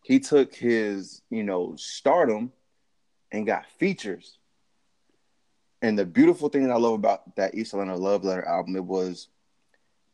he 0.04 0.20
took 0.20 0.54
his, 0.54 1.22
you 1.30 1.42
know, 1.42 1.74
stardom 1.76 2.52
and 3.32 3.46
got 3.46 3.66
features. 3.78 4.38
And 5.82 5.98
the 5.98 6.04
beautiful 6.04 6.48
thing 6.48 6.64
that 6.64 6.72
I 6.72 6.78
love 6.78 6.94
about 6.94 7.36
that 7.36 7.54
East 7.54 7.72
Atlanta 7.72 7.96
Love 7.96 8.22
Letter 8.22 8.46
album, 8.46 8.76
it 8.76 8.84
was 8.84 9.28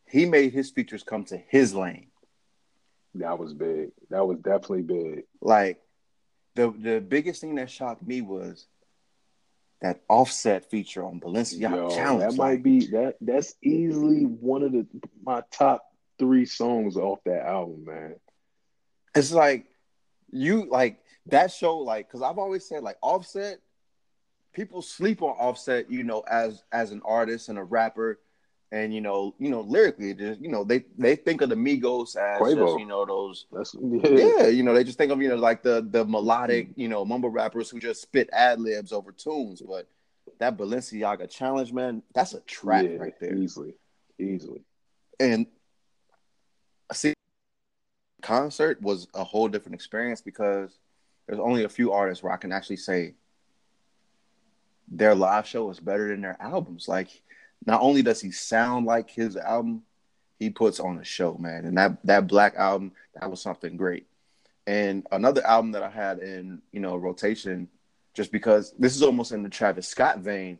he 0.09 0.24
made 0.26 0.52
his 0.52 0.70
features 0.70 1.02
come 1.02 1.24
to 1.24 1.36
his 1.36 1.74
lane. 1.74 2.09
That 3.14 3.38
was 3.38 3.54
big. 3.54 3.90
That 4.11 4.26
was 4.26 4.38
definitely 4.38 4.82
big. 4.82 5.24
Like 5.40 5.80
the 6.54 6.70
the 6.70 7.00
biggest 7.00 7.40
thing 7.40 7.54
that 7.57 7.70
shocked 7.70 8.07
me 8.07 8.20
was 8.20 8.66
that 9.82 10.00
offset 10.09 10.70
feature 10.70 11.04
on 11.04 11.20
Balenciaga 11.20 11.61
Yo, 11.61 11.90
Challenge. 11.90 12.32
that 12.32 12.36
might 12.38 12.62
be 12.62 12.86
that. 12.88 13.16
That's 13.20 13.54
easily 13.62 14.22
one 14.22 14.62
of 14.62 14.72
the 14.72 14.86
my 15.22 15.42
top 15.50 15.84
three 16.18 16.46
songs 16.46 16.96
off 16.96 17.18
that 17.24 17.44
album, 17.46 17.84
man. 17.84 18.14
it's 19.14 19.32
like 19.32 19.66
you 20.30 20.68
like 20.70 20.98
that 21.26 21.52
show 21.52 21.78
like 21.78 22.09
because 22.09 22.20
i've 22.22 22.38
always 22.38 22.66
said 22.66 22.82
like 22.82 22.96
offset 23.00 23.59
people 24.52 24.82
sleep 24.82 25.22
on 25.22 25.30
offset 25.30 25.90
you 25.90 26.02
know 26.02 26.20
as 26.28 26.62
as 26.72 26.90
an 26.90 27.00
artist 27.04 27.48
and 27.48 27.59
a 27.59 27.62
rapper 27.62 28.18
and 28.76 28.94
you 28.94 29.00
know 29.00 29.34
you 29.38 29.50
know 29.50 29.62
lyrically 29.62 30.12
just 30.14 30.40
you 30.40 30.48
know 30.48 30.64
they 30.64 30.84
they 30.98 31.16
think 31.16 31.40
of 31.40 31.48
the 31.48 31.54
migos 31.54 32.16
as 32.16 32.38
just, 32.54 32.78
you 32.78 32.86
know 32.86 33.04
those 33.04 33.46
That's 33.52 33.74
yeah 34.04 34.46
you 34.48 34.62
know 34.62 34.74
they 34.74 34.84
just 34.84 34.98
think 34.98 35.12
of 35.12 35.20
you 35.22 35.28
know 35.28 35.36
like 35.36 35.62
the 35.62 35.86
the 35.90 36.04
melodic 36.04 36.68
you 36.76 36.88
know 36.88 37.04
mumble 37.04 37.30
rappers 37.30 37.70
who 37.70 37.78
just 37.78 38.02
spit 38.02 38.28
ad 38.32 38.60
libs 38.60 38.92
over 38.92 39.12
tunes 39.12 39.62
but 39.62 39.88
that 40.38 40.56
balenciaga 40.56 41.28
challenge 41.28 41.72
man 41.72 42.02
that's 42.14 42.34
a 42.34 42.40
track 42.40 42.84
yeah, 42.84 42.96
right 42.96 43.18
there 43.20 43.34
easily, 43.34 43.74
easily. 44.18 44.62
and 45.20 45.46
see 46.92 47.14
concert 48.22 48.80
was 48.82 49.08
a 49.14 49.24
whole 49.24 49.48
different 49.48 49.74
experience 49.74 50.20
because 50.20 50.78
there's 51.26 51.40
only 51.40 51.64
a 51.64 51.68
few 51.68 51.92
artists 51.92 52.22
where 52.22 52.32
I 52.32 52.36
can 52.36 52.52
actually 52.52 52.76
say 52.76 53.14
their 54.88 55.14
live 55.14 55.46
show 55.46 55.70
is 55.70 55.80
better 55.80 56.08
than 56.08 56.22
their 56.22 56.36
albums. 56.40 56.88
Like, 56.88 57.22
not 57.64 57.80
only 57.80 58.02
does 58.02 58.20
he 58.20 58.30
sound 58.30 58.86
like 58.86 59.11
his 59.11 59.36
album, 59.36 59.82
he 60.38 60.50
puts 60.50 60.80
on 60.80 60.98
a 60.98 61.04
show, 61.04 61.36
man. 61.38 61.64
And 61.64 61.78
that 61.78 61.98
that 62.04 62.26
6lack 62.26 62.57
album, 62.57 62.92
that 63.14 63.30
was 63.30 63.40
something 63.40 63.76
great. 63.76 64.07
And 64.66 65.07
another 65.12 65.46
album 65.46 65.72
that 65.72 65.82
I 65.82 65.90
had 65.90 66.18
in 66.18 66.61
you 66.72 66.80
know 66.80 66.96
rotation, 66.96 67.68
just 68.14 68.32
because 68.32 68.74
this 68.78 68.96
is 68.96 69.02
almost 69.02 69.32
in 69.32 69.42
the 69.42 69.48
Travis 69.48 69.88
Scott 69.88 70.18
vein, 70.18 70.59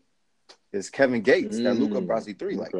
is 0.73 0.91
Kevin 0.91 1.23
Gates, 1.23 1.59
that 1.59 1.75
Luca 1.75 2.01
Mm, 2.01 2.07
Brasi 2.07 2.39
three. 2.39 2.57
Like 2.57 2.73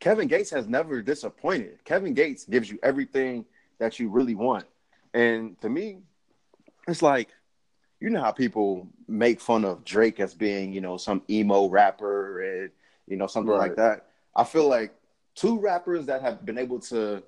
Kevin 0.00 0.28
Gates 0.28 0.50
has 0.50 0.66
never 0.66 1.02
disappointed. 1.02 1.84
Kevin 1.84 2.14
Gates 2.14 2.44
gives 2.44 2.70
you 2.70 2.78
everything 2.82 3.44
that 3.78 3.98
you 3.98 4.08
really 4.08 4.34
want. 4.34 4.64
And 5.12 5.60
to 5.60 5.68
me, 5.68 5.98
it's 6.88 7.02
like, 7.02 7.28
you 8.00 8.08
know 8.08 8.22
how 8.22 8.32
people 8.32 8.88
make 9.06 9.40
fun 9.40 9.64
of 9.64 9.84
Drake 9.84 10.18
as 10.20 10.34
being, 10.34 10.72
you 10.72 10.80
know, 10.80 10.96
some 10.96 11.22
emo 11.28 11.68
rapper 11.68 12.40
and, 12.40 12.70
you 13.10 13.16
know, 13.16 13.26
something 13.26 13.54
like 13.54 13.76
that. 13.76 14.06
I 14.34 14.44
feel 14.44 14.68
like 14.68 14.94
two 15.34 15.58
rappers 15.58 16.06
that 16.06 16.22
have 16.22 16.46
been 16.46 16.58
able 16.58 16.78
to 16.80 17.22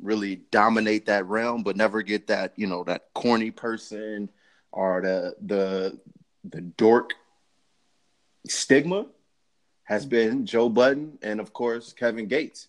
really 0.00 0.36
dominate 0.50 1.06
that 1.06 1.26
realm, 1.26 1.62
but 1.62 1.76
never 1.76 2.02
get 2.02 2.26
that, 2.28 2.52
you 2.56 2.66
know, 2.66 2.84
that 2.84 3.08
corny 3.14 3.50
person 3.50 4.28
or 4.70 5.00
the 5.00 5.34
the 5.46 5.98
the 6.44 6.60
dork 6.60 7.14
stigma 8.46 9.06
has 9.84 10.02
mm-hmm. 10.02 10.10
been 10.10 10.46
Joe 10.46 10.68
Budden 10.68 11.18
and 11.22 11.40
of 11.40 11.52
course 11.52 11.92
Kevin 11.92 12.26
Gates. 12.26 12.68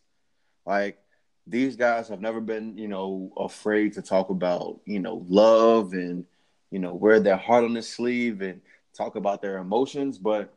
Like 0.66 1.00
these 1.46 1.76
guys 1.76 2.08
have 2.08 2.22
never 2.22 2.40
been, 2.40 2.78
you 2.78 2.88
know, 2.88 3.32
afraid 3.38 3.94
to 3.94 4.02
talk 4.02 4.30
about, 4.30 4.80
you 4.86 5.00
know, 5.00 5.26
love 5.28 5.94
and, 5.94 6.26
you 6.72 6.80
know, 6.80 6.94
wear 6.94 7.20
their 7.20 7.36
heart 7.36 7.66
on 7.66 7.74
their 7.74 7.82
sleeve 7.82 8.42
and 8.42 8.62
talk 8.96 9.16
about 9.16 9.42
their 9.42 9.58
emotions, 9.58 10.18
but 10.18 10.54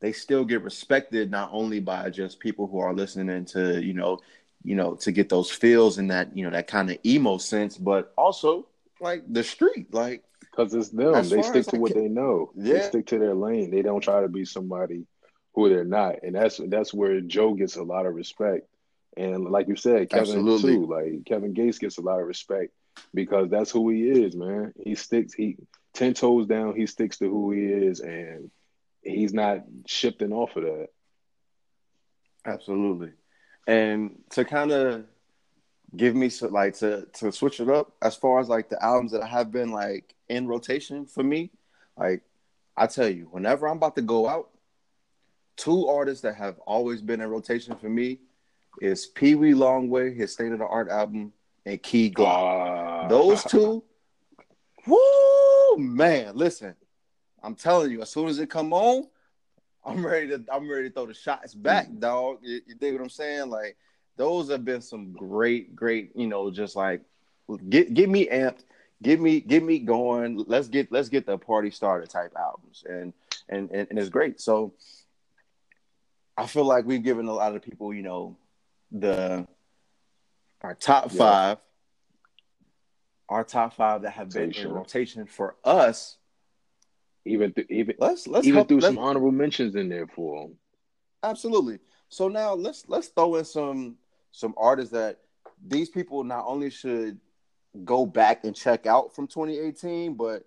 they 0.00 0.12
still 0.12 0.44
get 0.44 0.62
respected 0.62 1.30
not 1.30 1.50
only 1.52 1.80
by 1.80 2.10
just 2.10 2.40
people 2.40 2.66
who 2.66 2.78
are 2.78 2.94
listening 2.94 3.44
to, 3.46 3.82
you 3.82 3.94
know, 3.94 4.18
you 4.62 4.74
know, 4.74 4.94
to 4.96 5.12
get 5.12 5.28
those 5.28 5.50
feels 5.50 5.98
and 5.98 6.10
that, 6.10 6.36
you 6.36 6.44
know, 6.44 6.50
that 6.50 6.66
kind 6.66 6.90
of 6.90 6.98
emo 7.04 7.38
sense, 7.38 7.76
but 7.78 8.12
also 8.16 8.66
like 9.00 9.22
the 9.32 9.42
street. 9.44 9.92
Like 9.92 10.22
Because 10.40 10.72
it's 10.74 10.88
them. 10.90 11.12
They 11.28 11.42
stick 11.42 11.66
to 11.66 11.76
I 11.76 11.78
what 11.80 11.92
can- 11.92 12.02
they 12.02 12.08
know. 12.08 12.50
They 12.56 12.76
Yeah. 12.76 12.88
stick 12.88 13.06
to 13.06 13.18
their 13.18 13.34
lane. 13.34 13.70
They 13.70 13.82
don't 13.82 14.00
try 14.00 14.20
to 14.22 14.28
be 14.28 14.44
somebody 14.44 15.06
who 15.54 15.68
they're 15.68 15.84
not. 15.84 16.22
And 16.22 16.34
that's 16.34 16.60
that's 16.68 16.92
where 16.94 17.20
Joe 17.20 17.54
gets 17.54 17.76
a 17.76 17.82
lot 17.82 18.06
of 18.06 18.14
respect. 18.14 18.66
And 19.16 19.44
like 19.44 19.68
you 19.68 19.76
said, 19.76 20.10
Kevin 20.10 20.22
Absolutely. 20.48 20.74
too. 20.76 20.86
Like 20.86 21.24
Kevin 21.26 21.52
Gates 21.52 21.78
gets 21.78 21.98
a 21.98 22.02
lot 22.02 22.20
of 22.20 22.26
respect 22.26 22.72
because 23.12 23.48
that's 23.50 23.70
who 23.70 23.90
he 23.90 24.08
is, 24.08 24.34
man. 24.34 24.72
He 24.82 24.94
sticks 24.94 25.32
he 25.34 25.56
ten 25.92 26.14
toes 26.14 26.46
down, 26.46 26.74
he 26.74 26.86
sticks 26.86 27.18
to 27.18 27.28
who 27.30 27.52
he 27.52 27.64
is 27.66 28.00
and 28.00 28.50
he's 29.04 29.32
not 29.32 29.64
shifting 29.86 30.32
off 30.32 30.56
of 30.56 30.64
that. 30.64 30.88
Absolutely. 32.46 33.12
And 33.66 34.18
to 34.30 34.44
kind 34.44 34.72
of 34.72 35.04
give 35.96 36.14
me 36.14 36.28
so 36.28 36.48
like 36.48 36.74
to 36.74 37.06
to 37.14 37.30
switch 37.30 37.60
it 37.60 37.68
up 37.68 37.92
as 38.02 38.16
far 38.16 38.40
as 38.40 38.48
like 38.48 38.68
the 38.68 38.82
albums 38.84 39.12
that 39.12 39.24
have 39.26 39.52
been 39.52 39.70
like 39.70 40.14
in 40.28 40.46
rotation 40.46 41.06
for 41.06 41.22
me, 41.22 41.50
like 41.96 42.22
I 42.76 42.86
tell 42.86 43.08
you, 43.08 43.28
whenever 43.30 43.68
I'm 43.68 43.76
about 43.76 43.96
to 43.96 44.02
go 44.02 44.28
out, 44.28 44.50
two 45.56 45.86
artists 45.88 46.22
that 46.22 46.34
have 46.34 46.58
always 46.66 47.00
been 47.00 47.20
in 47.20 47.28
rotation 47.28 47.76
for 47.76 47.88
me 47.88 48.18
is 48.80 49.06
Pee 49.06 49.34
Wee 49.36 49.52
Longway, 49.52 50.16
his 50.16 50.32
state 50.32 50.52
of 50.52 50.58
the 50.58 50.66
art 50.66 50.88
album, 50.88 51.32
and 51.64 51.82
Key 51.82 52.10
Glock. 52.10 52.26
Ah. 52.26 53.08
Those 53.08 53.44
two, 53.44 53.84
woo 54.86 55.76
man, 55.78 56.36
listen, 56.36 56.74
I'm 57.44 57.54
telling 57.54 57.90
you, 57.90 58.00
as 58.02 58.10
soon 58.10 58.28
as 58.28 58.38
it 58.38 58.48
come 58.48 58.72
on, 58.72 59.06
I'm 59.84 60.04
ready 60.04 60.28
to 60.28 60.42
I'm 60.50 60.68
ready 60.70 60.88
to 60.88 60.94
throw 60.94 61.06
the 61.06 61.14
shots 61.14 61.54
back, 61.54 61.88
mm. 61.88 62.00
dog. 62.00 62.38
You, 62.42 62.60
you 62.66 62.74
dig 62.74 62.94
what 62.94 63.02
I'm 63.02 63.10
saying? 63.10 63.50
Like 63.50 63.76
those 64.16 64.50
have 64.50 64.64
been 64.64 64.80
some 64.80 65.12
great, 65.12 65.76
great, 65.76 66.12
you 66.14 66.26
know, 66.26 66.50
just 66.50 66.74
like 66.74 67.02
get 67.68 67.92
get 67.92 68.08
me 68.08 68.26
amped, 68.26 68.64
get 69.02 69.20
me 69.20 69.40
get 69.40 69.62
me 69.62 69.78
going. 69.78 70.42
Let's 70.46 70.68
get 70.68 70.90
let's 70.90 71.10
get 71.10 71.26
the 71.26 71.36
party 71.36 71.70
started 71.70 72.08
type 72.08 72.32
albums, 72.38 72.84
and 72.88 73.12
and 73.48 73.70
and, 73.70 73.88
and 73.90 73.98
it's 73.98 74.08
great. 74.08 74.40
So 74.40 74.72
I 76.36 76.46
feel 76.46 76.64
like 76.64 76.86
we've 76.86 77.02
given 77.02 77.26
a 77.26 77.34
lot 77.34 77.54
of 77.54 77.62
people, 77.62 77.92
you 77.92 78.02
know, 78.02 78.36
the 78.90 79.46
our 80.62 80.74
top 80.74 81.12
Yeah. 81.12 81.18
five, 81.18 81.58
our 83.28 83.44
top 83.44 83.74
five 83.74 84.02
that 84.02 84.12
have 84.12 84.30
been 84.30 84.44
in 84.44 84.48
Rotation. 84.48 84.72
rotation 84.72 85.26
for 85.26 85.56
us. 85.62 86.16
Even 87.24 87.52
th- 87.52 87.66
even 87.70 87.96
Let's 87.98 88.26
let's 88.26 88.46
even 88.46 88.58
help, 88.58 88.70
let's, 88.70 88.86
some 88.86 88.98
honorable 88.98 89.32
mentions 89.32 89.74
in 89.76 89.88
there 89.88 90.06
for 90.06 90.42
him. 90.42 90.58
Absolutely. 91.22 91.78
So 92.08 92.28
now 92.28 92.54
let's 92.54 92.84
let's 92.88 93.08
throw 93.08 93.36
in 93.36 93.44
some 93.44 93.96
some 94.30 94.54
artists 94.56 94.92
that 94.92 95.20
these 95.66 95.88
people 95.88 96.24
not 96.24 96.44
only 96.46 96.70
should 96.70 97.18
go 97.84 98.06
back 98.06 98.44
and 98.44 98.54
check 98.54 98.86
out 98.86 99.14
from 99.14 99.26
2018, 99.26 100.14
but 100.14 100.44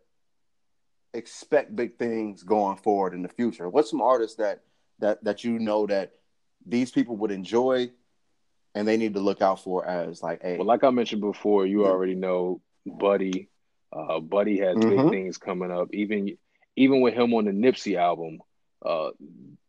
expect 1.13 1.75
big 1.75 1.97
things 1.97 2.43
going 2.43 2.77
forward 2.77 3.13
in 3.13 3.21
the 3.21 3.29
future. 3.29 3.69
What's 3.69 3.89
some 3.89 4.01
artists 4.01 4.37
that 4.37 4.61
that 4.99 5.23
that 5.23 5.43
you 5.43 5.59
know 5.59 5.87
that 5.87 6.13
these 6.65 6.91
people 6.91 7.15
would 7.17 7.31
enjoy 7.31 7.89
and 8.75 8.87
they 8.87 8.97
need 8.97 9.13
to 9.13 9.19
look 9.19 9.41
out 9.41 9.63
for 9.63 9.85
as 9.85 10.21
like 10.21 10.41
a 10.43 10.57
Well, 10.57 10.67
like 10.67 10.83
I 10.83 10.89
mentioned 10.91 11.21
before, 11.21 11.65
you 11.65 11.85
already 11.85 12.15
know 12.15 12.61
Buddy. 12.85 13.49
Uh, 13.91 14.19
Buddy 14.19 14.59
has 14.59 14.75
big 14.75 14.99
Mhm. 14.99 15.09
things 15.09 15.37
coming 15.37 15.71
up. 15.71 15.87
Even 15.93 16.37
even 16.77 17.01
with 17.01 17.15
him 17.15 17.33
on 17.33 17.45
the 17.45 17.51
Nipsey 17.51 17.97
album, 17.97 18.39
uh, 18.85 19.09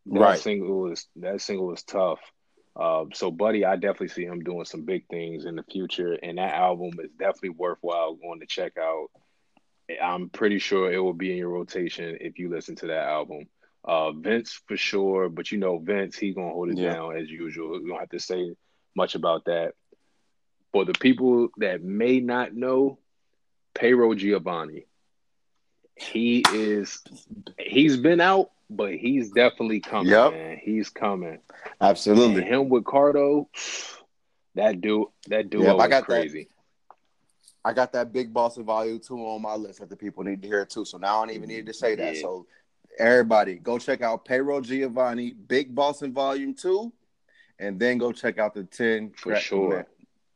that 0.06 0.20
Right. 0.20 0.38
single 0.38 0.82
was 0.82 1.08
that 1.16 1.40
single 1.40 1.72
is 1.72 1.82
tough. 1.82 2.20
Uh, 2.76 3.06
so 3.12 3.32
Buddy, 3.32 3.64
I 3.64 3.74
definitely 3.74 4.08
see 4.08 4.24
him 4.24 4.44
doing 4.44 4.64
some 4.64 4.84
big 4.84 5.08
things 5.08 5.44
in 5.46 5.56
the 5.56 5.64
future, 5.64 6.12
and 6.12 6.38
that 6.38 6.54
album 6.54 6.92
is 7.02 7.10
definitely 7.18 7.50
worthwhile 7.50 8.14
going 8.14 8.40
to 8.40 8.46
check 8.46 8.78
out. 8.78 9.08
I'm 10.00 10.28
pretty 10.28 10.58
sure 10.58 10.92
it 10.92 10.98
will 10.98 11.14
be 11.14 11.32
in 11.32 11.38
your 11.38 11.48
rotation 11.48 12.18
if 12.20 12.38
you 12.38 12.50
listen 12.50 12.76
to 12.76 12.86
that 12.88 13.08
album. 13.08 13.48
Uh, 13.84 14.12
Vince 14.12 14.60
for 14.68 14.76
sure, 14.76 15.28
but 15.30 15.50
you 15.50 15.58
know 15.58 15.78
Vince, 15.78 16.16
he 16.16 16.34
gonna 16.34 16.50
hold 16.50 16.68
it 16.70 16.78
Yeah. 16.78 16.92
down 16.92 17.16
as 17.16 17.30
usual. 17.30 17.80
We 17.82 17.88
don't 17.88 17.98
have 17.98 18.10
to 18.10 18.20
say 18.20 18.54
much 18.94 19.14
about 19.14 19.46
that. 19.46 19.74
For 20.72 20.84
the 20.84 20.92
people 20.92 21.48
that 21.56 21.82
may 21.82 22.20
not 22.20 22.54
know, 22.54 22.98
Payroll 23.74 24.14
Giovanni, 24.14 24.86
he 25.98 26.44
is 26.52 27.02
he's 27.58 27.96
been 27.96 28.20
out, 28.20 28.50
but 28.70 28.94
he's 28.94 29.30
definitely 29.30 29.80
coming. 29.80 30.12
Yep. 30.12 30.32
Man, 30.32 30.60
he's 30.62 30.88
coming. 30.88 31.38
absolutely. 31.80 32.42
And 32.42 32.50
him 32.50 32.68
with 32.68 32.84
Cardo, 32.84 33.46
that 34.54 34.80
dude, 34.80 35.08
that 35.28 35.50
dude 35.50 35.62
Yep, 35.62 35.76
I 35.78 35.88
got 35.88 35.88
that. 35.88 36.04
crazy. 36.04 36.48
I 37.64 37.72
got 37.72 37.92
that 37.92 38.12
big 38.12 38.32
boss 38.32 38.56
of 38.56 38.66
volume 38.66 39.00
two 39.00 39.18
on 39.18 39.42
my 39.42 39.54
list 39.54 39.80
that 39.80 39.90
the 39.90 39.96
people 39.96 40.24
need 40.24 40.40
to 40.42 40.48
hear 40.48 40.64
too. 40.64 40.84
So 40.84 40.96
now 40.98 41.22
I 41.22 41.26
don't 41.26 41.34
even 41.34 41.48
need 41.48 41.66
to 41.66 41.74
say 41.74 41.94
that. 41.96 42.14
Yeah. 42.14 42.22
So 42.22 42.46
everybody 42.98 43.56
go 43.56 43.78
check 43.78 44.00
out 44.00 44.24
Payroll 44.24 44.60
Giovanni, 44.60 45.32
Big 45.32 45.74
Boss 45.74 46.02
in 46.02 46.12
Volume 46.12 46.54
Two, 46.54 46.92
and 47.58 47.78
then 47.78 47.98
go 47.98 48.12
check 48.12 48.38
out 48.38 48.54
the 48.54 48.64
ten 48.64 49.10
For 49.16 49.36
sure. 49.36 49.86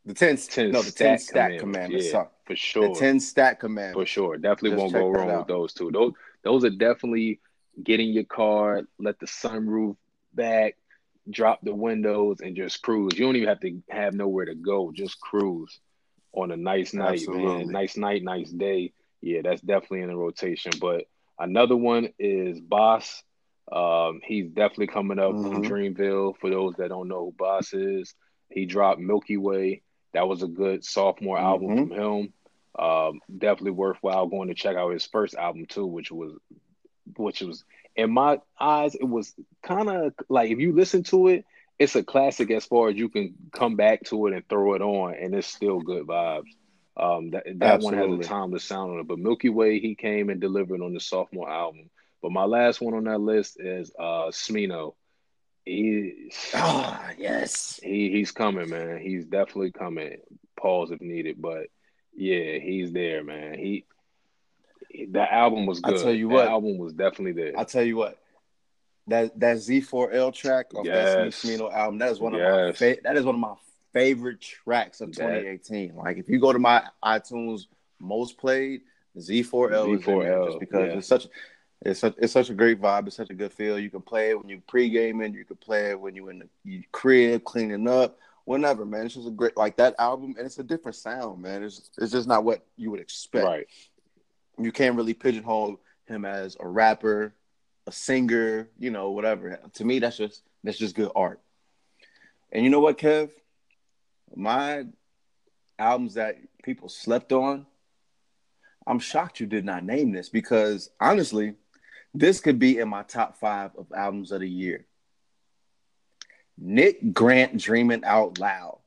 The 0.04 0.14
ten, 0.14 0.36
10 0.36 0.70
no 0.72 0.82
the 0.82 0.90
ten 0.90 1.18
stat 1.18 1.20
stat 1.20 1.58
commandments, 1.60 2.12
yeah, 2.12 2.24
for 2.44 2.56
sure. 2.56 2.88
The 2.88 3.00
ten 3.00 3.20
stat 3.20 3.60
commandments. 3.60 4.00
For 4.00 4.06
sure. 4.06 4.36
Definitely 4.36 4.70
Just 4.70 4.80
won't 4.80 4.92
go 4.92 5.10
wrong 5.10 5.38
with 5.38 5.46
those 5.46 5.72
two. 5.72 5.90
Those 5.92 6.12
those 6.42 6.64
are 6.64 6.70
definitely 6.70 7.40
getting 7.82 8.10
your 8.10 8.24
car, 8.24 8.82
let 8.98 9.20
the 9.20 9.26
sunroof 9.26 9.96
back, 10.34 10.76
drop 11.30 11.60
the 11.62 11.74
windows, 11.74 12.40
and 12.40 12.56
just 12.56 12.82
cruise. 12.82 13.16
You 13.16 13.26
don't 13.26 13.36
even 13.36 13.48
have 13.48 13.60
to 13.60 13.80
have 13.90 14.14
nowhere 14.14 14.46
to 14.46 14.54
go. 14.56 14.90
Just 14.92 15.20
cruise 15.20 15.78
on 16.32 16.50
a 16.50 16.56
nice 16.56 16.92
night, 16.94 17.20
Absolutely. 17.20 17.64
man. 17.64 17.68
Nice 17.68 17.96
night, 17.96 18.24
nice 18.24 18.50
day. 18.50 18.92
Yeah, 19.20 19.42
that's 19.44 19.60
definitely 19.60 20.00
in 20.00 20.08
the 20.08 20.16
rotation. 20.16 20.72
But 20.80 21.04
another 21.38 21.76
one 21.76 22.08
is 22.18 22.60
Bas. 22.60 23.22
Um, 23.70 24.20
he's 24.24 24.48
definitely 24.48 24.88
coming 24.88 25.20
up 25.20 25.30
from 25.30 25.62
Mhm. 25.62 25.68
Dreamville. 25.68 26.36
For 26.38 26.50
those 26.50 26.74
that 26.76 26.88
don't 26.88 27.06
know 27.08 27.26
who 27.26 27.32
Bas 27.38 27.72
is, 27.72 28.14
he 28.50 28.66
dropped 28.66 29.00
Milky 29.00 29.36
Way. 29.36 29.82
That 30.12 30.28
was 30.28 30.42
a 30.42 30.48
good 30.48 30.84
sophomore 30.84 31.38
album 31.38 31.70
Mhm. 31.70 31.88
from 31.88 31.90
him. 31.90 32.32
Um, 32.78 33.20
definitely 33.36 33.72
worthwhile 33.72 34.26
going 34.26 34.48
to 34.48 34.54
check 34.54 34.76
out 34.76 34.90
his 34.92 35.04
first 35.06 35.34
album 35.34 35.66
too, 35.66 35.86
which 35.86 36.10
was, 36.10 36.32
which 37.16 37.40
was 37.42 37.64
in 37.96 38.10
my 38.10 38.40
eyes, 38.58 38.94
it 38.94 39.04
was 39.04 39.34
kind 39.62 39.88
of 39.88 40.14
like 40.28 40.50
if 40.50 40.58
you 40.58 40.72
listen 40.72 41.02
to 41.04 41.28
it, 41.28 41.44
it's 41.78 41.96
a 41.96 42.02
classic 42.02 42.50
as 42.50 42.64
far 42.64 42.88
as 42.88 42.96
you 42.96 43.08
can 43.08 43.34
come 43.52 43.76
back 43.76 44.04
to 44.04 44.26
it 44.26 44.34
and 44.34 44.48
throw 44.48 44.74
it 44.74 44.82
on, 44.82 45.14
and 45.14 45.34
it's 45.34 45.46
still 45.46 45.80
good 45.80 46.06
vibes. 46.06 46.50
Um, 46.96 47.30
that 47.30 47.44
that 47.56 47.80
one 47.80 47.94
has 47.94 48.12
a 48.12 48.22
timeless 48.22 48.64
sound 48.64 48.92
on 48.92 49.00
it. 49.00 49.08
But 49.08 49.18
Milky 49.18 49.48
Way, 49.48 49.80
he 49.80 49.94
came 49.94 50.28
and 50.30 50.40
delivered 50.40 50.80
on 50.82 50.92
the 50.92 51.00
sophomore 51.00 51.50
album. 51.50 51.90
But 52.20 52.32
my 52.32 52.44
last 52.44 52.80
one 52.80 52.94
on 52.94 53.04
that 53.04 53.20
list 53.20 53.58
is 53.60 53.90
uh 53.98 54.28
Smino. 54.28 54.94
He 55.64 56.32
Ah, 56.54 57.10
yes. 57.18 57.78
he 57.82 58.10
he's 58.10 58.30
coming, 58.32 58.68
man. 58.70 58.98
He's 58.98 59.24
definitely 59.24 59.70
coming. 59.72 60.18
Pause 60.58 60.92
if 60.92 61.00
needed, 61.00 61.40
but 61.40 61.66
yeah, 62.14 62.58
he's 62.58 62.92
there, 62.92 63.22
man. 63.22 63.58
He 63.58 63.84
that 65.10 65.32
album 65.32 65.66
was 65.66 65.80
I 65.84 65.90
good. 65.90 66.02
tell 66.02 66.12
you 66.12 66.28
that 66.28 66.34
what. 66.34 66.48
album 66.48 66.78
was 66.78 66.92
definitely 66.92 67.32
there. 67.32 67.58
I'll 67.58 67.64
tell 67.64 67.82
you 67.84 67.96
what. 67.96 68.18
That 69.08 69.38
that 69.40 69.56
Z4L 69.56 70.32
track 70.34 70.74
off 70.74 70.84
Yes. 70.86 71.14
that 71.14 71.48
Smino 71.48 71.72
album, 71.72 71.98
that 71.98 72.10
is 72.10 72.20
one 72.20 72.34
of 72.34 72.40
my 72.40 72.72
fa- 72.72 72.98
that 73.02 73.16
is 73.16 73.24
one 73.24 73.34
of 73.36 73.40
my 73.40 73.54
favorite 73.92 74.40
tracks 74.40 75.00
of 75.00 75.08
That- 75.14 75.42
2018. 75.42 75.94
Like 75.96 76.18
if 76.18 76.28
you 76.28 76.38
go 76.40 76.52
to 76.52 76.58
my 76.58 76.82
iTunes 77.04 77.62
most 78.00 78.36
played, 78.38 78.82
Z4L 79.18 79.94
is 79.94 80.06
in 80.06 80.18
there 80.18 80.32
Z4L, 80.40 80.46
just 80.46 80.60
because 80.60 80.88
yeah. 80.90 80.98
it's 80.98 81.06
such 81.06 81.26
it's 81.84 82.00
such 82.00 82.14
it's 82.18 82.32
such 82.32 82.50
a 82.50 82.54
great 82.54 82.80
vibe. 82.80 83.06
It's 83.06 83.16
such 83.16 83.30
a 83.30 83.34
good 83.34 83.52
feel. 83.52 83.78
You 83.78 83.90
can 83.90 84.02
play 84.02 84.30
it 84.30 84.38
when 84.38 84.48
you're 84.48 84.60
pre-gaming. 84.68 85.34
You 85.34 85.44
can 85.44 85.56
play 85.56 85.90
it 85.90 86.00
when 86.00 86.14
you're 86.14 86.30
in 86.30 86.48
the 86.64 86.82
crib 86.92 87.44
cleaning 87.44 87.88
up. 87.88 88.18
Whenever, 88.44 88.84
man, 88.84 89.06
it's 89.06 89.14
just 89.14 89.28
a 89.28 89.30
great 89.30 89.56
like 89.56 89.76
that 89.76 89.94
album, 89.98 90.34
and 90.36 90.46
it's 90.46 90.58
a 90.58 90.64
different 90.64 90.96
sound, 90.96 91.42
man. 91.42 91.62
It's 91.62 91.90
it's 91.98 92.12
just 92.12 92.28
not 92.28 92.44
what 92.44 92.64
you 92.76 92.90
would 92.90 93.00
expect 93.00 93.44
right. 93.44 93.66
you 94.58 94.72
can't 94.72 94.96
really 94.96 95.14
pigeonhole 95.14 95.80
him 96.06 96.24
as 96.24 96.56
a 96.60 96.66
rapper, 96.66 97.34
a 97.86 97.92
singer, 97.92 98.68
you 98.78 98.90
know, 98.90 99.10
whatever. 99.10 99.58
To 99.74 99.84
me, 99.84 99.98
that's 99.98 100.16
just 100.16 100.42
that's 100.64 100.78
just 100.78 100.94
good 100.94 101.10
art. 101.14 101.40
And 102.52 102.64
you 102.64 102.70
know 102.70 102.80
what, 102.80 102.98
Kev? 102.98 103.30
My 104.34 104.86
albums 105.78 106.14
that 106.14 106.36
people 106.62 106.88
slept 106.88 107.32
on, 107.32 107.66
I'm 108.86 108.98
shocked 108.98 109.40
you 109.40 109.46
did 109.46 109.64
not 109.64 109.84
name 109.84 110.12
this 110.12 110.28
because 110.28 110.90
honestly, 111.00 111.54
this 112.14 112.40
could 112.40 112.58
be 112.58 112.78
in 112.78 112.88
my 112.88 113.02
top 113.02 113.38
five 113.38 113.70
of 113.76 113.86
albums 113.96 114.32
of 114.32 114.40
the 114.40 114.48
year. 114.48 114.86
Nick 116.58 117.12
Grant 117.12 117.58
Dreaming 117.60 118.04
Out 118.04 118.38
Loud. 118.38 118.78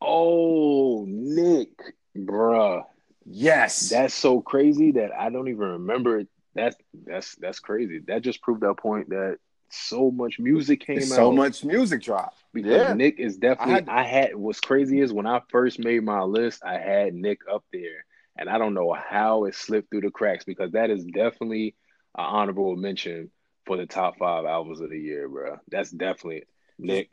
Oh, 0.00 1.04
Nick, 1.08 1.70
bruh. 2.16 2.84
Yes. 3.24 3.88
That's 3.88 4.14
so 4.14 4.40
crazy 4.40 4.92
that 4.92 5.10
I 5.16 5.30
don't 5.30 5.48
even 5.48 5.60
remember 5.68 6.20
it. 6.20 6.28
That's 6.54 6.76
that's 7.06 7.34
that's 7.36 7.60
crazy. 7.60 8.00
That 8.08 8.22
just 8.22 8.42
proved 8.42 8.60
that 8.62 8.76
point 8.76 9.10
that 9.10 9.38
so 9.70 10.10
much 10.10 10.38
music 10.38 10.80
came 10.80 10.98
It's 10.98 11.10
out. 11.12 11.16
so 11.16 11.32
much 11.32 11.64
music 11.64 12.02
dropped. 12.02 12.36
because 12.52 12.72
Yeah. 12.72 12.92
Nick 12.94 13.18
is 13.18 13.36
definitely. 13.36 13.88
I 13.92 14.00
I 14.00 14.02
had- 14.02 14.24
had, 14.30 14.36
what's 14.36 14.60
crazy 14.60 15.00
is 15.00 15.12
when 15.12 15.26
I 15.26 15.40
first 15.48 15.78
made 15.78 16.02
my 16.02 16.22
list, 16.22 16.62
I 16.64 16.78
had 16.78 17.14
Nick 17.14 17.40
up 17.50 17.64
there, 17.72 18.04
and 18.36 18.50
I 18.50 18.58
don't 18.58 18.74
know 18.74 18.92
how 18.92 19.44
it 19.44 19.54
slipped 19.54 19.90
through 19.90 20.02
the 20.02 20.10
cracks 20.10 20.44
because 20.44 20.72
that 20.72 20.90
is 20.90 21.04
definitely 21.04 21.74
an 22.16 22.24
honorable 22.24 22.76
mention 22.76 23.30
for 23.66 23.76
the 23.76 23.86
top 23.86 24.18
five 24.18 24.44
albums 24.44 24.80
of 24.80 24.90
the 24.90 24.98
year, 24.98 25.28
bro. 25.28 25.58
That's 25.68 25.90
definitely 25.90 26.44
Nick. 26.78 27.10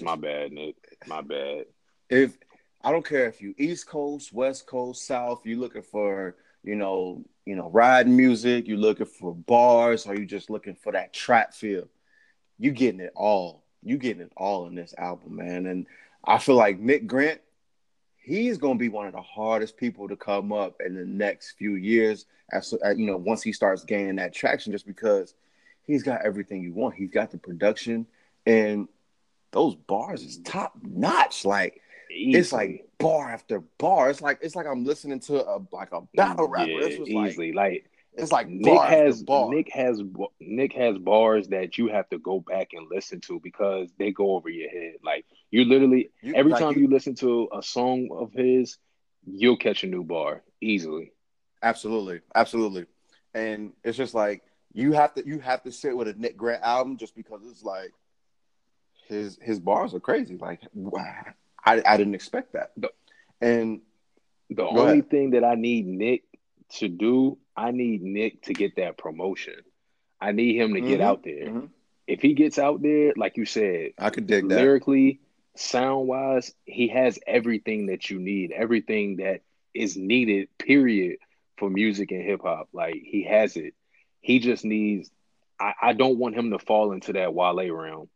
My 0.00 0.16
bad, 0.16 0.52
Nick. 0.52 0.76
My 1.06 1.20
bad. 1.20 1.66
if 2.08 2.36
I 2.82 2.92
don't 2.92 3.06
care 3.06 3.26
if 3.26 3.42
you 3.42 3.54
East 3.58 3.86
Coast, 3.86 4.32
West 4.32 4.66
Coast, 4.66 5.06
South, 5.06 5.44
you 5.44 5.60
looking 5.60 5.82
for, 5.82 6.36
you 6.62 6.76
know, 6.76 7.24
you 7.44 7.56
know, 7.56 7.68
riding 7.70 8.16
music, 8.16 8.66
you 8.66 8.76
looking 8.76 9.06
for 9.06 9.34
bars, 9.34 10.06
or 10.06 10.14
you 10.14 10.24
just 10.24 10.50
looking 10.50 10.74
for 10.74 10.92
that 10.92 11.12
trap 11.12 11.52
feel, 11.52 11.88
you 12.58 12.70
getting 12.70 13.00
it 13.00 13.12
all. 13.14 13.64
You 13.82 13.98
getting 13.98 14.22
it 14.22 14.32
all 14.36 14.66
in 14.66 14.74
this 14.74 14.94
album, 14.96 15.36
man. 15.36 15.66
And 15.66 15.86
I 16.24 16.38
feel 16.38 16.54
like 16.54 16.78
Nick 16.78 17.06
Grant, 17.06 17.40
he's 18.20 18.58
gonna 18.58 18.78
be 18.78 18.88
one 18.88 19.06
of 19.06 19.12
the 19.12 19.22
hardest 19.22 19.76
people 19.76 20.08
to 20.08 20.16
come 20.16 20.52
up 20.52 20.80
in 20.84 20.94
the 20.94 21.04
next 21.04 21.52
few 21.52 21.74
years. 21.74 22.26
As 22.52 22.74
you 22.96 23.06
know, 23.06 23.16
once 23.16 23.42
he 23.42 23.52
starts 23.52 23.84
gaining 23.84 24.16
that 24.16 24.34
traction, 24.34 24.72
just 24.72 24.86
because 24.86 25.34
he's 25.86 26.02
got 26.02 26.24
everything 26.24 26.62
you 26.62 26.72
want. 26.72 26.94
He's 26.94 27.10
got 27.10 27.30
the 27.30 27.38
production 27.38 28.06
and 28.46 28.88
those 29.52 29.74
bars 29.74 30.22
is 30.22 30.38
top 30.38 30.76
notch. 30.82 31.44
Like 31.44 31.80
it's 32.08 32.52
like 32.52 32.88
bar 32.98 33.30
after 33.30 33.60
bar. 33.78 34.10
It's 34.10 34.20
like 34.20 34.38
it's 34.42 34.56
like 34.56 34.66
I'm 34.66 34.84
listening 34.84 35.20
to 35.20 35.44
a 35.48 35.60
like 35.72 35.92
a 35.92 36.02
battle 36.14 36.48
rapper. 36.48 36.70
Yeah, 36.70 36.80
this 36.80 36.98
was 36.98 37.08
like 37.08 37.30
easily. 37.30 37.52
Like, 37.52 37.89
it's 38.14 38.32
like 38.32 38.48
Nick 38.48 38.80
has. 38.80 39.24
Nick 39.26 39.70
has 39.72 40.02
Nick 40.40 40.72
has 40.74 40.98
bars 40.98 41.48
that 41.48 41.78
you 41.78 41.88
have 41.88 42.08
to 42.10 42.18
go 42.18 42.40
back 42.40 42.68
and 42.72 42.88
listen 42.90 43.20
to 43.22 43.40
because 43.40 43.90
they 43.98 44.10
go 44.10 44.34
over 44.36 44.48
your 44.48 44.68
head. 44.70 44.94
Like 45.04 45.24
you 45.50 45.64
literally 45.64 46.10
You- 46.22 46.34
every 46.34 46.52
like 46.52 46.60
time 46.60 46.76
you, 46.78 46.88
listen 46.88 47.14
to 47.16 47.48
a 47.52 47.62
song 47.62 48.08
of 48.12 48.32
his, 48.32 48.78
you'll 49.26 49.56
catch 49.56 49.84
a 49.84 49.86
new 49.86 50.02
bar 50.04 50.42
easily. 50.60 51.12
Absolutely, 51.62 52.20
absolutely. 52.34 52.86
And 53.34 53.72
it's 53.84 53.96
just 53.96 54.14
like 54.14 54.42
you 54.72 54.92
have 54.92 55.14
to 55.14 55.26
you 55.26 55.38
have 55.40 55.62
to 55.64 55.72
sit 55.72 55.96
with 55.96 56.08
a 56.08 56.14
Nick 56.14 56.36
Grant 56.36 56.62
album 56.62 56.96
just 56.96 57.14
because 57.14 57.40
it's 57.50 57.62
like 57.62 57.92
his 59.06 59.38
his 59.40 59.58
bars 59.60 59.94
are 59.94 60.00
crazy. 60.00 60.36
Like 60.36 60.60
wow, 60.74 61.24
I 61.64 61.82
I 61.86 61.96
didn't 61.96 62.14
expect 62.14 62.54
that. 62.54 62.72
And 63.40 63.80
The 64.50 64.64
only 64.66 64.82
ahead. 64.92 65.10
thing 65.10 65.30
that 65.30 65.44
I 65.44 65.54
need 65.54 65.86
Nick 65.86 66.24
to 66.78 66.88
do, 66.88 67.38
I 67.56 67.70
need 67.70 68.02
Nick 68.02 68.42
to 68.42 68.54
get 68.54 68.76
that 68.76 68.98
promotion. 68.98 69.54
I 70.20 70.32
need 70.32 70.56
him 70.56 70.74
to 70.74 70.80
get 70.80 71.00
Mhm, 71.00 71.04
out 71.04 71.22
there. 71.22 71.46
mhm. 71.46 71.70
If 72.06 72.20
he 72.22 72.34
gets 72.34 72.58
out 72.58 72.82
there, 72.82 73.12
like 73.16 73.36
you 73.36 73.44
said, 73.44 73.92
I 73.98 74.10
could 74.10 74.26
dig 74.26 74.48
that. 74.48 74.56
lyrically, 74.56 75.20
sound 75.56 76.08
wise, 76.08 76.54
he 76.64 76.88
has 76.88 77.18
everything 77.26 77.86
that 77.86 78.10
you 78.10 78.18
need, 78.18 78.52
everything 78.52 79.16
that 79.16 79.42
is 79.74 79.96
needed, 79.96 80.48
period, 80.58 81.18
for 81.56 81.70
music 81.70 82.10
and 82.10 82.22
hip 82.22 82.40
hop. 82.42 82.68
Like 82.72 82.94
he 83.04 83.22
has 83.24 83.56
it. 83.56 83.74
He 84.20 84.38
just 84.38 84.64
needs 84.64 85.10
I, 85.58 85.74
I 85.82 85.92
don't 85.92 86.18
want 86.18 86.34
him 86.36 86.50
to 86.52 86.58
fall 86.58 86.92
into 86.92 87.12
that 87.14 87.34
Wale 87.34 87.70
realm 87.70 88.08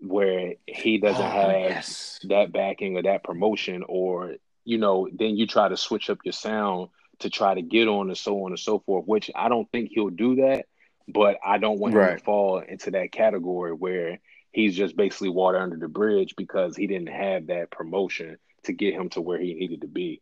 where 0.00 0.54
he 0.66 0.98
doesn't 0.98 1.24
Oh, 1.24 1.28
have 1.28 1.60
yes. 1.70 2.18
that 2.24 2.52
backing 2.52 2.96
or 2.96 3.02
that 3.02 3.22
promotion 3.24 3.84
or 3.88 4.34
you 4.64 4.78
know, 4.78 5.08
then 5.12 5.36
you 5.36 5.46
try 5.46 5.68
to 5.68 5.76
switch 5.76 6.10
up 6.10 6.18
your 6.24 6.32
sound 6.32 6.88
to 7.20 7.30
try 7.30 7.54
to 7.54 7.62
get 7.62 7.88
on 7.88 8.08
and 8.08 8.18
so 8.18 8.44
on 8.44 8.52
and 8.52 8.58
so 8.58 8.78
forth, 8.80 9.06
which 9.06 9.30
I 9.34 9.48
don't 9.48 9.70
think 9.70 9.90
he'll 9.92 10.10
do 10.10 10.36
that. 10.36 10.66
But 11.06 11.38
I 11.44 11.58
don't 11.58 11.78
want 11.78 11.94
him 11.94 12.18
to 12.18 12.22
fall 12.22 12.58
into 12.58 12.90
that 12.92 13.12
category 13.12 13.72
where 13.72 14.20
he's 14.52 14.76
just 14.76 14.96
basically 14.96 15.30
water 15.30 15.58
under 15.58 15.76
the 15.76 15.88
bridge 15.88 16.34
because 16.36 16.76
he 16.76 16.86
didn't 16.86 17.08
have 17.08 17.46
that 17.46 17.70
promotion 17.70 18.36
to 18.64 18.72
get 18.72 18.94
him 18.94 19.08
to 19.10 19.20
where 19.20 19.38
he 19.38 19.54
needed 19.54 19.80
to 19.80 19.86
be. 19.86 20.20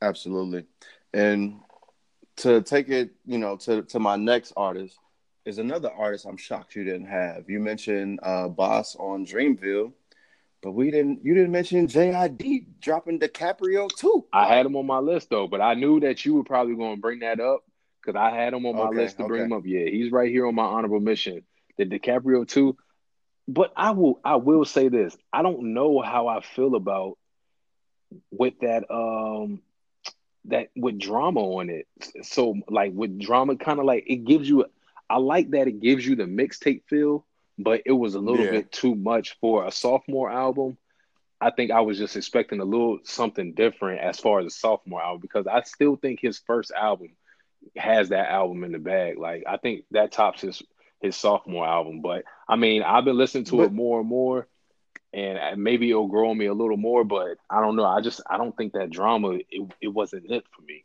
Absolutely. 0.00 0.64
And 1.12 1.60
to 2.38 2.62
take 2.62 2.88
it, 2.88 3.10
you 3.26 3.38
know, 3.38 3.56
to, 3.56 3.82
to 3.82 3.98
my 3.98 4.16
next 4.16 4.52
artist 4.56 4.96
is 5.44 5.58
another 5.58 5.90
artist 5.90 6.26
I'm 6.26 6.36
shocked 6.36 6.76
you 6.76 6.84
didn't 6.84 7.06
have. 7.08 7.50
You 7.50 7.60
mentioned 7.60 8.20
uh 8.22 8.48
Bas 8.48 8.96
on 8.96 9.26
Dreamville, 9.26 9.92
but 10.62 10.72
we 10.72 10.90
didn't 10.90 11.24
you 11.24 11.34
didn't 11.34 11.52
mention 11.52 11.86
JID 11.86 12.66
dropping 12.80 13.18
DiCaprio 13.18 13.88
2. 13.96 14.26
I 14.32 14.46
had 14.46 14.66
him 14.66 14.76
on 14.76 14.86
my 14.86 14.98
list 14.98 15.30
though, 15.30 15.48
but 15.48 15.60
I 15.60 15.74
knew 15.74 16.00
that 16.00 16.24
you 16.24 16.34
were 16.34 16.44
probably 16.44 16.74
going 16.76 16.96
to 16.96 17.00
bring 17.00 17.20
that 17.20 17.40
up 17.40 17.64
because 18.00 18.18
I 18.18 18.30
had 18.30 18.52
him 18.52 18.66
on 18.66 18.76
my 18.76 18.84
Okay, 18.84 18.96
list 19.02 19.18
to 19.18 19.24
bring 19.24 19.44
him 19.44 19.52
up. 19.52 19.62
Yeah, 19.64 19.84
he's 19.84 20.12
right 20.12 20.30
here 20.30 20.46
on 20.46 20.54
my 20.54 20.64
honorable 20.64 21.00
mission. 21.00 21.42
The 21.78 21.86
DiCaprio 21.86 22.46
2. 22.46 22.76
But 23.48 23.72
I 23.76 23.90
will 23.92 24.20
I 24.24 24.36
will 24.36 24.64
say 24.64 24.88
this. 24.88 25.16
I 25.32 25.42
don't 25.42 25.74
know 25.74 26.00
how 26.00 26.28
I 26.28 26.40
feel 26.40 26.74
about 26.74 27.18
with 28.30 28.54
that 28.60 28.90
um 28.90 29.60
that 30.46 30.68
with 30.76 30.98
drama 30.98 31.40
on 31.40 31.70
it. 31.70 31.86
So 32.22 32.56
like 32.68 32.92
with 32.94 33.18
drama 33.18 33.56
kind 33.56 33.78
of 33.78 33.86
like 33.86 34.04
it 34.06 34.24
gives 34.24 34.48
you 34.48 34.66
I 35.08 35.16
like 35.16 35.50
that 35.50 35.66
it 35.68 35.80
gives 35.80 36.06
you 36.06 36.14
the 36.16 36.24
mixtape 36.24 36.82
feel, 36.86 37.26
but 37.62 37.82
it 37.86 37.92
was 37.92 38.14
a 38.14 38.20
little 38.20 38.44
Yeah. 38.44 38.50
bit 38.52 38.72
too 38.72 38.94
much 38.94 39.36
for 39.40 39.66
a 39.66 39.72
sophomore 39.72 40.30
album. 40.30 40.76
I 41.40 41.50
think 41.50 41.70
I 41.70 41.80
was 41.80 41.96
just 41.98 42.16
expecting 42.16 42.60
a 42.60 42.64
little 42.64 42.98
something 43.04 43.54
different 43.54 44.00
as 44.00 44.20
far 44.20 44.40
as 44.40 44.46
a 44.46 44.50
sophomore 44.50 45.02
album 45.02 45.20
because 45.22 45.46
I 45.46 45.62
still 45.62 45.96
think 45.96 46.20
his 46.20 46.38
first 46.38 46.70
album 46.70 47.16
has 47.76 48.10
that 48.10 48.28
album 48.30 48.62
in 48.64 48.72
the 48.72 48.78
bag. 48.78 49.18
Like 49.18 49.44
I 49.46 49.56
think 49.56 49.84
that 49.92 50.12
tops 50.12 50.42
his 50.42 50.62
his 51.00 51.16
sophomore 51.16 51.66
album. 51.66 52.02
But 52.02 52.24
I 52.48 52.56
mean, 52.56 52.82
I've 52.82 53.04
been 53.06 53.16
listening 53.16 53.44
to 53.44 53.62
it 53.62 53.72
more 53.72 54.00
and 54.00 54.08
more, 54.08 54.48
and 55.14 55.38
uh, 55.38 55.56
maybe 55.56 55.88
it'll 55.90 56.08
grow 56.08 56.28
on 56.30 56.36
me 56.36 56.44
a 56.46 56.52
little 56.52 56.76
more. 56.76 57.04
But 57.04 57.38
I 57.48 57.62
don't 57.62 57.76
know. 57.76 57.86
I 57.86 58.02
just 58.02 58.20
I 58.28 58.36
don't 58.36 58.54
think 58.54 58.74
that 58.74 58.90
drama 58.90 59.38
it, 59.48 59.62
it 59.80 59.88
wasn't 59.88 60.30
it 60.30 60.44
for 60.54 60.60
me. 60.62 60.84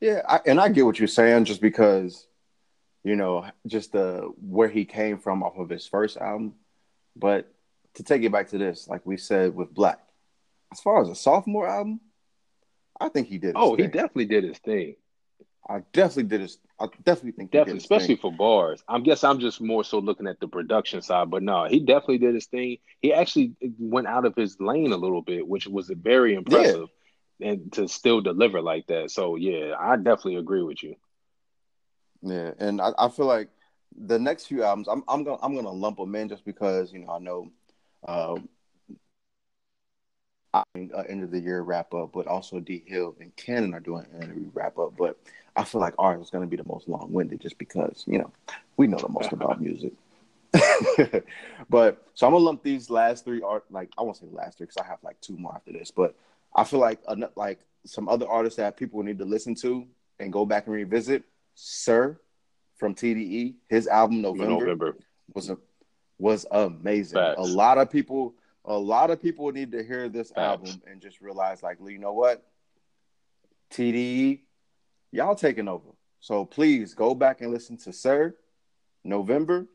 Yeah, 0.00 0.22
I, 0.28 0.40
and 0.46 0.60
I 0.60 0.68
get 0.68 0.86
what 0.86 1.00
you're 1.00 1.08
saying, 1.08 1.44
just 1.46 1.60
because, 1.60 2.27
you 3.04 3.16
know, 3.16 3.46
just 3.66 3.92
the 3.92 4.30
where 4.40 4.68
he 4.68 4.84
came 4.84 5.18
from 5.18 5.42
off 5.42 5.56
of 5.58 5.68
his 5.68 5.86
first 5.86 6.16
album. 6.16 6.54
But 7.16 7.52
to 7.94 8.02
take 8.02 8.22
it 8.22 8.32
back 8.32 8.48
to 8.50 8.58
this, 8.58 8.88
like 8.88 9.04
we 9.06 9.16
said 9.16 9.54
with 9.54 9.74
6lack, 9.74 9.96
as 10.72 10.80
far 10.80 11.00
as 11.02 11.08
a 11.08 11.14
sophomore 11.14 11.68
album, 11.68 12.00
I 13.00 13.08
think 13.08 13.28
he 13.28 13.38
did. 13.38 13.48
His 13.48 13.54
Oh, 13.56 13.74
he 13.76 13.82
thing. 13.82 13.90
definitely 13.92 14.26
did 14.26 14.44
his 14.44 14.58
thing. 14.58 14.96
I 15.68 15.80
definitely 15.92 16.24
did 16.24 16.40
his. 16.42 16.58
I 16.80 16.86
definitely 17.04 17.32
think 17.32 17.50
he 17.52 17.58
Definitely, 17.58 17.72
did 17.72 17.74
his 17.76 17.84
especially 17.84 18.06
thing. 18.16 18.16
for 18.18 18.32
bars. 18.32 18.82
I 18.88 18.98
guess 19.00 19.22
I'm 19.24 19.38
just 19.40 19.60
more 19.60 19.84
so 19.84 19.98
looking 19.98 20.26
at 20.26 20.40
the 20.40 20.48
production 20.48 21.02
side, 21.02 21.30
but 21.30 21.42
no, 21.42 21.64
he 21.66 21.80
definitely 21.80 22.18
did 22.18 22.34
his 22.34 22.46
thing. 22.46 22.78
He 23.00 23.12
actually 23.12 23.54
went 23.78 24.06
out 24.06 24.24
of 24.24 24.34
his 24.34 24.58
lane 24.60 24.92
a 24.92 24.96
little 24.96 25.20
bit, 25.22 25.46
which 25.46 25.66
was 25.66 25.88
very 25.90 26.34
impressive, 26.34 26.88
and 27.40 27.70
to 27.72 27.86
still 27.88 28.20
deliver 28.20 28.62
like 28.62 28.86
that. 28.86 29.10
So 29.10 29.36
yeah, 29.36 29.74
I 29.78 29.96
definitely 29.96 30.36
agree 30.36 30.62
with 30.62 30.82
you. 30.82 30.94
Yeah, 32.22 32.52
and 32.58 32.80
I, 32.80 32.90
I 32.98 33.08
feel 33.08 33.26
like 33.26 33.48
the 33.96 34.18
next 34.18 34.46
few 34.46 34.62
albums, 34.62 34.88
I'm 34.88 35.02
I'm 35.08 35.24
gonna 35.24 35.38
I'm 35.42 35.54
gonna 35.54 35.70
lump 35.70 35.98
them 35.98 36.14
in 36.14 36.28
just 36.28 36.44
because 36.44 36.92
you 36.92 37.00
know 37.00 37.10
I 37.10 37.18
know, 37.18 37.50
um, 38.06 38.48
I 40.52 40.62
mean, 40.74 40.90
uh, 40.94 41.02
end 41.08 41.22
of 41.22 41.30
the 41.30 41.40
year 41.40 41.62
wrap 41.62 41.94
up, 41.94 42.12
but 42.12 42.26
also 42.26 42.60
D 42.60 42.82
Hill 42.86 43.14
and 43.20 43.34
Cannon 43.36 43.74
are 43.74 43.80
doing 43.80 44.06
an 44.12 44.22
interview 44.22 44.50
wrap 44.54 44.78
up. 44.78 44.94
But 44.96 45.18
I 45.56 45.64
feel 45.64 45.80
like 45.80 45.94
ours 45.98 46.22
is 46.22 46.30
gonna 46.30 46.46
be 46.46 46.56
the 46.56 46.64
most 46.64 46.88
long 46.88 47.12
winded 47.12 47.40
just 47.40 47.58
because 47.58 48.04
you 48.06 48.18
know 48.18 48.32
we 48.76 48.86
know 48.86 48.98
the 48.98 49.08
most 49.08 49.32
about 49.32 49.60
music. 49.60 49.92
but 51.68 52.06
so 52.14 52.26
I'm 52.26 52.32
gonna 52.32 52.44
lump 52.44 52.62
these 52.62 52.90
last 52.90 53.24
three 53.24 53.42
art 53.42 53.64
like 53.70 53.90
I 53.98 54.02
won't 54.02 54.16
say 54.16 54.26
last 54.32 54.58
three 54.58 54.66
because 54.66 54.82
I 54.82 54.86
have 54.86 54.98
like 55.02 55.20
two 55.20 55.36
more 55.36 55.54
after 55.54 55.72
this, 55.72 55.90
but 55.90 56.14
I 56.54 56.64
feel 56.64 56.80
like 56.80 57.00
ano- 57.08 57.30
like 57.36 57.60
some 57.84 58.08
other 58.08 58.26
artists 58.26 58.56
that 58.56 58.76
people 58.76 59.02
need 59.02 59.18
to 59.18 59.24
listen 59.24 59.54
to 59.56 59.86
and 60.18 60.32
go 60.32 60.46
back 60.46 60.66
and 60.66 60.74
revisit. 60.74 61.22
Sir 61.60 62.20
from 62.76 62.94
TDE, 62.94 63.56
his 63.68 63.88
album 63.88 64.22
November, 64.22 64.60
November. 64.60 64.96
was 65.34 65.50
a 65.50 65.58
was 66.18 66.46
amazing. 66.52 67.18
Facts. 67.18 67.38
A 67.38 67.42
lot 67.42 67.78
of 67.78 67.90
people, 67.90 68.34
a 68.64 68.78
lot 68.78 69.10
of 69.10 69.20
people 69.20 69.50
need 69.50 69.72
to 69.72 69.82
hear 69.82 70.08
this 70.08 70.30
Facts. 70.30 70.38
album 70.38 70.82
and 70.86 71.00
just 71.00 71.20
realize, 71.20 71.62
like, 71.62 71.78
you 71.84 71.98
know 71.98 72.12
what, 72.12 72.46
TDE, 73.72 74.40
y'all 75.10 75.34
taking 75.34 75.66
over. 75.66 75.90
So 76.20 76.44
please 76.44 76.94
go 76.94 77.12
back 77.14 77.40
and 77.40 77.50
listen 77.50 77.76
to 77.78 77.92
Sir, 77.92 78.36
November, 79.02 79.66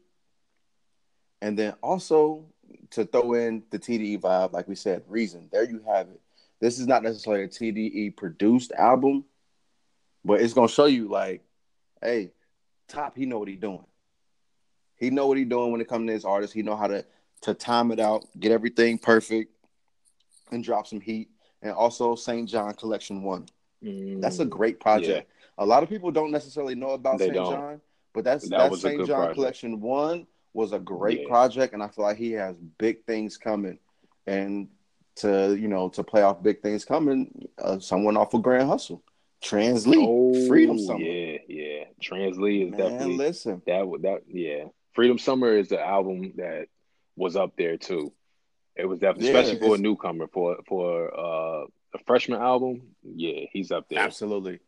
and 1.42 1.60
then 1.60 1.74
also 1.84 2.46
to 2.92 3.04
throw 3.04 3.34
in 3.34 3.64
the 3.72 3.80
TDE 3.80 4.22
vibe, 4.22 4.54
like 4.54 4.70
we 4.70 4.76
said, 4.76 5.04
Reason. 5.08 5.50
There 5.52 5.70
you 5.70 5.82
have 5.86 6.08
it. 6.08 6.22
This 6.62 6.80
is 6.80 6.88
not 6.88 7.04
necessarily 7.04 7.44
a 7.44 7.48
TDE 7.50 8.16
produced 8.16 8.72
album, 8.72 9.26
but 10.24 10.40
it's 10.40 10.54
gonna 10.54 10.70
show 10.70 10.86
you, 10.86 11.10
like, 11.10 11.44
hey, 12.04 12.32
Top, 12.88 13.18
he 13.18 13.26
know 13.26 13.40
what 13.40 13.48
he 13.48 13.56
doing. 13.56 13.86
He 14.98 15.10
know 15.10 15.28
what 15.28 15.38
he 15.38 15.46
doing 15.46 15.72
when 15.72 15.82
it 15.82 15.88
comes 15.88 16.08
to 16.08 16.14
his 16.14 16.26
artist. 16.26 16.54
He 16.54 16.62
know 16.62 16.76
how 16.76 16.88
to 16.88 17.06
to 17.42 17.54
time 17.54 17.92
it 17.92 18.00
out, 18.00 18.26
get 18.40 18.52
everything 18.52 18.98
perfect, 18.98 19.52
and 20.52 20.64
drop 20.64 20.88
some 20.88 21.02
heat. 21.02 21.30
And 21.62 21.72
also 21.72 22.16
Saint 22.16 22.50
JHN 22.50 22.78
Collection 22.78 23.24
One. 23.24 23.48
That's 23.82 24.40
a 24.40 24.46
Mm, 24.46 24.50
great 24.50 24.80
project. 24.80 25.30
A 25.58 25.66
lot 25.66 25.84
of 25.84 25.90
people 25.90 26.12
don't 26.12 26.32
necessarily 26.32 26.76
know 26.76 26.92
about 26.92 27.20
Saint 27.20 27.34
JHN, 27.34 27.82
but 28.14 28.24
that's 28.24 28.50
That 28.50 28.72
that, 28.72 28.76
Saint 28.80 29.02
JHN 29.02 29.08
project. 29.08 29.34
Collection 29.36 29.82
One 29.82 30.28
was 30.54 30.72
a 30.74 30.80
great 30.80 31.22
Yeah. 31.22 31.28
project, 31.28 31.74
and 31.74 31.82
I 31.82 31.88
feel 31.88 32.06
like 32.06 32.18
he 32.18 32.32
has 32.34 32.56
big 32.78 33.06
things 33.06 33.38
coming. 33.38 33.80
And 34.28 34.70
to 35.16 35.56
you 35.56 35.68
know 35.68 35.90
to 35.90 36.04
play 36.04 36.22
off 36.22 36.42
big 36.44 36.62
things 36.62 36.86
coming, 36.86 37.48
uh, 37.60 37.80
someone 37.80 38.18
off 38.18 38.34
of 38.34 38.42
Grand 38.42 38.68
Hustle, 38.70 39.04
Trans 39.42 39.86
Lee, 39.86 39.98
Oh, 40.00 40.34
Freedom 40.48 40.78
Summer. 40.80 41.00
Yeah, 41.04 41.38
yeah. 41.48 41.63
Translee 42.04 42.66
is 42.66 42.72
Man, 42.72 42.80
definitely 42.80 43.18
listen, 43.18 43.62
that. 43.66 44.00
That 44.02 44.22
yeah. 44.28 44.66
Freedom 44.94 45.18
Summer 45.18 45.54
is 45.54 45.70
the 45.70 45.82
album 45.82 46.34
that 46.38 46.68
was 47.16 47.36
up 47.36 47.54
there 47.58 47.78
too. 47.78 48.14
It 48.76 48.86
was 48.86 49.00
definitely, 49.00 49.32
Yeah, 49.32 49.40
especially 49.40 49.68
for 49.68 49.76
a 49.76 49.78
newcomer 49.78 50.28
for 50.28 50.58
for 50.68 51.18
uh, 51.18 51.66
a 51.94 52.00
freshman 52.06 52.42
album. 52.42 52.82
Yeah, 53.04 53.46
he's 53.52 53.72
up 53.72 53.88
there. 53.90 54.00
Absolutely. 54.00 54.60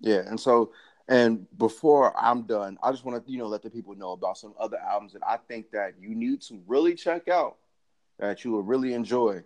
Yeah, 0.00 0.22
and 0.26 0.38
so 0.38 0.72
and 1.08 1.46
before 1.56 2.16
I'm 2.18 2.42
done, 2.42 2.78
I 2.82 2.90
just 2.90 3.04
want 3.04 3.24
to 3.24 3.32
you 3.32 3.38
know 3.38 3.46
let 3.46 3.62
the 3.62 3.70
people 3.70 3.94
know 3.94 4.12
about 4.12 4.38
some 4.38 4.54
other 4.58 4.78
albums 4.78 5.12
that 5.14 5.22
I 5.26 5.36
think 5.36 5.70
that 5.72 5.94
you 6.00 6.14
need 6.14 6.42
to 6.42 6.60
really 6.66 6.94
check 6.94 7.28
out 7.28 7.56
that 8.18 8.44
you 8.44 8.50
will 8.52 8.62
really 8.62 8.92
enjoy. 8.94 9.42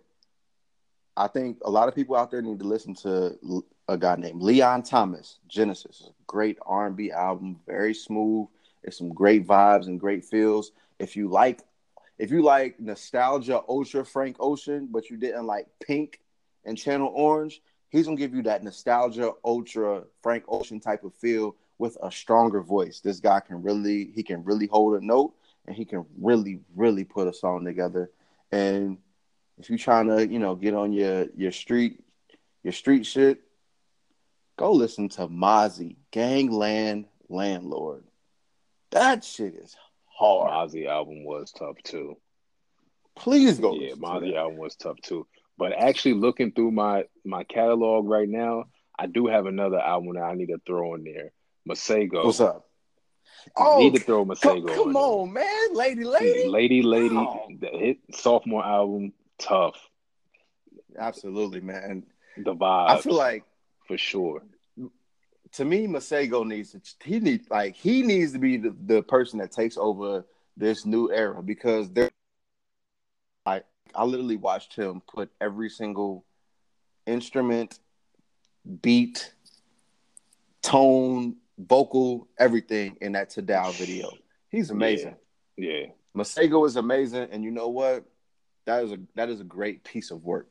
I 1.15 1.27
think 1.27 1.59
a 1.63 1.69
lot 1.69 1.87
of 1.87 1.95
people 1.95 2.15
out 2.15 2.31
there 2.31 2.41
need 2.41 2.59
to 2.59 2.65
listen 2.65 2.95
to 2.95 3.63
a 3.87 3.97
guy 3.97 4.15
named 4.15 4.41
Leon 4.41 4.83
Thomas. 4.83 5.39
Genesis, 5.47 6.09
great 6.27 6.57
R&B 6.65 7.11
album, 7.11 7.59
very 7.65 7.93
smooth. 7.93 8.47
It's 8.83 8.97
some 8.97 9.09
great 9.13 9.45
vibes 9.45 9.87
and 9.87 9.99
great 9.99 10.25
feels. 10.25 10.71
If 10.99 11.15
you 11.15 11.27
like, 11.29 11.61
if 12.17 12.31
you 12.31 12.43
like 12.43 12.79
nostalgia, 12.79 13.61
ultra 13.67 14.05
Frank 14.05 14.37
Ocean, 14.39 14.87
but 14.91 15.09
you 15.09 15.17
didn't 15.17 15.45
like 15.45 15.67
Pink 15.85 16.19
and 16.65 16.77
Channel 16.77 17.11
Orange, 17.13 17.61
he's 17.89 18.05
gonna 18.05 18.17
give 18.17 18.33
you 18.33 18.43
that 18.43 18.63
nostalgia, 18.63 19.31
ultra 19.43 20.03
Frank 20.21 20.43
Ocean 20.47 20.79
type 20.79 21.03
of 21.03 21.13
feel 21.15 21.55
with 21.77 21.97
a 22.01 22.11
stronger 22.11 22.61
voice. 22.61 22.99
This 22.99 23.19
guy 23.19 23.39
can 23.39 23.61
really, 23.61 24.11
he 24.13 24.23
can 24.23 24.43
really 24.43 24.67
hold 24.67 25.01
a 25.01 25.05
note, 25.05 25.33
and 25.65 25.75
he 25.75 25.85
can 25.85 26.05
really, 26.19 26.59
really 26.75 27.03
put 27.03 27.27
a 27.27 27.33
song 27.33 27.65
together. 27.65 28.11
And 28.51 28.97
if 29.57 29.69
you're 29.69 29.77
trying 29.77 30.07
to, 30.07 30.27
you 30.27 30.39
know, 30.39 30.55
get 30.55 30.73
on 30.73 30.93
your 30.93 31.27
your 31.35 31.51
street, 31.51 31.99
your 32.63 32.73
street 32.73 33.05
shit, 33.05 33.41
go 34.57 34.71
listen 34.71 35.09
to 35.09 35.27
Mozzy, 35.27 35.97
Gangland 36.11 37.05
Landlord. 37.29 38.03
That 38.91 39.23
shit 39.23 39.55
is 39.55 39.75
hard. 40.05 40.51
Mozzy 40.51 40.87
album 40.87 41.23
was 41.23 41.51
tough 41.51 41.77
too. 41.83 42.17
Please 43.15 43.59
go. 43.59 43.73
yeah, 43.75 43.89
listen 43.89 44.01
to 44.01 44.05
Mozzy 44.07 44.35
album 44.35 44.57
was 44.57 44.75
tough 44.75 44.97
too. 45.01 45.27
But 45.57 45.73
actually, 45.73 46.15
looking 46.15 46.51
through 46.51 46.71
my 46.71 47.05
my 47.23 47.43
catalog 47.43 48.07
right 48.07 48.27
now, 48.29 48.65
I 48.97 49.07
do 49.07 49.27
have 49.27 49.45
another 49.45 49.79
album 49.79 50.15
that 50.15 50.23
I 50.23 50.33
need 50.35 50.47
to 50.47 50.59
throw 50.65 50.95
in 50.95 51.03
there. 51.03 51.31
Masego. 51.67 52.25
What's 52.25 52.39
up? 52.39 52.67
I 53.57 53.77
need 53.79 53.93
oh, 53.93 53.97
to 53.97 54.01
Oh, 54.01 54.05
throw 54.05 54.25
come, 54.25 54.35
Masego. 54.35 54.75
come 54.75 54.93
there. 54.93 55.01
on, 55.01 55.33
man, 55.33 55.73
lady, 55.73 56.03
lady. 56.03 56.47
Lady, 56.47 56.81
lady, 56.81 57.15
Oh. 57.15 57.47
the 57.59 57.67
hit 57.67 57.97
sophomore 58.13 58.65
album, 58.65 59.13
tough. 59.37 59.75
Absolutely, 60.97 61.61
man. 61.61 62.03
The 62.37 62.55
vibes, 62.55 62.89
I 62.89 63.01
feel 63.01 63.13
like 63.15 63.43
for 63.87 63.97
sure. 63.97 64.43
to 65.53 65.65
me, 65.65 65.87
Masego 65.87 66.45
needs 66.45 66.71
to 66.71 66.81
he 67.03 67.19
need 67.19 67.49
like 67.49 67.75
he 67.75 68.01
needs 68.01 68.33
to 68.33 68.39
be 68.39 68.57
the, 68.57 68.75
the 68.85 69.03
person 69.03 69.39
that 69.39 69.51
takes 69.51 69.77
over 69.77 70.25
this 70.57 70.85
new 70.85 71.11
era 71.11 71.41
because 71.41 71.89
there 71.91 72.09
I 73.45 73.61
I 73.93 74.03
literally 74.05 74.37
watched 74.37 74.75
him 74.75 75.01
put 75.07 75.31
every 75.41 75.69
single 75.69 76.25
instrument, 77.05 77.79
beat, 78.81 79.33
tone, 80.61 81.35
vocal, 81.57 82.27
everything 82.39 82.97
in 83.01 83.11
that 83.13 83.29
Tadow 83.29 83.73
video. 83.73 84.09
He's 84.49 84.69
amazing. 84.69 85.15
Yeah, 85.57 85.87
Masego 86.15 86.65
is 86.65 86.75
amazing, 86.75 87.27
and 87.31 87.43
you 87.43 87.51
know 87.51 87.69
what? 87.69 88.05
That 88.65 88.83
is 88.83 88.91
a 88.91 88.99
that 89.15 89.29
is 89.29 89.41
a 89.41 89.45
great 89.45 89.83
piece 89.83 90.11
of 90.11 90.23
work. 90.23 90.47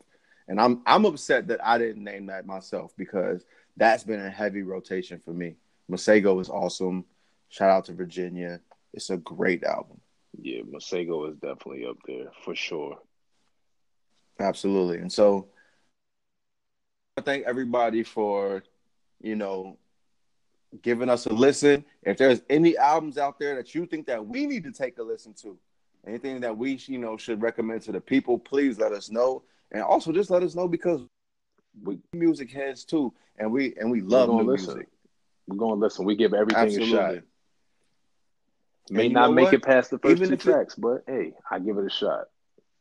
And 0.48 0.60
I'm 0.60 0.82
I'm 0.86 1.04
upset 1.04 1.46
that 1.48 1.64
I 1.64 1.78
didn't 1.78 2.04
name 2.04 2.26
that 2.26 2.46
myself 2.46 2.92
because 2.96 3.44
that's 3.76 4.04
been 4.04 4.20
a 4.20 4.30
heavy 4.30 4.62
rotation 4.62 5.18
for 5.18 5.32
me. 5.32 5.56
Masego 5.90 6.40
is 6.40 6.48
awesome. 6.48 7.04
Shout 7.48 7.70
out 7.70 7.84
to 7.86 7.92
Virginia. 7.92 8.60
It's 8.92 9.10
a 9.10 9.16
great 9.16 9.64
album. 9.64 10.00
yeah. 10.40 10.62
Masego 10.62 11.30
is 11.30 11.36
definitely 11.36 11.86
up 11.86 11.96
there 12.06 12.30
for 12.44 12.54
sure. 12.54 12.98
Absolutely. 14.40 14.98
And 14.98 15.12
so 15.12 15.48
I 17.18 17.22
thank 17.22 17.44
everybody 17.46 18.02
for, 18.02 18.62
you 19.20 19.36
know, 19.36 19.78
giving 20.82 21.08
us 21.10 21.26
a 21.26 21.32
listen. 21.32 21.84
If 22.02 22.16
there's 22.16 22.40
any 22.48 22.76
albums 22.76 23.18
out 23.18 23.38
there 23.38 23.54
that 23.56 23.74
you 23.74 23.86
think 23.86 24.06
that 24.06 24.26
we 24.26 24.46
need 24.46 24.64
to 24.64 24.72
take 24.72 24.98
a 24.98 25.02
listen 25.02 25.34
to, 25.42 25.58
anything 26.06 26.40
that 26.40 26.56
we, 26.56 26.80
you 26.86 26.98
know, 26.98 27.16
should 27.16 27.42
recommend 27.42 27.82
to 27.82 27.92
the 27.92 28.00
people, 28.00 28.38
please 28.38 28.78
let 28.78 28.92
us 28.92 29.10
know. 29.10 29.42
And 29.72 29.82
also 29.82 30.12
just 30.12 30.30
let 30.30 30.42
us 30.42 30.54
know 30.54 30.68
because 30.68 31.02
we 31.82 31.98
music 32.12 32.52
heads 32.52 32.84
too, 32.84 33.12
and 33.38 33.50
we 33.50 33.74
and 33.76 33.90
we 33.90 34.02
love 34.02 34.28
new 34.28 34.42
listen. 34.42 34.74
music. 34.74 34.88
We're 35.48 35.56
gonna 35.56 35.74
listen. 35.74 36.04
We 36.04 36.14
give 36.14 36.34
everything 36.34 36.80
a 36.80 36.86
shot. 36.86 37.14
May 38.90 39.08
not 39.08 39.32
make 39.32 39.44
what? 39.44 39.54
it 39.54 39.62
past 39.62 39.90
the 39.90 39.98
first 39.98 40.22
even 40.22 40.28
two 40.28 40.36
tracks, 40.36 40.74
it, 40.74 40.80
but 40.80 41.04
hey, 41.06 41.32
I 41.50 41.58
give 41.58 41.78
it 41.78 41.86
a 41.86 41.90
shot. 41.90 42.26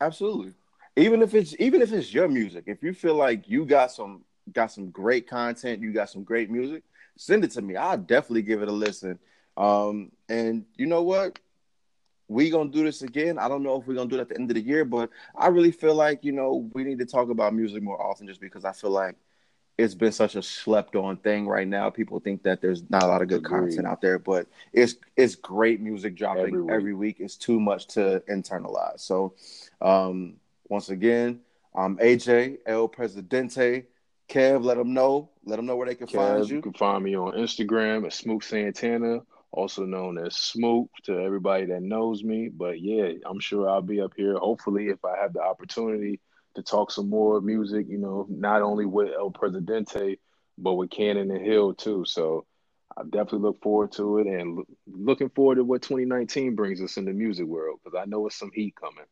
Absolutely. 0.01 0.53
Even 0.97 1.21
if 1.21 1.33
it's 1.33 1.55
even 1.59 1.81
if 1.81 1.93
it's 1.93 2.13
your 2.13 2.27
music, 2.27 2.65
if 2.67 2.83
you 2.83 2.93
feel 2.93 3.15
like 3.15 3.47
you 3.47 3.65
got 3.65 3.91
some 3.91 4.25
got 4.51 4.71
some 4.71 4.89
great 4.89 5.29
content, 5.29 5.81
you 5.81 5.93
got 5.93 6.09
some 6.09 6.23
great 6.23 6.49
music, 6.49 6.83
send 7.17 7.45
it 7.45 7.51
to 7.51 7.61
me. 7.61 7.77
I'll 7.77 7.97
definitely 7.97 8.41
give 8.41 8.61
it 8.61 8.67
a 8.67 8.73
listen. 8.73 9.19
Um, 9.55 10.11
and 10.27 10.65
you 10.75 10.87
know 10.87 11.03
what? 11.03 11.39
We 12.31 12.49
gonna 12.49 12.69
do 12.69 12.83
this 12.83 13.01
again. 13.01 13.37
I 13.37 13.49
don't 13.49 13.61
know 13.61 13.79
if 13.79 13.85
we're 13.85 13.95
gonna 13.95 14.09
do 14.09 14.17
it 14.17 14.21
at 14.21 14.29
the 14.29 14.35
end 14.35 14.49
of 14.49 14.55
the 14.55 14.61
year, 14.61 14.85
but 14.85 15.09
I 15.35 15.47
really 15.47 15.71
feel 15.71 15.95
like 15.95 16.23
you 16.23 16.31
know 16.31 16.69
we 16.73 16.85
need 16.85 16.99
to 16.99 17.05
talk 17.05 17.29
about 17.29 17.53
music 17.53 17.83
more 17.83 18.01
often, 18.01 18.25
just 18.25 18.39
because 18.39 18.63
I 18.63 18.71
feel 18.71 18.91
like 18.91 19.15
it's 19.77 19.95
been 19.95 20.13
such 20.13 20.35
a 20.35 20.41
slept 20.41 20.95
on 20.95 21.17
thing 21.17 21.47
right 21.47 21.67
now. 21.67 21.89
People 21.89 22.19
think 22.19 22.43
that 22.43 22.61
there's 22.61 22.89
not 22.89 23.03
a 23.03 23.07
lot 23.07 23.21
of 23.21 23.27
good 23.27 23.45
Agreed. 23.45 23.59
content 23.59 23.87
out 23.87 24.01
there, 24.01 24.17
but 24.17 24.47
it's 24.71 24.95
it's 25.17 25.35
great 25.35 25.81
music 25.81 26.15
dropping 26.15 26.43
every 26.43 26.61
week. 26.61 26.71
every 26.71 26.93
week. 26.93 27.15
It's 27.19 27.35
too 27.35 27.59
much 27.59 27.87
to 27.87 28.23
internalize. 28.29 29.01
So, 29.01 29.33
um, 29.81 30.35
once 30.69 30.89
again, 30.89 31.41
I'm 31.75 31.97
AJ 31.97 32.59
El 32.65 32.87
Presidente. 32.87 33.87
Kev, 34.29 34.63
let 34.63 34.77
them 34.77 34.93
know. 34.93 35.29
Let 35.43 35.57
them 35.57 35.65
know 35.65 35.75
where 35.75 35.87
they 35.87 35.95
can 35.95 36.07
Kev, 36.07 36.15
find 36.15 36.49
you. 36.49 36.55
You 36.57 36.61
can 36.61 36.73
find 36.73 37.03
me 37.03 37.17
on 37.17 37.33
Instagram 37.33 38.05
at 38.05 38.13
Smook 38.13 38.43
Santana, 38.43 39.21
also 39.51 39.85
known 39.85 40.17
as 40.17 40.35
Smook 40.35 40.89
to 41.03 41.19
everybody 41.19 41.65
that 41.67 41.81
knows 41.81 42.23
me. 42.23 42.49
But 42.49 42.81
yeah, 42.81 43.11
I'm 43.25 43.39
sure 43.39 43.69
I'll 43.69 43.81
be 43.81 44.01
up 44.01 44.13
here. 44.15 44.37
Hopefully, 44.37 44.87
if 44.87 45.03
I 45.03 45.17
have 45.21 45.33
the 45.33 45.41
opportunity 45.41 46.19
to 46.55 46.63
talk 46.63 46.91
some 46.91 47.09
more 47.09 47.41
music, 47.41 47.87
you 47.89 47.97
know, 47.97 48.25
not 48.29 48.61
only 48.61 48.85
with 48.85 49.09
El 49.17 49.31
Presidente, 49.31 50.17
but 50.57 50.73
with 50.73 50.89
Cannon 50.89 51.31
and 51.31 51.45
Hill 51.45 51.73
too. 51.73 52.03
So 52.05 52.45
I 52.97 53.03
definitely 53.03 53.39
look 53.39 53.61
forward 53.61 53.91
to 53.93 54.19
it 54.19 54.27
and 54.27 54.57
lo- 54.57 54.65
looking 54.87 55.29
forward 55.29 55.55
to 55.55 55.63
what 55.63 55.81
2019 55.81 56.55
brings 56.55 56.81
us 56.81 56.97
in 56.97 57.05
the 57.05 57.13
music 57.13 57.45
world 57.45 57.79
because 57.83 57.97
I 57.99 58.05
know 58.05 58.27
it's 58.27 58.37
some 58.37 58.51
heat 58.53 58.75
coming. 58.75 59.05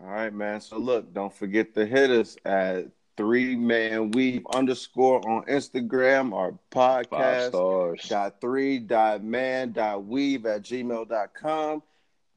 All 0.00 0.08
right, 0.08 0.32
man. 0.32 0.60
So 0.60 0.78
look, 0.78 1.12
don't 1.12 1.32
forget 1.32 1.74
to 1.74 1.86
hit 1.86 2.10
us 2.10 2.36
at 2.44 2.86
three 3.16 3.56
man 3.56 4.10
weave 4.10 4.46
underscore 4.54 5.26
on 5.28 5.44
Instagram. 5.44 6.34
Our 6.34 6.54
podcast 6.70 8.08
dot 8.08 8.40
three 8.40 8.78
dot 8.78 9.22
man 9.24 9.72
dot 9.72 10.04
weave 10.04 10.46
at 10.46 10.62
gmail.com 10.62 11.82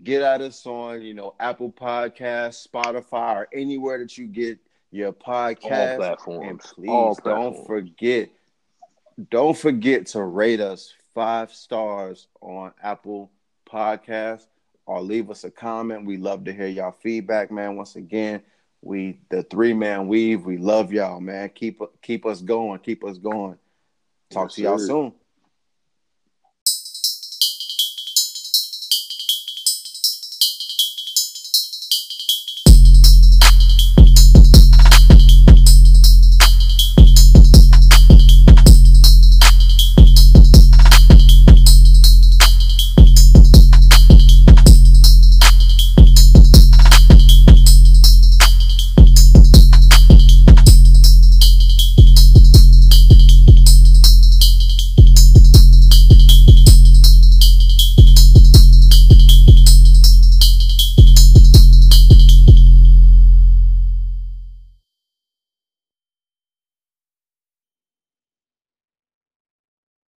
get 0.03 0.21
at 0.21 0.41
us 0.41 0.65
on, 0.65 1.01
you 1.01 1.13
know, 1.13 1.35
Apple 1.39 1.71
Podcasts, 1.71 2.67
Spotify, 2.67 3.35
or 3.35 3.47
anywhere 3.53 3.99
that 3.99 4.17
you 4.17 4.27
get 4.27 4.57
your 4.91 5.13
podcast. 5.13 5.91
All 5.91 5.97
platforms. 5.97 6.49
And 6.49 6.59
please 6.59 6.89
All 6.89 7.15
platforms. 7.15 7.57
don't 7.57 7.67
forget, 7.67 8.29
don't 9.29 9.57
forget 9.57 10.07
to 10.07 10.23
rate 10.23 10.61
us 10.61 10.93
five 11.13 11.51
stars 11.53 12.27
on 12.41 12.71
Apple 12.81 13.29
Podcasts 13.69 14.47
or 14.85 15.01
leave 15.01 15.29
us 15.29 15.43
a 15.43 15.51
comment. 15.51 16.05
We 16.05 16.17
love 16.17 16.45
to 16.45 16.53
hear 16.53 16.67
y'all 16.67 16.91
feedback, 16.91 17.51
man. 17.51 17.75
Once 17.75 17.95
again, 17.95 18.41
we 18.81 19.19
the 19.29 19.43
three 19.43 19.73
man 19.73 20.07
weave. 20.07 20.45
We 20.45 20.57
love 20.57 20.91
y'all, 20.93 21.19
man. 21.19 21.49
Keep 21.49 21.81
keep 22.01 22.25
us 22.25 22.41
going. 22.41 22.79
Keep 22.79 23.03
us 23.03 23.17
going. 23.17 23.57
Talk 24.29 24.49
yes, 24.49 24.55
to 24.55 24.61
y'all 24.61 24.77
sir. 24.79 24.87
soon. 24.87 25.13